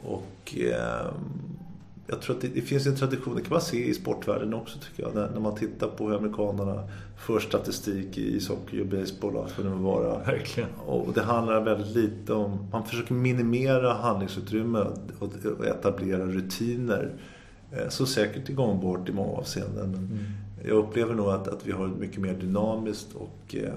Och 0.04 0.58
eh, 0.58 1.06
jag 2.08 2.22
tror 2.22 2.36
att 2.36 2.42
det, 2.42 2.48
det, 2.48 2.62
finns 2.62 2.88
en 2.88 2.96
tradition, 2.96 3.36
det 3.36 3.42
kan 3.42 3.52
man 3.52 3.62
se 3.62 3.86
i 3.86 3.94
sportvärlden 3.94 4.54
också 4.54 4.80
tycker 4.80 5.04
jag. 5.04 5.16
När, 5.16 5.30
när 5.30 5.40
man 5.40 5.56
tittar 5.56 5.88
på 5.88 6.08
hur 6.10 6.18
amerikanerna 6.18 6.84
för 7.18 7.40
statistik 7.40 8.18
i 8.18 8.36
ishockey 8.36 8.82
och 8.82 8.86
baseball 8.86 9.36
och 9.36 9.50
vad 9.58 9.66
det 9.66 9.70
vara. 9.70 10.24
Verkligen. 10.24 10.70
Och 10.86 11.14
det 11.14 11.22
handlar 11.22 11.62
väldigt 11.62 11.96
lite 11.96 12.34
om, 12.34 12.68
man 12.72 12.86
försöker 12.86 13.14
minimera 13.14 13.94
handlingsutrymme 13.94 14.80
och, 15.20 15.30
och 15.60 15.66
etablera 15.66 16.26
rutiner. 16.26 17.14
Eh, 17.72 17.90
så 17.90 18.06
säkert 18.06 18.50
igångbart 18.50 19.10
i 19.10 19.12
många 19.12 19.32
avseenden. 19.32 19.92
Men 19.92 20.06
mm. 20.06 20.24
Jag 20.64 20.78
upplever 20.78 21.16
nog 21.16 21.30
att, 21.30 21.48
att 21.48 21.68
vi 21.68 21.72
har 21.72 21.88
ett 21.88 21.98
mycket 22.00 22.22
mer 22.22 22.34
dynamiskt 22.34 23.16
och 23.16 23.56
eh, 23.56 23.74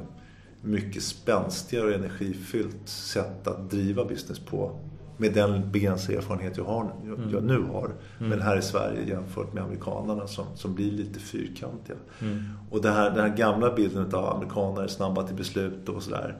mycket 0.62 1.02
spänstigare 1.02 1.86
och 1.86 1.92
energifyllt 1.92 2.88
sätt 2.88 3.46
att 3.46 3.70
driva 3.70 4.04
business 4.04 4.38
på 4.38 4.80
med 5.18 5.32
den 5.32 5.72
begränsade 5.72 6.18
erfarenhet 6.18 6.56
jag, 6.56 6.64
har, 6.64 6.92
jag, 7.06 7.18
jag 7.32 7.44
nu 7.44 7.62
har. 7.62 7.84
Mm. 7.84 8.30
Men 8.30 8.42
här 8.42 8.58
i 8.58 8.62
Sverige 8.62 9.08
jämfört 9.08 9.52
med 9.52 9.62
amerikanerna 9.62 10.26
som, 10.26 10.46
som 10.54 10.74
blir 10.74 10.92
lite 10.92 11.20
fyrkantiga. 11.20 11.96
Mm. 12.20 12.42
Och 12.70 12.82
det 12.82 12.90
här, 12.90 13.10
den 13.10 13.30
här 13.30 13.36
gamla 13.36 13.74
bilden 13.74 14.14
av 14.14 14.36
amerikaner 14.36 14.86
snabba 14.86 15.22
till 15.22 15.36
beslut 15.36 15.88
och 15.88 16.02
sådär. 16.02 16.36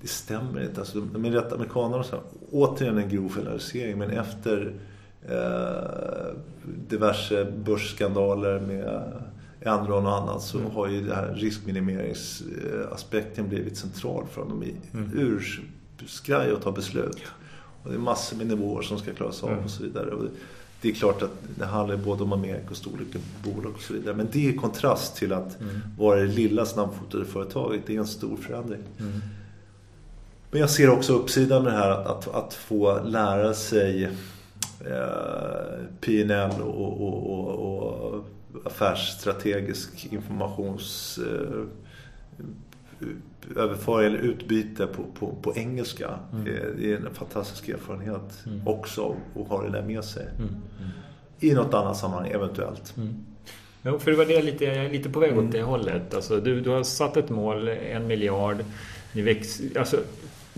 Det 0.00 0.08
stämmer 0.08 0.62
inte. 0.62 0.80
Alltså, 0.80 1.00
de 1.00 1.24
är 1.24 1.30
rätt 1.30 1.52
amerikaner 1.52 1.98
och 1.98 2.06
så 2.06 2.16
här, 2.16 2.24
återigen 2.52 2.98
en 2.98 3.08
grov 3.08 3.28
generalisering. 3.28 3.98
Men 3.98 4.10
efter 4.10 4.74
eh, 5.28 6.34
diverse 6.88 7.52
börsskandaler 7.64 8.60
med 8.60 9.12
Enron 9.60 10.06
och 10.06 10.16
annat 10.16 10.42
så 10.42 10.58
mm. 10.58 10.70
har 10.70 10.88
ju 10.88 11.00
den 11.00 11.16
här 11.16 11.34
riskminimeringsaspekten 11.34 13.48
blivit 13.48 13.76
central 13.76 14.26
för 14.26 14.40
dem. 14.40 14.60
De 14.60 14.66
är 14.66 14.72
mm. 14.92 15.10
urskraj 15.98 16.52
att 16.52 16.62
ta 16.62 16.72
beslut. 16.72 17.22
Och 17.82 17.90
det 17.90 17.96
är 17.96 18.00
massor 18.00 18.36
med 18.36 18.46
nivåer 18.46 18.82
som 18.82 18.98
ska 18.98 19.14
klaras 19.14 19.42
av 19.42 19.50
mm. 19.50 19.64
och 19.64 19.70
så 19.70 19.82
vidare. 19.82 20.10
Och 20.10 20.24
det 20.80 20.88
är 20.88 20.92
klart 20.92 21.22
att 21.22 21.30
det 21.58 21.64
handlar 21.64 21.96
både 21.96 22.22
om 22.22 22.32
Amerika 22.32 22.70
och 22.70 22.76
storleken 22.76 23.20
på 23.20 23.50
bolag 23.50 23.72
och 23.74 23.82
så 23.82 23.92
vidare. 23.92 24.14
Men 24.14 24.28
det 24.32 24.46
är 24.46 24.50
i 24.50 24.56
kontrast 24.56 25.16
till 25.16 25.32
att 25.32 25.60
mm. 25.60 25.80
vara 25.98 26.20
det 26.20 26.26
lilla 26.26 26.66
snabbfotade 26.66 27.24
företaget. 27.24 27.82
Det 27.86 27.94
är 27.94 27.98
en 27.98 28.06
stor 28.06 28.36
förändring. 28.36 28.82
Mm. 28.98 29.20
Men 30.50 30.60
jag 30.60 30.70
ser 30.70 30.90
också 30.90 31.12
uppsidan 31.12 31.64
med 31.64 31.72
det 31.72 31.78
här 31.78 31.90
att, 31.90 32.06
att, 32.06 32.34
att 32.34 32.54
få 32.54 33.02
lära 33.02 33.54
sig 33.54 34.04
eh, 34.80 35.84
PNL 36.00 36.62
och, 36.62 37.00
och, 37.00 37.30
och, 37.30 38.14
och 38.14 38.24
affärsstrategisk 38.64 40.08
informations 40.10 41.18
eh, 41.18 41.64
överföring 43.56 44.06
eller 44.06 44.18
utbyte 44.18 44.86
på, 44.86 45.02
på, 45.18 45.34
på 45.42 45.56
engelska. 45.56 46.18
Mm. 46.32 46.44
Det 46.78 46.92
är 46.92 46.96
en 46.96 47.14
fantastisk 47.14 47.68
erfarenhet 47.68 48.44
mm. 48.46 48.68
också 48.68 49.16
att 49.36 49.48
ha 49.48 49.62
det 49.62 49.70
där 49.70 49.82
med 49.82 50.04
sig. 50.04 50.26
Mm. 50.38 50.48
mm. 50.48 50.90
I 51.40 51.54
något 51.54 51.74
annat 51.74 51.96
sammanhang 51.96 52.30
eventuellt. 52.30 52.96
Mm. 52.96 53.24
Ja, 53.82 53.98
för 53.98 54.10
det 54.10 54.16
var 54.16 54.24
det 54.24 54.42
lite, 54.42 54.64
jag 54.64 54.76
är 54.76 54.90
lite 54.90 55.10
på 55.10 55.20
väg 55.20 55.32
åt 55.32 55.38
mm. 55.38 55.50
det 55.50 55.62
hållet. 55.62 56.14
Alltså, 56.14 56.40
du, 56.40 56.60
du 56.60 56.70
har 56.70 56.82
satt 56.82 57.16
ett 57.16 57.30
mål, 57.30 57.68
en 57.68 58.06
miljard. 58.06 58.56
Ni 59.12 59.22
väx, 59.22 59.60
alltså, 59.78 59.96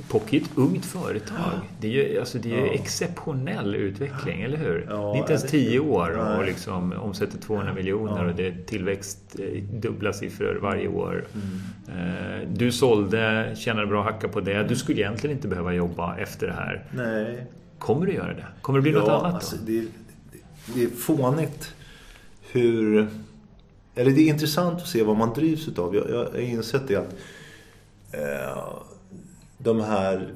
Pocky 0.09 0.36
är 0.36 0.40
ett 0.40 0.51
ungt 0.55 0.85
företag. 0.85 1.36
Ja. 1.39 1.62
Det 1.81 1.86
är 1.86 1.90
ju 1.90 2.20
alltså, 2.20 2.39
det 2.39 2.55
är 2.55 2.66
ja. 2.66 2.72
exceptionell 2.72 3.74
utveckling, 3.74 4.43
eller 4.43 4.56
hur? 4.56 4.86
Ja, 4.90 4.97
det 4.97 5.18
är 5.18 5.20
inte 5.20 5.32
ens 5.32 5.51
tio 5.51 5.81
år 5.81 6.36
och 6.39 6.44
liksom 6.44 6.93
omsätter 6.93 7.39
200 7.39 7.74
miljoner 7.74 8.24
och 8.24 8.35
det 8.35 8.47
är 8.47 8.56
tillväxt 8.66 9.18
eh, 9.39 9.62
dubbla 9.62 10.12
siffror 10.12 10.59
varje 10.62 10.89
år. 10.89 11.24
Mm. 11.35 12.40
Eh, 12.40 12.48
du 12.48 12.72
sålde, 12.72 13.55
tjänade 13.59 13.86
bra 13.86 14.02
hacka 14.02 14.28
på 14.28 14.40
det. 14.40 14.62
Du 14.62 14.77
skulle 14.77 15.01
egentligen 15.01 15.36
inte 15.36 15.48
behöva 15.48 15.74
jobba 15.74 16.16
efter 16.16 16.47
det 16.47 16.52
här. 16.52 16.85
Nej. 16.90 17.47
Kommer 17.78 18.06
du 18.06 18.12
göra 18.12 18.35
det? 18.35 18.47
Kommer 18.62 18.78
det 18.78 18.82
bli 18.82 18.93
något 18.93 19.09
annat 19.09 19.22
då? 19.22 19.36
Alltså, 19.36 19.56
det, 19.56 19.85
det 20.74 20.82
är 20.82 20.89
fånigt 20.89 21.74
hur... 22.52 23.09
Eller 23.94 24.10
det 24.10 24.20
är 24.20 24.28
intressant 24.28 24.81
att 24.81 24.89
se 24.89 25.02
vad 25.02 25.16
man 25.16 25.35
drivs 25.35 25.68
utav. 25.68 25.94
Jag, 25.94 26.10
jag 26.10 26.16
har 26.16 26.39
insett 26.39 26.89
det 26.89 26.97
att 26.97 27.14
eh, 28.12 28.72
de 29.62 29.81
här... 29.81 30.35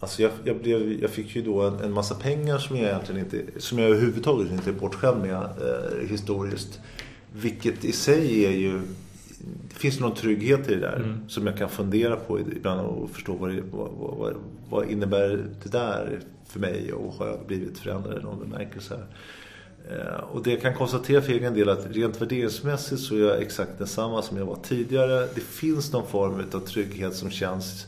Alltså 0.00 0.22
jag, 0.22 0.30
jag, 0.44 0.56
blev, 0.56 1.00
jag 1.02 1.10
fick 1.10 1.36
ju 1.36 1.42
då 1.42 1.62
en, 1.62 1.80
en, 1.80 1.92
massa 1.92 2.14
pengar 2.14 2.58
som 2.58 2.76
jag 2.76 2.86
egentligen 2.86 3.20
inte... 3.24 3.60
Som 3.60 3.78
jag 3.78 3.90
överhuvudtaget 3.90 4.52
inte 4.52 4.70
är 4.70 4.74
bortskämd 4.74 5.20
med 5.20 5.34
eh, 5.34 6.08
historiskt. 6.08 6.80
Vilket 7.32 7.84
i 7.84 7.92
sig 7.92 8.44
är 8.44 8.50
ju... 8.50 8.80
Det 9.68 9.74
finns 9.74 10.00
någon 10.00 10.14
trygghet 10.14 10.70
i 10.70 10.74
det 10.74 10.80
där 10.80 10.96
mm. 10.96 11.28
som 11.28 11.46
jag 11.46 11.58
kan 11.58 11.68
fundera 11.68 12.16
på 12.16 12.40
ibland 12.40 12.80
och 12.80 13.10
förstå 13.10 13.32
vad, 13.32 13.50
det, 13.50 13.62
vad, 13.70 13.90
vad, 13.90 14.34
vad 14.68 14.90
innebär 14.90 15.44
det 15.62 15.68
där 15.72 16.20
för 16.46 16.60
mig 16.60 16.92
och 16.92 17.12
har 17.12 17.26
jag 17.26 17.46
blivit 17.46 17.78
förändrad 17.78 18.18
i 18.18 18.22
någon 18.22 18.38
bemärkelse. 18.38 18.98
Eh, 19.90 20.24
och 20.32 20.42
det 20.42 20.50
jag 20.50 20.60
kan 20.60 20.74
konstatera 20.74 21.22
för 21.22 21.32
egen 21.32 21.54
del 21.54 21.68
att 21.68 21.86
rent 21.90 22.20
värderingsmässigt 22.20 23.00
så 23.00 23.14
är 23.14 23.20
jag 23.20 23.42
exakt 23.42 23.78
densamma 23.78 24.22
som 24.22 24.36
jag 24.36 24.46
var 24.46 24.58
tidigare. 24.62 25.28
Det 25.34 25.40
finns 25.40 25.92
någon 25.92 26.06
form 26.06 26.44
av 26.52 26.60
trygghet 26.60 27.14
som 27.14 27.30
känns 27.30 27.86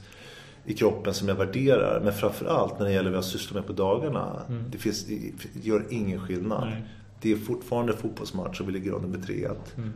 i 0.66 0.74
kroppen 0.74 1.14
som 1.14 1.28
jag 1.28 1.34
värderar. 1.34 2.00
Men 2.00 2.12
framförallt 2.12 2.78
när 2.78 2.86
det 2.86 2.92
gäller 2.92 3.10
vad 3.10 3.16
jag 3.16 3.24
sysslar 3.24 3.60
med 3.60 3.66
på 3.66 3.72
dagarna. 3.72 4.42
Mm. 4.48 4.64
Det, 4.70 4.78
finns, 4.78 5.04
det 5.04 5.60
gör 5.62 5.84
ingen 5.90 6.20
skillnad. 6.20 6.68
Nej. 6.68 6.82
Det 7.20 7.32
är 7.32 7.36
fortfarande 7.36 7.96
fotbollsmatch 7.96 8.60
och 8.60 8.68
vi 8.68 8.72
ligger 8.72 8.92
under 8.92 9.08
med 9.08 9.20
3-1. 9.20 9.56
Mm. 9.76 9.92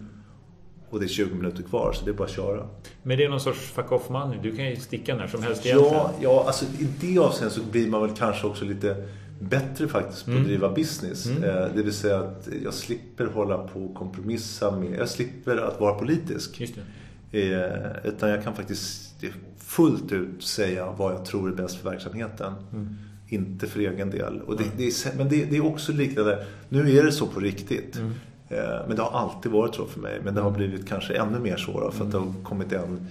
Och 0.90 1.00
det 1.00 1.06
är 1.06 1.08
20 1.08 1.34
minuter 1.34 1.62
kvar 1.62 1.92
så 1.92 2.04
det 2.04 2.10
är 2.10 2.14
bara 2.14 2.24
att 2.24 2.30
köra. 2.30 2.66
Men 3.02 3.18
det 3.18 3.24
är 3.24 3.28
någon 3.28 3.40
sorts 3.40 3.60
fuck 3.60 3.92
off 3.92 4.08
money. 4.08 4.38
Du 4.42 4.56
kan 4.56 4.70
ju 4.70 4.76
sticka 4.76 5.16
när 5.16 5.26
som 5.26 5.42
helst 5.42 5.64
Ja, 5.64 6.10
ja 6.20 6.44
alltså 6.46 6.64
i 6.64 6.88
det 7.00 7.18
avseendet 7.18 7.52
så 7.52 7.62
blir 7.62 7.88
man 7.88 8.02
väl 8.02 8.16
kanske 8.16 8.46
också 8.46 8.64
lite 8.64 9.08
bättre 9.40 9.88
faktiskt 9.88 10.24
på 10.24 10.30
att 10.30 10.36
mm. 10.36 10.48
driva 10.48 10.68
business. 10.68 11.26
Mm. 11.26 11.44
Eh, 11.44 11.66
det 11.74 11.82
vill 11.82 11.92
säga 11.92 12.18
att 12.18 12.48
jag 12.64 12.74
slipper 12.74 13.26
hålla 13.26 13.58
på 13.58 13.80
och 13.80 13.94
kompromissa 13.94 14.70
med... 14.70 14.98
Jag 14.98 15.08
slipper 15.08 15.56
att 15.56 15.80
vara 15.80 15.94
politisk. 15.94 16.60
Just 16.60 16.74
det. 16.74 17.54
Eh, 17.54 18.08
utan 18.08 18.30
jag 18.30 18.44
kan 18.44 18.56
faktiskt 18.56 19.20
fullt 19.68 20.12
ut 20.12 20.42
säga 20.42 20.92
vad 20.96 21.12
jag 21.12 21.24
tror 21.24 21.48
är 21.48 21.54
bäst 21.54 21.76
för 21.76 21.90
verksamheten. 21.90 22.52
Mm. 22.72 22.96
Inte 23.28 23.66
för 23.66 23.80
egen 23.80 24.10
del. 24.10 24.40
Och 24.40 24.56
det, 24.56 24.64
det 24.76 24.86
är, 24.86 25.16
men 25.16 25.28
det, 25.28 25.44
det, 25.44 25.56
är 25.56 25.66
också 25.66 25.92
liknande. 25.92 26.46
Nu 26.68 26.96
är 26.96 27.04
det 27.04 27.12
så 27.12 27.26
på 27.26 27.40
riktigt. 27.40 27.96
Mm. 27.96 28.12
Eh, 28.48 28.86
men 28.86 28.96
det 28.96 29.02
har 29.02 29.20
alltid 29.20 29.52
varit 29.52 29.74
så 29.74 29.86
för 29.86 30.00
mig. 30.00 30.20
Men 30.24 30.34
det 30.34 30.40
har 30.40 30.48
mm. 30.48 30.58
blivit 30.58 30.88
kanske 30.88 31.14
ännu 31.14 31.38
mer 31.38 31.56
så. 31.56 31.90
För 31.90 32.04
att 32.04 32.12
det 32.12 32.18
har 32.18 32.32
kommit 32.44 32.72
en 32.72 33.08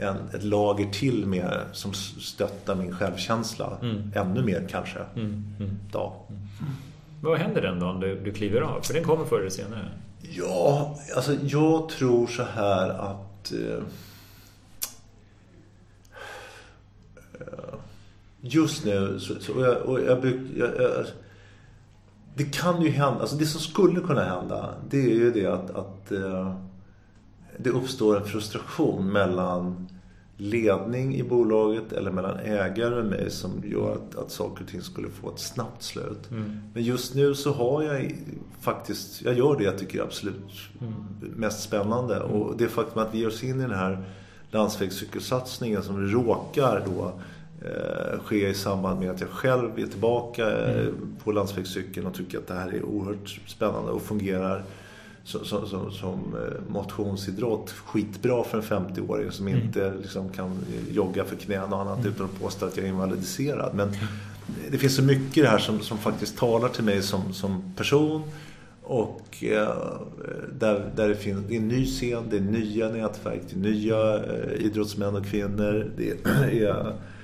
en, 0.00 0.16
ett 0.34 0.44
lager 0.44 0.86
till 0.86 1.26
med 1.26 1.60
som 1.72 1.94
stöttar 1.94 2.74
min 2.74 2.94
självkänsla. 2.94 3.78
Mm. 3.82 4.12
Ännu 4.14 4.42
mer 4.42 4.66
kanske. 4.70 4.98
Mm. 5.16 5.44
Mm. 5.58 5.78
Ja. 5.92 6.26
Mm. 6.28 6.42
Vad 7.20 7.38
händer 7.38 7.62
den 7.62 7.80
dagen 7.80 8.00
du, 8.00 8.20
du 8.20 8.32
kliver 8.32 8.60
av? 8.60 8.80
För 8.82 8.94
den 8.94 9.04
kommer 9.04 9.24
förr 9.24 9.40
eller 9.40 9.50
senare. 9.50 9.88
Ja, 10.20 10.98
alltså 11.16 11.34
jag 11.42 11.88
tror 11.88 12.26
så 12.26 12.42
här 12.42 12.88
att... 12.88 13.52
Eh 13.52 13.84
just 18.40 18.84
nu 18.84 19.20
så, 19.20 19.34
så 19.40 19.54
och 19.54 19.62
jag, 19.62 19.82
och 19.82 20.00
jag, 20.00 20.24
jag, 20.56 20.68
jag, 20.78 21.06
det 22.34 22.44
kan 22.44 22.82
ju 22.82 22.90
hända, 22.90 23.20
alltså 23.20 23.36
det 23.36 23.46
som 23.46 23.60
skulle 23.60 24.00
kunna 24.00 24.24
hända 24.24 24.74
det 24.90 25.02
är 25.02 25.14
ju 25.14 25.32
det 25.32 25.46
att, 25.46 25.70
att 25.70 26.12
eh, 26.12 26.54
det 27.58 27.70
uppstår 27.70 28.16
en 28.16 28.24
frustration 28.24 29.12
mellan 29.12 29.88
ledning 30.36 31.16
i 31.16 31.22
bolaget 31.22 31.92
eller 31.92 32.10
mellan 32.10 32.38
ägare 32.38 32.94
och 32.94 33.04
mig 33.04 33.30
som 33.30 33.50
gör 33.64 33.92
att, 33.92 34.18
att 34.18 34.30
saker 34.30 34.64
och 34.64 34.70
ting 34.70 34.82
skulle 34.82 35.08
få 35.08 35.30
ett 35.30 35.38
snabbt 35.38 35.82
slut. 35.82 36.30
Mm. 36.30 36.60
Men 36.74 36.82
just 36.82 37.14
nu 37.14 37.34
så 37.34 37.52
har 37.52 37.82
jag 37.82 38.14
faktiskt, 38.60 39.22
jag 39.22 39.38
gör 39.38 39.56
det 39.56 39.64
jag 39.64 39.78
tycker 39.78 39.98
är 39.98 40.02
absolut 40.02 40.52
mm. 40.80 40.94
mest 41.18 41.62
spännande. 41.62 42.16
Mm. 42.16 42.28
Och 42.28 42.56
det 42.56 42.68
faktum 42.68 43.02
att 43.02 43.14
vi 43.14 43.18
ger 43.18 43.28
oss 43.28 43.44
in 43.44 43.58
i 43.60 43.62
den 43.62 43.70
här 43.78 44.04
landsvägscykelsatsningen 44.50 45.82
som 45.82 46.06
råkar 46.06 46.82
då 46.86 47.12
ske 48.24 48.48
i 48.48 48.54
samband 48.54 49.00
med 49.00 49.10
att 49.10 49.20
jag 49.20 49.30
själv 49.30 49.78
är 49.78 49.86
tillbaka 49.86 50.50
eh, 50.50 50.80
mm. 50.80 51.16
på 51.24 51.32
landsvägscykeln 51.32 52.06
och 52.06 52.14
tycker 52.14 52.38
att 52.38 52.46
det 52.46 52.54
här 52.54 52.68
är 52.68 52.82
oerhört 52.82 53.40
spännande 53.46 53.90
och 53.90 54.02
fungerar 54.02 54.64
som, 55.24 55.44
som, 55.44 55.92
som 55.92 56.34
eh, 56.34 56.72
motionsidrott 56.72 57.70
skitbra 57.70 58.44
för 58.44 58.58
en 58.58 58.64
50-åring 58.64 59.30
som 59.30 59.48
mm. 59.48 59.62
inte 59.62 59.94
liksom, 60.02 60.28
kan 60.28 60.58
jogga 60.90 61.24
för 61.24 61.36
knän 61.36 61.72
och 61.72 61.80
annat 61.80 61.98
mm. 61.98 62.12
utan 62.12 62.26
att 62.26 62.40
påstå 62.40 62.66
att 62.66 62.76
jag 62.76 62.86
är 62.86 62.90
invalidiserad. 62.90 63.74
Men 63.74 63.90
det 64.70 64.78
finns 64.78 64.96
så 64.96 65.02
mycket 65.02 65.38
i 65.38 65.40
det 65.40 65.48
här 65.48 65.58
som, 65.58 65.80
som 65.80 65.98
faktiskt 65.98 66.38
talar 66.38 66.68
till 66.68 66.84
mig 66.84 67.02
som, 67.02 67.32
som 67.32 67.74
person. 67.76 68.22
Och 68.82 69.44
eh, 69.44 70.00
där, 70.58 70.90
där 70.96 71.08
det, 71.08 71.16
finns, 71.16 71.46
det 71.48 71.54
är 71.54 71.58
en 71.58 71.68
ny 71.68 71.86
scen, 71.86 72.22
det 72.30 72.36
är 72.36 72.40
nya 72.40 72.88
nätverk, 72.88 73.40
det 73.50 73.56
är 73.56 73.72
nya 73.72 74.14
eh, 74.16 74.66
idrottsmän 74.66 75.16
och 75.16 75.26
kvinnor. 75.26 75.90
Det 75.96 76.10
är 76.10 76.92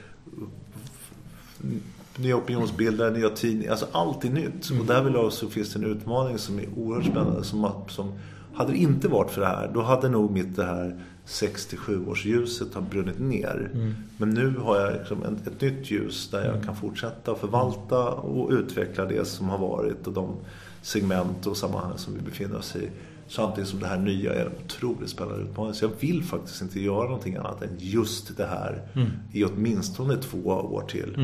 nya 2.16 2.36
opinionsbildare, 2.36 3.11
nya 3.11 3.28
tidningar. 3.28 3.70
Alltså 3.70 3.86
allt 3.93 4.24
är 4.24 4.31
nytt. 4.31 4.70
Mm. 4.70 4.81
Och 4.81 4.86
därvidlag 4.86 5.32
så 5.32 5.49
finns 5.49 5.73
det 5.73 5.78
en 5.78 5.85
utmaning 5.85 6.39
som 6.39 6.59
är 6.59 6.66
oerhört 6.77 7.07
spännande. 7.07 7.45
Som, 7.45 7.70
som, 7.89 8.12
hade 8.55 8.73
det 8.73 8.78
inte 8.78 9.09
varit 9.09 9.31
för 9.31 9.41
det 9.41 9.47
här, 9.47 9.70
då 9.74 9.82
hade 9.82 10.09
nog 10.09 10.31
mitt 10.31 10.57
det 10.57 10.65
här 10.65 11.01
67 11.24 12.07
års 12.07 12.24
ljuset 12.24 12.74
har 12.74 12.82
brunnit 12.82 13.19
ner. 13.19 13.70
Mm. 13.74 13.95
Men 14.16 14.31
nu 14.31 14.57
har 14.59 14.81
jag 14.81 14.93
liksom 14.93 15.23
ett, 15.23 15.47
ett 15.47 15.61
nytt 15.61 15.91
ljus 15.91 16.31
där 16.31 16.39
jag 16.39 16.55
mm. 16.55 16.65
kan 16.65 16.77
fortsätta 16.77 17.35
förvalta 17.35 18.09
och 18.09 18.51
utveckla 18.51 19.05
det 19.05 19.24
som 19.28 19.49
har 19.49 19.59
varit 19.59 20.07
och 20.07 20.12
de 20.12 20.36
segment 20.82 21.47
och 21.47 21.57
sammanhang 21.57 21.99
som 21.99 22.15
vi 22.15 22.20
befinner 22.20 22.57
oss 22.57 22.77
i. 22.77 22.89
Samtidigt 23.28 23.70
som 23.70 23.81
det 23.81 23.86
här 23.86 23.99
nya 23.99 24.35
är 24.35 24.47
en 24.47 24.53
otroligt 24.65 25.11
spännande 25.11 25.45
utmaning. 25.45 25.74
Så 25.74 25.85
jag 25.85 25.93
vill 26.01 26.24
faktiskt 26.24 26.62
inte 26.62 26.81
göra 26.81 27.05
någonting 27.05 27.36
annat 27.36 27.62
än 27.62 27.77
just 27.78 28.36
det 28.36 28.47
här 28.47 28.82
mm. 28.95 29.09
i 29.32 29.45
åtminstone 29.45 30.16
två 30.16 30.49
år 30.49 30.85
till. 30.89 31.15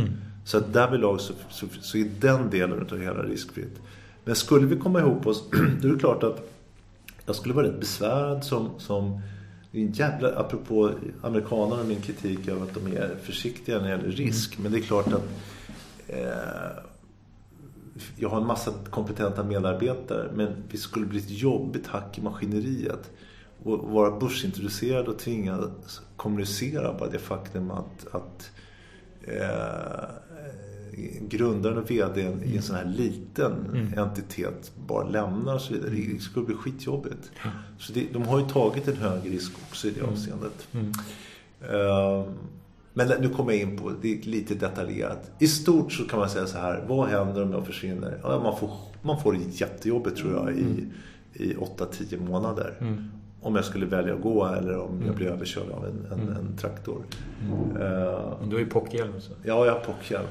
Så 0.45 0.57
att 0.59 0.73
därvidlag 0.73 1.21
så, 1.21 1.33
så, 1.51 1.67
så 1.81 1.99
är 1.99 2.05
den 2.21 2.51
delen 2.51 2.87
av 2.93 2.99
hela 3.01 3.23
riskfritt. 3.23 3.81
Men 4.25 4.37
skulle 4.37 4.67
vi 4.67 4.77
komma 4.77 5.01
ihop 5.01 5.27
oss, 5.27 5.45
då 5.83 5.89
är 5.89 5.93
det 5.93 5.99
klart 5.99 6.23
att 6.23 6.51
jag 7.27 7.37
skulle 7.37 7.55
vara 7.55 7.67
rätt 7.67 7.81
besvärad 7.81 8.45
som, 8.45 8.71
som 8.79 9.21
jävla, 9.73 10.39
apropå 10.39 10.91
amerikanerna 11.23 11.85
min 11.85 12.01
kritik 12.01 12.49
över 12.49 12.63
att 12.63 12.75
de 12.75 12.97
är 12.97 13.17
försiktiga 13.23 13.79
när 13.79 13.85
det 13.85 13.91
gäller 13.91 14.11
risk. 14.11 14.53
Mm. 14.53 14.63
Men 14.63 14.73
det 14.73 14.79
är 14.79 14.87
klart 14.87 15.13
att 15.13 15.29
eh, 16.07 16.85
jag 18.17 18.29
har 18.29 18.41
en 18.41 18.47
massa 18.47 18.73
kompetenta 18.91 19.45
medarbetare 19.45 20.31
men 20.35 20.49
det 20.71 20.77
skulle 20.77 21.07
bli 21.07 21.19
ett 21.19 21.31
jobbigt 21.31 21.87
hack 21.87 22.19
i 22.19 22.23
maskineriet. 22.23 23.11
Och 23.63 23.79
vara 23.79 24.19
börsintroducerad 24.19 25.09
och 25.09 25.19
tvingad 25.19 25.71
kommunicera 26.17 26.93
bara 26.99 27.11
det 27.11 27.19
faktum 27.19 27.71
att, 27.71 28.07
att 28.13 28.51
eh, 29.23 30.05
grundaren 31.29 31.79
och 31.79 31.91
vdn 31.91 32.33
mm. 32.33 32.43
i 32.43 32.57
en 32.57 32.63
sån 32.63 32.77
här 32.77 32.85
liten 32.85 33.53
mm. 33.53 33.99
entitet 33.99 34.73
bara 34.87 35.09
lämnar 35.09 35.55
och 35.55 35.61
så 35.61 35.75
vidare. 35.75 35.91
Det 35.91 36.21
skulle 36.21 36.47
bli 36.47 36.55
skitjobbigt. 36.55 37.31
Mm. 37.43 37.57
Så 37.79 37.93
det, 37.93 38.07
de 38.13 38.23
har 38.23 38.41
ju 38.41 38.47
tagit 38.47 38.89
en 38.89 38.97
hög 38.97 39.33
risk 39.33 39.53
också 39.69 39.89
i 39.89 39.91
det 39.91 40.01
mm. 40.01 40.13
avseendet. 40.13 40.69
Uh, 40.75 42.33
men 42.93 43.09
nu 43.21 43.29
kommer 43.29 43.53
jag 43.53 43.61
in 43.61 43.77
på, 43.77 43.93
det 44.03 44.13
är 44.13 44.23
lite 44.23 44.55
detaljerat. 44.55 45.31
I 45.39 45.49
stort 45.49 45.93
så 45.93 46.05
kan 46.05 46.19
man 46.19 46.31
säga 46.31 46.47
så 46.47 46.59
här, 46.59 46.85
vad 46.89 47.09
händer 47.09 47.43
om 47.43 47.53
jag 47.53 47.67
försvinner? 47.67 48.19
Ja, 48.23 48.41
man, 48.43 48.57
får, 48.57 48.71
man 49.03 49.21
får 49.21 49.33
det 49.33 49.39
jättejobbigt 49.61 50.17
tror 50.17 50.33
jag 50.35 50.59
i, 50.59 50.63
mm. 50.63 50.93
i 51.33 51.55
8-10 51.55 52.29
månader. 52.29 52.75
Mm. 52.81 53.11
Om 53.41 53.57
jag 53.57 53.65
skulle 53.65 53.87
välja 53.87 54.15
att 54.15 54.23
gå 54.23 54.47
eller 54.47 54.79
om 54.79 54.95
jag 54.97 55.03
mm. 55.03 55.17
blir 55.17 55.27
överkörd 55.27 55.71
av 55.71 55.87
en, 55.87 56.07
en, 56.13 56.37
en 56.37 56.57
traktor. 56.57 57.03
Mm. 57.43 57.83
Uh, 57.83 58.49
du 58.49 58.53
har 58.53 58.61
ju 58.61 58.67
pockhjälm. 58.67 59.21
Så. 59.21 59.33
Ja, 59.43 59.67
jag 59.67 59.73
har 59.73 59.81
pockhjälm. 59.81 60.27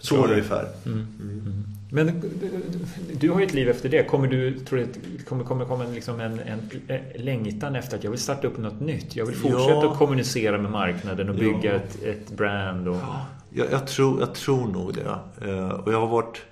Så 0.00 0.26
ungefär. 0.26 0.68
Mm. 0.86 1.06
Mm. 1.20 1.64
Men 1.92 2.22
du, 3.20 3.30
har 3.30 3.40
ju 3.40 3.46
ett 3.46 3.54
liv 3.54 3.68
efter 3.68 3.88
det. 3.88 4.04
Kommer 4.04 4.28
du, 4.28 4.58
tror 4.58 4.78
du 4.78 4.86
det 5.16 5.24
kommer 5.24 5.44
komma 5.44 5.64
kom 5.64 5.80
en, 5.80 5.94
liksom 5.94 6.20
en, 6.20 6.40
en, 6.40 6.60
längtan 7.14 7.76
efter 7.76 7.96
att 7.96 8.04
jag 8.04 8.10
vill 8.10 8.20
starta 8.20 8.46
upp 8.46 8.58
något 8.58 8.80
nytt? 8.80 9.16
Jag 9.16 9.26
vill 9.26 9.36
fortsätta 9.36 9.70
ja. 9.70 9.92
att 9.92 9.98
kommunicera 9.98 10.58
med 10.58 10.70
marknaden 10.70 11.28
och 11.28 11.34
bygga 11.34 11.72
ja. 11.72 11.72
ett, 11.72 12.02
ett 12.02 12.30
brand. 12.30 12.88
Och... 12.88 12.96
Ja, 12.96 13.26
jag, 13.50 13.66
jag, 13.72 13.86
tror, 13.86 14.20
jag 14.20 14.34
tror 14.34 14.66
nog 14.68 14.94
det. 14.94 15.46
Uh, 15.46 15.70
och 15.70 15.92
jag 15.92 16.00
har 16.00 16.06
varit... 16.06 16.42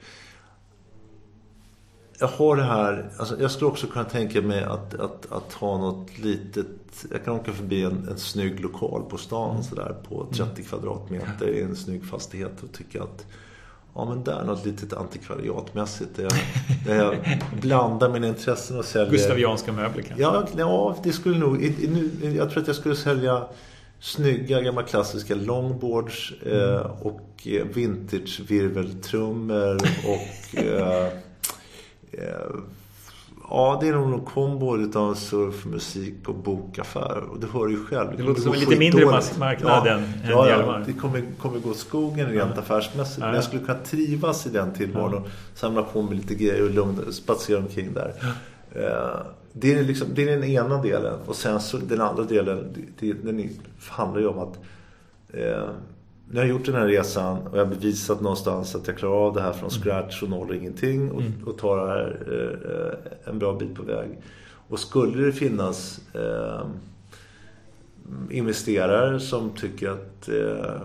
Jag 2.18 2.28
har 2.28 2.56
det 2.56 2.62
här... 2.62 3.10
Alltså 3.16 3.40
jag 3.40 3.50
skulle 3.50 3.70
också 3.70 3.86
kunna 3.86 4.04
tänka 4.04 4.42
mig 4.42 4.62
att, 4.62 4.94
att, 4.94 5.32
att 5.32 5.52
ha 5.52 5.78
något 5.78 6.18
litet... 6.18 6.66
Jag 7.10 7.24
kan 7.24 7.34
åka 7.34 7.52
förbi 7.52 7.82
en, 7.82 8.08
en 8.10 8.18
snygg 8.18 8.60
lokal 8.60 9.02
på 9.02 9.18
stan 9.18 9.50
mm. 9.50 9.62
sådär, 9.62 9.96
på 10.08 10.26
30 10.30 10.42
mm. 10.42 10.64
kvadratmeter 10.64 11.48
i 11.48 11.62
en 11.62 11.76
snygg 11.76 12.04
fastighet 12.04 12.62
och 12.62 12.72
tycka 12.72 13.02
att 13.02 13.26
ja 13.94 14.04
men 14.04 14.24
där 14.24 14.44
något 14.44 14.66
litet 14.66 14.92
antikvariatmässigt 14.92 16.16
där 16.16 16.22
jag, 16.22 16.32
där 16.86 17.04
jag 17.04 17.40
blandar 17.60 18.08
mina 18.08 18.28
intressen 18.28 18.78
och 18.78 18.84
säljer... 18.84 19.10
Gustavianska 19.10 19.72
möbler 19.72 20.02
kanske? 20.02 20.22
Ja, 20.22 20.46
ja, 20.56 20.96
det 21.02 21.12
skulle 21.12 21.38
nog... 21.38 21.62
Jag 22.22 22.50
tror 22.50 22.62
att 22.62 22.66
jag 22.66 22.76
skulle 22.76 22.96
sälja 22.96 23.46
snygga 24.00 24.60
gamla 24.60 24.82
klassiska 24.82 25.34
longboards 25.34 26.32
mm. 26.46 26.74
eh, 26.74 26.80
och 26.80 27.46
vintage 27.74 28.40
virveltrummor 28.48 29.74
och 30.06 30.58
eh, 30.58 31.06
eh, 31.06 31.12
Ja, 33.50 33.78
det 33.80 33.88
är 33.88 33.92
nog 33.92 34.12
en 34.12 34.20
kombo 34.20 34.98
av 34.98 35.14
surfmusik 35.14 36.28
och 36.28 36.34
bokaffär. 36.34 37.22
Och 37.30 37.40
det 37.40 37.46
hör 37.46 37.68
ju 37.68 37.84
själv. 37.84 38.10
Det, 38.10 38.16
det 38.16 38.22
låter 38.22 38.42
som 38.42 38.52
en 38.52 38.60
lite 38.60 38.76
mindre 38.76 39.04
marknad 39.38 39.86
ja, 39.86 39.88
än, 39.88 40.12
ja, 40.28 40.48
ja, 40.48 40.80
Det 40.86 40.92
kommer, 40.92 41.24
kommer 41.38 41.58
gå 41.58 41.74
skogen 41.74 42.26
rent 42.26 42.52
ja. 42.54 42.60
affärsmässigt. 42.60 43.18
Men 43.18 43.34
jag 43.34 43.44
skulle 43.44 43.62
kunna 43.62 43.78
trivas 43.78 44.46
i 44.46 44.50
den 44.50 44.72
tillvaron 44.72 45.14
och 45.14 45.28
samla 45.54 45.82
på 45.82 46.02
mig 46.02 46.16
lite 46.16 46.34
grejer 46.34 46.64
och 46.64 46.70
lugna, 46.70 47.12
spatsera 47.12 47.58
omkring 47.58 47.94
där. 47.94 48.14
Uh, 48.76 49.20
det, 49.52 49.74
är 49.74 49.82
liksom, 49.82 50.08
det 50.14 50.22
är 50.22 50.26
den 50.26 50.44
ena 50.44 50.82
delen. 50.82 51.18
Och 51.26 51.36
sen 51.36 51.60
så 51.60 51.76
den 51.76 52.00
andra 52.00 52.22
delen, 52.24 52.74
det, 52.98 53.12
den 53.12 53.50
handlar 53.88 54.20
ju 54.20 54.26
om 54.26 54.38
att 54.38 54.58
uh, 55.34 55.70
nu 56.30 56.38
har 56.38 56.46
jag 56.46 56.48
gjort 56.48 56.66
den 56.66 56.74
här 56.74 56.86
resan 56.86 57.38
och 57.38 57.58
jag 57.58 57.64
har 57.64 57.74
bevisat 57.74 58.20
någonstans 58.20 58.74
att 58.74 58.86
jag 58.86 58.96
klarar 58.96 59.26
av 59.26 59.34
det 59.34 59.40
här 59.40 59.52
från 59.52 59.70
mm. 59.70 59.82
scratch 59.82 60.22
och 60.22 60.30
noll 60.30 60.48
och 60.48 60.56
ingenting 60.56 61.10
och, 61.10 61.20
mm. 61.20 61.32
och 61.46 61.58
tar 61.58 61.76
det 61.76 61.88
här 61.88 62.18
eh, 63.24 63.30
en 63.32 63.38
bra 63.38 63.54
bit 63.54 63.74
på 63.74 63.82
väg. 63.82 64.08
Och 64.68 64.78
skulle 64.78 65.26
det 65.26 65.32
finnas 65.32 66.00
eh, 66.14 66.66
investerare 68.30 69.20
som 69.20 69.50
tycker 69.50 69.90
att 69.90 70.28
eh, 70.28 70.80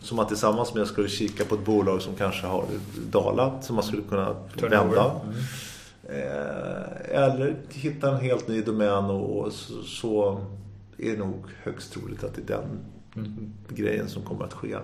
som 0.00 0.16
man 0.16 0.26
tillsammans 0.26 0.74
med 0.74 0.86
skulle 0.86 1.08
kika 1.08 1.44
på 1.44 1.54
ett 1.54 1.64
bolag 1.64 2.02
som 2.02 2.14
kanske 2.14 2.46
har 2.46 2.64
dalat 3.10 3.64
som 3.64 3.76
man 3.76 3.84
skulle 3.84 4.02
kunna 4.02 4.36
vända. 4.56 5.10
Mm. 5.24 5.34
Eh, 6.04 7.22
eller 7.24 7.56
hitta 7.70 8.10
en 8.10 8.20
helt 8.20 8.48
ny 8.48 8.62
domän 8.62 9.04
och, 9.04 9.38
och 9.38 9.52
så, 9.52 9.82
så, 9.82 10.40
är 10.98 11.10
det 11.10 11.18
nog 11.18 11.44
högst 11.62 11.92
troligt 11.92 12.24
att 12.24 12.34
det 12.34 12.52
är 12.52 12.56
den. 12.56 12.78
Grejen 13.68 14.08
som 14.08 14.22
kommer 14.22 14.44
att 14.44 14.52
ske. 14.52 14.76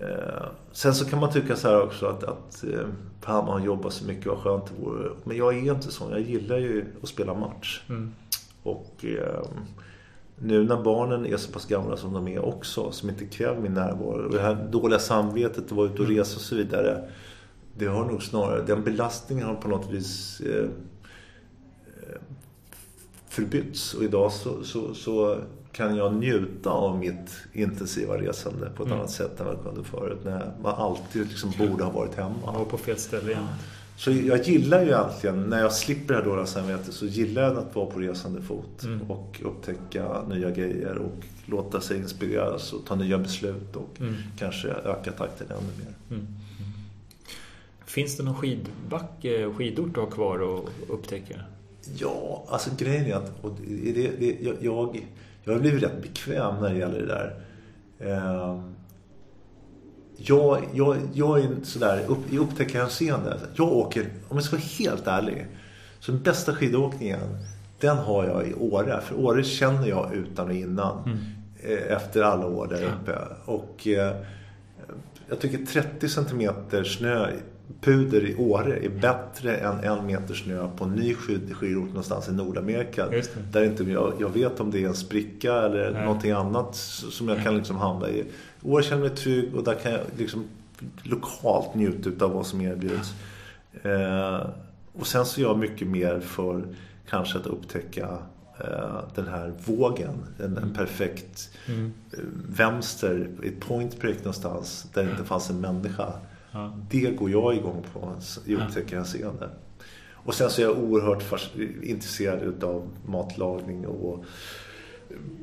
Eh, 0.00 0.46
sen 0.72 0.94
så 0.94 1.04
kan 1.04 1.20
man 1.20 1.32
tycka 1.32 1.56
så 1.56 1.68
här 1.68 1.82
också 1.82 2.06
att, 2.06 2.24
att 2.24 2.64
eh, 2.64 2.86
fan 3.20 3.46
man 3.46 3.64
jobbar 3.64 3.90
så 3.90 4.04
mycket, 4.04 4.26
vad 4.26 4.38
skönt 4.38 4.66
det 4.66 4.84
vore. 4.84 5.10
Men 5.24 5.36
jag 5.36 5.54
är 5.54 5.74
inte 5.74 5.92
sån. 5.92 6.10
Jag 6.10 6.20
gillar 6.20 6.58
ju 6.58 6.84
att 7.02 7.08
spela 7.08 7.34
match. 7.34 7.82
Mm. 7.88 8.12
Och 8.62 9.04
eh, 9.04 9.48
nu 10.38 10.64
när 10.64 10.82
barnen 10.82 11.26
är 11.26 11.36
så 11.36 11.52
pass 11.52 11.66
gamla 11.66 11.96
som 11.96 12.12
de 12.12 12.28
är 12.28 12.44
också, 12.44 12.92
som 12.92 13.08
inte 13.08 13.26
kräver 13.26 13.60
min 13.60 13.74
närvaro. 13.74 14.24
Och 14.24 14.32
det 14.32 14.40
här 14.40 14.68
dåliga 14.70 14.98
samvetet 14.98 15.64
att 15.64 15.72
vara 15.72 15.86
ute 15.86 16.02
och 16.02 16.04
mm. 16.04 16.16
resa 16.16 16.36
och 16.36 16.42
så 16.42 16.54
vidare. 16.54 17.08
Det 17.76 17.86
har 17.86 18.04
nog 18.04 18.22
snarare, 18.22 18.62
den 18.66 18.84
belastningen 18.84 19.46
har 19.46 19.54
på 19.54 19.68
något 19.68 19.90
vis 19.90 20.40
eh, 20.40 20.64
eh 21.84 22.20
förbytts. 23.28 23.94
Och 23.94 24.04
idag 24.04 24.32
så, 24.32 24.64
så, 24.64 24.94
så 24.94 25.40
kan 25.72 25.96
jag 25.96 26.14
njuta 26.14 26.70
av 26.70 26.98
mitt 26.98 27.36
intensiva 27.52 28.18
resande 28.18 28.70
på 28.76 28.82
ett 28.82 28.86
mm. 28.86 28.98
annat 28.98 29.10
sätt 29.10 29.40
än 29.40 29.46
vad 29.46 29.54
jag 29.54 29.62
kunde 29.62 29.84
förut. 29.84 30.18
När 30.24 30.52
man 30.62 30.74
alltid 30.74 31.28
liksom 31.28 31.52
borde 31.58 31.84
ha 31.84 31.90
varit 31.90 32.14
hemma. 32.14 32.34
Man 32.46 32.54
var 32.54 32.64
på 32.64 32.78
fel 32.78 32.96
ställe 32.96 33.30
igen. 33.30 33.46
Så 33.96 34.10
jag 34.10 34.44
gillar 34.44 34.82
ju 34.82 34.88
egentligen, 34.88 35.42
när 35.42 35.60
jag 35.60 35.72
slipper 35.72 36.14
det 36.14 36.20
här 36.20 36.26
dåliga 36.26 36.46
samvetet, 36.46 36.94
så 36.94 37.06
gillar 37.06 37.42
jag 37.42 37.56
att 37.58 37.74
vara 37.74 37.86
på 37.86 38.00
resande 38.00 38.42
fot. 38.42 38.82
Mm. 38.84 39.10
Och 39.10 39.40
upptäcka 39.44 40.22
nya 40.22 40.50
grejer 40.50 40.98
och 40.98 41.24
låta 41.46 41.80
sig 41.80 41.96
inspireras 41.96 42.72
och 42.72 42.86
ta 42.86 42.94
nya 42.94 43.18
beslut 43.18 43.76
och 43.76 44.00
mm. 44.00 44.14
kanske 44.38 44.68
öka 44.68 45.12
takten 45.12 45.46
ännu 45.50 45.84
mer. 45.84 46.16
Mm. 46.16 46.26
Finns 47.86 48.16
det 48.16 48.22
någon 48.22 48.34
skidbacke, 48.34 49.52
skidort 49.52 49.94
du 49.94 50.00
har 50.00 50.10
kvar 50.10 50.58
att 50.58 50.90
upptäcka? 50.90 51.40
Ja, 51.96 52.44
alltså 52.48 52.70
grejen 52.78 53.06
är 53.06 53.14
att 53.14 53.44
och 53.44 53.56
det, 53.66 54.10
det, 54.18 54.36
jag, 54.40 54.56
jag 54.60 55.00
jag 55.52 55.58
har 55.58 55.60
blivit 55.60 55.82
rätt 55.82 56.02
bekväm 56.02 56.60
när 56.60 56.70
det 56.70 56.78
gäller 56.78 56.98
det 56.98 57.06
där. 57.06 57.34
Ehm, 58.00 58.74
jag, 60.16 60.64
jag, 60.74 60.96
jag 61.12 61.40
är 61.40 61.48
sådär 61.62 62.04
upp, 62.08 62.32
i 62.32 62.38
upptäckarhänseende. 62.38 63.36
Jag 63.54 63.72
åker, 63.72 64.02
om 64.28 64.36
jag 64.36 64.44
ska 64.44 64.56
vara 64.56 64.66
helt 64.78 65.06
ärlig. 65.06 65.46
Så 66.00 66.12
den 66.12 66.22
bästa 66.22 66.54
skidåkningen, 66.54 67.20
den 67.80 67.96
har 67.96 68.24
jag 68.24 68.48
i 68.48 68.54
Åre. 68.54 69.00
För 69.00 69.18
Åre 69.18 69.44
känner 69.44 69.88
jag 69.88 70.14
utan 70.14 70.46
och 70.46 70.54
innan. 70.54 71.04
Mm. 71.04 71.18
Eh, 71.62 71.96
efter 71.96 72.22
alla 72.22 72.46
år 72.46 72.66
där 72.66 72.82
uppe. 72.82 73.18
Och 73.44 73.86
eh, 73.86 74.16
jag 75.28 75.40
tycker 75.40 75.66
30 75.66 76.08
cm 76.08 76.52
snö 76.84 77.30
puder 77.80 78.26
i 78.26 78.36
Åre 78.36 78.76
är 78.76 78.88
bättre 78.88 79.56
än 79.56 79.80
en 79.80 80.06
meter 80.06 80.34
snö 80.34 80.68
på 80.76 80.84
en 80.84 80.90
ny 80.90 81.14
skidort 81.14 81.88
någonstans 81.88 82.28
i 82.28 82.32
Nordamerika. 82.32 83.06
Där 83.52 83.64
inte 83.64 83.84
jag, 83.84 84.12
jag, 84.20 84.28
vet 84.28 84.60
om 84.60 84.70
det 84.70 84.84
är 84.84 84.88
en 84.88 84.94
spricka 84.94 85.54
eller 85.54 85.92
Nej. 85.92 86.04
någonting 86.04 86.30
annat 86.30 86.74
som 87.10 87.28
jag 87.28 87.42
kan 87.42 87.56
liksom 87.56 87.76
hamna 87.76 88.08
i. 88.08 88.24
Åre 88.62 88.82
känner 88.82 89.02
mig 89.02 89.16
trygg 89.16 89.54
och 89.54 89.64
där 89.64 89.74
kan 89.74 89.92
jag 89.92 90.00
liksom 90.16 90.44
lokalt 91.02 91.74
njuta 91.74 92.24
av 92.24 92.32
vad 92.32 92.46
som 92.46 92.60
erbjuds. 92.60 93.14
Eh, 93.82 94.46
och 94.92 95.06
sen 95.06 95.26
så 95.26 95.40
är 95.40 95.44
jag 95.44 95.58
mycket 95.58 95.88
mer 95.88 96.20
för 96.20 96.62
kanske 97.08 97.38
att 97.38 97.46
upptäcka 97.46 98.18
eh, 98.60 99.00
den 99.14 99.28
här 99.28 99.52
vågen. 99.64 100.26
En, 100.38 100.44
en 100.44 100.56
mm. 100.56 100.74
perfekt 100.74 101.50
mm. 101.66 101.92
Eh, 102.12 102.18
vänster, 102.48 103.28
ett 103.44 103.60
point 103.60 104.00
break 104.00 104.18
någonstans 104.18 104.86
där 104.94 105.04
det 105.04 105.10
inte 105.10 105.24
fanns 105.24 105.50
en 105.50 105.60
människa. 105.60 106.12
Ja. 106.52 106.78
Det 106.90 107.10
går 107.10 107.30
jag 107.30 107.54
igång 107.54 107.84
på 107.92 108.14
i 108.46 108.54
upptäckarhänseende. 108.54 109.50
Och 110.12 110.34
sen 110.34 110.50
så 110.50 110.60
är 110.60 110.66
jag 110.66 110.78
oerhört 110.78 111.24
intresserad 111.82 112.64
av 112.64 112.88
matlagning 113.06 113.86
och 113.86 114.24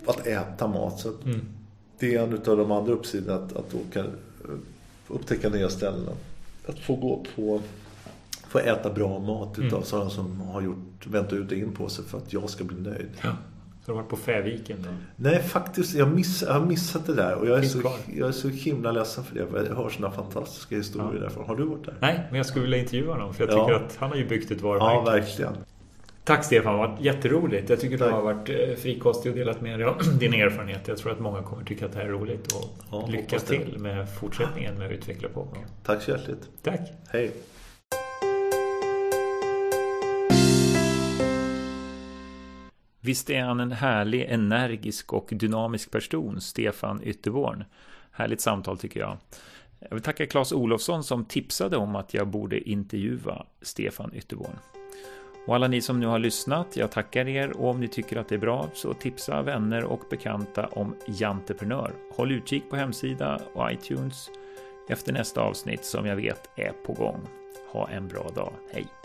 att 0.08 0.28
äta 0.28 0.68
mat. 0.68 1.00
Så 1.00 1.10
mm. 1.26 1.42
Det 2.00 2.16
är 2.16 2.24
en 2.24 2.34
av 2.34 2.58
de 2.58 2.72
andra 2.72 2.94
uppsidorna 2.94 3.36
att, 3.36 3.56
att 3.56 3.76
åka, 3.76 4.06
upptäcka 5.08 5.50
nya 5.50 5.70
ställen. 5.70 6.16
Att 6.68 6.80
få 6.80 6.96
gå 6.96 7.26
på 7.36 7.62
få 8.48 8.60
äta 8.60 8.94
bra 8.94 9.20
mat 9.20 9.60
utav 9.60 9.78
mm. 9.78 9.84
sådana 9.84 10.10
som 10.10 10.42
har 10.42 10.62
gjort, 10.62 11.08
vänt 11.08 11.34
ut 11.34 11.52
och 11.52 11.58
in 11.58 11.72
på 11.72 11.90
sig 11.90 12.06
för 12.06 12.18
att 12.18 12.34
jag 12.34 12.50
ska 12.50 12.64
bli 12.64 12.82
nöjd. 12.82 13.10
Ja. 13.22 13.36
Så 13.86 13.92
du 13.92 13.96
har 13.96 14.04
varit 14.04 14.10
på 14.10 14.18
Fäviken 14.18 14.78
då? 14.84 14.90
Nej, 15.16 15.44
faktiskt. 15.44 15.96
Jag, 15.96 16.08
miss, 16.08 16.42
jag 16.42 16.54
har 16.54 16.66
missat 16.66 17.06
det 17.06 17.14
där. 17.14 17.36
Och 17.36 17.48
jag 17.48 17.60
är, 17.60 17.64
så, 17.64 17.92
jag 18.16 18.28
är 18.28 18.32
så 18.32 18.48
himla 18.48 18.92
ledsen 18.92 19.24
för 19.24 19.36
det. 19.36 19.68
Jag 19.70 19.76
hör 19.76 19.90
sådana 19.90 20.16
fantastiska 20.16 20.76
historier 20.76 21.12
ja. 21.14 21.20
därifrån. 21.20 21.46
Har 21.48 21.56
du 21.56 21.64
varit 21.64 21.86
där? 21.86 21.96
Nej, 22.00 22.24
men 22.30 22.38
jag 22.38 22.46
skulle 22.46 22.64
vilja 22.64 22.78
intervjua 22.78 23.14
honom. 23.14 23.34
För 23.34 23.44
jag 23.44 23.50
tycker 23.50 23.72
ja. 23.72 23.76
att 23.76 23.96
han 23.96 24.10
har 24.10 24.18
ju 24.18 24.28
byggt 24.28 24.52
ett 24.52 24.62
varumärke. 24.62 24.94
Ja, 24.96 25.02
verkligen. 25.02 25.54
Tack 26.24 26.46
Stefan, 26.46 26.74
det 26.74 26.80
har 26.80 26.88
varit 26.88 27.02
jätteroligt. 27.02 27.70
Jag 27.70 27.80
tycker 27.80 27.98
Tack. 27.98 28.08
du 28.08 28.14
har 28.14 28.22
varit 28.22 28.50
eh, 28.50 28.76
frikostig 28.76 29.32
och 29.32 29.38
delat 29.38 29.62
med 29.62 29.80
dig 29.80 29.88
av 29.88 29.98
din 30.20 30.34
erfarenhet. 30.34 30.88
Jag 30.88 30.98
tror 30.98 31.12
att 31.12 31.20
många 31.20 31.42
kommer 31.44 31.64
tycka 31.64 31.86
att 31.86 31.92
det 31.92 32.00
här 32.00 32.06
är 32.06 32.12
roligt. 32.12 32.52
Och 32.54 32.70
ja, 32.92 33.08
lycka 33.12 33.40
till 33.40 33.76
med 33.78 34.08
fortsättningen 34.20 34.78
med 34.78 34.88
att 34.88 34.94
utveckla 34.94 35.30
på. 35.30 35.48
Ja. 35.54 35.60
Tack 35.84 36.02
så 36.02 36.12
hjärtligt. 36.12 36.50
Tack. 36.64 36.80
Hej. 37.10 37.32
Visst 43.06 43.30
är 43.30 43.42
han 43.42 43.60
en 43.60 43.72
härlig, 43.72 44.26
energisk 44.30 45.14
och 45.14 45.30
dynamisk 45.32 45.92
person, 45.92 46.42
Stefan 46.42 47.02
Ytterborn. 47.04 47.64
Härligt 48.12 48.42
samtal 48.42 48.78
tycker 48.78 49.00
jag. 49.00 49.18
Jag 49.80 49.96
vill 49.96 50.04
tacka 50.04 50.26
Claes 50.26 50.52
Olofsson 50.52 51.04
som 51.04 51.26
tipsade 51.26 51.78
om 51.78 51.96
att 51.96 52.14
jag 52.14 52.28
borde 52.28 52.70
intervjua 52.70 53.46
Stefan 53.62 54.12
Ytterborn. 54.14 54.56
Och 55.48 55.56
alla 55.56 55.68
ni 55.68 55.82
som 55.82 56.00
nu 56.00 56.06
har 56.06 56.20
lyssnat, 56.20 56.78
jag 56.78 56.92
tackar 56.92 57.28
er 57.28 57.58
och 57.58 57.70
om 57.70 57.80
ni 57.80 57.88
tycker 57.88 58.18
att 58.18 58.30
det 58.30 58.36
är 58.36 58.40
bra 58.40 58.70
så 58.74 58.94
tipsa 58.94 59.42
vänner 59.42 59.84
och 59.84 60.02
bekanta 60.10 60.68
om 60.68 60.96
Janteprenör. 61.08 61.94
Håll 62.16 62.32
utkik 62.32 62.70
på 62.70 62.76
hemsida 62.76 63.42
och 63.54 63.72
iTunes 63.72 64.30
efter 64.90 65.14
nästa 65.14 65.42
avsnitt 65.42 65.86
som 65.86 66.06
jag 66.06 66.16
vet 66.16 66.50
är 66.56 66.72
på 66.86 66.94
gång. 66.94 67.22
Ha 67.72 67.90
en 67.90 68.08
bra 68.08 68.30
dag. 68.36 68.54
Hej! 68.74 69.05